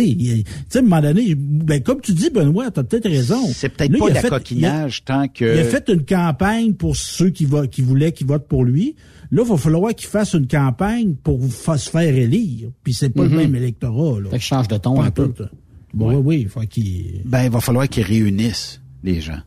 sais, 0.00 0.08
il- 0.08 0.44
tu 0.44 0.50
sais, 0.70 0.78
à 0.78 0.80
un 0.80 0.84
moment 0.84 1.02
donné, 1.02 1.34
ben, 1.34 1.82
comme 1.82 2.00
tu 2.00 2.12
dis, 2.12 2.30
Benoît, 2.30 2.70
t'as 2.70 2.82
peut-être 2.82 3.08
raison. 3.10 3.46
C'est 3.52 3.68
peut-être 3.68 3.98
pas 3.98 4.06
il 4.08 4.14
fait- 4.16 4.28
coquinage 4.30 5.04
tant 5.04 5.28
que... 5.28 5.44
il 5.44 5.60
a 5.60 5.64
fait 5.64 5.86
une 5.90 6.04
campagne 6.06 6.72
pour 6.72 6.96
ceux 6.96 7.28
qui, 7.28 7.44
vo- 7.44 7.66
qui 7.66 7.82
voulaient 7.82 8.12
qu'ils 8.12 8.26
votent 8.26 8.48
pour 8.48 8.64
lui. 8.64 8.96
Là, 9.30 9.42
il 9.44 9.48
va 9.50 9.56
falloir 9.58 9.94
qu'il 9.94 10.08
fasse 10.08 10.32
une 10.32 10.46
campagne 10.46 11.14
pour 11.22 11.44
fa- 11.46 11.76
se 11.76 11.90
faire 11.90 12.14
élire. 12.14 12.70
Puis 12.82 12.94
c'est 12.94 13.10
pas 13.10 13.24
Mhm. 13.24 13.30
le 13.32 13.36
même 13.36 13.54
électorat. 13.54 14.18
Là. 14.20 14.30
Fait 14.30 14.36
que 14.38 14.42
je 14.42 14.48
change 14.48 14.68
de 14.68 14.78
ton 14.78 14.94
Pas 14.96 15.04
un 15.04 15.10
peu. 15.10 15.28
tout. 15.28 15.44
Bon, 15.92 16.08
oui, 16.08 16.16
oui, 16.24 16.40
il 16.42 16.48
faut 16.48 16.60
qu'il... 16.60 17.20
Ben, 17.26 17.44
il 17.44 17.50
va 17.50 17.60
falloir 17.60 17.86
qu'ils 17.86 18.04
réunissent 18.04 18.80
les 19.04 19.20
gens. 19.20 19.40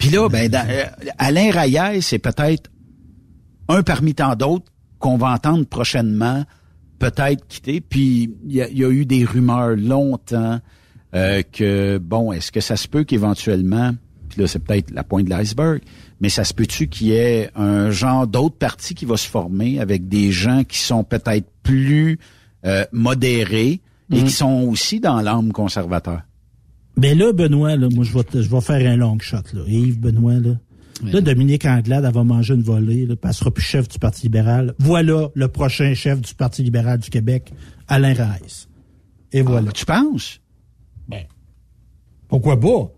Puis 0.00 0.08
là, 0.10 0.28
ben, 0.28 0.48
dans- 0.48 0.66
euh, 0.68 0.84
Alain 1.18 1.52
Raillais, 1.52 2.00
c'est 2.00 2.18
peut-être 2.18 2.70
un 3.68 3.82
parmi 3.84 4.14
tant 4.14 4.34
d'autres 4.34 4.64
qu'on 4.98 5.16
va 5.16 5.28
entendre 5.32 5.64
prochainement 5.66 6.44
peut-être 6.98 7.46
quitter. 7.46 7.80
Puis 7.80 8.34
il 8.44 8.52
y, 8.52 8.60
a- 8.62 8.68
il 8.68 8.78
y 8.78 8.84
a 8.84 8.90
eu 8.90 9.06
des 9.06 9.24
rumeurs 9.24 9.76
longtemps 9.76 10.58
euh, 11.14 11.42
que, 11.52 11.98
bon, 11.98 12.32
est-ce 12.32 12.50
que 12.52 12.60
ça 12.60 12.76
se 12.76 12.86
peut 12.88 13.04
qu'éventuellement, 13.04 13.92
puis 14.28 14.40
là, 14.40 14.46
c'est 14.46 14.58
peut-être 14.60 14.90
la 14.92 15.02
pointe 15.02 15.24
de 15.24 15.30
l'iceberg, 15.30 15.80
mais 16.20 16.28
ça 16.28 16.44
se 16.44 16.54
peut-tu 16.54 16.86
qu'il 16.88 17.08
y 17.08 17.12
ait 17.12 17.50
un 17.56 17.90
genre 17.90 18.26
d'autre 18.26 18.56
parti 18.56 18.94
qui 18.94 19.04
va 19.06 19.16
se 19.16 19.28
former 19.28 19.80
avec 19.80 20.08
des 20.08 20.30
gens 20.32 20.62
qui 20.64 20.78
sont 20.78 21.02
peut-être 21.04 21.48
plus 21.62 22.18
euh, 22.64 22.84
modérés 22.92 23.80
et 24.12 24.16
Mhm. 24.20 24.24
qui 24.24 24.30
sont 24.30 24.66
aussi 24.68 25.00
dans 25.00 25.20
l'âme 25.20 25.50
conservateur? 25.52 26.20
Mais 27.00 27.14
là, 27.14 27.32
Benoît, 27.32 27.76
là, 27.76 27.88
moi, 27.90 28.04
je 28.04 28.12
vais, 28.12 28.24
te- 28.24 28.42
je 28.42 28.50
vais 28.50 28.60
faire 28.60 28.90
un 28.90 28.96
long 28.96 29.18
shot. 29.18 29.38
Là. 29.54 29.62
Yves, 29.66 29.98
Benoît, 30.00 30.34
là. 30.34 30.56
Là, 31.02 31.20
Dominique 31.22 31.64
Anglade, 31.64 32.04
elle 32.06 32.12
va 32.12 32.24
manger 32.24 32.52
une 32.54 32.62
volée, 32.62 33.06
là, 33.06 33.14
elle 33.24 33.32
sera 33.32 33.50
plus 33.50 33.64
chef 33.64 33.88
du 33.88 33.98
Parti 33.98 34.24
libéral. 34.24 34.74
Voilà 34.78 35.30
le 35.34 35.48
prochain 35.48 35.94
chef 35.94 36.20
du 36.20 36.34
Parti 36.34 36.62
libéral 36.62 36.98
du 36.98 37.08
Québec, 37.08 37.52
Alain 37.88 38.12
Reiss. 38.12 38.68
Et 39.32 39.40
voilà. 39.40 39.68
Ah, 39.70 39.72
tu 39.72 39.86
penses? 39.86 40.40
Ben, 41.08 41.24
pourquoi 42.28 42.60
pas? 42.60 42.92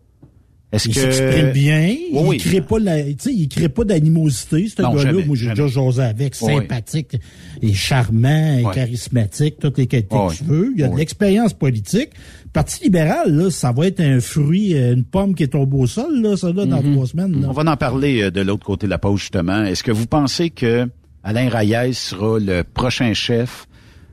Est-ce 0.72 0.88
il 0.88 0.94
que- 0.94 1.00
s'exprime 1.00 1.50
bien, 1.52 1.88
Oui, 1.88 2.08
il 2.12 2.26
oui. 2.28 2.36
crée 2.38 2.60
pas 2.62 2.78
la, 2.78 3.02
tu 3.04 3.14
sais, 3.18 3.32
il 3.34 3.46
crée 3.48 3.68
pas 3.68 3.84
d'animosité, 3.84 4.68
ce 4.68 4.80
gars-là. 4.80 5.12
Moi, 5.26 5.36
j'ai 5.36 5.48
déjà 5.50 5.66
jasé 5.66 6.02
avec, 6.02 6.34
Oui. 6.40 6.54
sympathique, 6.54 7.16
et 7.60 7.74
charmant, 7.74 8.58
et 8.58 8.64
charismatique, 8.74 9.56
toutes 9.60 9.76
les 9.78 9.86
qualités 9.86 10.16
que 10.16 10.34
tu 10.34 10.44
veux. 10.44 10.72
Il 10.76 10.82
a 10.84 10.88
de 10.88 10.96
l'expérience 10.96 11.52
politique. 11.52 12.10
Parti 12.54 12.84
libéral, 12.84 13.34
là, 13.34 13.50
ça 13.50 13.72
va 13.72 13.86
être 13.86 14.00
un 14.00 14.20
fruit, 14.20 14.74
euh, 14.74 14.94
une 14.94 15.04
pomme 15.04 15.34
qui 15.34 15.42
est 15.42 15.48
tombée 15.48 15.76
au 15.76 15.86
sol, 15.86 16.20
là, 16.22 16.36
ça, 16.36 16.52
là, 16.52 16.64
dans 16.66 16.82
Mhm. 16.82 16.92
trois 16.94 17.06
semaines. 17.06 17.40
là. 17.42 17.48
On 17.50 17.52
va 17.52 17.70
en 17.70 17.76
parler 17.76 18.22
euh, 18.22 18.30
de 18.30 18.40
l'autre 18.40 18.64
côté 18.64 18.86
de 18.86 18.90
la 18.90 18.98
pause, 18.98 19.20
justement. 19.20 19.64
Est-ce 19.64 19.82
que 19.82 19.92
vous 19.92 20.06
pensez 20.06 20.50
que 20.50 20.86
Alain 21.22 21.48
Raïs 21.48 21.96
sera 21.98 22.38
le 22.38 22.62
prochain 22.64 23.12
chef 23.14 23.66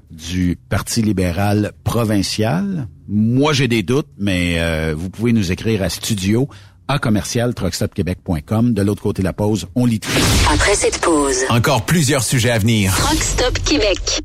du 0.09 0.57
Parti 0.69 1.01
libéral 1.01 1.73
provincial? 1.83 2.87
Moi, 3.07 3.53
j'ai 3.53 3.67
des 3.67 3.83
doutes, 3.83 4.09
mais 4.17 4.55
euh, 4.59 4.93
vous 4.97 5.09
pouvez 5.09 5.33
nous 5.33 5.51
écrire 5.51 5.83
à 5.83 5.89
studio 5.89 6.47
à 6.87 6.97
commercial 6.99 7.53
truckstopquebec.com. 7.53 8.73
De 8.73 8.81
l'autre 8.81 9.01
côté 9.01 9.21
de 9.21 9.27
la 9.27 9.33
pause, 9.33 9.67
on 9.75 9.85
lit 9.85 9.99
tout. 9.99 10.09
Après 10.51 10.75
cette 10.75 10.99
pause, 10.99 11.37
Encore 11.49 11.85
plusieurs 11.85 12.23
sujets 12.23 12.49
à 12.51 12.57
venir. 12.57 12.93
Québec. 13.63 14.21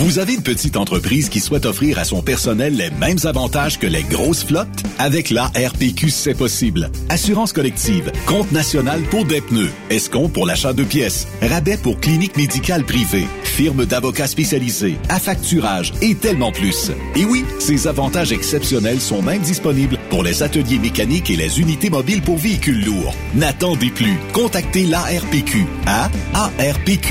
Vous 0.00 0.18
avez 0.18 0.32
une 0.32 0.42
petite 0.42 0.78
entreprise 0.78 1.28
qui 1.28 1.40
souhaite 1.40 1.66
offrir 1.66 1.98
à 1.98 2.04
son 2.04 2.22
personnel 2.22 2.74
les 2.74 2.90
mêmes 2.90 3.18
avantages 3.24 3.78
que 3.78 3.86
les 3.86 4.02
grosses 4.02 4.44
flottes? 4.44 4.82
Avec 4.98 5.28
la 5.28 5.48
RPQ, 5.48 6.08
c'est 6.08 6.32
possible. 6.32 6.90
Assurance 7.10 7.52
collective, 7.52 8.10
compte 8.24 8.50
national 8.50 9.02
pour 9.02 9.26
des 9.26 9.42
pneus, 9.42 9.70
escompte 9.90 10.32
pour 10.32 10.46
l'achat 10.46 10.72
de 10.72 10.84
pièces, 10.84 11.28
rabais 11.42 11.76
pour 11.76 12.00
clinique 12.00 12.38
médicale 12.38 12.84
privée, 12.84 13.26
firme 13.50 13.84
d'avocats 13.84 14.26
spécialisés, 14.26 14.96
affacturage 15.08 15.92
et 16.00 16.14
tellement 16.14 16.52
plus. 16.52 16.90
Et 17.16 17.24
oui, 17.24 17.44
ces 17.58 17.86
avantages 17.86 18.32
exceptionnels 18.32 19.00
sont 19.00 19.22
même 19.22 19.42
disponibles 19.42 19.98
pour 20.08 20.22
les 20.22 20.42
ateliers 20.42 20.78
mécaniques 20.78 21.30
et 21.30 21.36
les 21.36 21.60
unités 21.60 21.90
mobiles 21.90 22.22
pour 22.22 22.38
véhicules 22.38 22.84
lourds. 22.84 23.14
N'attendez 23.34 23.90
plus. 23.90 24.16
Contactez 24.32 24.86
l'ARPQ 24.86 25.66
à 25.86 26.10
arpq.org. 26.34 27.10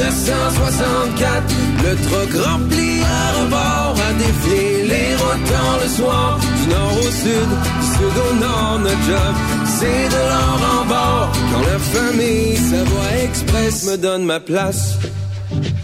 1964. 0.00 1.54
Le 1.84 1.96
truck 2.08 2.46
rempli 2.46 3.02
à 3.02 3.42
rebord 3.42 3.96
a 4.08 4.12
défié 4.14 4.84
les 4.84 5.14
routes 5.16 5.50
dans 5.50 5.82
le 5.82 5.88
soir. 5.88 6.40
Du 6.40 6.70
nord 6.70 6.92
au 6.98 7.10
sud, 7.10 7.50
sud 7.92 8.16
au 8.30 8.34
nord, 8.40 8.78
notre 8.80 9.02
job, 9.02 9.34
c'est 9.78 10.08
de 10.08 10.22
l'or 10.30 10.60
en 10.80 10.84
bord. 10.86 11.32
Quand 11.52 11.60
la 11.60 11.78
famille 11.78 12.56
Savoie 12.56 13.24
Express 13.24 13.84
me 13.90 13.96
donne 13.96 14.24
ma 14.24 14.40
place. 14.40 14.98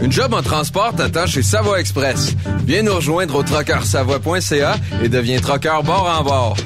Une 0.00 0.12
job 0.12 0.32
en 0.32 0.42
transport 0.42 0.94
t'attend 0.94 1.26
chez 1.26 1.42
Savoie 1.42 1.80
Express. 1.80 2.34
Viens 2.64 2.82
nous 2.82 2.94
rejoindre 2.94 3.36
au 3.36 3.42
trockeursavoie.ca 3.42 4.76
et 5.02 5.08
deviens 5.08 5.40
trockeur 5.40 5.82
bord 5.82 6.08
en 6.18 6.22
bord. 6.22 6.56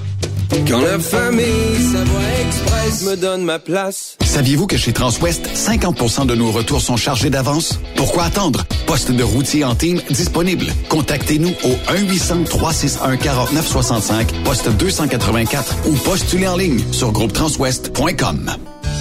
Quand 0.71 0.81
la 0.83 0.99
famille 1.01 1.91
Savoie 1.93 2.21
Express 2.47 3.03
me 3.03 3.17
donne 3.17 3.43
ma 3.43 3.59
place. 3.59 4.17
Saviez-vous 4.23 4.69
que 4.69 4.77
chez 4.77 4.93
Transwest, 4.93 5.51
50% 5.53 6.27
de 6.27 6.37
nos 6.37 6.53
retours 6.53 6.81
sont 6.81 6.97
chargés 6.97 7.29
d'avance? 7.29 7.81
Pourquoi 7.97 8.23
attendre? 8.23 8.63
Poste 8.87 9.11
de 9.11 9.25
routier 9.25 9.65
en 9.65 9.75
team 9.75 10.01
disponible. 10.11 10.67
Contactez-nous 10.89 11.57
au 11.65 11.73
1-800-361-4965, 11.93 14.45
poste 14.45 14.69
284 14.69 15.89
ou 15.89 15.97
postulez 15.97 16.47
en 16.47 16.57
ligne 16.57 16.85
sur 16.93 17.11
groupetranswest.com. 17.11 18.53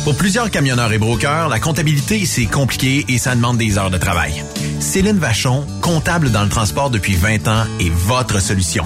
Pour 0.06 0.16
plusieurs 0.16 0.50
camionneurs 0.50 0.92
et 0.92 0.98
brokers, 0.98 1.50
la 1.50 1.60
comptabilité, 1.60 2.26
c'est 2.26 2.48
compliqué 2.48 3.06
et 3.10 3.20
ça 3.20 3.36
demande 3.36 3.60
des 3.60 3.78
heures 3.78 3.92
de 3.92 4.00
travail. 4.00 4.44
Céline 4.80 5.20
Vachon, 5.20 5.64
comptable 5.82 6.32
dans 6.32 6.42
le 6.42 6.50
transport 6.50 6.90
depuis 6.90 7.14
20 7.14 7.48
ans, 7.48 7.66
est 7.80 7.92
votre 7.92 8.42
solution. 8.42 8.86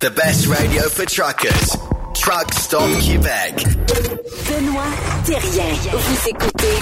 The 0.00 0.10
best 0.12 0.46
radio 0.46 0.80
for 0.88 1.04
truckers. 1.04 1.76
Truck 2.14 2.54
Stop 2.54 2.88
Québec. 3.02 3.52
Benoît 4.48 4.82
Thérien. 5.26 5.74
Vous 5.92 6.28
écoutez 6.30 6.76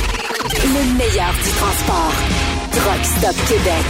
le 0.62 0.96
meilleur 0.96 1.32
du 1.32 1.50
transport. 1.58 2.12
Truck 2.70 3.04
Stop 3.04 3.34
Québec. 3.48 3.84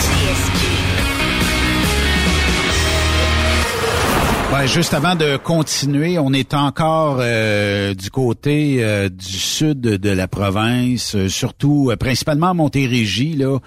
Ouais, 4.54 4.66
juste 4.66 4.94
avant 4.94 5.14
de 5.14 5.36
continuer, 5.36 6.18
on 6.18 6.32
est 6.32 6.54
encore 6.54 7.18
euh, 7.20 7.92
du 7.92 8.10
côté 8.10 8.78
euh, 8.82 9.10
du 9.10 9.38
sud 9.38 9.82
de 9.82 10.08
la 10.10 10.26
province, 10.26 11.16
euh, 11.16 11.28
surtout 11.28 11.92
principalement 12.00 12.48
à 12.48 12.54
Montérégie. 12.54 13.36
Là, 13.36 13.58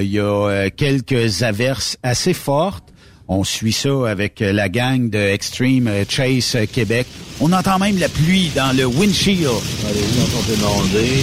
il 0.00 0.10
y 0.10 0.18
a 0.18 0.68
quelques 0.70 1.44
averses 1.44 1.96
assez 2.02 2.34
fortes. 2.34 2.92
On 3.28 3.42
suit 3.42 3.72
ça 3.72 4.08
avec 4.08 4.38
la 4.40 4.68
gang 4.68 5.10
de 5.10 5.18
Extreme 5.18 5.90
Chase 6.08 6.56
Québec. 6.72 7.06
On 7.40 7.52
entend 7.52 7.78
même 7.78 7.98
la 7.98 8.08
pluie 8.08 8.50
dans 8.54 8.76
le 8.76 8.86
windshield. 8.86 9.50
Allez, 9.88 10.00
on 10.20 10.42
peut 10.42 10.56
demander. 10.56 11.22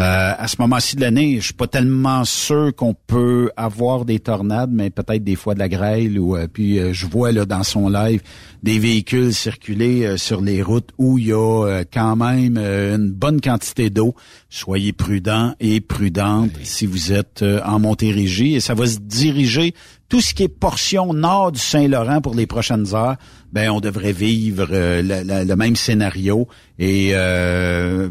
Euh, 0.00 0.32
à 0.38 0.48
ce 0.48 0.56
moment-ci 0.60 0.96
de 0.96 1.02
l'année, 1.02 1.36
je 1.40 1.46
suis 1.46 1.54
pas 1.54 1.66
tellement 1.66 2.24
sûr 2.24 2.74
qu'on 2.74 2.94
peut 2.94 3.50
avoir 3.54 4.06
des 4.06 4.18
tornades, 4.18 4.70
mais 4.72 4.88
peut-être 4.88 5.22
des 5.22 5.36
fois 5.36 5.52
de 5.52 5.58
la 5.58 5.68
grêle. 5.68 6.18
Ou 6.18 6.36
euh, 6.36 6.46
puis 6.50 6.78
euh, 6.78 6.94
je 6.94 7.06
vois 7.06 7.32
là 7.32 7.44
dans 7.44 7.62
son 7.62 7.90
live 7.90 8.22
des 8.62 8.78
véhicules 8.78 9.34
circuler 9.34 10.16
sur 10.16 10.40
les 10.40 10.62
routes 10.62 10.88
où 10.96 11.18
il 11.18 11.26
y 11.26 11.32
a 11.32 11.82
quand 11.92 12.16
même 12.16 12.56
une 12.58 13.10
bonne 13.10 13.40
quantité 13.40 13.90
d'eau. 13.90 14.14
Soyez 14.48 14.92
prudents 14.92 15.54
et 15.60 15.80
prudentes 15.80 16.52
si 16.62 16.86
vous 16.86 17.12
êtes 17.12 17.42
en 17.64 17.78
Montérégie 17.78 18.54
et 18.54 18.60
ça 18.60 18.74
va 18.74 18.86
se 18.86 18.98
diriger 18.98 19.74
tout 20.10 20.20
ce 20.20 20.34
qui 20.34 20.42
est 20.42 20.48
portion 20.48 21.14
nord 21.14 21.52
du 21.52 21.60
Saint-Laurent 21.60 22.20
pour 22.20 22.34
les 22.34 22.46
prochaines 22.46 22.94
heures, 22.94 23.16
ben 23.52 23.70
on 23.70 23.80
devrait 23.80 24.12
vivre 24.12 24.66
euh, 24.72 25.02
le, 25.02 25.56
même 25.56 25.76
scénario 25.76 26.48
et 26.78 27.12
euh, 27.14 28.10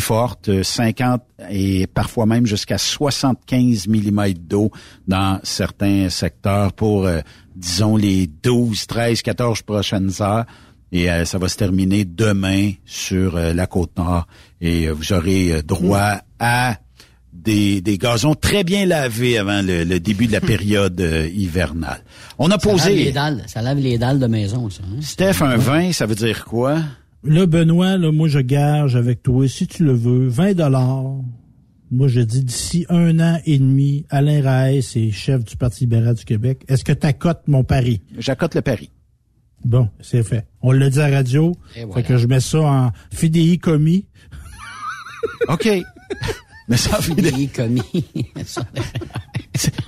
forte, 0.00 0.62
50 0.62 1.22
et 1.48 1.86
parfois 1.86 2.26
même 2.26 2.44
jusqu'à 2.44 2.76
75 2.76 3.86
mm 3.86 4.32
d'eau 4.32 4.72
dans 5.06 5.38
certains 5.44 6.08
secteurs 6.10 6.72
pour, 6.72 7.06
euh, 7.06 7.20
disons, 7.54 7.96
les 7.96 8.26
12, 8.26 8.86
13, 8.86 9.22
14 9.22 9.62
prochaines 9.62 10.10
heures. 10.20 10.44
Et 10.90 11.10
euh, 11.10 11.24
ça 11.24 11.38
va 11.38 11.48
se 11.48 11.56
terminer 11.56 12.04
demain 12.04 12.72
sur 12.84 13.36
euh, 13.36 13.54
la 13.54 13.66
côte 13.66 13.96
nord. 13.96 14.26
Et 14.60 14.88
euh, 14.88 14.92
vous 14.92 15.12
aurez 15.12 15.52
euh, 15.52 15.62
droit 15.62 16.18
à 16.38 16.76
des, 17.32 17.80
des 17.80 17.98
gazons 17.98 18.34
très 18.34 18.62
bien 18.64 18.84
lavés 18.86 19.38
avant 19.38 19.62
le, 19.62 19.84
le 19.84 20.00
début 20.00 20.26
de 20.26 20.32
la 20.32 20.40
période 20.52 21.00
euh, 21.00 21.26
hivernale. 21.28 22.02
On 22.38 22.50
a 22.50 22.58
Ça 22.58 22.68
lave 22.68 22.88
les 22.88 22.94
posé... 23.04 23.12
dalles, 23.12 23.42
ça 23.46 23.62
lave 23.62 23.78
les 23.78 23.98
dalles 23.98 24.18
de 24.18 24.26
maison, 24.26 24.68
ça. 24.70 24.82
hein? 24.84 25.00
Steph, 25.00 25.42
un 25.42 25.56
vin, 25.56 25.92
ça 25.92 26.06
veut 26.06 26.14
dire 26.14 26.44
quoi? 26.44 26.80
Là, 27.24 27.46
Benoît, 27.46 27.96
là, 27.98 28.10
moi, 28.12 28.28
je 28.28 28.40
gage 28.40 28.96
avec 28.96 29.22
toi, 29.22 29.46
si 29.48 29.66
tu 29.66 29.84
le 29.84 29.92
veux, 29.92 30.28
20 30.28 30.54
dollars. 30.54 31.04
Moi, 31.90 32.08
je 32.08 32.20
dis 32.20 32.42
d'ici 32.42 32.86
un 32.88 33.20
an 33.20 33.38
et 33.44 33.58
demi, 33.58 34.06
Alain 34.10 34.42
Raes 34.42 34.78
est 34.96 35.10
chef 35.12 35.44
du 35.44 35.56
Parti 35.56 35.80
libéral 35.84 36.14
du 36.14 36.24
Québec. 36.24 36.62
Est-ce 36.66 36.84
que 36.84 36.92
tu 36.92 37.06
accotes 37.06 37.42
mon 37.48 37.64
pari? 37.64 38.00
J'accote 38.18 38.54
le 38.54 38.62
pari. 38.62 38.90
Bon, 39.64 39.88
c'est 40.00 40.22
fait. 40.24 40.46
On 40.62 40.72
l'a 40.72 40.90
dit 40.90 40.98
à 41.00 41.08
la 41.10 41.16
radio. 41.18 41.54
Et 41.76 41.80
Fait 41.80 41.84
voilà. 41.84 42.02
que 42.02 42.16
je 42.16 42.26
mets 42.26 42.40
ça 42.40 42.60
en 42.60 42.92
fidéi 43.12 43.58
commis. 43.58 44.06
OK. 45.48 45.68
Mais 46.72 46.78
ça. 46.78 46.98
Des 47.14 47.48
commis. 47.48 47.82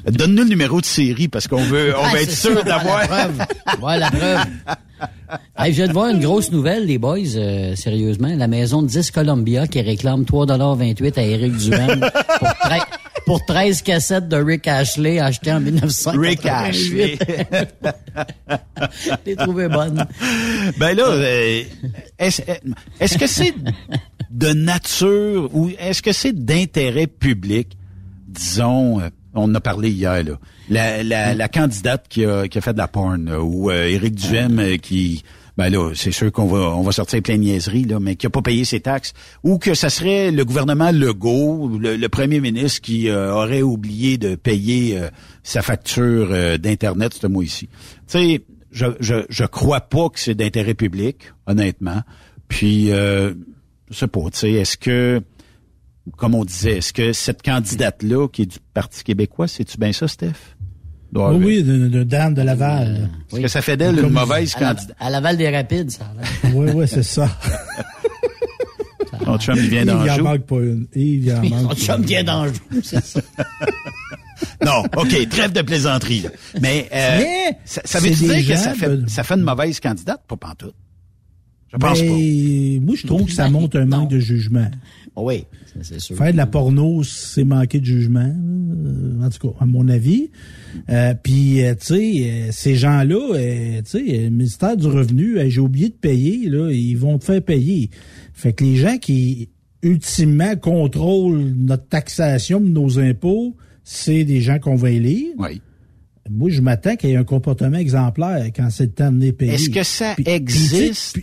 Donne-nous 0.06 0.43
le 0.43 0.48
numéro 0.51 0.81
de 0.82 0.86
série 0.86 1.28
parce 1.28 1.48
qu'on 1.48 1.62
veut, 1.62 1.94
on 1.97 2.02
Ah, 2.05 2.12
va 2.12 2.20
être 2.20 2.31
sûr 2.31 2.62
d'avoir... 2.62 3.06
Voilà 3.06 3.09
la 3.09 3.28
preuve. 3.28 3.47
Voilà 3.81 4.11
la 4.11 4.11
preuve. 4.11 4.44
Hey, 5.59 5.73
je 5.73 5.77
viens 5.77 5.89
de 5.89 5.93
voir 5.94 6.09
une 6.11 6.20
grosse 6.20 6.52
nouvelle, 6.52 6.85
les 6.86 6.98
boys, 6.98 7.19
euh, 7.36 7.74
sérieusement. 7.74 8.28
La 8.36 8.48
maison 8.48 8.82
de 8.82 8.89
10 8.89 9.11
Columbia 9.12 9.66
qui 9.66 9.81
réclame 9.81 10.24
3,28 10.24 11.19
à 11.19 11.23
Éric 11.23 11.56
Duhem 11.56 12.01
pour, 12.39 12.48
tre- 12.48 12.86
pour 13.24 13.47
13 13.47 13.81
cassettes 13.82 14.28
de 14.28 14.36
Rick 14.36 14.69
Ashley 14.69 15.19
achetées 15.20 15.52
en 15.52 15.61
1958. 15.61 16.28
Rick 16.28 16.47
Ashley. 16.47 17.19
T'es 19.24 19.36
trouvé 19.36 19.69
bonne. 19.69 20.06
Ben 20.78 20.94
là, 20.97 21.05
euh, 21.09 21.62
est-ce 22.19 22.43
est-ce 23.01 23.16
que 23.19 23.27
c'est 23.27 23.55
de 24.35 24.52
nature 24.52 25.48
ou 25.55 25.70
est-ce 25.78 26.02
que 26.02 26.12
c'est 26.12 26.35
d'intérêt 26.44 27.06
public, 27.06 27.78
disons, 28.28 29.01
euh, 29.01 29.09
on 29.32 29.44
en 29.44 29.55
a 29.55 29.61
parlé 29.61 29.90
hier, 29.90 30.23
là, 30.23 30.39
la, 30.69 31.02
la, 31.02 31.35
la 31.35 31.48
candidate 31.48 32.06
qui 32.09 32.24
a, 32.24 32.47
qui 32.48 32.59
a 32.59 32.61
fait 32.61 32.73
de 32.73 32.78
la 32.78 32.89
porn, 32.89 33.24
là, 33.24 33.40
ou 33.40 33.70
euh, 33.70 33.86
Éric 33.89 34.15
Duhem 34.16 34.59
euh, 34.59 34.77
qui... 34.77 35.23
Ben 35.56 35.69
là, 35.70 35.93
c'est 35.94 36.11
sûr 36.11 36.32
qu'on 36.32 36.47
va 36.47 36.77
on 36.77 36.82
va 36.82 36.90
sortir 36.90 37.23
plein 37.23 37.36
de 37.36 37.43
niaiseries, 37.43 37.85
là, 37.85 38.01
mais 38.01 38.16
qui 38.16 38.27
a 38.27 38.31
pas 38.31 38.43
payé 38.43 38.65
ses 38.65 38.81
taxes, 38.81 39.12
ou 39.44 39.59
que 39.59 39.74
ça 39.74 39.89
serait 39.89 40.32
le 40.32 40.44
gouvernement 40.44 40.90
Legault, 40.90 41.78
le, 41.78 41.94
le 41.94 42.09
premier 42.09 42.40
ministre 42.40 42.81
qui 42.81 43.09
euh, 43.09 43.32
aurait 43.32 43.62
oublié 43.62 44.19
de 44.19 44.35
payer 44.35 44.98
euh, 44.98 45.11
sa 45.44 45.62
facture 45.62 46.31
euh, 46.32 46.59
d'internet 46.59 47.15
ce 47.15 47.28
mois-ci. 47.28 47.69
Tu 47.69 48.19
sais, 48.19 48.44
je, 48.73 48.86
je 48.98 49.15
je 49.28 49.44
crois 49.44 49.82
pas 49.82 50.09
que 50.09 50.19
c'est 50.19 50.35
d'intérêt 50.35 50.74
public, 50.74 51.19
honnêtement. 51.47 52.02
Puis 52.48 52.90
euh, 52.90 53.32
je 53.90 53.94
sais 53.97 54.06
pas, 54.06 54.20
tu 54.32 54.39
sais, 54.39 54.52
est-ce 54.52 54.77
que 54.77 55.20
comme 56.19 56.35
on 56.35 56.44
disait, 56.44 56.78
est-ce 56.78 56.93
que 56.93 57.12
cette 57.15 57.43
candidate-là, 57.43 58.28
qui 58.28 58.43
est 58.43 58.47
du 58.47 58.59
Parti 58.74 59.02
québécois, 59.05 59.48
c'est-tu 59.48 59.78
bien 59.78 59.93
ça, 59.93 60.06
Steph? 60.06 60.32
Oui, 61.15 61.36
oui, 61.36 61.62
de, 61.62 61.86
de 61.89 62.02
Dan 62.02 62.35
de 62.35 62.43
Laval. 62.43 63.09
Est-ce 63.32 63.40
que 63.40 63.48
ça 63.48 63.62
fait 63.62 63.77
d'elle 63.77 63.98
une 64.01 64.09
mauvaise 64.11 64.52
candidate? 64.55 64.97
à 64.98 65.09
Laval 65.11 65.36
des 65.36 65.48
Rapides, 65.48 65.90
ça. 65.90 66.05
a 66.05 66.20
l'air. 66.20 66.55
Oui, 66.55 66.70
oui, 66.74 66.86
c'est 66.89 67.05
ça. 67.05 67.28
Ton 69.24 69.39
chum, 69.39 69.55
il 69.56 69.69
vient 69.70 69.82
Il 69.82 69.89
y 69.89 69.93
en 69.93 70.05
d'Anjou. 70.05 70.24
manque 70.24 70.43
pas 70.47 70.56
une. 70.56 70.86
Il 70.94 71.24
y 71.24 71.32
en 71.32 71.43
manque 71.44 71.74
chum 71.77 72.02
vient 72.02 72.24
d'Anjou, 72.24 72.61
c'est 72.82 73.05
ça. 73.05 73.20
Non, 74.65 74.82
OK, 74.97 75.28
trêve 75.28 75.52
de 75.52 75.62
plaisanterie. 75.62 76.20
là. 76.23 76.31
Mais, 76.61 76.89
euh, 76.93 77.19
Mais 77.19 77.59
ça, 77.65 77.98
veut 78.01 78.11
dire 78.11 78.35
que 78.35 78.40
gens, 78.43 78.56
ça 78.56 78.74
fait, 78.74 78.89
ben- 78.89 79.09
ça 79.09 79.23
fait 79.23 79.35
une 79.35 79.43
mauvaise 79.43 79.78
candidate? 79.81 80.20
Pas 80.27 80.36
pantoute. 80.36 80.74
Je 81.74 81.78
pense 81.78 82.01
Ben, 82.01 82.09
pas. 82.09 82.86
Moi, 82.86 82.94
je 82.96 83.06
trouve 83.06 83.24
que 83.26 83.32
ça 83.32 83.51
montre 83.51 83.78
un 83.78 83.84
manque 83.86 84.10
de 84.10 84.18
jugement. 84.18 84.70
Oui, 85.16 85.44
ça, 85.66 85.80
c'est 85.82 86.01
sûr. 86.01 86.16
Faire 86.16 86.32
de 86.32 86.36
la 86.36 86.46
porno, 86.46 87.02
c'est 87.05 87.44
manquer 87.44 87.78
de 87.80 87.84
jugement, 87.84 88.32
en 89.22 89.28
tout 89.30 89.48
cas, 89.48 89.56
à 89.60 89.66
mon 89.66 89.88
avis. 89.88 90.30
Euh, 90.88 91.14
Puis, 91.22 91.62
euh, 91.62 91.74
tu 91.74 91.86
sais, 91.86 92.30
euh, 92.30 92.48
ces 92.52 92.74
gens-là, 92.76 93.34
euh, 93.34 93.82
tu 93.82 93.90
sais, 93.90 94.02
le 94.24 94.30
ministère 94.30 94.76
du 94.76 94.86
Revenu, 94.86 95.38
euh, 95.38 95.48
j'ai 95.48 95.60
oublié 95.60 95.88
de 95.88 95.94
payer, 95.94 96.48
là, 96.48 96.70
ils 96.72 96.96
vont 96.96 97.18
te 97.18 97.24
faire 97.24 97.42
payer. 97.42 97.90
Fait 98.32 98.52
que 98.52 98.64
les 98.64 98.76
gens 98.76 98.96
qui, 98.98 99.51
ultimement, 99.82 100.56
contrôlent 100.56 101.55
notre 101.56 101.86
taxation, 101.88 102.59
nos 102.60 102.98
impôts, 102.98 103.55
c'est 103.84 104.24
des 104.24 104.40
gens 104.40 104.59
qu'on 104.59 104.74
va 104.76 104.90
élire. 104.90 105.28
Oui. 105.38 105.60
Moi, 106.30 106.51
je 106.51 106.60
m'attends 106.62 106.96
qu'il 106.96 107.10
y 107.10 107.12
ait 107.12 107.16
un 107.16 107.24
comportement 107.24 107.76
exemplaire 107.78 108.46
quand 108.56 108.70
c'est 108.70 108.86
le 108.86 108.92
temps 108.92 109.12
de 109.12 109.20
les 109.20 109.32
payer. 109.32 109.52
Est-ce 109.52 109.70
que 109.70 109.82
ça 109.82 110.14
Puis- 110.16 110.24
existe? 110.26 111.18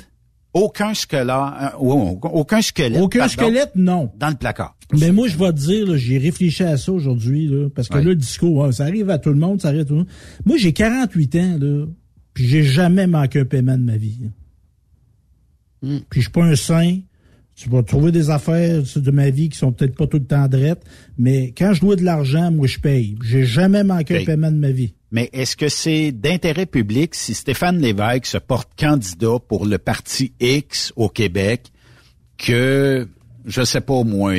Aucun 0.53 0.94
squelette, 0.94 1.30
euh, 1.30 1.78
aucun 1.80 2.61
squelette. 2.61 3.02
Aucun 3.02 3.19
pardon, 3.19 3.34
squelette, 3.34 3.72
non. 3.76 4.11
Dans 4.18 4.30
le 4.30 4.36
placard. 4.36 4.76
Mais 4.99 5.11
moi, 5.11 5.28
je 5.28 5.38
vais 5.38 5.52
te 5.53 5.57
dire, 5.57 5.88
là, 5.88 5.98
j'ai 5.98 6.18
réfléchi 6.18 6.64
à 6.64 6.78
ça 6.78 6.91
aujourd'hui, 6.91 7.48
là, 7.48 7.69
parce 7.73 7.88
que 7.88 7.98
là, 7.98 8.03
le 8.03 8.15
discours, 8.15 8.65
hein, 8.65 8.72
ça 8.72 8.84
arrive 8.84 9.10
à 9.10 9.18
tout 9.18 9.30
le 9.30 9.38
monde, 9.40 9.61
ça 9.61 9.69
arrive 9.69 9.82
à 9.82 9.86
tout 9.86 9.94
le 9.94 9.99
monde. 9.99 10.10
Moi, 10.45 10.57
j'ai 10.57 10.73
48 10.73 11.36
ans, 11.36 11.57
là, 11.60 11.86
puis 12.34 12.48
j'ai 12.48 12.64
jamais 12.64 13.07
manqué 13.07 13.40
un 13.40 13.45
paiement 13.45 13.78
de 13.78 13.84
ma 13.84 13.98
vie. 13.98 14.19
Hmm. 15.82 15.99
Puis 16.10 16.22
je 16.22 16.26
suis 16.26 16.32
pas 16.32 16.44
un 16.44 16.56
saint. 16.56 16.99
Tu 17.56 17.69
vas 17.69 17.84
trouver 17.84 18.11
des 18.11 18.30
affaires 18.30 18.82
de 18.95 19.11
ma 19.11 19.30
vie 19.30 19.49
qui 19.49 19.57
sont 19.57 19.72
peut-être 19.72 19.95
pas 19.95 20.07
tout 20.07 20.18
le 20.18 20.26
temps 20.26 20.48
drettes, 20.48 20.84
mais 21.18 21.53
quand 21.56 21.73
je 21.73 21.82
dois 21.82 21.95
de 21.95 22.03
l'argent, 22.03 22.52
moi, 22.52 22.65
je 22.65 22.80
paye. 22.80 23.18
J'ai 23.23 23.45
jamais 23.45 23.84
manqué 23.84 24.15
Paye. 24.15 24.23
un 24.23 24.26
paiement 24.26 24.52
de 24.52 24.57
ma 24.57 24.72
vie. 24.72 24.95
Mais 25.12 25.30
est-ce 25.34 25.58
que 25.58 25.68
c'est 25.70 26.12
d'intérêt 26.12 26.66
public 26.66 27.16
si 27.16 27.34
Stéphane 27.34 27.80
Lévesque 27.80 28.26
se 28.26 28.38
porte 28.38 28.70
candidat 28.80 29.38
pour 29.48 29.66
le 29.66 29.78
parti 29.78 30.34
X 30.40 30.94
au 30.96 31.10
Québec 31.10 31.68
que, 32.38 33.08
je 33.46 33.64
sais 33.64 33.82
pas 33.82 34.04
moi, 34.04 34.34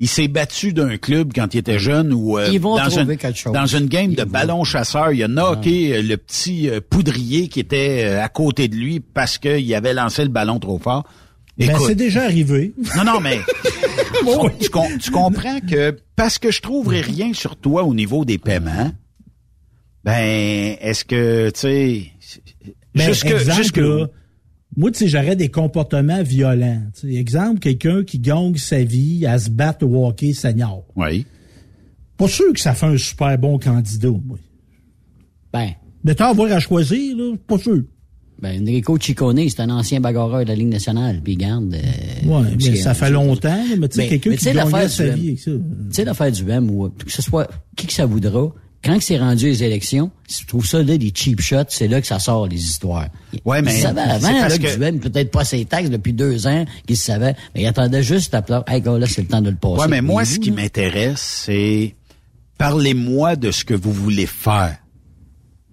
il 0.00 0.08
s'est 0.08 0.28
battu 0.28 0.72
d'un 0.72 0.96
club 0.96 1.32
quand 1.34 1.54
il 1.54 1.58
était 1.58 1.78
jeune 1.78 2.12
ou 2.12 2.38
euh, 2.38 2.56
dans, 2.58 2.88
une, 2.88 3.16
dans 3.52 3.66
une 3.66 3.86
game 3.86 4.10
Ils 4.10 4.16
de 4.16 4.22
vont. 4.22 4.28
ballon 4.30 4.64
chasseur, 4.64 5.12
il 5.12 5.22
a 5.22 5.28
knocké 5.28 5.94
euh, 5.96 6.02
le 6.02 6.16
petit 6.16 6.68
euh, 6.68 6.80
poudrier 6.80 7.48
qui 7.48 7.60
était 7.60 8.04
euh, 8.06 8.22
à 8.24 8.28
côté 8.28 8.68
de 8.68 8.74
lui 8.76 9.00
parce 9.00 9.38
qu'il 9.38 9.74
avait 9.74 9.94
lancé 9.94 10.22
le 10.22 10.30
ballon 10.30 10.58
trop 10.58 10.78
fort. 10.78 11.04
Ben, 11.58 11.76
c'est 11.86 11.94
déjà 11.94 12.24
arrivé. 12.24 12.72
non, 12.96 13.04
non, 13.04 13.20
mais 13.20 13.38
tu 15.00 15.10
comprends 15.10 15.60
que 15.60 15.96
parce 16.16 16.38
que 16.38 16.50
je 16.50 16.62
trouverai 16.62 17.00
rien 17.00 17.32
sur 17.34 17.56
toi 17.56 17.84
au 17.84 17.94
niveau 17.94 18.24
des 18.24 18.38
paiements, 18.38 18.90
ben, 20.04 20.76
est-ce 20.80 21.04
que, 21.04 21.50
tu 21.50 21.60
sais, 21.60 22.02
Ben, 22.94 23.06
jusque, 23.08 23.26
exemple, 23.26 23.56
jusque 23.62 23.76
là, 23.78 24.06
moi, 24.76 24.90
tu 24.90 25.00
sais, 25.00 25.08
j'aurais 25.08 25.36
des 25.36 25.48
comportements 25.50 26.22
violents. 26.22 26.82
Tu 26.94 27.12
sais, 27.12 27.14
exemple, 27.14 27.58
quelqu'un 27.60 28.04
qui 28.04 28.18
gagne 28.18 28.56
sa 28.56 28.82
vie 28.82 29.26
à 29.26 29.38
se 29.38 29.50
battre 29.50 29.86
au 29.86 30.06
hockey 30.06 30.32
senior. 30.32 30.84
Oui. 30.96 31.26
Pas 32.16 32.28
sûr 32.28 32.52
que 32.52 32.60
ça 32.60 32.74
fait 32.74 32.86
un 32.86 32.96
super 32.96 33.36
bon 33.38 33.58
candidat, 33.58 34.10
moi. 34.10 34.38
Ben, 35.52 35.70
Mais 36.04 36.14
t'as 36.14 36.26
à 36.26 36.30
avoir 36.30 36.50
à 36.52 36.58
choisir, 36.60 37.16
là, 37.16 37.36
pas 37.46 37.58
sûr. 37.58 37.82
ben, 38.40 38.62
Enrico 38.62 38.98
Ciccone, 38.98 39.48
c'est 39.48 39.60
un 39.60 39.70
ancien 39.70 40.00
bagarreur 40.00 40.42
de 40.44 40.48
la 40.48 40.54
Ligue 40.54 40.68
nationale, 40.68 41.20
puis 41.22 41.36
garde. 41.36 41.74
euh, 41.74 42.28
Ouais, 42.28 42.48
mais 42.60 42.76
ça 42.76 42.94
fait 42.94 43.10
longtemps, 43.10 43.48
là, 43.54 43.76
mais 43.78 43.88
tu 43.88 43.96
sais, 43.96 44.02
Mais- 44.02 44.08
quelqu'un 44.18 44.36
qui 44.36 44.44
gagne 44.52 44.88
sa 44.88 45.08
vie 45.10 45.28
avec 45.28 45.38
ça. 45.38 45.50
Tu 45.52 45.60
sais, 45.90 46.04
l'affaire 46.04 46.32
du 46.32 46.48
M, 46.50 46.70
ou 46.70 46.88
que 46.88 47.10
ce 47.12 47.22
soit 47.22 47.48
qui 47.76 47.86
que 47.86 47.92
ça 47.92 48.06
voudra, 48.06 48.52
quand 48.84 49.00
c'est 49.00 49.18
rendu 49.18 49.46
les 49.46 49.62
élections, 49.62 50.10
si 50.26 50.40
tu 50.40 50.46
trouves 50.46 50.66
ça 50.66 50.82
là, 50.82 50.98
des 50.98 51.12
cheap 51.14 51.40
shots, 51.40 51.64
c'est 51.68 51.86
là 51.88 52.00
que 52.00 52.06
ça 52.06 52.18
sort 52.18 52.48
les 52.48 52.60
histoires. 52.60 53.06
Ouais, 53.44 53.62
mais 53.62 53.70
savait 53.80 54.00
avant 54.00 54.32
là, 54.32 54.58
que, 54.58 54.98
peut-être 54.98 55.30
pas 55.30 55.44
ses 55.44 55.64
taxes 55.64 55.90
depuis 55.90 56.12
deux 56.12 56.46
ans, 56.46 56.64
qu'il 56.86 56.96
savait, 56.96 57.36
mais 57.54 57.62
il 57.62 57.66
attendait 57.66 58.02
juste 58.02 58.34
à 58.34 58.42
pleurer. 58.42 58.64
Hey, 58.66 58.80
gars, 58.80 58.98
là, 58.98 59.06
c'est 59.06 59.22
le 59.22 59.28
temps 59.28 59.40
de 59.40 59.50
le 59.50 59.56
passer. 59.56 59.82
Ouais, 59.82 59.88
mais 59.88 60.02
moi, 60.02 60.24
ce 60.24 60.38
qui 60.38 60.50
là? 60.50 60.56
m'intéresse, 60.56 61.20
c'est 61.20 61.94
parlez-moi 62.58 63.36
de 63.36 63.50
ce 63.50 63.64
que 63.64 63.74
vous 63.74 63.92
voulez 63.92 64.26
faire. 64.26 64.76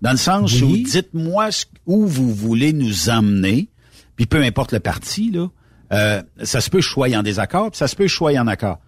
Dans 0.02 0.12
le 0.12 0.18
sens 0.18 0.62
Oui. 0.62 0.64
où 0.64 0.90
dites-moi 0.90 1.50
où 1.86 2.06
vous 2.06 2.34
voulez 2.34 2.74
nous 2.74 3.10
emmener, 3.10 3.70
puis 4.16 4.26
peu 4.28 4.42
importe 4.44 4.72
le 4.72 4.80
parti, 4.80 5.32
là, 5.32 5.48
euh, 5.92 6.22
ça 6.44 6.62
se 6.62 6.70
peut 6.70 6.78
que 6.78 6.84
je 6.84 6.90
sois 6.90 7.16
en 7.18 7.24
désaccord, 7.24 7.72
puis 7.72 7.78
ça 7.80 7.88
se 7.88 7.96
peut 7.96 8.04
que 8.04 8.10
je 8.10 8.16
sois 8.16 8.38
en 8.40 8.48
accord. 8.48 8.80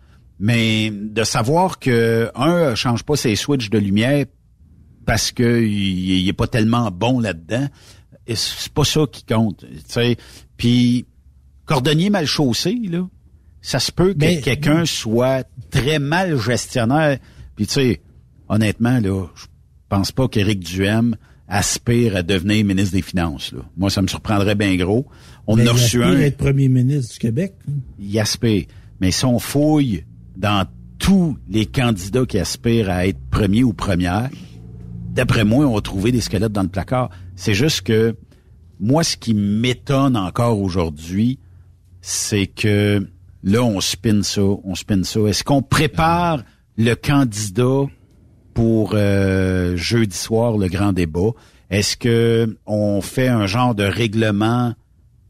Mais 0.43 0.89
de 0.91 1.23
savoir 1.23 1.77
que 1.77 2.31
un 2.33 2.73
change 2.73 3.03
pas 3.03 3.15
ses 3.15 3.35
switches 3.35 3.69
de 3.69 3.77
lumière 3.77 4.25
parce 5.05 5.31
que 5.31 5.61
il, 5.61 6.19
il 6.19 6.27
est 6.27 6.33
pas 6.33 6.47
tellement 6.47 6.89
bon 6.89 7.19
là-dedans, 7.19 7.67
c'est 8.33 8.73
pas 8.73 8.83
ça 8.83 9.01
qui 9.11 9.23
compte. 9.23 9.59
Tu 9.59 9.81
sais, 9.87 10.17
puis 10.57 11.05
cordonnier 11.65 12.09
mal 12.09 12.25
chaussé 12.25 12.75
là, 12.89 13.07
ça 13.61 13.79
se 13.79 13.91
peut 13.91 14.15
que 14.15 14.41
quelqu'un 14.41 14.85
soit 14.85 15.47
très 15.69 15.99
mal 15.99 16.39
gestionnaire. 16.39 17.19
Puis 17.55 17.67
tu 17.67 17.73
sais, 17.73 18.01
honnêtement 18.49 18.99
là, 18.99 19.27
je 19.35 19.45
pense 19.89 20.11
pas 20.11 20.27
qu'Éric 20.27 20.61
Duhem 20.61 21.17
aspire 21.47 22.15
à 22.15 22.23
devenir 22.23 22.65
ministre 22.65 22.95
des 22.95 23.03
Finances. 23.03 23.51
Là. 23.51 23.59
Moi, 23.77 23.91
ça 23.91 24.01
me 24.01 24.07
surprendrait 24.07 24.55
bien 24.55 24.75
gros. 24.75 25.05
On 25.45 25.55
Mais 25.57 25.63
a 25.63 25.65
il 25.65 25.69
reçu 25.69 26.01
aspire 26.01 26.17
un. 26.17 26.21
à 26.21 26.25
être 26.25 26.37
premier 26.37 26.67
ministre 26.67 27.13
du 27.13 27.19
Québec. 27.19 27.53
Il 27.99 28.17
aspire. 28.19 28.65
Mais 29.01 29.11
si 29.11 29.25
on 29.25 29.37
fouille 29.37 30.03
dans 30.41 30.65
tous 30.97 31.37
les 31.47 31.67
candidats 31.67 32.25
qui 32.25 32.39
aspirent 32.39 32.89
à 32.89 33.05
être 33.05 33.19
premier 33.29 33.63
ou 33.63 33.73
première, 33.73 34.29
d'après 35.11 35.45
moi, 35.45 35.65
on 35.65 35.75
va 35.75 35.81
trouver 35.81 36.11
des 36.11 36.19
squelettes 36.19 36.51
dans 36.51 36.63
le 36.63 36.69
placard. 36.69 37.11
C'est 37.35 37.53
juste 37.53 37.81
que 37.81 38.15
moi, 38.79 39.03
ce 39.03 39.15
qui 39.17 39.35
m'étonne 39.35 40.17
encore 40.17 40.59
aujourd'hui, 40.59 41.37
c'est 42.01 42.47
que 42.47 43.07
là, 43.43 43.63
on 43.63 43.79
spin 43.81 44.23
ça, 44.23 44.41
on 44.41 44.73
spin 44.73 45.03
ça. 45.03 45.19
Est-ce 45.21 45.43
qu'on 45.43 45.61
prépare 45.61 46.43
le 46.75 46.95
candidat 46.95 47.85
pour 48.55 48.93
euh, 48.95 49.77
jeudi 49.77 50.17
soir, 50.17 50.57
le 50.57 50.67
grand 50.67 50.91
débat? 50.91 51.29
Est-ce 51.69 51.95
que 51.95 52.57
on 52.65 53.01
fait 53.01 53.27
un 53.27 53.45
genre 53.45 53.75
de 53.75 53.83
règlement? 53.83 54.73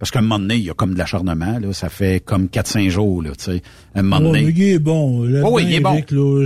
Parce 0.01 0.09
qu'à 0.09 0.17
un 0.17 0.23
moment 0.23 0.39
donné, 0.39 0.55
il 0.55 0.63
y 0.63 0.69
a 0.71 0.73
comme 0.73 0.93
de 0.95 0.97
l'acharnement, 0.97 1.59
là. 1.59 1.73
Ça 1.73 1.87
fait 1.87 2.25
comme 2.25 2.47
4-5 2.47 2.89
jours, 2.89 3.21
là, 3.21 3.29
tu 3.37 3.43
sais. 3.45 3.61
À 3.93 3.99
un 3.99 4.01
moment 4.01 4.17
Ouais, 4.17 4.39
donné. 4.41 4.43
mais 4.45 4.51
il 4.51 4.63
est 4.63 4.79
bon. 4.79 5.21
Là, 5.23 5.41
Oh 5.45 5.51
oui, 5.53 5.63
il 5.67 5.75
est 5.75 5.79
bon. 5.79 5.93
Là, 5.93 6.45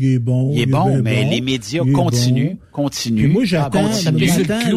il 0.00 0.04
est 0.12 0.18
bon. 0.20 0.52
Il 0.54 0.60
est 0.60 0.66
bon, 0.66 1.02
mais 1.02 1.24
bon. 1.24 1.30
les 1.30 1.40
médias 1.40 1.82
continuent, 1.92 2.50
bon. 2.50 2.56
continuent. 2.84 3.24
Puis 3.24 3.32
moi, 3.32 3.42
Ah, 3.42 3.46
j'attends. 3.48 3.82
bon, 3.82 3.92
ça 3.92 4.12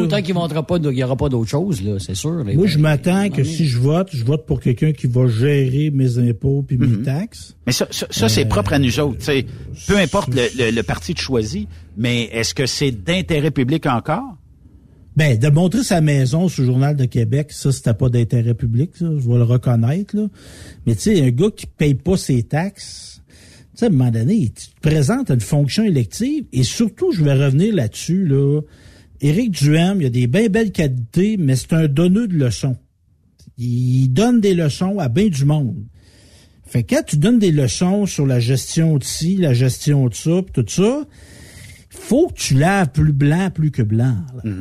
tant 0.08 0.22
qu'il 0.24 0.34
ne 0.34 0.40
pas, 0.64 0.78
il 0.78 0.98
y 0.98 1.04
aura 1.04 1.16
pas 1.16 1.30
d'autre 1.30 1.48
chose, 1.52 1.84
là, 1.84 1.98
c'est 2.00 2.16
sûr. 2.16 2.44
là. 2.44 2.54
Moi, 2.56 2.66
je 2.66 2.80
m'attends 2.80 3.26
Ah, 3.26 3.30
que 3.30 3.44
si 3.44 3.68
je 3.68 3.78
vote, 3.78 4.10
je 4.14 4.26
vote 4.26 4.48
pour 4.48 4.60
quelqu'un 4.62 4.92
qui 4.92 5.06
va 5.06 5.28
gérer 5.28 5.92
mes 5.94 6.18
impôts 6.18 6.64
puis 6.68 6.76
Mhm. 6.76 6.88
mes 6.98 7.04
taxes. 7.04 7.56
Mais 7.68 7.72
ça, 7.72 7.86
ça, 7.92 8.08
ça, 8.10 8.30
c'est 8.30 8.46
propre 8.46 8.74
à 8.74 8.80
nous 8.80 9.00
autres. 9.00 9.20
tu 9.20 9.26
sais. 9.26 9.46
Peu 9.88 9.98
importe 9.98 10.34
le, 10.34 10.42
le- 10.58 10.72
le 10.72 10.82
parti 10.82 11.14
de 11.14 11.20
choisi, 11.20 11.68
mais 11.98 12.24
est-ce 12.32 12.56
que 12.56 12.66
c'est 12.66 12.90
d'intérêt 12.92 13.52
public 13.52 13.86
encore? 13.86 14.38
Ben, 15.20 15.38
de 15.38 15.50
montrer 15.50 15.84
sa 15.84 16.00
maison 16.00 16.48
sur 16.48 16.62
le 16.62 16.68
Journal 16.68 16.96
de 16.96 17.04
Québec, 17.04 17.52
ça, 17.52 17.74
c'était 17.74 17.94
pas 17.94 18.08
d'intérêt 18.08 18.54
public, 18.54 18.92
ça, 18.94 19.06
je 19.06 19.28
vais 19.30 19.36
le 19.36 19.44
reconnaître, 19.44 20.16
là. 20.16 20.30
Mais 20.86 20.96
tu 20.96 21.02
sais, 21.02 21.22
un 21.22 21.30
gars 21.30 21.50
qui 21.54 21.66
paye 21.66 21.94
pas 21.94 22.16
ses 22.16 22.44
taxes, 22.44 23.22
tu 23.28 23.80
sais, 23.80 23.88
à 23.88 23.90
un 23.90 23.92
moment 23.92 24.12
donné, 24.12 24.50
tu 24.56 24.68
te 24.70 24.80
présentes 24.80 25.30
à 25.30 25.34
une 25.34 25.42
fonction 25.42 25.84
élective, 25.84 26.46
et 26.54 26.64
surtout, 26.64 27.12
je 27.12 27.22
vais 27.22 27.34
revenir 27.34 27.76
là-dessus, 27.76 28.26
là. 28.26 28.62
Éric 29.20 29.52
Duhem, 29.52 30.00
il 30.00 30.06
a 30.06 30.10
des 30.10 30.28
bien 30.28 30.48
belles 30.48 30.72
qualités, 30.72 31.36
mais 31.36 31.58
c'est 31.58 31.74
un 31.74 31.90
donneur 31.90 32.30
de 32.30 32.36
leçons. 32.36 32.78
Il 33.58 34.08
donne 34.08 34.40
des 34.40 34.54
leçons 34.54 35.00
à 35.00 35.10
bien 35.10 35.28
du 35.28 35.44
monde. 35.44 35.84
Fait 36.66 36.84
que 36.84 36.96
quand 36.96 37.04
tu 37.06 37.18
donnes 37.18 37.40
des 37.40 37.52
leçons 37.52 38.06
sur 38.06 38.26
la 38.26 38.40
gestion 38.40 38.98
de 38.98 39.04
ci, 39.04 39.36
la 39.36 39.54
gestion 39.54 40.08
de 40.08 40.14
ça, 40.14 40.42
pis 40.44 40.54
tout 40.54 40.66
ça, 40.66 41.06
faut 42.00 42.28
que 42.30 42.34
tu 42.40 42.56
laves 42.56 42.90
plus 42.90 43.14
blanc 43.14 43.50
plus 43.54 43.72
que 43.72 43.82
blanc. 43.82 44.16
là. 44.44 44.52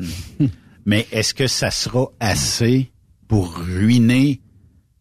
Mais 0.87 1.07
est-ce 1.13 1.35
que 1.35 1.47
ça 1.47 1.71
sera 1.71 2.07
assez 2.19 2.91
pour 3.27 3.55
ruiner 3.57 4.41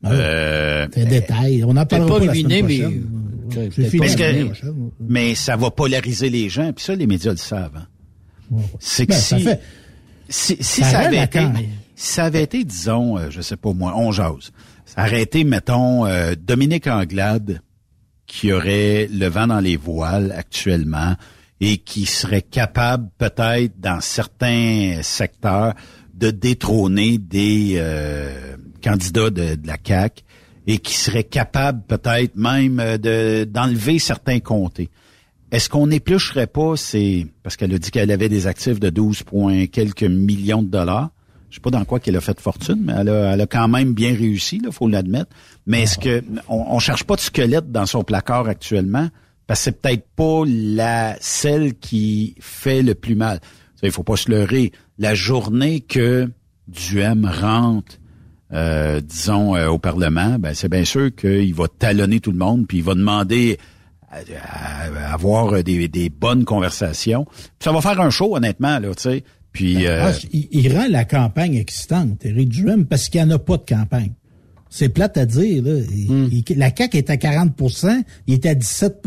euh, 0.06 0.86
C'est 0.94 1.02
un 1.02 1.06
détail. 1.06 1.64
On 1.64 1.76
en 1.78 1.86
parlera 1.86 2.20
pas 2.20 2.26
pas, 2.26 2.32
ruiné, 2.32 2.62
la 2.62 2.68
mais- 2.68 2.78
semaine 2.78 3.08
prochaine. 3.50 3.90
fini 3.90 4.16
que- 4.16 4.54
mais 5.00 5.34
ça 5.36 5.56
va 5.56 5.72
polariser 5.72 6.30
les 6.30 6.50
gens, 6.50 6.74
puis 6.74 6.84
ça, 6.84 6.94
les 6.94 7.08
médias 7.08 7.32
le 7.32 7.38
savent. 7.38 7.78
hein. 7.78 8.58
C'est 8.80 9.06
que 9.06 9.12
Ben, 9.14 9.18
ça 9.18 9.38
si, 9.38 9.44
fait- 9.44 9.62
si, 10.30 10.58
si 10.60 10.82
ça 10.82 10.92
ça, 10.92 11.00
avait 11.00 11.24
été, 11.24 11.40
si 11.96 12.12
ça 12.14 12.26
avait 12.26 12.44
été, 12.44 12.64
disons, 12.66 13.18
euh, 13.18 13.28
je 13.30 13.40
sais 13.42 13.56
pas 13.58 13.72
moi, 13.74 13.94
on 13.96 14.12
jase, 14.12 14.52
ça 14.86 15.04
aurait 15.06 15.22
été, 15.22 15.44
mettons, 15.46 16.06
euh, 16.06 16.36
Dominique 16.38 16.88
Anglade 16.88 17.62
qui 18.26 18.52
aurait 18.52 19.08
le 19.12 19.28
vent 19.28 19.48
dans 19.48 19.62
les 19.62 19.78
voiles 19.78 20.34
actuellement 20.38 21.16
et 21.60 21.78
qui 21.78 22.06
serait 22.06 22.42
capable 22.42 23.10
peut-être 23.18 23.80
dans 23.80 24.00
certains 24.02 25.00
secteurs 25.02 25.74
de 26.14 26.32
détrôner 26.32 27.18
des 27.18 27.74
euh, 27.78 28.58
candidats 28.84 29.30
de, 29.30 29.56
de 29.56 29.68
la 29.68 29.78
CAC 29.78 30.24
et 30.66 30.80
qui 30.80 30.94
serait 30.94 31.24
capable 31.24 31.82
peut-être 31.88 32.36
même 32.36 32.80
euh, 32.80 32.98
de 32.98 33.46
d'enlever 33.46 34.00
certains 34.00 34.40
comtés. 34.40 34.90
Est-ce 35.52 35.70
qu'on 35.70 35.88
n'éplucherait 35.88 36.48
pas 36.48 36.76
c'est 36.76 37.28
parce 37.42 37.56
qu'elle 37.56 37.74
a 37.74 37.80
dit 37.80 37.90
qu'elle 37.90 38.12
avait 38.12 38.30
des 38.30 38.48
actifs 38.48 38.80
de 38.80 38.90
12 38.90 39.24
points 39.24 39.68
quelques 39.68 40.04
millions 40.04 40.62
de 40.62 40.70
dollars. 40.70 41.10
Je 41.50 41.56
sais 41.56 41.62
pas 41.62 41.70
dans 41.70 41.86
quoi 41.86 42.02
qu'elle 42.02 42.18
a 42.18 42.22
fait 42.22 42.38
fortune, 42.42 42.82
mais 42.84 42.94
elle 42.98 43.08
a, 43.08 43.34
elle 43.34 43.42
a 43.42 43.48
quand 43.48 43.70
même 43.70 43.94
bien 43.94 44.14
réussi, 44.14 44.60
là, 44.60 44.70
faut 44.70 44.90
l'admettre. 44.90 45.32
Mais 45.66 45.84
est-ce 45.84 45.98
que 45.98 46.22
on, 46.50 46.66
on 46.76 46.80
cherche 46.80 47.06
pas 47.06 47.16
de 47.16 47.22
squelette 47.22 47.72
dans 47.72 47.86
son 47.86 48.04
placard 48.04 48.50
actuellement 48.50 49.08
parce 49.48 49.62
que 49.62 49.64
c'est 49.66 49.82
peut-être 49.82 50.08
pas 50.16 50.44
la 50.46 51.16
celle 51.22 51.74
qui 51.76 52.36
fait 52.40 52.82
le 52.84 52.94
plus 52.96 53.16
mal. 53.16 53.40
Il 53.82 53.92
faut 53.92 54.04
pas 54.04 54.18
se 54.18 54.30
leurrer. 54.30 54.72
La 55.00 55.16
journée 55.16 55.80
que 55.82 56.30
Duhem 56.68 57.26
rentre, 57.26 57.98
euh, 58.54 59.00
disons, 59.02 59.56
euh, 59.56 59.68
au 59.70 59.78
Parlement, 59.78 60.38
ben 60.40 60.54
c'est 60.54 60.70
bien 60.70 60.84
sûr 60.86 61.14
qu'il 61.16 61.54
va 61.54 61.68
talonner 61.68 62.20
tout 62.20 62.32
le 62.32 62.38
monde, 62.38 62.66
puis 62.68 62.78
il 62.80 62.84
va 62.84 62.94
demander 62.96 63.58
à, 64.10 64.18
à- 64.18 65.10
à 65.10 65.14
avoir 65.14 65.64
des, 65.64 65.88
des 65.88 66.10
bonnes 66.10 66.44
conversations. 66.46 67.26
Puis 67.26 67.44
ça 67.66 67.72
va 67.72 67.82
faire 67.82 68.00
un 68.02 68.10
show, 68.10 68.36
honnêtement, 68.36 68.80
là, 68.80 68.94
tu 68.96 69.04
sais. 69.04 69.24
Puis 69.52 69.86
euh, 69.88 70.08
Ah, 70.08 70.12
il, 70.34 70.48
il 70.52 70.76
rend 70.78 70.86
la 70.90 71.04
campagne 71.06 71.56
excitante, 71.56 72.26
Éric 72.26 72.50
Duhem, 72.50 72.86
parce 72.86 73.10
qu'il 73.10 73.24
n'y 73.24 73.32
en 73.32 73.36
a 73.36 73.40
pas 73.40 73.58
de 73.58 73.66
campagne. 73.68 74.12
C'est 74.70 74.90
plate 74.90 75.18
à 75.18 75.26
dire. 75.26 75.64
Là. 75.64 75.80
Il- 75.96 76.12
Hmm. 76.12 76.30
il- 76.32 76.58
la 76.58 76.76
CAQ 76.76 76.98
est 76.98 77.10
à 77.10 77.18
40% 77.18 78.04
il 78.28 78.34
est 78.36 78.46
à 78.46 78.56
17 78.56 79.02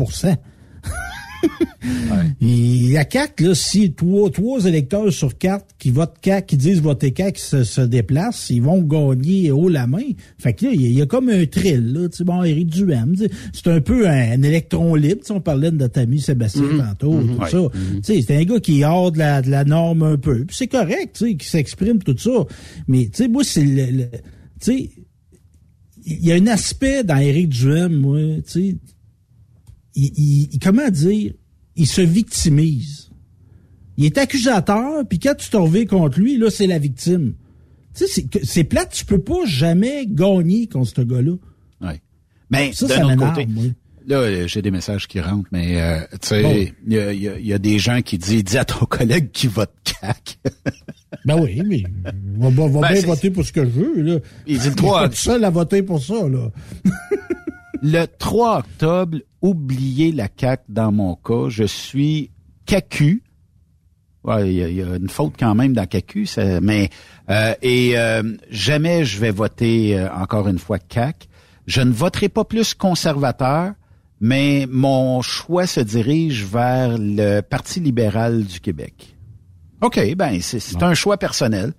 Et 2.39 2.89
la 2.93 3.03
CAQ, 3.09 3.43
là, 3.45 3.55
si 3.55 3.93
trois, 3.93 4.29
trois 4.29 4.65
électeurs 4.65 5.11
sur 5.11 5.37
quatre 5.37 5.65
qui 5.79 5.89
votent 5.89 6.17
CAQ, 6.23 6.45
qui 6.45 6.57
disent 6.57 6.81
voter 6.81 7.13
CAQ, 7.15 7.39
se, 7.39 7.63
se 7.63 7.81
déplacent, 7.81 8.49
ils 8.51 8.61
vont 8.61 8.81
gagner 8.81 9.49
haut 9.51 9.67
la 9.69 9.87
main. 9.87 10.03
Fait 10.37 10.53
que 10.53 10.65
là, 10.65 10.71
il 10.73 10.81
y, 10.81 10.85
a- 10.85 10.89
il 10.89 10.93
y 10.97 11.01
a 11.01 11.05
comme 11.07 11.29
un 11.29 11.45
thrill, 11.47 11.93
là. 11.93 12.07
Bon, 12.25 12.43
Éric 12.43 12.67
Duhem, 12.69 13.15
c'est 13.53 13.67
un 13.67 13.81
peu 13.81 14.07
un, 14.07 14.31
un 14.33 14.41
électron 14.43 14.93
libre. 14.95 15.21
Tu 15.21 15.27
sais, 15.27 15.33
on 15.33 15.41
parlait 15.41 15.71
de 15.71 15.77
notre 15.77 15.99
ami 15.99 16.19
Sébastien 16.19 16.63
tantôt, 16.77 17.21
tout 17.21 17.41
Ouais. 17.41 17.49
ça. 17.49 17.59
Tu 17.71 18.01
sais, 18.03 18.21
c'est 18.21 18.37
un 18.37 18.43
gars 18.43 18.59
qui 18.59 18.81
est 18.81 18.85
hors 18.85 19.11
de 19.11 19.17
la, 19.17 19.41
de 19.41 19.49
la 19.49 19.63
norme 19.63 20.03
un 20.03 20.17
peu. 20.17 20.45
Puis 20.45 20.55
c'est 20.55 20.67
correct, 20.67 21.15
tu 21.17 21.29
sais, 21.29 21.35
qui 21.35 21.47
s'exprime 21.47 22.03
tout 22.03 22.17
ça. 22.17 22.45
Mais, 22.87 23.05
tu 23.05 23.23
sais, 23.23 23.27
moi, 23.27 23.43
c'est 23.43 23.63
le, 23.63 23.85
le- 23.85 24.09
tu 24.11 24.19
sais, 24.77 24.89
il 26.05 26.25
y 26.25 26.31
a 26.31 26.35
un 26.35 26.47
aspect 26.47 27.03
dans 27.03 27.17
Éric 27.17 27.49
Duhem, 27.49 27.93
moi, 27.95 28.19
tu 28.37 28.41
sais, 28.45 28.75
il, 29.95 30.11
il- 30.53 30.59
comment 30.59 30.89
dire, 30.89 31.33
il 31.75 31.87
se 31.87 32.01
victimise. 32.01 33.09
Il 33.97 34.05
est 34.05 34.17
accusateur, 34.17 35.05
puis 35.07 35.19
quand 35.19 35.35
tu 35.35 35.49
t'en 35.49 35.65
contre 35.85 36.19
lui, 36.19 36.37
là, 36.37 36.49
c'est 36.49 36.67
la 36.67 36.79
victime. 36.79 37.33
Tu 37.93 38.07
sais, 38.07 38.25
c'est 38.43 38.63
plate, 38.63 38.91
tu 38.93 39.05
peux 39.05 39.19
pas 39.21 39.45
jamais 39.45 40.05
gagner 40.07 40.67
contre 40.67 40.91
ce 40.95 41.01
gars-là. 41.01 41.35
Ouais. 41.81 42.01
Mais 42.49 42.71
Ça, 42.73 42.87
d'un 42.87 43.05
autre 43.13 43.15
côté. 43.33 43.45
Là, 44.07 44.17
euh, 44.17 44.47
j'ai 44.47 44.61
des 44.61 44.71
messages 44.71 45.07
qui 45.07 45.19
rentrent, 45.19 45.47
mais 45.51 45.81
euh, 45.81 45.99
tu 46.21 46.27
sais, 46.29 46.41
Bon. 46.41 46.53
il 46.87 46.93
y, 46.93 46.95
y 46.95 46.99
a- 46.99 47.13
il 47.39 47.45
y 47.47 47.53
a 47.53 47.57
des 47.59 47.79
gens 47.79 48.01
qui 48.01 48.17
disent, 48.17 48.43
dis 48.43 48.57
à 48.57 48.65
ton 48.65 48.85
collègue 48.85 49.31
qui 49.31 49.47
vote 49.47 49.71
CAC. 49.83 50.39
Ben 51.25 51.39
oui, 51.39 51.61
mais 51.67 51.83
on 52.39 52.49
va, 52.49 52.67
va 52.67 52.79
Ben, 52.81 52.93
bien 52.93 53.01
voter 53.05 53.29
pour 53.29 53.45
ce 53.45 53.51
que 53.51 53.63
je 53.65 53.69
veux, 53.69 54.01
là. 54.01 54.17
Il 54.47 54.57
dit 54.57 54.65
le 54.69 54.71
Je 54.71 54.75
3 54.77 54.99
suis 54.99 55.03
pas 55.03 55.09
tout 55.09 55.15
seul 55.21 55.43
à 55.43 55.49
voter 55.49 55.83
pour 55.83 56.01
ça, 56.01 56.27
là. 56.27 56.49
Le 57.83 58.05
3 58.05 58.59
octobre, 58.59 59.17
oubliez 59.41 60.11
la 60.11 60.27
CAC 60.29 60.61
dans 60.69 60.91
mon 60.91 61.15
cas. 61.15 61.49
Je 61.49 61.63
suis 61.63 62.31
CACU. 62.65 63.23
Ouais, 64.23 64.53
il 64.53 64.69
y, 64.71 64.75
y 64.75 64.81
a 64.83 64.95
une 64.95 65.09
faute 65.09 65.33
quand 65.37 65.53
même 65.55 65.73
dans 65.73 65.85
CACU, 65.85 66.25
ça- 66.27 66.61
mais 66.61 66.89
euh, 67.29 67.53
et 67.61 67.97
euh, 67.97 68.23
jamais 68.49 69.03
je 69.03 69.19
vais 69.19 69.31
voter 69.31 69.97
euh, 69.99 70.11
encore 70.13 70.47
une 70.47 70.59
fois 70.59 70.77
CAC. 70.79 71.27
Je 71.67 71.81
ne 71.81 71.91
voterai 71.91 72.29
pas 72.29 72.45
plus 72.45 72.73
conservateur, 72.73 73.73
mais 74.21 74.67
mon 74.69 75.21
choix 75.21 75.67
se 75.67 75.79
dirige 75.81 76.45
vers 76.45 76.97
le 76.97 77.41
Parti 77.41 77.79
libéral 77.79 78.43
du 78.45 78.59
Québec. 78.59 79.15
OK, 79.81 79.99
ben 80.15 80.39
c'est 80.39 80.83
un 80.83 80.93
choix 80.93 81.17
personnel. 81.17 81.73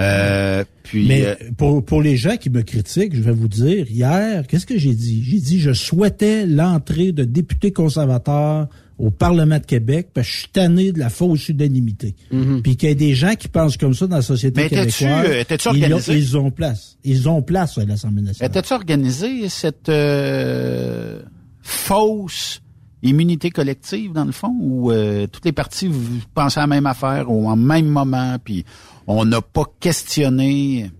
Euh, 0.00 0.64
puis 0.82 1.06
Mais 1.06 1.24
euh, 1.24 1.34
pour, 1.56 1.84
pour 1.84 2.02
les 2.02 2.16
gens 2.16 2.36
qui 2.36 2.50
me 2.50 2.62
critiquent, 2.62 3.14
je 3.14 3.20
vais 3.20 3.32
vous 3.32 3.46
dire, 3.46 3.86
hier, 3.88 4.44
qu'est-ce 4.48 4.66
que 4.66 4.76
j'ai 4.76 4.94
dit? 4.94 5.22
J'ai 5.22 5.38
dit, 5.38 5.60
je 5.60 5.72
souhaitais 5.72 6.46
l'entrée 6.46 7.12
de 7.12 7.22
députés 7.22 7.72
conservateurs 7.72 8.66
au 8.98 9.10
Parlement 9.10 9.58
de 9.58 9.64
Québec 9.64 10.08
parce 10.12 10.26
que 10.26 10.32
je 10.32 10.38
suis 10.40 10.48
tanné 10.48 10.90
de 10.90 10.98
la 10.98 11.10
fausse 11.10 11.48
unanimité. 11.48 12.16
Puis 12.62 12.76
qu'il 12.76 12.88
y 12.88 12.92
ait 12.92 12.96
des 12.96 13.14
gens 13.14 13.34
qui 13.34 13.48
pensent 13.48 13.76
comme 13.76 13.94
ça 13.94 14.06
dans 14.06 14.16
la 14.16 14.22
société 14.22 14.62
Mais 14.62 14.68
québécoise. 14.68 15.26
euh, 15.28 15.44
t'es-tu 15.44 15.68
ils, 15.68 15.70
ont, 15.70 15.96
organisé? 15.96 16.16
ils 16.16 16.36
ont 16.38 16.50
place. 16.50 16.96
Ils 17.04 17.28
ont 17.28 17.42
place 17.42 17.78
à 17.78 17.84
l'Assemblée 17.84 18.22
nationale. 18.22 18.50
Étais-tu 18.50 18.72
organisé 18.72 19.48
cette 19.48 19.88
euh, 19.88 21.20
fausse 21.64 22.60
immunité 23.02 23.50
collective, 23.50 24.12
dans 24.12 24.24
le 24.24 24.32
fond, 24.32 24.54
où 24.60 24.90
euh, 24.90 25.26
toutes 25.26 25.44
les 25.44 25.52
parties 25.52 25.88
vous 25.88 26.20
pensez 26.34 26.58
à 26.58 26.62
la 26.62 26.66
même 26.66 26.86
affaire 26.86 27.30
ou 27.30 27.48
en 27.48 27.56
même 27.56 27.86
moment, 27.86 28.36
puis 28.42 28.64
on 29.06 29.24
n'a 29.24 29.42
pas 29.42 29.64
questionné... 29.80 30.90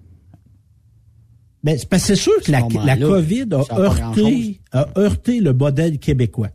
Ben, 1.62 1.78
c'est 1.78 1.88
parce 1.88 2.02
que 2.02 2.08
c'est 2.08 2.22
sûr 2.22 2.42
que 2.42 2.52
la, 2.52 2.60
la 2.84 2.96
COVID 2.98 3.46
a 3.52 3.80
heurté, 3.80 4.60
a 4.70 4.86
heurté 4.98 5.40
le 5.40 5.54
modèle 5.54 5.98
québécois. 5.98 6.50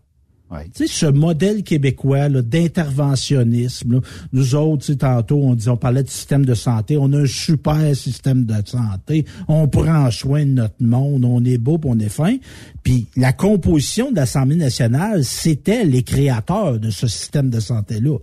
Ce 0.74 1.06
modèle 1.06 1.64
québécois 1.64 2.30
d'interventionnisme, 2.30 4.02
nous 4.34 4.56
autres, 4.56 4.94
tantôt, 4.94 5.42
on 5.44 5.54
dit, 5.54 5.70
on 5.70 5.78
parlait 5.78 6.04
de 6.04 6.10
système 6.10 6.46
de 6.46 6.56
santé, 6.56 6.98
on 6.98 7.14
a 7.14 7.20
un 7.20 7.28
super 7.28 7.96
système 7.96 8.46
de 8.46 8.56
santé, 8.66 9.26
on 9.48 9.68
prend 9.68 10.10
soin 10.10 10.46
de 10.46 10.52
notre 10.52 10.82
monde, 10.82 11.24
on 11.26 11.44
est 11.46 11.58
beau, 11.58 11.80
on 11.86 12.00
est 12.00 12.10
fin. 12.10 12.38
Puis 12.84 13.08
la 13.16 13.32
composition 13.32 14.12
de 14.12 14.16
l'Assemblée 14.16 14.56
nationale, 14.56 15.24
c'était 15.24 15.86
les 15.86 16.04
créateurs 16.04 16.80
de 16.80 16.90
ce 16.90 17.08
système 17.08 17.50
de 17.50 17.60
santé-là. 17.60 18.18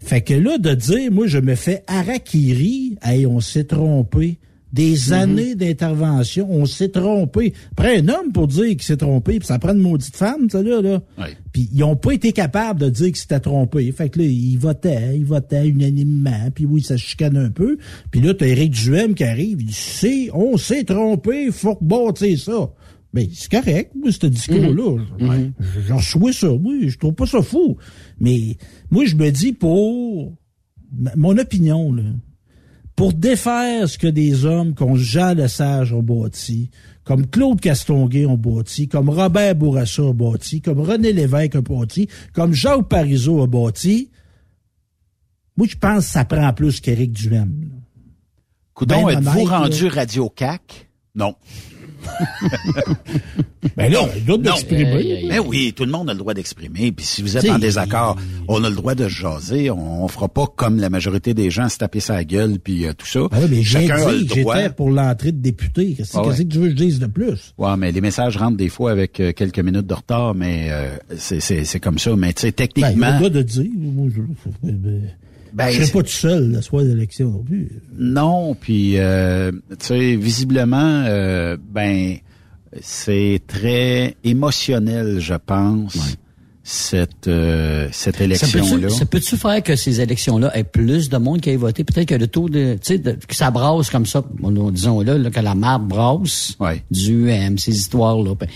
Fait 0.00 0.20
que 0.20 0.34
là, 0.34 0.58
de 0.58 0.74
dire, 0.74 1.12
moi, 1.12 1.26
je 1.26 1.38
me 1.38 1.54
fais 1.54 1.84
harakiri, 1.86 2.96
hey, 3.02 3.26
on 3.26 3.40
s'est 3.40 3.64
trompé 3.64 4.38
des 4.72 4.96
Mhm. 5.08 5.12
années 5.12 5.54
d'intervention. 5.54 6.46
On 6.50 6.66
s'est 6.66 6.90
trompé. 6.90 7.54
Après 7.72 7.98
un 7.98 8.08
homme 8.08 8.32
pour 8.32 8.46
dire 8.48 8.66
qu'il 8.68 8.82
s'est 8.82 8.96
trompé, 8.98 9.38
puis 9.38 9.46
ça 9.46 9.58
prend 9.58 9.72
une 9.72 9.78
maudite 9.80 10.16
femme, 10.16 10.50
ça 10.50 10.62
là. 10.62 10.82
là. 10.82 11.00
Puis 11.52 11.68
ils 11.72 11.82
ont 11.84 11.96
pas 11.96 12.12
été 12.12 12.32
capables 12.32 12.80
de 12.80 12.90
dire 12.90 13.06
qu'ils 13.06 13.16
s'étaient 13.16 13.40
trompés. 13.40 13.90
Fait 13.92 14.08
que 14.10 14.18
là, 14.18 14.26
ils 14.26 14.58
votaient, 14.58 15.16
ils 15.16 15.24
votaient 15.24 15.66
unanimement, 15.66 16.50
puis 16.54 16.66
oui, 16.66 16.82
ça 16.82 16.96
se 16.98 17.02
chicane 17.02 17.36
un 17.36 17.50
peu. 17.50 17.78
Puis 18.10 18.20
là, 18.20 18.34
t'as 18.34 18.46
Éric 18.46 18.72
Duhem 18.72 19.14
qui 19.14 19.24
arrive, 19.24 19.60
il 19.60 19.66
dit, 19.68 19.72
c'est, 19.72 20.28
on 20.34 20.56
s'est 20.56 20.84
trompé, 20.84 21.50
faut 21.50 21.74
rebâtir 21.74 22.38
ça. 22.38 22.70
Mais 23.14 23.26
c'est 23.32 23.50
correct, 23.50 23.92
moi, 23.98 24.12
ce 24.12 24.26
discours-là. 24.26 25.02
Mhm. 25.18 25.52
J'en 25.88 25.96
reçois 25.96 26.32
ça, 26.34 26.52
oui, 26.52 26.90
je 26.90 26.98
trouve 26.98 27.14
pas 27.14 27.24
ça 27.24 27.40
fou. 27.40 27.78
Mais 28.20 28.58
moi, 28.90 29.06
je 29.06 29.16
me 29.16 29.30
dis 29.30 29.54
pour 29.54 30.34
mon 31.16 31.36
opinion, 31.38 31.92
là, 31.92 32.02
pour 32.98 33.12
défaire 33.12 33.88
ce 33.88 33.96
que 33.96 34.08
des 34.08 34.44
hommes 34.44 34.74
comme 34.74 34.96
Jean 34.96 35.32
Lesage 35.32 35.92
ont 35.92 36.02
bâti, 36.02 36.68
comme 37.04 37.28
Claude 37.28 37.60
Castonguay 37.60 38.26
ont 38.26 38.36
bâti, 38.36 38.88
comme 38.88 39.08
Robert 39.08 39.54
Bourassa 39.54 40.02
a 40.02 40.12
bâti, 40.12 40.60
comme 40.60 40.80
René 40.80 41.12
Lévesque 41.12 41.54
a 41.54 41.60
bâti, 41.60 42.08
comme 42.32 42.52
Jacques 42.52 42.88
Parizeau 42.88 43.40
a 43.40 43.46
bâti, 43.46 44.10
moi, 45.56 45.68
je 45.70 45.76
pense 45.76 46.06
que 46.06 46.10
ça 46.10 46.24
prend 46.24 46.52
plus 46.52 46.80
qu'Éric 46.80 47.12
Duhem. 47.12 47.70
Coudon, 48.74 49.06
Ben 49.06 49.18
êtes-vous 49.18 49.44
rendu 49.44 49.86
Radio 49.86 50.28
CAC? 50.28 50.88
Non. 51.14 51.36
Ben 53.76 53.92
là, 53.92 54.08
le 54.14 54.20
droit 54.20 54.38
d'exprimer. 54.38 55.26
Ben 55.28 55.40
oui, 55.46 55.72
tout 55.76 55.84
le 55.84 55.90
monde 55.90 56.08
a 56.10 56.12
le 56.12 56.18
droit 56.18 56.32
d'exprimer. 56.34 56.90
Puis 56.92 57.04
si 57.04 57.22
vous 57.22 57.36
êtes 57.36 57.48
en 57.50 57.58
désaccord, 57.58 58.16
on 58.48 58.62
a 58.64 58.70
le 58.70 58.74
droit 58.76 58.94
de 58.94 59.04
se 59.04 59.08
jaser. 59.14 59.70
On, 59.70 60.04
on 60.04 60.08
fera 60.08 60.28
pas 60.28 60.46
comme 60.46 60.78
la 60.78 60.90
majorité 60.90 61.34
des 61.34 61.50
gens 61.50 61.68
se 61.68 61.78
taper 61.78 62.00
sa 62.00 62.24
gueule 62.24 62.58
puis 62.60 62.86
euh, 62.86 62.92
tout 62.92 63.06
ça. 63.06 63.20
Ben 63.30 63.38
oui, 63.42 63.46
mais 63.50 63.62
j'ai 63.62 63.86
Chacun 63.86 64.06
a 64.06 64.12
le 64.12 64.22
dit, 64.24 64.40
droit. 64.40 64.56
j'étais 64.56 64.70
pour 64.74 64.90
l'entrée 64.90 65.32
de 65.32 65.40
député. 65.40 65.94
Qu'est-ce 65.94 66.16
Ah 66.16 66.22
ouais. 66.26 66.36
que 66.36 66.42
tu 66.42 66.58
veux 66.58 66.64
que 66.64 66.70
je 66.70 66.76
dise 66.76 66.98
de 66.98 67.06
plus? 67.06 67.52
Ouais, 67.58 67.76
mais 67.76 67.92
les 67.92 68.00
messages 68.00 68.36
rentrent 68.36 68.56
des 68.56 68.68
fois 68.68 68.90
avec 68.92 69.20
euh, 69.20 69.32
quelques 69.32 69.58
minutes 69.60 69.86
de 69.86 69.94
retard, 69.94 70.34
mais 70.34 70.68
euh, 70.70 70.96
c'est 71.16 71.40
c'est 71.40 71.64
c'est 71.64 71.80
comme 71.80 71.98
ça. 71.98 72.14
Mais 72.16 72.32
tu 72.32 72.42
sais, 72.42 72.52
Ben, 72.56 72.66
il 72.76 72.84
a 72.84 72.88
techniquement, 72.88 73.10
le 73.12 73.16
droit 73.18 73.30
de 73.30 73.42
dire. 73.42 73.70
Moi, 73.76 74.08
je, 74.14 74.70
ben, 75.58 75.64
Ben, 75.66 75.70
je 75.70 75.74
serais 75.76 75.86
c'est- 75.86 75.92
pas 75.92 76.02
tout 76.02 76.08
seul 76.08 76.52
le 76.52 76.62
soir 76.62 76.84
d'élection 76.84 77.30
non 77.30 77.42
plus. 77.42 77.68
Non, 77.98 78.54
puis 78.54 78.92
euh, 78.98 79.50
tu 79.70 79.76
sais, 79.80 80.16
visiblement, 80.16 81.04
euh, 81.06 81.56
ben 81.70 82.16
c'est 82.80 83.40
très 83.46 84.16
émotionnel, 84.24 85.18
je 85.20 85.34
pense, 85.34 85.96
cette 86.62 87.28
euh, 87.28 87.88
cette 87.92 88.16
Ça 88.18 88.24
élection 88.24 88.60
peut-tu, 88.60 88.80
là. 88.80 88.88
ça 88.90 89.06
peut-tu 89.06 89.36
faire 89.36 89.62
que 89.62 89.74
ces 89.74 90.00
élections-là 90.00 90.56
aient 90.56 90.64
plus 90.64 91.08
de 91.08 91.16
monde 91.16 91.40
qui 91.40 91.50
aille 91.50 91.56
voter? 91.56 91.82
Peut-être 91.84 92.08
que 92.08 92.14
le 92.14 92.26
taux 92.26 92.48
de, 92.48 92.74
tu 92.74 92.78
sais, 92.82 92.98
de- 92.98 93.12
que 93.12 93.34
ça 93.34 93.50
brasse 93.50 93.88
comme 93.90 94.06
ça, 94.06 94.22
disons 94.72 95.00
là, 95.00 95.16
là, 95.18 95.30
que 95.30 95.40
la 95.40 95.54
marde 95.54 95.88
brasse 95.88 96.56
du 96.90 97.30
M, 97.30 97.56
ces 97.58 97.74
histoires-là. 97.76 98.34
Pe- 98.34 98.46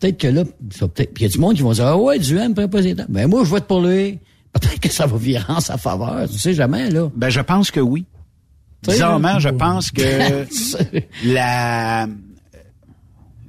Peut-être 0.00 0.18
que 0.18 0.28
là, 0.28 0.44
ça 0.70 0.88
peut-être, 0.88 1.12
puis 1.14 1.24
il 1.24 1.28
y 1.28 1.30
a 1.30 1.32
du 1.32 1.38
monde 1.38 1.54
qui 1.56 1.62
vont 1.62 1.72
dire, 1.72 1.86
ah 1.86 1.96
ouais, 1.98 2.18
du 2.18 2.36
M, 2.38 2.54
président. 2.54 3.04
Ben, 3.08 3.28
moi, 3.28 3.44
je 3.44 3.50
vote 3.50 3.64
pour 3.66 3.82
lui. 3.82 4.18
Peut-être 4.52 4.80
que 4.80 4.90
ça 4.90 5.06
va 5.06 5.16
virer 5.16 5.44
en 5.48 5.60
sa 5.60 5.76
faveur. 5.76 6.28
Tu 6.28 6.38
sais 6.38 6.54
jamais, 6.54 6.90
là. 6.90 7.10
Ben, 7.14 7.30
je 7.30 7.40
pense 7.40 7.70
que 7.70 7.80
oui. 7.80 8.04
Bizarrement, 8.82 9.38
je 9.38 9.50
pense 9.50 9.90
que 9.90 10.46
la 11.24 12.08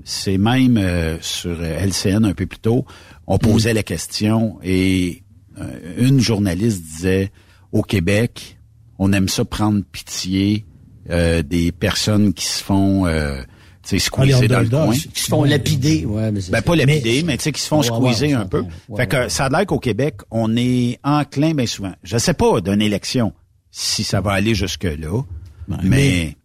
c'est 0.04 0.38
même 0.38 0.78
euh, 0.78 1.18
sur 1.22 1.62
LCN 1.62 2.26
un 2.26 2.34
peu 2.34 2.46
plus 2.46 2.60
tôt, 2.60 2.86
on 3.28 3.38
posait 3.38 3.74
la 3.74 3.84
question 3.84 4.60
et 4.64 5.24
euh, 5.60 5.96
une 5.98 6.20
journaliste 6.20 6.84
disait 6.84 7.32
au 7.72 7.82
Québec, 7.82 8.58
on 9.00 9.14
aime 9.14 9.30
ça 9.30 9.46
prendre 9.46 9.84
pitié 9.92 10.66
euh, 11.10 11.42
des 11.42 11.72
personnes 11.72 12.34
qui 12.34 12.46
se 12.46 12.64
font 12.64 13.06
euh, 13.06 13.42
tu 13.84 13.90
sais, 13.90 14.00
squeezer 14.00 14.48
dans 14.48 14.60
le 14.62 14.70
coin. 14.70 14.94
qui 14.96 15.22
se 15.24 15.28
font 15.30 15.44
lapider, 15.44 16.06
ouais, 16.06 16.32
mais 16.32 16.42
c'est 16.42 16.52
Ben, 16.52 16.62
pas 16.62 16.76
lapider, 16.76 17.24
mais, 17.24 17.38
tu 17.38 17.44
sais, 17.44 17.52
qui 17.52 17.62
se 17.62 17.68
font 17.68 17.80
Ouais, 17.80 17.86
squeezer 18.14 18.40
un 18.40 18.46
peu. 18.46 18.64
fait 18.96 19.08
que 19.08 19.28
ça 19.30 19.46
a 19.46 19.50
l'air 19.50 19.66
qu'au 19.66 19.80
Québec, 19.80 20.18
on 20.30 20.56
est 20.56 21.00
enclin 21.04 21.54
bien 21.54 21.66
souvent. 21.66 21.94
Je 22.04 22.18
sais 22.18 22.34
pas 22.34 22.62
d'une 22.62 22.82
élection 22.82 23.34
si 23.72 24.04
ça 24.04 24.22
va 24.22 24.34
aller 24.34 24.54
jusque-là, 24.56 25.24
mais... 25.68 25.78
mais- 25.84 26.38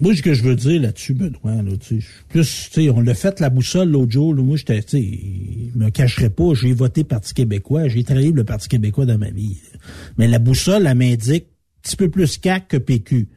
Moi, 0.00 0.14
ce 0.14 0.22
que 0.22 0.32
je 0.32 0.42
veux 0.44 0.54
dire 0.56 0.80
là-dessus, 0.80 1.12
Benoît, 1.14 1.60
là, 1.62 1.76
tu 1.76 1.86
sais, 1.96 2.00
je 2.00 2.06
suis 2.06 2.24
plus, 2.28 2.68
tu 2.72 2.82
sais, 2.84 2.90
on 2.90 3.00
l'a 3.00 3.14
fait 3.14 3.40
la 3.40 3.50
boussole 3.50 3.88
l'autre 3.90 4.12
jour, 4.12 4.32
là, 4.34 4.42
moi, 4.42 4.56
j'étais, 4.56 4.80
tu 4.82 4.90
sais, 5.02 5.18
je 5.74 5.78
me 5.78 5.90
cacherai 5.90 6.30
pas, 6.30 6.54
j'ai 6.54 6.72
voté 6.72 7.02
Parti 7.04 7.34
québécois, 7.34 7.88
j'ai 7.88 8.04
travaillé 8.04 8.28
pour 8.28 8.36
le 8.36 8.44
Parti 8.44 8.68
québécois 8.68 9.06
dans 9.06 9.18
ma 9.18 9.30
vie. 9.30 9.58
Mais 10.16 10.28
la 10.28 10.38
boussole, 10.38 10.86
elle 10.86 10.96
m'indique 10.96 11.46
un 11.46 11.80
petit 11.82 11.96
peu 11.96 12.08
plus 12.10 12.38
CAC 12.38 12.68
que 12.68 12.76
PQ. 12.76 13.28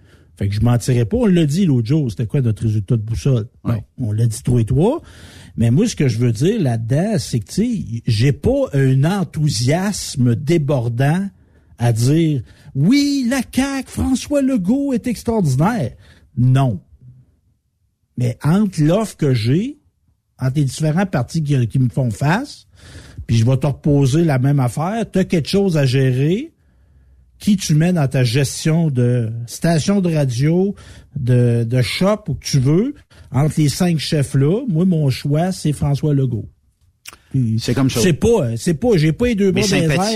Fait 0.41 0.49
que 0.49 0.55
je 0.55 0.61
mentirais 0.61 1.05
pas, 1.05 1.17
on 1.17 1.27
l'a 1.27 1.45
dit 1.45 1.67
l'autre 1.67 1.87
jour, 1.87 2.09
c'était 2.09 2.25
quoi 2.25 2.41
notre 2.41 2.63
résultat 2.63 2.97
de 2.97 3.03
boussole? 3.03 3.47
Bon, 3.63 3.83
on 3.99 4.11
l'a 4.11 4.25
dit 4.25 4.41
trois 4.41 4.59
et 4.59 4.65
trois. 4.65 5.03
Mais 5.55 5.69
moi, 5.69 5.87
ce 5.87 5.95
que 5.95 6.07
je 6.07 6.17
veux 6.17 6.31
dire 6.31 6.59
là-dedans, 6.59 7.19
c'est 7.19 7.41
que, 7.41 7.45
tu 7.45 7.53
sais, 7.53 8.01
j'ai 8.07 8.31
pas 8.31 8.69
un 8.73 9.03
enthousiasme 9.03 10.33
débordant 10.33 11.29
à 11.77 11.93
dire, 11.93 12.41
oui, 12.73 13.27
la 13.29 13.41
CAQ, 13.53 13.87
François 13.87 14.41
Legault 14.41 14.93
est 14.93 15.05
extraordinaire. 15.05 15.91
Non. 16.35 16.81
Mais 18.17 18.39
entre 18.43 18.81
l'offre 18.81 19.17
que 19.17 19.35
j'ai, 19.35 19.77
entre 20.39 20.55
les 20.55 20.65
différents 20.65 21.05
partis 21.05 21.43
qui, 21.43 21.67
qui 21.67 21.77
me 21.77 21.89
font 21.89 22.09
face, 22.09 22.65
puis 23.27 23.37
je 23.37 23.45
vais 23.45 23.57
te 23.57 23.67
reposer 23.67 24.23
la 24.23 24.39
même 24.39 24.59
affaire, 24.59 25.05
tu 25.11 25.19
as 25.19 25.23
quelque 25.23 25.49
chose 25.49 25.77
à 25.77 25.85
gérer, 25.85 26.50
qui 27.41 27.57
tu 27.57 27.75
mets 27.75 27.91
dans 27.91 28.07
ta 28.07 28.23
gestion 28.23 28.89
de 28.89 29.29
station 29.47 29.99
de 29.99 30.13
radio, 30.15 30.75
de, 31.19 31.65
de 31.65 31.81
shop, 31.81 32.23
où 32.29 32.35
que 32.35 32.45
tu 32.45 32.59
veux, 32.59 32.93
entre 33.31 33.55
les 33.59 33.67
cinq 33.67 33.97
chefs-là, 33.99 34.61
moi, 34.69 34.85
mon 34.85 35.09
choix, 35.09 35.51
c'est 35.51 35.73
François 35.73 36.13
Legault. 36.13 36.47
C'est 37.59 37.73
comme 37.73 37.89
ça. 37.89 37.99
C'est 37.99 38.13
pas, 38.13 38.55
c'est 38.57 38.75
pas, 38.75 38.95
j'ai 38.95 39.11
pas 39.11 39.25
les 39.25 39.35
deux 39.35 39.51
bras 39.51 39.61
dans 39.63 39.67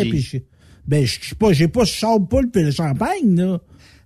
puis 0.02 0.22
je- 0.22 0.38
ben, 0.88 1.04
je 1.06 1.20
suis 1.20 1.36
pas, 1.36 1.52
j'ai 1.52 1.68
pas 1.68 1.84
Paul 2.30 2.50
puis 2.52 2.62
le 2.64 2.72
champagne, 2.72 3.36
là. 3.36 3.60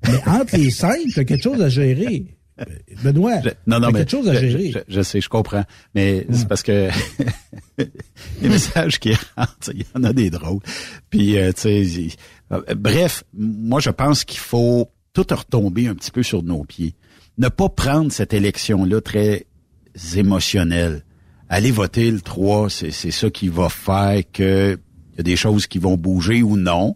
Mais 0.08 0.18
entre 0.26 0.56
les 0.56 0.70
cinq, 0.70 0.98
t'as 1.14 1.26
quelque 1.26 1.44
chose 1.44 1.62
à 1.62 1.68
gérer. 1.70 2.26
Euh, 2.62 2.64
Benoît, 3.04 3.38
Non, 3.68 3.80
non, 3.80 3.88
t'as 3.88 3.92
mais 3.92 4.00
quelque 4.00 4.12
chose 4.12 4.28
à 4.30 4.34
je, 4.36 4.48
gérer. 4.48 4.72
je- 4.72 4.80
je 4.96 5.02
sais, 5.02 5.20
je 5.22 5.28
comprends. 5.30 5.64
Mais 5.96 6.26
c'est 6.32 6.48
parce 6.48 6.62
que 6.64 6.90
les 7.78 8.50
messages 8.50 9.00
qui 9.00 9.12
rentrent, 9.38 9.72
il 9.74 9.82
y 9.82 9.86
en 9.96 10.04
a 10.04 10.14
des 10.14 10.30
drôles. 10.30 10.60
Puis, 11.10 11.38
euh, 11.38 11.52
tu 11.54 11.62
sais, 11.62 11.84
euh, 11.84 12.08
bref, 12.76 13.24
moi, 13.34 13.80
je 13.80 13.90
pense 13.90 14.24
qu'il 14.24 14.40
faut 14.40 14.90
tout 15.14 15.26
retomber 15.30 15.88
un 15.88 15.96
petit 15.96 16.12
peu 16.12 16.24
sur 16.24 16.44
nos 16.44 16.64
pieds. 16.64 16.96
Ne 17.38 17.50
pas 17.50 17.70
prendre 17.70 18.12
cette 18.12 18.34
élection-là 18.34 19.02
très 19.02 19.46
émotionnelle. 20.16 21.04
Aller 21.48 21.72
voter 21.72 22.12
le 22.12 22.22
3, 22.22 22.70
c'est 22.70 22.92
ça 22.92 23.30
qui 23.30 23.48
va 23.48 23.70
faire 23.70 24.24
que 24.32 24.80
y 25.18 25.20
a 25.20 25.24
des 25.24 25.36
choses 25.36 25.68
qui 25.68 25.80
vont 25.80 25.98
bouger 25.98 26.42
ou 26.44 26.58
non. 26.58 26.96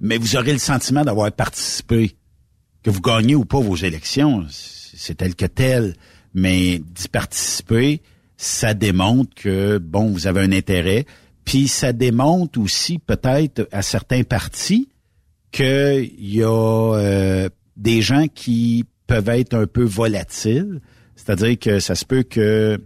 Mais 0.00 0.16
vous 0.16 0.36
aurez 0.36 0.52
le 0.52 0.58
sentiment 0.58 1.04
d'avoir 1.04 1.30
participé 1.32 2.16
que 2.82 2.90
vous 2.90 3.02
gagnez 3.02 3.34
ou 3.34 3.44
pas 3.44 3.60
vos 3.60 3.76
élections, 3.76 4.46
c'est 4.48 5.16
tel 5.16 5.34
que 5.34 5.44
tel, 5.44 5.94
mais 6.32 6.78
d'y 6.78 7.08
participer, 7.08 8.00
ça 8.38 8.72
démontre 8.72 9.34
que, 9.34 9.76
bon, 9.76 10.10
vous 10.10 10.26
avez 10.26 10.40
un 10.40 10.52
intérêt, 10.52 11.04
puis 11.50 11.66
ça 11.66 11.92
démontre 11.92 12.60
aussi 12.60 13.00
peut-être 13.00 13.66
à 13.72 13.82
certains 13.82 14.22
partis 14.22 14.88
qu'il 15.50 16.12
y 16.20 16.44
a 16.44 16.94
euh, 16.94 17.48
des 17.76 18.02
gens 18.02 18.26
qui 18.32 18.84
peuvent 19.08 19.30
être 19.30 19.54
un 19.54 19.66
peu 19.66 19.82
volatiles, 19.82 20.80
c'est-à-dire 21.16 21.58
que 21.58 21.80
ça 21.80 21.96
se 21.96 22.04
peut 22.04 22.22
que 22.22 22.80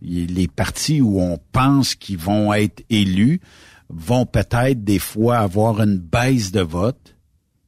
les 0.00 0.48
partis 0.48 1.02
où 1.02 1.20
on 1.20 1.38
pense 1.52 1.94
qu'ils 1.94 2.16
vont 2.16 2.54
être 2.54 2.82
élus 2.88 3.42
vont 3.90 4.24
peut-être 4.24 4.82
des 4.82 4.98
fois 4.98 5.36
avoir 5.36 5.82
une 5.82 5.98
baisse 5.98 6.52
de 6.52 6.62
vote 6.62 7.16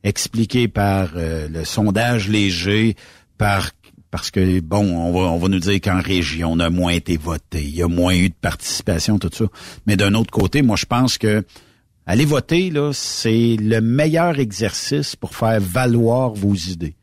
expliqué 0.03 0.67
par 0.67 1.11
euh, 1.17 1.47
le 1.51 1.67
sondage 1.67 2.31
léger, 2.31 2.97
par 3.37 3.78
parce 4.11 4.31
que 4.31 4.61
bon, 4.61 4.97
on 4.97 5.13
va 5.13 5.31
on 5.31 5.39
va 5.39 5.49
nous 5.49 5.59
dire 5.59 5.81
qu'en 5.81 6.01
région 6.01 6.53
on 6.53 6.61
a 6.61 6.71
moins 6.71 6.93
été 6.93 7.17
voté, 7.17 7.63
il 7.63 7.75
y 7.75 7.83
a 7.83 7.89
moins 7.89 8.15
eu 8.15 8.29
de 8.29 8.35
participation, 8.41 9.19
tout 9.19 9.31
ça. 9.33 9.45
Mais 9.87 9.97
d'un 9.97 10.15
autre 10.15 10.31
côté, 10.31 10.63
moi 10.63 10.77
je 10.77 10.87
pense 10.87 11.19
que 11.19 11.45
aller 12.07 12.25
voter 12.25 12.71
là, 12.71 12.93
c'est 12.93 13.57
le 13.61 13.81
meilleur 13.81 14.39
exercice 14.39 15.17
pour 15.17 15.35
faire 15.35 15.61
valoir 15.61 16.33
vos 16.33 16.55
idées. 16.55 16.97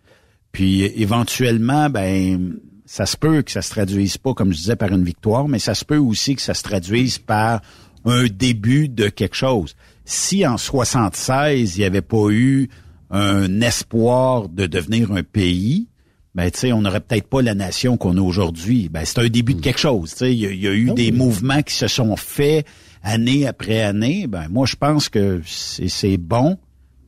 Puis 0.52 0.84
éventuellement, 0.84 1.90
ben 1.90 2.58
ça 2.86 3.06
se 3.06 3.18
peut 3.18 3.42
que 3.42 3.52
ça 3.52 3.62
se 3.62 3.72
traduise 3.72 4.18
pas, 4.18 4.34
comme 4.34 4.52
je 4.54 4.58
disais, 4.58 4.76
par 4.76 4.92
une 4.92 5.04
victoire, 5.04 5.48
mais 5.48 5.60
ça 5.60 5.76
se 5.76 5.84
peut 5.84 5.98
aussi 5.98 6.36
que 6.36 6.42
ça 6.42 6.54
se 6.54 6.64
traduise 6.64 7.18
par 7.18 7.62
un 8.06 8.26
début 8.26 8.88
de 8.88 9.10
quelque 9.10 9.36
chose. 9.36 9.76
Si 10.06 10.46
en 10.46 10.58
76, 10.58 11.76
il 11.76 11.80
n'y 11.80 11.86
avait 11.86 12.02
pas 12.02 12.30
eu 12.30 12.70
un 13.10 13.62
espoir 13.62 14.50
de 14.50 14.68
devenir 14.68 15.12
un 15.12 15.24
pays, 15.24 15.88
ben 16.36 16.52
tu 16.52 16.60
sais, 16.60 16.74
on 16.74 16.82
n'aurait 16.82 17.00
peut-être 17.00 17.28
pas 17.28 17.42
la 17.42 17.56
nation 17.56 17.98
qu'on 17.98 18.18
a 18.18 18.22
aujourd'hui. 18.22 18.90
Ben 18.90 19.04
c'est 19.06 19.20
un 19.20 19.28
début 19.28 19.54
de 19.56 19.62
quelque 19.62 19.80
chose. 19.80 20.12
Tu 20.12 20.18
sais, 20.18 20.36
il 20.36 20.62
y, 20.62 20.68
a 20.68 20.74
eu 20.74 20.92
des 20.92 21.12
mouvements 21.12 21.62
qui 21.62 21.74
se 21.74 21.88
sont 21.88 22.16
faits 22.16 22.68
année 23.04 23.48
après 23.48 23.82
année. 23.82 24.28
Ben 24.28 24.48
moi, 24.50 24.66
je 24.66 24.76
pense 24.76 25.10
que 25.10 25.42
c'est 25.46 26.18
bon, 26.18 26.58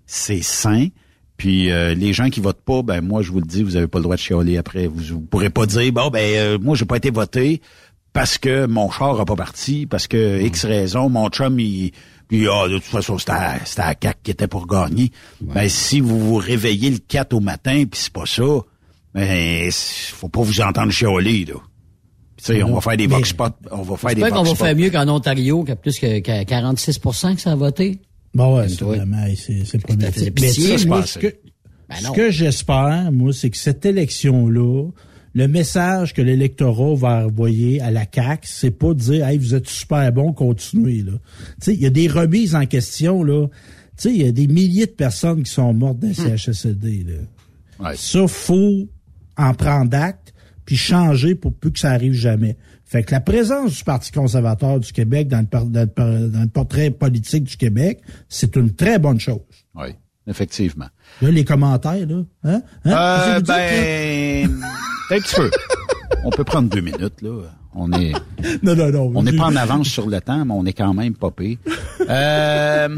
c'est 0.06 0.42
sain. 0.42 0.88
Puis 1.36 1.70
euh, 1.70 1.94
les 1.94 2.14
gens 2.14 2.30
qui 2.30 2.40
votent 2.40 2.64
pas, 2.64 2.82
ben 2.82 3.02
moi 3.02 3.22
je 3.22 3.32
vous 3.32 3.40
le 3.40 3.46
dis, 3.46 3.62
vous 3.62 3.76
avez 3.76 3.88
pas 3.88 4.00
le 4.00 4.04
droit 4.04 4.16
de 4.16 4.22
chialer 4.22 4.58
après. 4.58 4.88
Vous, 4.88 5.04
vous 5.04 5.22
pourrez 5.22 5.52
pas 5.52 5.68
dire 5.68 5.92
bon 5.92 6.10
ben 6.10 6.26
euh, 6.38 6.58
moi 6.58 6.76
j'ai 6.76 6.86
pas 6.86 6.98
été 6.98 7.12
voté 7.12 7.62
parce 8.12 8.40
que 8.40 8.66
mon 8.66 8.90
char 8.90 9.20
a 9.20 9.26
pas 9.26 9.36
parti, 9.36 9.86
parce 9.86 10.08
que 10.08 10.42
X 10.42 10.66
raison, 10.66 11.10
mon 11.10 11.30
chum 11.30 11.60
il 11.60 11.92
puis 12.28 12.48
ah, 12.50 12.68
de 12.68 12.76
toute 12.76 12.84
façon, 12.84 13.18
c'était 13.18 13.32
à, 13.32 13.60
à 13.78 13.96
CAC 13.96 14.18
qui 14.22 14.32
était 14.32 14.48
pour 14.48 14.68
gagner. 14.68 15.12
Ben, 15.40 15.70
si 15.70 16.02
vous 16.02 16.20
vous 16.20 16.36
réveillez 16.36 16.90
le 16.90 16.98
4 16.98 17.34
au 17.34 17.40
matin, 17.40 17.84
puis 17.90 18.02
c'est 18.02 18.12
pas 18.12 18.26
ça, 18.26 18.44
ben, 19.18 19.72
faut 19.72 20.30
pas 20.30 20.42
vous 20.42 20.62
entendre 20.62 20.92
chialer, 20.92 21.46
là. 21.46 21.56
Tu 22.38 22.44
sais, 22.44 22.64
on 22.64 22.76
va 22.76 22.82
faire 22.82 22.98
des 22.98 23.08
vox 23.08 23.34
pop, 23.34 23.56
on 23.72 23.82
va 23.82 23.98
faire 23.98 24.14
des 24.14 24.22
vox 24.22 24.32
qu'on 24.32 24.44
va 24.44 24.56
faire 24.56 24.76
mieux 24.76 24.92
qu'en 24.92 25.08
Ontario, 25.08 25.64
qui 25.64 25.72
a 25.72 25.76
plus 25.76 25.98
que, 25.98 26.44
46 26.44 27.00
que 27.00 27.42
ça 27.42 27.54
a 27.54 27.56
voté. 27.56 28.00
Bon, 28.36 28.58
ouais, 28.58 28.70
c'est 28.70 28.84
vraiment, 28.84 29.26
c'est, 29.36 29.74
le 29.74 29.80
premier. 29.80 30.06
Mais 30.06 30.12
ce 30.12 31.18
que, 31.18 31.36
ben 31.90 31.96
ce 31.96 32.12
que 32.12 32.30
j'espère, 32.30 33.12
moi, 33.12 33.34
c'est 33.34 33.50
que 33.50 33.58
cette 33.58 33.88
élection-là, 33.88 34.90
le 35.34 35.48
message 35.48 36.14
que 36.14 36.22
l'électorat 36.22 36.94
va 36.94 37.26
envoyer 37.26 37.82
à 37.82 37.90
la 37.90 38.06
CAC, 38.06 38.42
c'est 38.44 38.70
pas 38.70 38.94
de 38.94 39.00
dire 39.00 39.28
hey, 39.28 39.40
vous 39.40 39.56
êtes 39.56 39.68
super 39.68 40.12
bon, 40.12 40.32
continuez 40.32 41.02
là. 41.02 41.14
Tu 41.60 41.74
il 41.74 41.82
y 41.82 41.88
a 41.88 41.90
des 41.90 42.08
remises 42.08 42.54
en 42.54 42.68
question 42.68 43.24
là. 43.24 43.48
Tu 43.98 44.10
sais, 44.10 44.12
il 44.14 44.24
y 44.24 44.28
a 44.28 44.32
des 44.32 44.48
milliers 44.48 44.86
de 44.86 44.92
personnes 44.92 45.42
qui 45.42 45.52
sont 45.52 45.74
mortes 45.74 45.98
dans 45.98 46.08
le 46.08 46.14
hmm. 46.14 46.38
CHSLD 46.38 47.06
là. 47.80 47.94
Ça 47.96 48.28
faut 48.28 48.88
en 49.38 49.54
prendre 49.54 49.96
acte 49.98 50.34
puis 50.66 50.76
changer 50.76 51.36
pour 51.36 51.54
plus 51.54 51.72
que 51.72 51.80
ça 51.80 51.92
arrive 51.92 52.14
jamais. 52.14 52.58
Fait 52.84 53.04
que 53.04 53.12
la 53.12 53.20
présence 53.20 53.78
du 53.78 53.84
Parti 53.84 54.12
conservateur 54.12 54.80
du 54.80 54.92
Québec 54.92 55.28
dans 55.28 55.40
le, 55.40 55.86
dans 56.30 56.42
le 56.42 56.48
portrait 56.48 56.90
politique 56.90 57.44
du 57.44 57.58
Québec, 57.58 58.02
c'est 58.30 58.56
une 58.56 58.74
très 58.74 58.98
bonne 58.98 59.20
chose. 59.20 59.42
Oui, 59.76 59.90
effectivement. 60.26 60.88
Là, 61.22 61.32
les 61.32 61.44
commentaires, 61.44 62.08
là. 62.08 62.24
Hein? 62.44 62.62
hein? 62.86 62.92
Euh, 62.92 63.40
ben, 63.42 64.62
un 65.10 65.20
petit 65.20 65.36
peu. 65.36 65.52
On 66.24 66.30
peut 66.30 66.44
prendre 66.44 66.70
deux 66.70 66.82
minutes, 66.82 67.22
là. 67.22 67.44
On 67.74 67.92
est. 67.94 68.14
Non, 68.64 68.76
non, 68.76 68.92
non. 68.92 69.12
On 69.16 69.24
n'est 69.24 69.36
pas 69.36 69.46
en 69.46 69.56
avance 69.56 69.88
sur 69.88 70.08
le 70.08 70.22
temps, 70.22 70.46
mais 70.46 70.54
on 70.54 70.66
est 70.66 70.74
quand 70.74 70.94
même 70.94 71.16
popé. 71.16 71.60
Euh, 72.10 72.96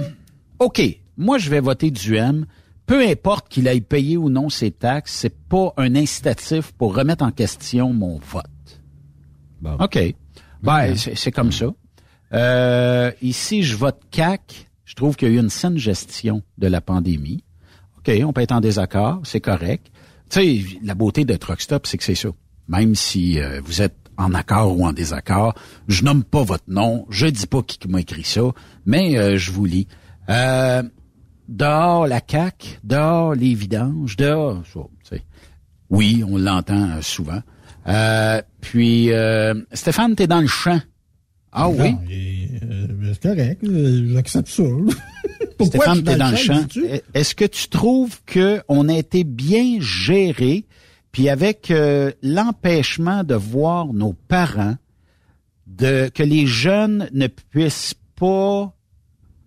OK. 0.60 0.82
Moi, 1.18 1.38
je 1.38 1.50
vais 1.50 1.60
voter 1.60 1.92
du 1.92 2.16
M. 2.16 2.46
Peu 2.90 3.08
importe 3.08 3.50
qu'il 3.50 3.68
aille 3.68 3.82
payer 3.82 4.18
ou 4.18 4.30
non 4.30 4.50
ses 4.50 4.72
taxes, 4.72 5.14
c'est 5.14 5.38
pas 5.48 5.76
un 5.78 5.96
incitatif 5.96 6.72
pour 6.72 6.96
remettre 6.96 7.24
en 7.24 7.30
question 7.30 7.94
mon 7.94 8.18
vote. 8.18 8.82
OK. 9.80 10.16
Ben, 10.64 10.96
c'est 10.96 11.32
comme 11.32 11.52
ça. 11.52 11.68
Euh, 12.34 13.12
ici, 13.22 13.62
je 13.62 13.76
vote 13.76 14.02
CAC. 14.10 14.72
Je 14.86 14.96
trouve 14.96 15.16
qu'il 15.16 15.28
y 15.28 15.32
a 15.32 15.36
eu 15.36 15.40
une 15.40 15.52
saine 15.52 15.78
gestion 15.78 16.42
de 16.58 16.66
la 16.66 16.82
pandémie. 16.82 17.44
OK, 18.00 18.12
on 18.26 18.34
peut 18.34 18.42
être 18.42 18.54
en 18.54 18.60
désaccord, 18.60 19.20
c'est 19.24 19.40
correct. 19.40 19.92
Tu 20.32 20.40
sais, 20.40 20.80
la 20.84 20.96
beauté 20.96 21.26
de 21.26 21.36
Truck 21.36 21.62
Stop, 21.62 21.86
c'est 21.86 22.00
que 22.00 22.04
c'est 22.04 22.16
ça. 22.16 22.30
Même 22.68 22.96
si 22.96 23.40
euh, 23.40 23.62
vous 23.64 23.84
êtes 23.84 23.98
en 24.18 24.34
accord 24.34 24.76
ou 24.76 24.84
en 24.84 24.94
désaccord, 24.94 25.54
je 25.88 26.04
nomme 26.04 26.24
pas 26.24 26.42
votre 26.42 26.64
nom, 26.68 27.06
je 27.12 27.28
dis 27.28 27.46
pas 27.46 27.62
qui 27.62 27.88
m'a 27.88 28.02
écrit 28.02 28.24
ça, 28.24 28.50
mais 28.88 29.16
euh, 29.20 29.38
je 29.38 29.52
vous 29.52 29.66
lis. 29.66 29.88
Euh, 30.30 30.82
dehors 31.50 32.08
la 32.08 32.22
CAQ, 32.26 32.80
dehors 32.84 33.36
les 33.36 33.54
vidanges, 33.56 34.16
dehors... 34.16 34.64
Ça, 35.04 35.16
oui, 35.90 36.24
on 36.26 36.38
l'entend 36.38 36.90
euh, 36.90 37.02
souvent. 37.02 37.42
puis, 38.62 39.10
Stéphane, 39.74 40.16
t'es 40.16 40.28
dans 40.28 40.42
le 40.42 40.48
champ. 40.48 40.80
Ah 41.52 41.70
oui? 41.70 41.96
c'est 43.14 43.22
correct, 43.22 43.66
j'accepte 44.14 44.50
ça. 44.50 44.64
Stéphane, 45.66 46.04
t'es 46.04 46.16
dans 46.16 46.32
le 46.32 46.38
champ. 46.38 46.66
Est-ce 47.14 47.36
que 47.36 47.46
tu 47.46 47.68
trouves 47.70 48.20
qu'on 48.32 48.88
a 48.88 48.94
été 48.94 49.24
bien 49.24 49.78
géré, 49.80 50.66
puis 51.12 51.30
avec 51.30 51.72
euh, 51.72 52.12
l'empêchement 52.22 53.24
de 53.24 53.36
voir 53.36 53.94
nos 53.94 54.14
parents, 54.14 54.76
de 55.68 56.10
que 56.14 56.24
les 56.24 56.46
jeunes 56.46 57.10
ne 57.14 57.28
puissent 57.28 57.96
pas 58.16 58.76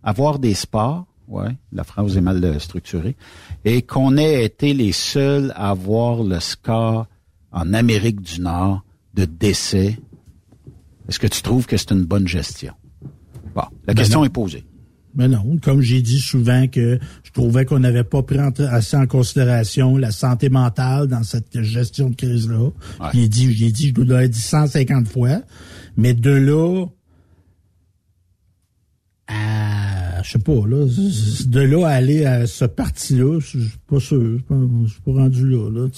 avoir 0.02 0.38
des 0.38 0.54
sports, 0.54 1.06
ouais, 1.32 1.56
la 1.72 1.84
phrase 1.84 2.16
est 2.16 2.20
mal 2.20 2.44
euh, 2.44 2.58
structurée, 2.58 3.16
et 3.64 3.82
qu'on 3.82 4.16
ait 4.16 4.44
été 4.44 4.74
les 4.74 4.92
seuls 4.92 5.52
à 5.56 5.70
avoir 5.70 6.22
le 6.22 6.40
score 6.40 7.06
en 7.50 7.72
Amérique 7.74 8.20
du 8.20 8.40
Nord 8.40 8.82
de 9.14 9.24
décès, 9.24 9.98
est-ce 11.08 11.18
que 11.18 11.26
tu 11.26 11.42
trouves 11.42 11.66
que 11.66 11.76
c'est 11.76 11.90
une 11.90 12.04
bonne 12.04 12.28
gestion? 12.28 12.74
Bon, 13.54 13.62
la 13.86 13.94
ben 13.94 13.94
question 13.94 14.24
est 14.24 14.30
posée. 14.30 14.64
Mais 15.14 15.28
non, 15.28 15.58
comme 15.62 15.82
j'ai 15.82 16.00
dit 16.00 16.20
souvent 16.20 16.66
que 16.68 16.98
je 17.22 17.30
trouvais 17.32 17.66
qu'on 17.66 17.80
n'avait 17.80 18.04
pas 18.04 18.22
pris 18.22 18.38
assez 18.38 18.96
en 18.96 19.06
considération 19.06 19.98
la 19.98 20.10
santé 20.10 20.48
mentale 20.48 21.06
dans 21.06 21.22
cette 21.22 21.60
gestion 21.60 22.10
de 22.10 22.14
crise-là. 22.14 22.70
J'ai 23.12 23.28
dit, 23.28 23.52
j'ai 23.52 23.70
dit, 23.70 23.92
je 23.94 24.02
dois 24.02 24.26
dit 24.26 24.40
150 24.40 25.08
fois. 25.08 25.42
Mais 25.98 26.14
de 26.14 26.30
là 26.30 26.86
je 30.32 30.38
sais 30.38 30.44
pas, 30.44 30.66
là, 30.66 30.86
de 30.86 31.60
là 31.60 31.86
à 31.86 31.90
aller 31.90 32.24
à 32.24 32.46
ce 32.46 32.64
parti-là, 32.64 33.38
je 33.40 33.58
suis 33.58 33.78
pas 33.86 34.00
sûr, 34.00 34.38
je 34.48 34.90
suis 34.90 35.00
pas, 35.02 35.12
rendu 35.12 35.46
là, 35.46 35.68
là, 35.68 35.88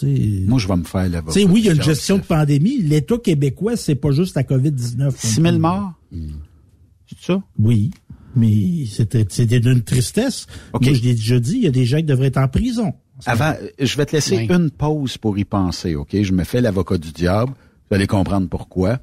Moi, 0.49 0.59
je 0.59 0.67
vais 0.67 0.77
me 0.77 0.83
faire 0.83 1.09
là 1.09 1.23
Tu 1.27 1.33
sais, 1.33 1.45
oui, 1.45 1.61
il 1.61 1.67
y 1.67 1.69
a 1.69 1.73
une 1.73 1.83
gestion 1.83 2.19
de 2.19 2.23
pandémie. 2.23 2.83
L'État 2.83 3.17
québécois, 3.19 3.77
c'est 3.77 3.95
pas 3.95 4.11
juste 4.11 4.35
la 4.35 4.43
COVID-19. 4.43 5.13
6 5.17 5.41
000 5.41 5.59
morts? 5.59 5.93
C'est 6.11 7.19
ça? 7.21 7.43
Oui. 7.59 7.93
Mais 8.35 8.87
c'était 8.87 9.25
d'une 9.61 9.83
tristesse. 9.83 10.47
Okay. 10.73 10.87
Moi, 10.87 10.99
je 10.99 11.03
l'ai 11.05 11.15
déjà 11.15 11.39
dit, 11.39 11.57
il 11.57 11.63
y 11.63 11.69
a 11.69 11.71
des 11.71 11.85
gens 11.85 11.99
qui 11.99 12.05
devraient 12.05 12.27
être 12.27 12.39
en 12.39 12.49
prison. 12.49 12.93
Avant, 13.27 13.55
je 13.79 13.97
vais 13.97 14.07
te 14.07 14.17
laisser 14.17 14.49
une 14.51 14.71
pause 14.71 15.17
pour 15.17 15.39
y 15.39 15.45
penser, 15.45 15.95
OK? 15.95 16.21
Je 16.21 16.33
me 16.33 16.43
fais 16.43 16.61
l'avocat 16.61 16.99
du 16.99 17.13
diable. 17.13 17.53
Vous 17.89 17.95
allez 17.95 18.09
comprendre 18.09 18.49
pourquoi. 18.49 18.99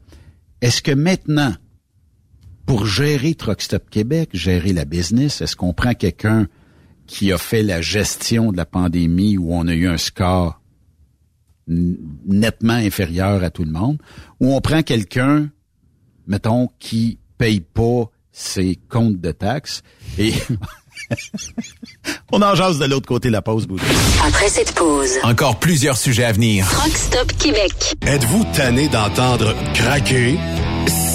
Est-ce 0.59 0.81
que 0.81 0.91
maintenant, 0.91 1.53
pour 2.65 2.85
gérer 2.85 3.35
Truck 3.35 3.61
Stop 3.61 3.89
Québec, 3.89 4.29
gérer 4.33 4.73
la 4.73 4.85
business, 4.85 5.41
est-ce 5.41 5.55
qu'on 5.55 5.73
prend 5.73 5.93
quelqu'un 5.93 6.47
qui 7.07 7.31
a 7.31 7.37
fait 7.37 7.63
la 7.63 7.81
gestion 7.81 8.51
de 8.51 8.57
la 8.57 8.65
pandémie 8.65 9.37
où 9.37 9.53
on 9.53 9.67
a 9.67 9.73
eu 9.73 9.87
un 9.87 9.97
score 9.97 10.61
nettement 11.67 12.73
inférieur 12.73 13.43
à 13.43 13.49
tout 13.49 13.63
le 13.63 13.71
monde, 13.71 13.97
ou 14.39 14.53
on 14.53 14.61
prend 14.61 14.83
quelqu'un, 14.83 15.49
mettons, 16.27 16.69
qui 16.79 17.19
paye 17.37 17.61
pas 17.61 18.09
ses 18.31 18.79
comptes 18.89 19.19
de 19.19 19.31
taxes 19.31 19.81
et 20.17 20.33
on 22.31 22.41
en 22.41 22.55
jase 22.55 22.79
de 22.79 22.85
l'autre 22.85 23.07
côté 23.07 23.27
de 23.27 23.33
la 23.33 23.41
pause, 23.41 23.67
Boudou. 23.67 23.83
Après 24.25 24.47
cette 24.47 24.73
pause, 24.73 25.11
encore 25.23 25.59
plusieurs 25.59 25.97
sujets 25.97 26.23
à 26.23 26.31
venir. 26.31 26.65
Rockstop 26.65 27.31
Québec. 27.37 27.95
Êtes-vous 28.05 28.45
tanné 28.55 28.87
d'entendre 28.87 29.53
craquer, 29.73 30.37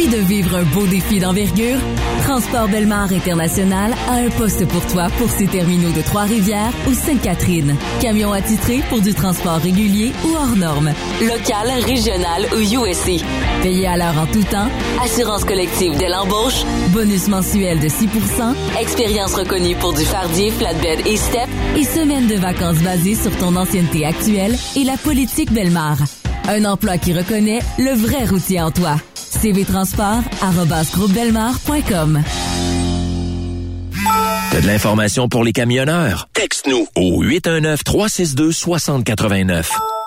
Envie 0.00 0.16
de 0.16 0.22
vivre 0.22 0.56
un 0.56 0.62
beau 0.62 0.86
défi 0.86 1.18
d'envergure? 1.18 1.78
Transport 2.22 2.68
Belmar 2.68 3.12
International 3.12 3.92
a 4.08 4.14
un 4.14 4.30
poste 4.30 4.66
pour 4.66 4.86
toi 4.86 5.08
pour 5.18 5.28
ses 5.28 5.46
terminaux 5.46 5.92
de 5.92 6.00
Trois-Rivières 6.00 6.72
ou 6.88 6.94
Sainte-Catherine. 6.94 7.76
Camion 8.00 8.32
attitré 8.32 8.80
pour 8.88 9.02
du 9.02 9.12
transport 9.12 9.58
régulier 9.58 10.12
ou 10.24 10.34
hors 10.36 10.56
norme. 10.56 10.94
Local, 11.20 11.68
régional 11.84 12.46
ou 12.54 12.60
USC. 12.60 13.22
Payé 13.62 13.88
à 13.88 13.98
l'heure 13.98 14.16
en 14.16 14.26
tout 14.26 14.42
temps. 14.44 14.70
Assurance 15.04 15.44
collective 15.44 15.98
dès 15.98 16.08
l'embauche. 16.08 16.64
Bonus 16.94 17.28
mensuel 17.28 17.78
de 17.78 17.88
6% 17.88 18.54
Expérience 18.80 19.34
reconnue 19.34 19.76
pour 19.76 19.92
du 19.92 20.06
fardier, 20.06 20.50
flatbed 20.50 21.06
et 21.06 21.16
step. 21.18 21.48
Et 21.76 21.84
semaine 21.84 22.26
de 22.26 22.36
vacances 22.36 22.78
basée 22.78 23.16
sur 23.16 23.36
ton 23.36 23.54
ancienneté 23.54 24.06
actuelle 24.06 24.56
et 24.76 24.84
la 24.84 24.96
politique 24.96 25.52
Belmar. 25.52 25.98
Un 26.48 26.64
emploi 26.64 26.96
qui 26.96 27.12
reconnaît 27.12 27.60
le 27.78 27.92
vrai 27.92 28.24
routier 28.24 28.62
en 28.62 28.70
toi. 28.70 28.96
cvtransport.com 29.30 32.22
T'as 34.52 34.60
de 34.60 34.66
l'information 34.66 35.28
pour 35.28 35.44
les 35.44 35.52
camionneurs? 35.52 36.28
Texte-nous 36.34 36.88
au 36.96 37.22
819-362-6089. 37.24 39.68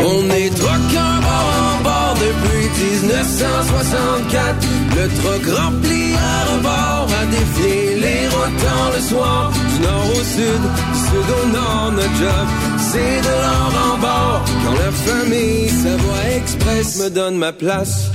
On 0.00 0.30
est 0.30 0.50
truckers 0.50 1.20
bord 1.20 1.54
en 1.60 1.82
bord 1.82 2.14
depuis 2.14 2.66
1964. 3.02 4.66
Le 4.96 5.08
truck 5.20 5.58
rempli 5.58 6.14
à 6.14 6.44
rebord 6.50 7.08
a 7.20 7.26
défié 7.26 7.96
les 8.00 8.28
rotants 8.28 8.90
le 8.94 9.02
soir. 9.02 9.52
Du 9.52 9.82
nord 9.82 10.06
au 10.10 10.24
sud, 10.24 10.62
du 10.92 10.98
sud 10.98 11.28
au 11.42 11.46
nord, 11.48 11.92
notre 11.92 12.16
job, 12.16 12.46
c'est 12.78 13.20
de 13.20 13.34
l'or 13.42 13.72
en 13.92 13.98
bord. 13.98 14.44
Quand 14.64 14.72
la 14.72 14.90
famille 14.92 15.68
Savoie 15.68 16.30
Express 16.36 16.98
me 17.00 17.10
donne 17.10 17.36
ma 17.36 17.52
place. 17.52 18.10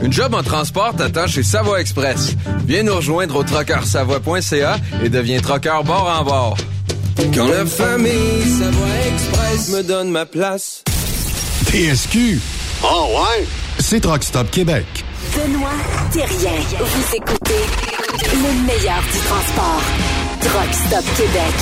Une 0.00 0.12
job 0.12 0.32
en 0.32 0.42
transport 0.42 0.94
t'attend 0.96 1.26
chez 1.26 1.42
Savoie 1.42 1.80
Express. 1.80 2.34
Viens 2.64 2.84
nous 2.84 2.94
rejoindre 2.96 3.36
au 3.36 3.42
trockeursavoie.ca 3.42 4.76
et 5.04 5.08
deviens 5.10 5.40
trockeur 5.40 5.84
bord 5.84 6.08
en 6.18 6.24
bord. 6.24 6.56
Quand 7.34 7.48
la 7.48 7.66
famille 7.66 8.44
Savoie 8.46 8.86
Express 9.12 9.70
me 9.70 9.82
donne 9.82 10.10
ma 10.10 10.24
place. 10.24 10.84
TSQ. 11.66 12.38
Oh 12.84 13.08
ouais? 13.10 13.44
C'est 13.80 13.98
Truck 14.00 14.22
Stop 14.22 14.48
Québec. 14.52 14.86
Benoît 15.34 15.70
Thérien. 16.12 16.60
Vous 16.78 17.16
écoutez 17.16 17.64
le 18.22 18.66
meilleur 18.66 19.02
du 19.02 19.18
transport. 19.26 19.82
Truck 20.42 20.72
Stop 20.72 21.04
Québec. 21.16 21.54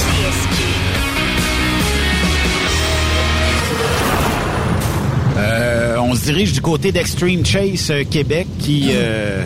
Euh, 5.38 5.96
on 5.98 6.14
se 6.14 6.24
dirige 6.24 6.52
du 6.52 6.60
côté 6.60 6.92
d'Extreme 6.92 7.46
Chase 7.46 7.90
euh, 7.90 8.04
Québec 8.04 8.46
qui 8.58 8.88
euh, 8.90 9.42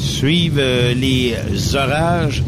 suivent 0.00 0.58
euh, 0.58 0.94
les 0.94 1.34
orages. 1.74 2.42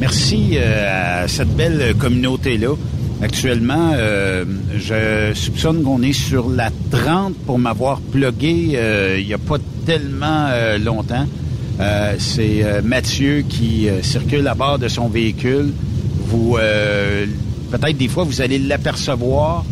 Merci 0.00 0.50
euh, 0.54 1.22
à 1.22 1.28
cette 1.28 1.54
belle 1.56 1.94
communauté-là. 1.98 2.74
Actuellement, 3.22 3.92
euh, 3.94 4.44
je 4.76 5.32
soupçonne 5.34 5.82
qu'on 5.82 6.02
est 6.02 6.12
sur 6.12 6.50
la 6.50 6.70
30 6.90 7.34
pour 7.46 7.58
m'avoir 7.58 8.00
plugué 8.00 8.78
il 9.18 9.26
n'y 9.26 9.32
a 9.32 9.38
pas 9.38 9.56
tellement 9.86 10.48
longtemps. 10.78 11.26
C'est 12.18 12.82
Mathieu 12.84 13.42
qui 13.48 13.88
circule 14.02 14.46
à 14.46 14.54
bord 14.54 14.78
de 14.78 14.88
son 14.88 15.08
véhicule. 15.08 15.72
Vous, 16.26 16.58
peut-être 17.70 17.96
des 17.96 18.08
fois, 18.08 18.24
vous 18.24 18.42
allez 18.42 18.58
l'apercevoir. 18.58 19.64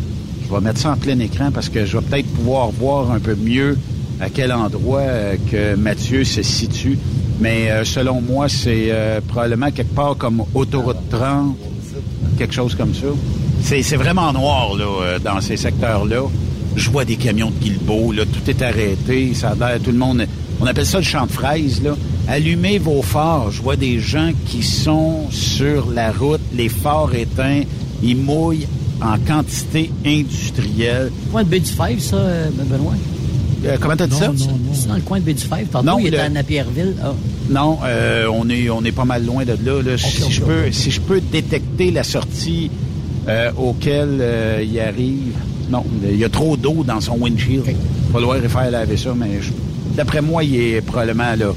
Je 0.43 0.51
vais 0.51 0.61
mettre 0.61 0.79
ça 0.79 0.93
en 0.93 0.97
plein 0.97 1.19
écran 1.19 1.51
parce 1.51 1.69
que 1.69 1.85
je 1.85 1.97
vais 1.97 2.03
peut-être 2.03 2.33
pouvoir 2.33 2.71
voir 2.71 3.11
un 3.11 3.19
peu 3.19 3.35
mieux 3.35 3.77
à 4.19 4.29
quel 4.29 4.51
endroit 4.51 5.01
euh, 5.01 5.35
que 5.51 5.75
Mathieu 5.75 6.23
se 6.23 6.41
situe. 6.41 6.97
Mais 7.39 7.69
euh, 7.69 7.83
selon 7.83 8.21
moi, 8.21 8.47
c'est 8.47 8.87
euh, 8.89 9.19
probablement 9.27 9.71
quelque 9.71 9.93
part 9.93 10.15
comme 10.17 10.43
autoroute 10.53 11.09
30, 11.09 11.55
quelque 12.37 12.53
chose 12.53 12.75
comme 12.75 12.93
ça. 12.93 13.07
C'est 13.61 13.95
vraiment 13.95 14.31
noir 14.31 14.75
là, 14.75 15.19
dans 15.19 15.41
ces 15.41 15.57
secteurs-là. 15.57 16.23
Je 16.75 16.89
vois 16.89 17.05
des 17.05 17.15
camions 17.15 17.49
de 17.49 17.63
Guilbeault, 17.63 18.11
là, 18.11 18.23
tout 18.25 18.49
est 18.49 18.61
arrêté, 18.61 19.33
ça 19.33 19.55
a 19.59 19.79
tout 19.79 19.91
le 19.91 19.97
monde... 19.97 20.25
On 20.59 20.65
appelle 20.65 20.85
ça 20.85 20.99
le 20.99 21.03
champ 21.03 21.25
de 21.25 21.31
fraises, 21.31 21.81
là. 21.81 21.95
Allumez 22.27 22.77
vos 22.77 23.01
phares. 23.01 23.51
Je 23.51 23.61
vois 23.61 23.75
des 23.75 23.99
gens 23.99 24.31
qui 24.45 24.63
sont 24.63 25.29
sur 25.29 25.89
la 25.91 26.11
route, 26.11 26.41
les 26.53 26.69
phares 26.69 27.13
éteints, 27.13 27.63
ils 28.03 28.15
mouillent 28.15 28.67
en 29.01 29.17
quantité 29.17 29.91
industrielle. 30.05 31.11
Coin 31.31 31.43
de 31.43 31.49
baie 31.49 31.59
du 31.59 31.71
ça, 31.99 32.17
Benoît? 32.51 32.93
Euh, 33.65 33.77
comment 33.79 33.95
t'as 33.95 34.07
dit 34.07 34.15
ça? 34.15 34.31
C'est 34.73 34.87
dans 34.87 34.95
le 34.95 35.01
coin 35.01 35.19
de 35.19 35.23
baie 35.25 35.33
du 35.33 35.41
Five. 35.43 35.67
Tantôt, 35.71 35.85
Non, 35.85 35.99
il 35.99 36.07
était 36.07 36.17
le- 36.17 36.23
à 36.23 36.29
Napierville. 36.29 36.93
Ah. 37.03 37.13
Non, 37.49 37.79
euh, 37.85 38.27
on 38.31 38.47
est 38.49 38.69
on 38.69 38.83
est 38.83 38.91
pas 38.91 39.05
mal 39.05 39.25
loin 39.25 39.43
de 39.45 39.51
là. 39.65 39.81
là. 39.81 39.97
si, 39.97 40.31
je 40.31 40.41
peux, 40.41 40.71
si 40.71 40.91
je 40.91 41.01
peux 41.01 41.21
détecter 41.21 41.91
la 41.91 42.03
sortie 42.03 42.69
euh, 43.27 43.51
auquel 43.57 44.17
euh, 44.21 44.63
il 44.63 44.79
arrive, 44.79 45.33
non, 45.69 45.83
il 46.03 46.17
y 46.17 46.23
a 46.23 46.29
trop 46.29 46.55
d'eau 46.57 46.83
dans 46.85 47.01
son 47.01 47.17
windshield. 47.19 47.63
Il 47.67 47.73
va 47.73 48.13
falloir 48.13 48.37
y 48.37 48.47
faire 48.47 48.69
laver 48.71 48.97
ça, 48.97 49.13
mais 49.17 49.41
je- 49.41 49.51
d'après 49.97 50.21
moi, 50.21 50.43
il 50.43 50.55
est 50.55 50.81
probablement 50.81 51.35
là 51.35 51.53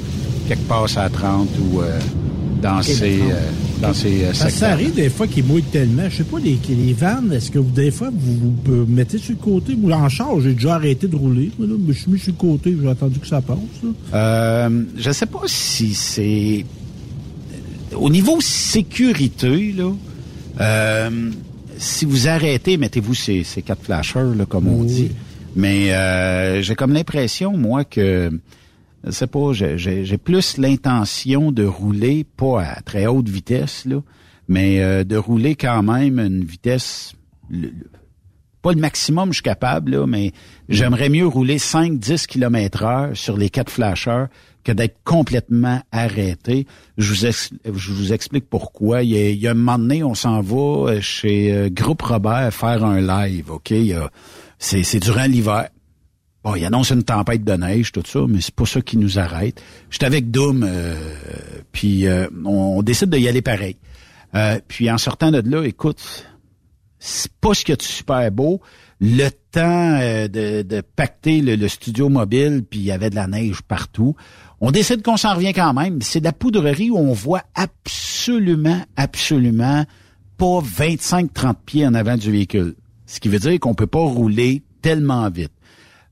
quelque 0.48 0.66
part 0.68 0.86
à 0.96 1.08
30 1.10 1.48
ou 1.72 1.80
euh, 1.82 1.98
dans 2.62 2.78
euh, 2.78 3.32
dans 3.80 3.94
ces 3.94 4.24
euh, 4.24 4.32
Parce 4.38 4.54
ça 4.54 4.70
arrive 4.72 4.94
des 4.94 5.08
fois 5.10 5.26
qu'ils 5.26 5.44
mouillent 5.44 5.62
tellement. 5.62 6.08
Je 6.10 6.16
sais 6.18 6.24
pas, 6.24 6.38
les, 6.38 6.58
les 6.68 6.92
vannes, 6.92 7.32
est-ce 7.32 7.50
que 7.50 7.58
vous, 7.58 7.70
des 7.70 7.90
fois, 7.90 8.10
vous 8.12 8.54
vous 8.64 8.86
mettez 8.86 9.18
sur 9.18 9.32
le 9.34 9.38
côté? 9.42 9.74
Ou 9.80 9.92
en 9.92 10.08
charge? 10.08 10.44
J'ai 10.44 10.54
déjà 10.54 10.74
arrêté 10.74 11.06
de 11.06 11.16
rouler. 11.16 11.50
Moi, 11.58 11.68
là, 11.68 11.74
je 11.80 11.88
me 11.88 11.92
suis 11.92 12.10
mis 12.10 12.18
sur 12.18 12.32
le 12.32 12.38
côté, 12.38 12.76
j'ai 12.80 12.88
attendu 12.88 13.18
que 13.18 13.26
ça 13.26 13.40
passe. 13.40 13.56
là. 13.82 13.90
Euh, 14.14 14.82
je 14.96 15.10
sais 15.10 15.26
pas 15.26 15.42
si 15.46 15.94
c'est 15.94 16.64
au 17.96 18.10
niveau 18.10 18.38
sécurité 18.40 19.72
là. 19.76 19.92
euh, 20.60 21.30
si 21.78 22.04
vous 22.04 22.28
arrêtez, 22.28 22.76
mettez-vous 22.76 23.14
ces, 23.14 23.44
ces 23.44 23.62
quatre 23.62 23.82
flashers 23.82 24.34
là, 24.36 24.44
comme 24.46 24.68
on 24.68 24.82
dit. 24.84 25.10
Mais 25.56 25.92
euh, 25.92 26.60
j'ai 26.62 26.74
comme 26.74 26.92
l'impression 26.92 27.56
moi 27.56 27.84
que 27.84 28.30
je 29.04 29.10
sais 29.10 29.26
pas, 29.26 29.52
j'ai- 29.52 30.18
plus 30.18 30.56
l'intention 30.58 31.52
de 31.52 31.64
rouler 31.64 32.24
pas 32.24 32.62
à 32.62 32.80
très 32.82 33.06
haute 33.06 33.28
vitesse 33.28 33.84
là, 33.84 34.00
mais 34.48 34.80
euh, 34.82 35.04
de 35.04 35.16
rouler 35.16 35.54
quand 35.54 35.82
même 35.82 36.18
une 36.18 36.44
vitesse 36.44 37.12
pas 38.60 38.72
le 38.72 38.80
maximum 38.80 39.28
je 39.30 39.34
suis 39.36 39.42
capable, 39.42 39.92
là, 39.92 40.06
mais 40.06 40.32
j'aimerais 40.68 41.08
mieux 41.08 41.26
rouler 41.26 41.58
5-10 41.58 42.26
km 42.26 42.82
heure 42.82 43.16
sur 43.16 43.36
les 43.36 43.50
quatre 43.50 43.70
flashers 43.70 44.24
que 44.64 44.72
d'être 44.72 44.98
complètement 45.04 45.80
arrêté. 45.92 46.66
Je 46.98 47.30
vous, 47.64 48.12
explique 48.12 48.50
pourquoi. 48.50 49.02
Il 49.02 49.10
y, 49.10 49.16
a, 49.16 49.30
il 49.30 49.38
y 49.38 49.46
a 49.46 49.52
un 49.52 49.54
moment 49.54 49.78
donné, 49.78 50.02
on 50.02 50.14
s'en 50.14 50.40
va 50.42 50.90
euh, 50.90 51.00
chez 51.00 51.52
euh, 51.52 51.68
Groupe 51.70 52.02
Robert 52.02 52.52
faire 52.52 52.84
un 52.84 53.00
live, 53.00 53.50
OK? 53.50 53.72
C'est 54.58 54.98
durant 55.00 55.24
l'hiver. 55.24 55.68
Bon, 56.48 56.54
il 56.54 56.64
annonce 56.64 56.88
une 56.92 57.02
tempête 57.02 57.44
de 57.44 57.52
neige, 57.52 57.92
tout 57.92 58.02
ça, 58.06 58.20
mais 58.26 58.40
c'est 58.40 58.54
pas 58.54 58.64
ça 58.64 58.80
qui 58.80 58.96
nous 58.96 59.18
arrête. 59.18 59.62
J'étais 59.90 60.06
avec 60.06 60.30
Doom, 60.30 60.64
euh, 60.66 60.94
puis 61.72 62.06
euh, 62.06 62.26
on, 62.42 62.78
on 62.78 62.82
décide 62.82 63.10
d'y 63.14 63.28
aller 63.28 63.42
pareil. 63.42 63.76
Euh, 64.34 64.58
puis 64.66 64.90
en 64.90 64.96
sortant 64.96 65.30
de 65.30 65.42
là, 65.44 65.62
écoute, 65.64 66.26
c'est 66.98 67.30
pas 67.34 67.52
ce 67.52 67.66
qu'il 67.66 67.72
y 67.72 67.74
a 67.74 67.76
de 67.76 67.82
super 67.82 68.32
beau. 68.32 68.62
Le 68.98 69.28
temps 69.28 69.98
euh, 70.00 70.26
de, 70.26 70.62
de 70.62 70.80
pacter 70.80 71.42
le, 71.42 71.54
le 71.54 71.68
studio 71.68 72.08
mobile, 72.08 72.64
puis 72.64 72.78
il 72.78 72.86
y 72.86 72.92
avait 72.92 73.10
de 73.10 73.16
la 73.16 73.26
neige 73.26 73.60
partout. 73.60 74.16
On 74.62 74.70
décide 74.70 75.02
qu'on 75.02 75.18
s'en 75.18 75.34
revient 75.34 75.52
quand 75.52 75.74
même. 75.74 76.00
C'est 76.00 76.20
de 76.20 76.24
la 76.24 76.32
poudrerie 76.32 76.88
où 76.88 76.96
on 76.96 77.12
voit 77.12 77.42
absolument, 77.56 78.80
absolument 78.96 79.84
pas 80.38 80.62
25-30 80.62 81.56
pieds 81.66 81.86
en 81.86 81.92
avant 81.92 82.16
du 82.16 82.32
véhicule. 82.32 82.74
Ce 83.04 83.20
qui 83.20 83.28
veut 83.28 83.38
dire 83.38 83.60
qu'on 83.60 83.74
peut 83.74 83.86
pas 83.86 83.98
rouler 83.98 84.62
tellement 84.80 85.28
vite. 85.28 85.52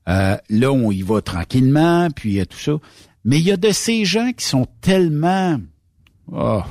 Euh, 0.09 0.37
là, 0.49 0.73
on 0.73 0.91
y 0.93 1.03
va 1.03 1.21
tranquillement, 1.21 2.09
puis 2.15 2.41
euh, 2.41 2.45
tout 2.45 2.59
ça. 2.59 2.79
Mais 3.25 3.39
il 3.39 3.45
y 3.45 3.53
a 3.53 3.57
de 3.57 3.71
ces 3.71 4.05
gens 4.05 4.33
qui 4.33 4.45
sont 4.45 4.67
tellement... 4.81 5.59
Oh, 6.31 6.63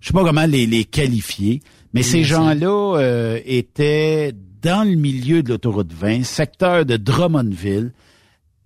je 0.00 0.08
sais 0.08 0.12
pas 0.12 0.24
comment 0.24 0.46
les, 0.46 0.66
les 0.66 0.84
qualifier, 0.84 1.62
mais 1.92 2.02
ces 2.02 2.24
gens-là 2.24 2.98
euh, 2.98 3.40
étaient 3.44 4.34
dans 4.62 4.88
le 4.88 4.96
milieu 4.96 5.42
de 5.42 5.50
l'autoroute 5.50 5.92
20, 5.92 6.24
secteur 6.24 6.84
de 6.84 6.96
Drummondville. 6.96 7.92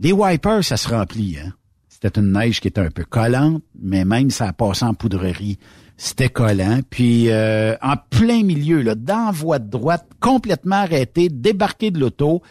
Les 0.00 0.12
wipers, 0.12 0.64
ça 0.64 0.76
se 0.76 0.88
remplit. 0.88 1.36
Hein? 1.38 1.52
C'était 1.88 2.18
une 2.20 2.32
neige 2.32 2.60
qui 2.60 2.68
était 2.68 2.80
un 2.80 2.90
peu 2.90 3.04
collante, 3.04 3.62
mais 3.78 4.04
même 4.04 4.30
ça 4.30 4.48
a 4.48 4.52
passé 4.52 4.84
en 4.84 4.94
poudrerie. 4.94 5.58
C'était 5.98 6.30
collant. 6.30 6.80
Puis 6.88 7.28
euh, 7.28 7.76
en 7.82 7.94
plein 7.96 8.42
milieu, 8.42 8.80
là, 8.80 8.94
dans 8.94 9.26
la 9.26 9.30
voie 9.30 9.58
de 9.58 9.68
droite, 9.68 10.08
complètement 10.18 10.76
arrêté, 10.76 11.28
débarqué 11.28 11.90
de 11.90 12.00
l'auto, 12.00 12.42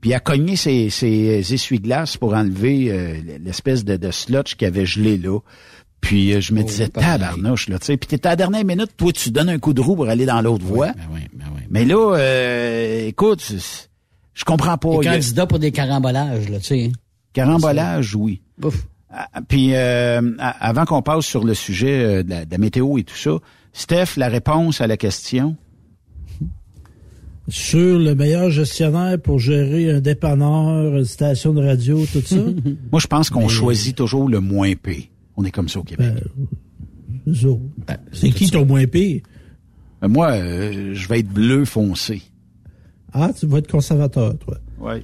puis 0.00 0.14
a 0.14 0.20
cogné 0.20 0.56
ses, 0.56 0.90
ses 0.90 1.52
essuie-glaces 1.54 2.16
pour 2.16 2.34
enlever 2.34 2.90
euh, 2.90 3.20
l'espèce 3.42 3.84
de, 3.84 3.96
de 3.96 4.10
slotch 4.10 4.54
qui 4.56 4.64
avait 4.64 4.86
gelé 4.86 5.16
là. 5.18 5.38
Puis 6.00 6.34
euh, 6.34 6.40
je 6.40 6.52
me 6.52 6.62
disais, 6.62 6.88
tabarnouche, 6.88 7.68
là, 7.68 7.78
tu 7.78 7.86
sais. 7.86 7.96
Puis 7.96 8.06
t'es 8.06 8.26
à 8.26 8.30
la 8.30 8.36
dernière 8.36 8.64
minute, 8.64 8.90
toi, 8.96 9.10
tu 9.12 9.30
donnes 9.30 9.48
un 9.48 9.58
coup 9.58 9.72
de 9.72 9.80
roue 9.80 9.96
pour 9.96 10.08
aller 10.08 10.26
dans 10.26 10.40
l'autre 10.42 10.64
voie. 10.64 10.92
Mais 11.70 11.84
là, 11.84 12.14
euh, 12.16 13.08
écoute, 13.08 13.42
je 14.34 14.44
comprends 14.44 14.76
pas. 14.78 15.00
Les 15.00 15.08
a- 15.08 15.12
candidats 15.14 15.46
pour 15.46 15.58
des 15.58 15.72
carambolages, 15.72 16.48
là, 16.48 16.58
tu 16.58 16.64
sais. 16.66 16.92
Carambolage, 17.32 18.14
oui. 18.14 18.42
Ah, 19.10 19.28
Puis 19.48 19.70
euh, 19.74 20.20
avant 20.38 20.84
qu'on 20.84 21.02
passe 21.02 21.24
sur 21.24 21.44
le 21.44 21.54
sujet 21.54 22.04
euh, 22.04 22.22
de 22.22 22.30
la, 22.30 22.44
de 22.44 22.50
la 22.50 22.58
météo 22.58 22.98
et 22.98 23.04
tout 23.04 23.16
ça, 23.16 23.38
Steph, 23.72 24.16
la 24.16 24.28
réponse 24.28 24.80
à 24.80 24.86
la 24.86 24.96
question? 24.96 25.56
Sur 27.48 27.98
le 27.98 28.14
meilleur 28.14 28.50
gestionnaire 28.50 29.20
pour 29.20 29.38
gérer 29.38 29.90
un 29.90 30.00
dépanneur, 30.00 30.96
une 30.96 31.04
station 31.04 31.52
de 31.54 31.62
radio, 31.64 32.04
tout 32.12 32.20
ça? 32.20 32.36
Moi, 32.90 33.00
je 33.00 33.06
pense 33.06 33.30
qu'on 33.30 33.48
choisit 33.48 33.94
toujours 33.96 34.28
le 34.28 34.40
moins 34.40 34.72
P. 34.74 35.10
On 35.36 35.44
est 35.44 35.50
comme 35.52 35.68
ça 35.68 35.78
au 35.78 35.84
Québec. 35.84 36.14
Eux 37.28 37.46
autres. 37.46 37.62
C'est 38.12 38.30
qui 38.30 38.50
ton 38.50 38.64
moins 38.66 38.86
pire? 38.86 39.20
Euh, 40.02 40.08
Moi, 40.08 40.30
euh, 40.32 40.94
je 40.94 41.08
vais 41.08 41.20
être 41.20 41.28
bleu 41.28 41.64
foncé. 41.64 42.22
Ah, 43.12 43.30
tu 43.38 43.46
vas 43.46 43.58
être 43.58 43.70
conservateur, 43.70 44.36
toi. 44.38 44.58
Oui. 44.80 45.02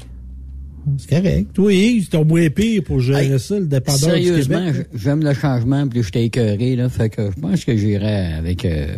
C'est 0.99 1.09
correct. 1.11 1.53
Toi, 1.55 1.73
Yves, 1.73 2.05
c'est 2.05 2.11
ton 2.11 2.25
moins 2.25 2.51
pire 2.51 2.83
pour 2.85 2.99
gérer 3.01 3.39
ça, 3.39 3.59
le 3.61 3.67
dépanneur 3.67 3.99
du 4.01 4.05
Sérieusement, 4.25 4.67
Québec. 4.67 4.89
j'aime 4.95 5.23
le 5.23 5.33
changement, 5.33 5.87
puis 5.87 6.03
j'étais 6.03 6.25
écœuré, 6.25 6.75
là. 6.75 6.89
Fait 6.89 7.09
que 7.09 7.31
je 7.31 7.41
pense 7.41 7.65
que 7.65 7.77
j'irais 7.77 8.33
avec 8.35 8.65
euh, 8.65 8.97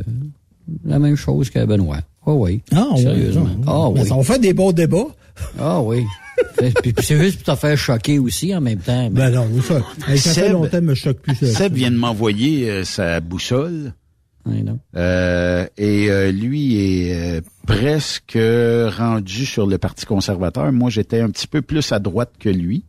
la 0.85 0.99
même 0.99 1.17
chose 1.17 1.51
que 1.51 1.63
Benoît. 1.67 2.01
Oh 2.27 2.35
oui. 2.45 2.63
Ah, 2.73 2.87
ouais, 2.95 3.03
Sérieusement. 3.03 3.49
Ah 3.67 3.89
Mais 3.95 4.03
oui. 4.03 4.13
On 4.13 4.23
fait 4.23 4.39
des 4.39 4.53
bons 4.55 4.73
débats. 4.73 5.07
Ah 5.59 5.81
oui. 5.83 6.05
Fait- 6.59 6.73
puis, 6.83 6.93
c'est 7.01 7.19
juste 7.19 7.43
pour 7.43 7.55
te 7.55 7.61
faire 7.61 7.77
choquer 7.79 8.19
aussi 8.19 8.55
en 8.55 8.61
même 8.61 8.79
temps. 8.81 9.09
Ben 9.11 9.31
non, 9.31 9.47
ça, 9.63 9.81
hey, 10.09 10.19
ça 10.19 10.33
fait 10.35 10.49
Seb- 10.49 10.53
longtemps 10.53 10.69
que 10.71 10.77
je 10.77 10.81
me 10.81 10.95
choque 10.95 11.19
plus. 11.19 11.35
ça. 11.37 11.47
Seb 11.47 11.75
vient 11.75 11.91
de 11.91 11.97
m'envoyer 11.97 12.69
euh, 12.71 12.85
sa 12.85 13.21
boussole. 13.21 13.93
Oui, 14.47 14.63
non. 14.63 14.79
Euh, 14.97 15.67
et 15.79 16.11
euh, 16.11 16.31
lui 16.33 16.77
est 16.77 17.15
euh, 17.15 17.41
presque 17.67 18.37
rendu 18.37 19.47
sur 19.47 19.67
le 19.67 19.79
Parti 19.79 20.07
conservateur. 20.07 20.71
Moi, 20.73 20.91
j'étais 20.91 21.21
un 21.21 21.31
petit 21.31 21.47
peu 21.47 21.63
plus 21.63 21.93
à 21.93 21.99
droite 21.99 22.33
que 22.39 22.49
lui. 22.49 22.85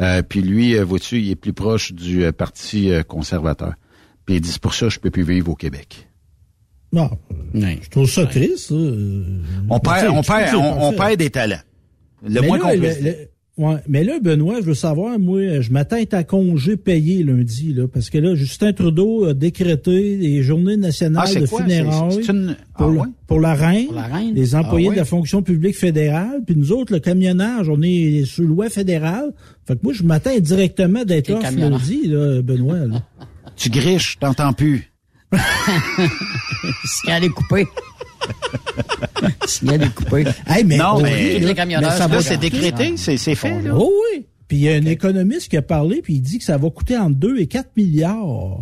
Euh, 0.00 0.22
puis 0.22 0.40
lui, 0.42 0.76
euh, 0.76 0.84
vois-tu, 0.84 1.20
il 1.20 1.30
est 1.30 1.36
plus 1.36 1.52
proche 1.52 1.92
du 1.92 2.24
euh, 2.24 2.32
Parti 2.32 2.90
euh, 2.90 3.02
conservateur. 3.02 3.74
Puis 4.26 4.36
il 4.36 4.40
dit, 4.40 4.50
c'est 4.50 4.60
pour 4.60 4.74
ça 4.74 4.86
que 4.86 4.92
je 4.92 5.00
peux 5.00 5.10
plus 5.10 5.22
vivre 5.24 5.50
au 5.50 5.54
Québec. 5.54 6.08
Non. 6.92 7.10
Je 7.54 7.88
trouve 7.90 8.10
ça 8.10 8.26
triste. 8.26 8.72
On 8.72 9.78
perd, 9.80 10.08
on 10.14 10.22
perd, 10.22 10.54
on, 10.56 10.92
perd 10.92 11.16
des 11.16 11.30
talents. 11.30 11.60
Le 12.26 12.40
moins 12.42 12.58
qu'on 12.58 12.68
Ouais, 13.60 13.76
mais 13.86 14.04
là, 14.04 14.18
Benoît, 14.20 14.62
je 14.62 14.66
veux 14.66 14.74
savoir, 14.74 15.18
moi, 15.18 15.60
je 15.60 15.70
m'attends 15.70 15.98
à 16.12 16.24
congé 16.24 16.78
payé 16.78 17.22
lundi, 17.22 17.74
là, 17.74 17.86
parce 17.86 18.08
que 18.08 18.16
là, 18.16 18.34
Justin 18.34 18.72
Trudeau 18.72 19.26
a 19.26 19.34
décrété 19.34 20.16
des 20.16 20.42
journées 20.42 20.78
nationales 20.78 21.28
ah, 21.28 21.40
de 21.40 21.44
funérailles 21.44 22.24
pour, 22.78 23.02
ah, 23.02 23.06
pour, 23.26 23.38
la 23.38 23.52
reine, 23.52 23.88
les 24.32 24.54
employés 24.54 24.88
ah, 24.88 24.92
de 24.92 24.96
la 24.96 25.04
fonction 25.04 25.42
publique 25.42 25.76
fédérale, 25.76 26.40
puis 26.46 26.56
nous 26.56 26.72
autres, 26.72 26.94
le 26.94 27.00
camionnage, 27.00 27.68
on 27.68 27.82
est 27.82 28.24
sur 28.24 28.44
loi 28.44 28.70
fédérale. 28.70 29.34
Fait 29.66 29.74
que 29.74 29.80
moi, 29.82 29.92
je 29.92 30.04
m'attends 30.04 30.38
directement 30.38 31.04
d'être 31.04 31.28
off 31.28 31.54
lundi, 31.54 32.06
là, 32.06 32.40
Benoît. 32.40 32.78
tu 33.56 33.68
griches, 33.68 34.16
t'entends 34.18 34.54
plus. 34.54 34.89
Signal 36.84 37.24
est 37.24 37.28
coupé. 37.30 37.66
Signal 39.46 39.82
est 39.82 39.94
coupé. 39.94 40.24
mais 40.66 40.76
non, 40.76 41.00
mais, 41.00 41.38
les 41.38 41.54
camionneurs, 41.54 41.92
ça 41.92 42.06
va, 42.06 42.20
c'est 42.20 42.38
décrété, 42.38 42.96
c'est 42.96 43.34
fait. 43.34 43.62
Là. 43.62 43.74
Oh 43.74 43.92
oui. 44.12 44.26
Puis 44.48 44.56
il 44.56 44.62
y 44.64 44.68
a 44.68 44.74
un 44.74 44.84
économiste 44.84 45.48
qui 45.48 45.56
a 45.56 45.62
parlé, 45.62 46.02
puis 46.02 46.14
il 46.14 46.20
dit 46.20 46.38
que 46.38 46.44
ça 46.44 46.58
va 46.58 46.70
coûter 46.70 46.96
entre 46.96 47.14
2 47.16 47.38
et 47.38 47.46
4 47.46 47.70
milliards. 47.76 48.58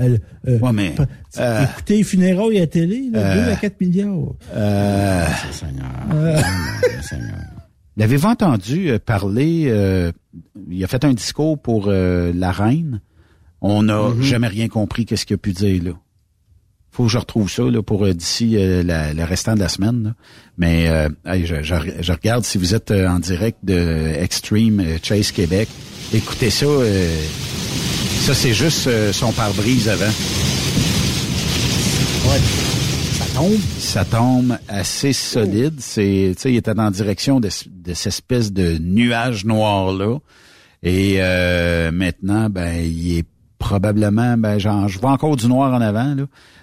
Euh, 0.00 0.16
euh, 0.46 0.58
ouais, 0.58 0.72
mais, 0.72 0.94
euh, 1.38 1.64
écoutez 1.64 2.02
funérailles 2.04 2.60
à 2.60 2.66
télé, 2.66 3.10
là, 3.12 3.44
2 3.44 3.50
à 3.52 3.56
4 3.56 3.80
milliards. 3.80 4.34
Euh, 4.54 5.26
Seigneur. 5.52 7.34
L'avez-vous 7.98 8.28
entendu 8.28 8.90
parler, 9.04 10.12
il 10.70 10.84
a 10.84 10.86
fait 10.86 11.04
un 11.04 11.12
discours 11.12 11.58
pour 11.60 11.90
la 11.90 12.52
reine? 12.52 13.00
On 13.60 13.82
n'a 13.82 13.94
mm-hmm. 13.94 14.22
jamais 14.22 14.48
rien 14.48 14.68
compris 14.68 15.04
qu'est-ce 15.04 15.26
qu'il 15.26 15.34
a 15.34 15.38
pu 15.38 15.52
dire 15.52 15.82
là 15.82 15.92
faut 16.96 17.04
que 17.04 17.10
je 17.10 17.18
retrouve 17.18 17.50
ça 17.50 17.62
là, 17.62 17.82
pour 17.82 18.06
euh, 18.06 18.14
d'ici 18.14 18.56
euh, 18.56 18.82
le 18.82 19.24
restant 19.24 19.54
de 19.54 19.60
la 19.60 19.68
semaine. 19.68 20.14
Mais 20.56 20.88
euh, 20.88 21.10
je, 21.26 21.62
je, 21.62 22.12
regarde 22.12 22.42
si 22.44 22.56
vous 22.56 22.74
êtes 22.74 22.90
en 22.90 23.18
direct 23.18 23.58
de 23.62 24.12
Extreme 24.18 24.82
Chase 25.02 25.30
Québec. 25.30 25.68
Écoutez 26.14 26.48
ça. 26.48 26.66
ça, 28.20 28.34
c'est 28.34 28.54
juste 28.54 28.88
son 29.12 29.30
pare-brise 29.32 29.90
avant. 29.90 30.06
Ouais. 32.30 32.40
Ça 33.18 33.24
tombe. 33.34 33.58
Ça 33.78 34.04
tombe 34.06 34.58
assez 34.66 35.12
solide. 35.12 35.74
C'est, 35.80 36.32
tu 36.34 36.40
sais, 36.40 36.52
il 36.52 36.56
était 36.56 36.78
en 36.78 36.90
direction 36.90 37.40
de, 37.40 37.48
de 37.48 37.92
cette 37.92 38.06
espèce 38.06 38.52
de 38.52 38.78
nuage 38.78 39.44
noir 39.44 39.92
là. 39.92 40.16
Et 40.82 41.18
maintenant, 41.92 42.48
ben, 42.48 42.80
il 42.82 43.18
est 43.18 43.26
probablement, 43.66 44.36
ben, 44.36 44.58
genre, 44.58 44.88
je 44.88 45.00
vois 45.00 45.10
encore 45.10 45.34
du 45.36 45.48
noir 45.48 45.74
en 45.74 45.80
avant 45.80 46.14
là. 46.14 46.22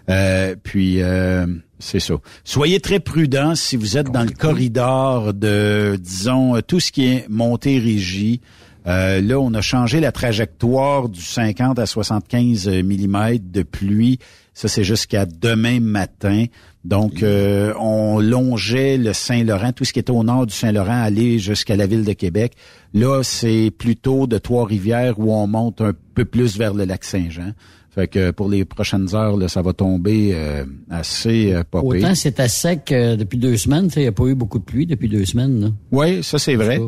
Euh, 0.09 0.55
puis 0.63 1.01
euh, 1.01 1.45
c'est 1.79 1.99
ça. 1.99 2.13
Soyez 2.45 2.79
très 2.79 3.01
prudents 3.01 3.55
si 3.55 3.75
vous 3.75 3.97
êtes 3.97 4.09
dans 4.09 4.23
le 4.23 4.31
corridor 4.31 5.33
de, 5.33 5.97
disons, 5.99 6.61
tout 6.65 6.79
ce 6.79 6.93
qui 6.93 7.05
est 7.07 7.25
Montérégie. 7.29 8.39
Euh, 8.87 9.19
là, 9.21 9.37
on 9.39 9.53
a 9.53 9.61
changé 9.61 9.99
la 9.99 10.13
trajectoire 10.13 11.09
du 11.09 11.21
50 11.21 11.77
à 11.77 11.85
75 11.85 12.69
mm 12.69 13.37
de 13.39 13.63
pluie. 13.63 14.19
Ça, 14.53 14.69
c'est 14.69 14.83
jusqu'à 14.85 15.25
demain 15.25 15.81
matin. 15.81 16.45
Donc, 16.83 17.23
euh, 17.23 17.73
on 17.79 18.19
longeait 18.19 18.97
le 18.97 19.13
Saint-Laurent, 19.13 19.71
tout 19.71 19.85
ce 19.85 19.93
qui 19.93 19.99
était 19.99 20.11
au 20.11 20.23
nord 20.23 20.45
du 20.45 20.53
Saint-Laurent, 20.53 21.01
aller 21.01 21.39
jusqu'à 21.39 21.77
la 21.77 21.87
ville 21.87 22.03
de 22.03 22.13
Québec. 22.13 22.53
Là, 22.93 23.23
c'est 23.23 23.71
plutôt 23.77 24.27
de 24.27 24.37
Trois-Rivières 24.37 25.17
où 25.17 25.33
on 25.33 25.47
monte 25.47 25.79
un 25.81 25.93
peu 26.13 26.25
plus 26.25 26.57
vers 26.57 26.73
le 26.73 26.83
lac 26.83 27.03
Saint-Jean. 27.05 27.53
Fait 27.93 28.07
que 28.07 28.31
pour 28.31 28.49
les 28.49 28.65
prochaines 28.65 29.13
heures, 29.13 29.37
là, 29.37 29.47
ça 29.47 29.61
va 29.61 29.71
tomber 29.71 30.31
euh, 30.33 30.65
assez 30.89 31.53
euh, 31.53 31.61
Autant 31.73 32.15
c'est 32.15 32.39
à 32.39 32.47
sec 32.47 32.91
euh, 32.91 33.15
depuis 33.15 33.37
deux 33.37 33.55
semaines. 33.55 33.87
Il 33.95 34.01
n'y 34.01 34.07
a 34.07 34.11
pas 34.11 34.25
eu 34.25 34.33
beaucoup 34.33 34.57
de 34.57 34.63
pluie 34.63 34.87
depuis 34.87 35.07
deux 35.07 35.25
semaines. 35.25 35.75
Oui, 35.91 36.23
ça 36.23 36.39
c'est 36.39 36.55
vrai. 36.55 36.79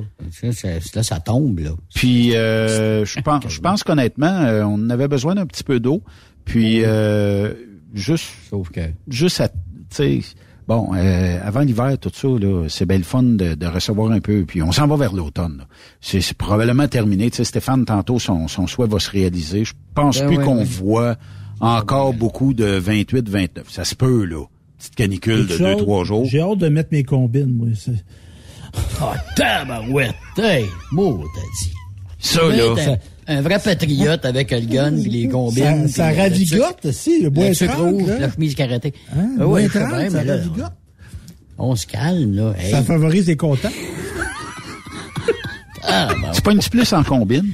là, 0.41 1.03
ça 1.03 1.19
tombe. 1.19 1.59
Là. 1.59 1.71
Puis 1.93 2.31
je 2.31 3.21
pense, 3.21 3.43
je 3.47 3.61
pense 3.61 3.83
qu'honnêtement, 3.83 4.47
on 4.65 4.89
avait 4.89 5.07
besoin 5.07 5.35
d'un 5.35 5.45
petit 5.45 5.63
peu 5.63 5.79
d'eau. 5.79 6.01
Puis 6.43 6.81
juste, 7.93 8.25
Sauf 8.49 8.71
que... 8.71 8.81
juste 9.07 9.41
à, 9.41 9.49
Bon, 10.67 10.89
euh, 10.95 11.39
avant 11.43 11.59
l'hiver, 11.59 11.95
tout 11.99 12.11
ça, 12.11 12.27
là, 12.27 12.67
c'est 12.69 12.87
belle 12.87 13.03
fun 13.03 13.21
de, 13.21 13.65
recevoir 13.67 14.11
un 14.11 14.19
peu. 14.19 14.45
Puis 14.45 14.63
on 14.63 14.71
s'en 14.71 14.87
va 14.87 14.95
vers 14.95 15.13
l'automne. 15.13 15.65
C'est, 16.01 16.33
probablement 16.33 16.87
terminé. 16.87 17.29
Tu 17.29 17.37
sais, 17.37 17.43
Stéphane, 17.43 17.85
tantôt, 17.85 18.17
son, 18.17 18.47
son 18.47 18.65
souhait 18.65 18.87
va 18.87 18.99
se 18.99 19.11
réaliser. 19.11 19.63
Je 19.63 19.73
pense 19.93 20.19
ben 20.19 20.27
plus 20.27 20.39
qu'on 20.39 20.63
voit 20.63 21.17
encore 21.59 22.13
beaucoup 22.13 22.53
de 22.53 22.79
28-29. 22.79 23.49
Ça 23.69 23.85
se 23.85 23.95
peut, 23.95 24.25
là. 24.25 24.45
Petite 24.77 24.95
canicule 24.95 25.47
de 25.47 25.55
2-3 25.55 26.03
jours. 26.03 26.25
J'ai 26.25 26.41
hâte 26.41 26.57
de 26.57 26.67
mettre 26.67 26.89
mes 26.91 27.03
combines, 27.03 27.53
moi. 27.53 27.67
Ah, 28.99 29.13
oh, 29.13 29.31
tabarouette! 29.37 30.15
Hey, 30.37 30.65
mot, 30.91 31.23
t'as 31.33 31.41
dit. 31.41 31.73
Ça, 32.19 32.41
là 32.49 32.97
un 33.27 33.41
vrai 33.41 33.59
patriote 33.59 34.25
avec 34.25 34.51
le 34.51 34.61
gun 34.61 34.97
et 34.97 35.09
les 35.09 35.27
combines. 35.27 35.87
Ça, 35.87 36.13
ça 36.13 36.21
ravigote 36.21 36.85
aussi, 36.85 37.21
le 37.21 37.29
bois 37.29 37.53
sucre 37.53 37.77
rouge, 37.77 38.09
la 38.19 38.31
chemise 38.31 38.55
karaté. 38.55 38.93
Hein, 39.15 39.29
ah, 39.39 39.47
ouais, 39.47 39.67
ça 39.67 39.87
ravigote. 39.87 40.71
On 41.57 41.75
se 41.75 41.87
calme, 41.87 42.35
là. 42.35 42.53
Ça 42.69 42.83
favorise 42.83 43.27
les 43.27 43.37
contents. 43.37 43.69
ah, 45.83 46.09
ben, 46.09 46.29
c'est 46.33 46.43
pas 46.43 46.51
une 46.51 46.59
plus 46.59 46.93
en 46.93 47.03
combine? 47.03 47.51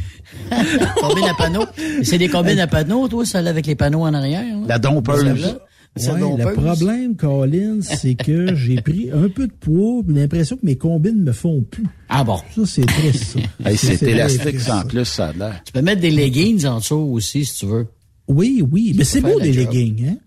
combine 1.00 1.26
à 1.26 1.34
panneaux. 1.36 1.66
C'est 2.04 2.18
des 2.18 2.28
combines 2.28 2.60
à 2.60 2.68
panneaux, 2.68 3.08
toi, 3.08 3.26
celle 3.26 3.48
avec 3.48 3.66
les 3.68 3.76
panneaux 3.76 4.02
en 4.02 4.14
arrière. 4.14 4.44
La 4.68 4.80
dompeuse. 4.80 5.58
Ouais, 6.00 6.38
le 6.38 6.54
problème, 6.54 7.16
Colin, 7.18 7.80
c'est 7.82 8.16
que 8.16 8.56
j'ai 8.56 8.82
pris 8.82 9.12
un 9.12 9.28
peu 9.28 9.48
de 9.48 9.52
poids, 9.52 10.02
j'ai 10.08 10.14
l'impression 10.14 10.56
que 10.56 10.66
mes 10.66 10.78
combines 10.78 11.22
me 11.22 11.34
font 11.34 11.64
plus. 11.64 11.86
Ah 12.08 12.24
bon? 12.24 12.38
Ça, 12.56 12.66
c'est 12.66 12.86
triste, 12.86 13.38
ça. 13.64 13.76
c'est 13.76 14.02
élastique 14.04 14.70
en 14.70 14.84
plus, 14.84 15.06
ça 15.06 15.28
a 15.28 15.34
l'air. 15.34 15.62
Tu 15.66 15.74
peux 15.74 15.82
mettre 15.82 16.02
des 16.02 16.12
leggings 16.12 16.66
en 16.66 16.80
dessous 16.80 16.96
aussi, 16.96 17.44
si 17.44 17.60
tu 17.60 17.66
veux. 17.66 17.88
Oui, 18.28 18.64
oui. 18.72 18.94
Mais 18.98 19.04
c'est 19.04 19.20
beau, 19.20 19.40
des 19.40 19.52
leggings, 19.52 20.08
hein? 20.08 20.18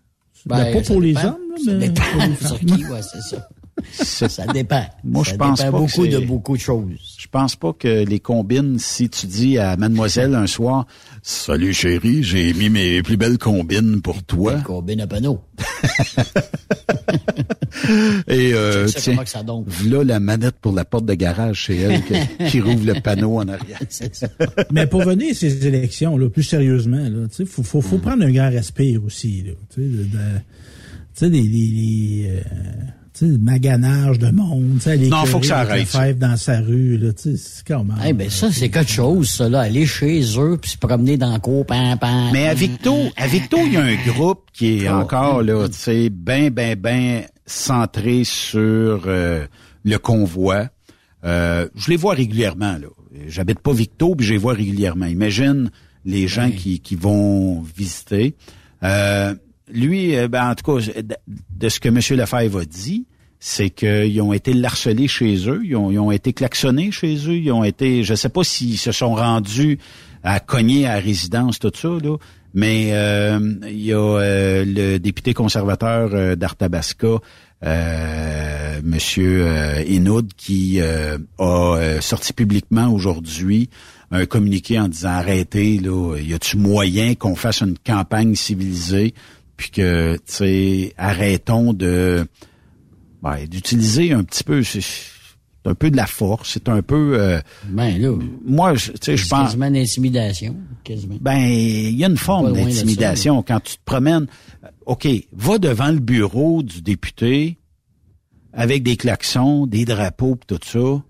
Ben, 0.46 0.74
pas 0.74 0.82
pour 0.82 1.00
les 1.00 1.16
hommes, 1.16 1.38
mais 1.66 1.90
pour 1.90 2.20
les 2.20 2.34
femmes. 2.34 2.92
ouais, 2.92 3.00
c'est 3.00 3.22
ça. 3.22 3.48
Ça 3.92 4.46
dépend. 4.52 4.84
Moi, 5.02 5.24
je 5.24 5.34
pense 5.34 5.62
pas 5.62 5.70
beaucoup 5.70 6.06
de 6.06 6.18
beaucoup 6.18 6.56
de 6.56 6.62
choses. 6.62 6.84
Je 7.18 7.26
pense 7.28 7.56
pas 7.56 7.72
que 7.72 8.04
les 8.04 8.20
combines, 8.20 8.78
si 8.78 9.08
tu 9.08 9.26
dis 9.26 9.58
à 9.58 9.76
mademoiselle 9.76 10.34
un 10.34 10.46
soir, 10.46 10.86
salut 11.22 11.72
chérie, 11.72 12.22
j'ai 12.22 12.52
mis 12.54 12.70
mes 12.70 13.02
plus 13.02 13.16
belles 13.16 13.38
combines 13.38 14.00
pour 14.02 14.22
toi. 14.22 14.60
Combines 14.60 15.00
à 15.00 15.06
panneau. 15.06 15.40
Et 18.28 18.52
euh, 18.54 18.86
tiens, 18.86 19.16
voilà 19.66 20.04
la 20.04 20.20
manette 20.20 20.56
pour 20.60 20.72
la 20.72 20.84
porte 20.84 21.06
de 21.06 21.14
garage 21.14 21.56
chez 21.56 21.76
elle 21.76 22.02
qui, 22.48 22.60
rouvre 22.60 22.86
le 22.86 23.00
panneau 23.00 23.38
en 23.38 23.48
arrière. 23.48 23.80
Mais 24.70 24.86
pour 24.86 25.02
venir 25.02 25.32
à 25.32 25.34
ces 25.34 25.66
élections, 25.66 26.16
là, 26.16 26.28
plus 26.28 26.42
sérieusement, 26.42 26.96
là, 26.96 27.26
faut, 27.46 27.62
faut, 27.62 27.80
faut 27.80 27.98
mm. 27.98 28.00
prendre 28.00 28.24
un 28.24 28.30
grand 28.30 28.50
respire 28.50 29.04
aussi. 29.04 29.42
Là, 29.42 29.52
tu 29.72 29.82
sais, 31.14 31.28
les, 31.28 31.42
les, 31.42 32.26
euh, 32.28 32.40
le 33.20 33.38
maganage 33.38 34.18
de 34.18 34.30
monde, 34.30 34.74
tu 34.74 34.80
sais, 34.80 34.96
non, 34.96 35.24
faut 35.24 35.40
que 35.40 35.46
ça 35.46 35.60
arrête. 35.60 36.18
dans 36.18 36.36
sa 36.36 36.60
rue, 36.60 36.96
là, 36.98 37.12
tu 37.12 37.36
sais, 37.36 37.36
c'est 37.36 37.66
comment. 37.66 37.94
Eh 38.04 38.12
ben, 38.12 38.28
ça, 38.28 38.50
c'est 38.50 38.68
quelque 38.68 38.90
chose, 38.90 39.30
ça, 39.30 39.48
là, 39.48 39.60
aller 39.60 39.86
chez 39.86 40.22
eux 40.38 40.58
puis 40.60 40.72
se 40.72 40.78
promener 40.78 41.16
dans 41.16 41.32
le 41.32 41.38
cour, 41.38 41.64
pam, 41.64 41.98
pam. 41.98 42.30
Mais 42.32 42.48
à 42.48 42.54
Victo, 42.54 42.96
à 43.16 43.26
Victo, 43.26 43.58
il 43.64 43.74
y 43.74 43.76
a 43.76 43.82
un 43.82 43.96
groupe 44.06 44.50
qui 44.52 44.84
est 44.84 44.88
encore, 44.88 45.42
là, 45.42 45.68
tu 45.68 45.74
sais, 45.74 46.10
ben, 46.10 46.50
ben, 46.50 46.76
ben 46.78 47.22
centré 47.46 48.24
sur 48.24 49.04
euh, 49.06 49.46
le 49.84 49.96
convoi. 49.98 50.68
Euh, 51.24 51.68
je 51.74 51.90
les 51.90 51.96
vois 51.96 52.14
régulièrement, 52.14 52.78
là. 52.78 52.88
J'habite 53.28 53.60
pas 53.60 53.72
Victo, 53.72 54.16
puis 54.16 54.26
je 54.26 54.32
les 54.32 54.38
vois 54.38 54.54
régulièrement. 54.54 55.06
Imagine 55.06 55.70
les 56.04 56.26
gens 56.26 56.50
qui, 56.50 56.80
qui 56.80 56.96
vont 56.96 57.62
visiter. 57.62 58.34
Euh, 58.82 59.34
lui, 59.72 60.16
euh, 60.16 60.28
ben, 60.28 60.50
en 60.50 60.54
tout 60.54 60.78
cas, 60.78 60.84
de, 61.02 61.68
ce 61.68 61.80
que 61.80 61.88
M. 61.88 61.98
Lefebvre 62.18 62.60
a 62.60 62.64
dit, 62.64 63.06
c'est 63.40 63.70
qu'ils 63.70 64.22
ont 64.22 64.32
été 64.32 64.54
harcelés 64.64 65.08
chez 65.08 65.48
eux, 65.48 65.62
ils 65.64 65.76
ont, 65.76 66.10
été 66.10 66.32
klaxonnés 66.32 66.90
chez 66.90 67.16
eux, 67.28 67.36
ils 67.36 67.52
ont 67.52 67.64
été, 67.64 68.02
je 68.02 68.14
sais 68.14 68.30
pas 68.30 68.42
s'ils 68.42 68.78
se 68.78 68.92
sont 68.92 69.14
rendus 69.14 69.78
à 70.22 70.40
cogner 70.40 70.86
à 70.86 70.94
résidence, 70.94 71.58
tout 71.58 71.70
ça, 71.74 71.88
là, 71.88 72.16
mais 72.54 72.90
euh, 72.92 73.38
il 73.64 73.84
y 73.84 73.92
a 73.92 73.98
euh, 73.98 74.64
le 74.64 74.98
député 74.98 75.34
conservateur 75.34 76.36
d'Arthabasca, 76.36 77.18
euh, 77.64 78.80
Monsieur 78.84 79.46
Inoud, 79.88 80.32
qui 80.36 80.80
a 80.80 82.00
sorti 82.00 82.32
publiquement 82.32 82.88
aujourd'hui 82.88 83.68
un 84.10 84.26
communiqué 84.26 84.78
en 84.78 84.86
disant 84.86 85.10
arrêtez, 85.10 85.78
là, 85.78 86.16
y 86.18 86.32
a-tu 86.32 86.56
moyen 86.56 87.14
qu'on 87.14 87.34
fasse 87.34 87.62
une 87.62 87.76
campagne 87.84 88.36
civilisée 88.36 89.14
puis 89.56 89.70
que, 89.70 90.16
tu 90.16 90.22
sais, 90.26 90.94
arrêtons 90.96 91.72
de 91.72 92.26
ben, 93.22 93.46
d'utiliser 93.46 94.12
un 94.12 94.24
petit 94.24 94.44
peu 94.44 94.62
un 95.66 95.74
peu 95.74 95.90
de 95.90 95.96
la 95.96 96.06
force, 96.06 96.50
c'est 96.52 96.68
un 96.68 96.82
peu 96.82 97.18
euh, 97.18 97.40
ben 97.64 97.98
là, 97.98 98.12
moi 98.44 98.74
tu 98.74 98.92
sais 99.00 99.16
je 99.16 99.26
pense 99.26 99.46
quasiment 99.46 99.70
d'intimidation, 99.70 100.56
quasiment. 100.82 101.16
Ben 101.20 101.38
il 101.38 101.96
y 101.96 102.04
a 102.04 102.08
une 102.08 102.18
forme 102.18 102.52
d'intimidation 102.52 103.42
quand 103.42 103.60
tu 103.60 103.76
te 103.76 103.82
promènes 103.84 104.26
OK, 104.86 105.08
va 105.32 105.58
devant 105.58 105.90
le 105.90 106.00
bureau 106.00 106.62
du 106.62 106.82
député 106.82 107.56
avec 108.52 108.82
des 108.82 108.96
klaxons, 108.96 109.66
des 109.66 109.84
drapeaux, 109.84 110.36
pis 110.36 110.46
tout 110.46 110.60
ça. 110.62 111.02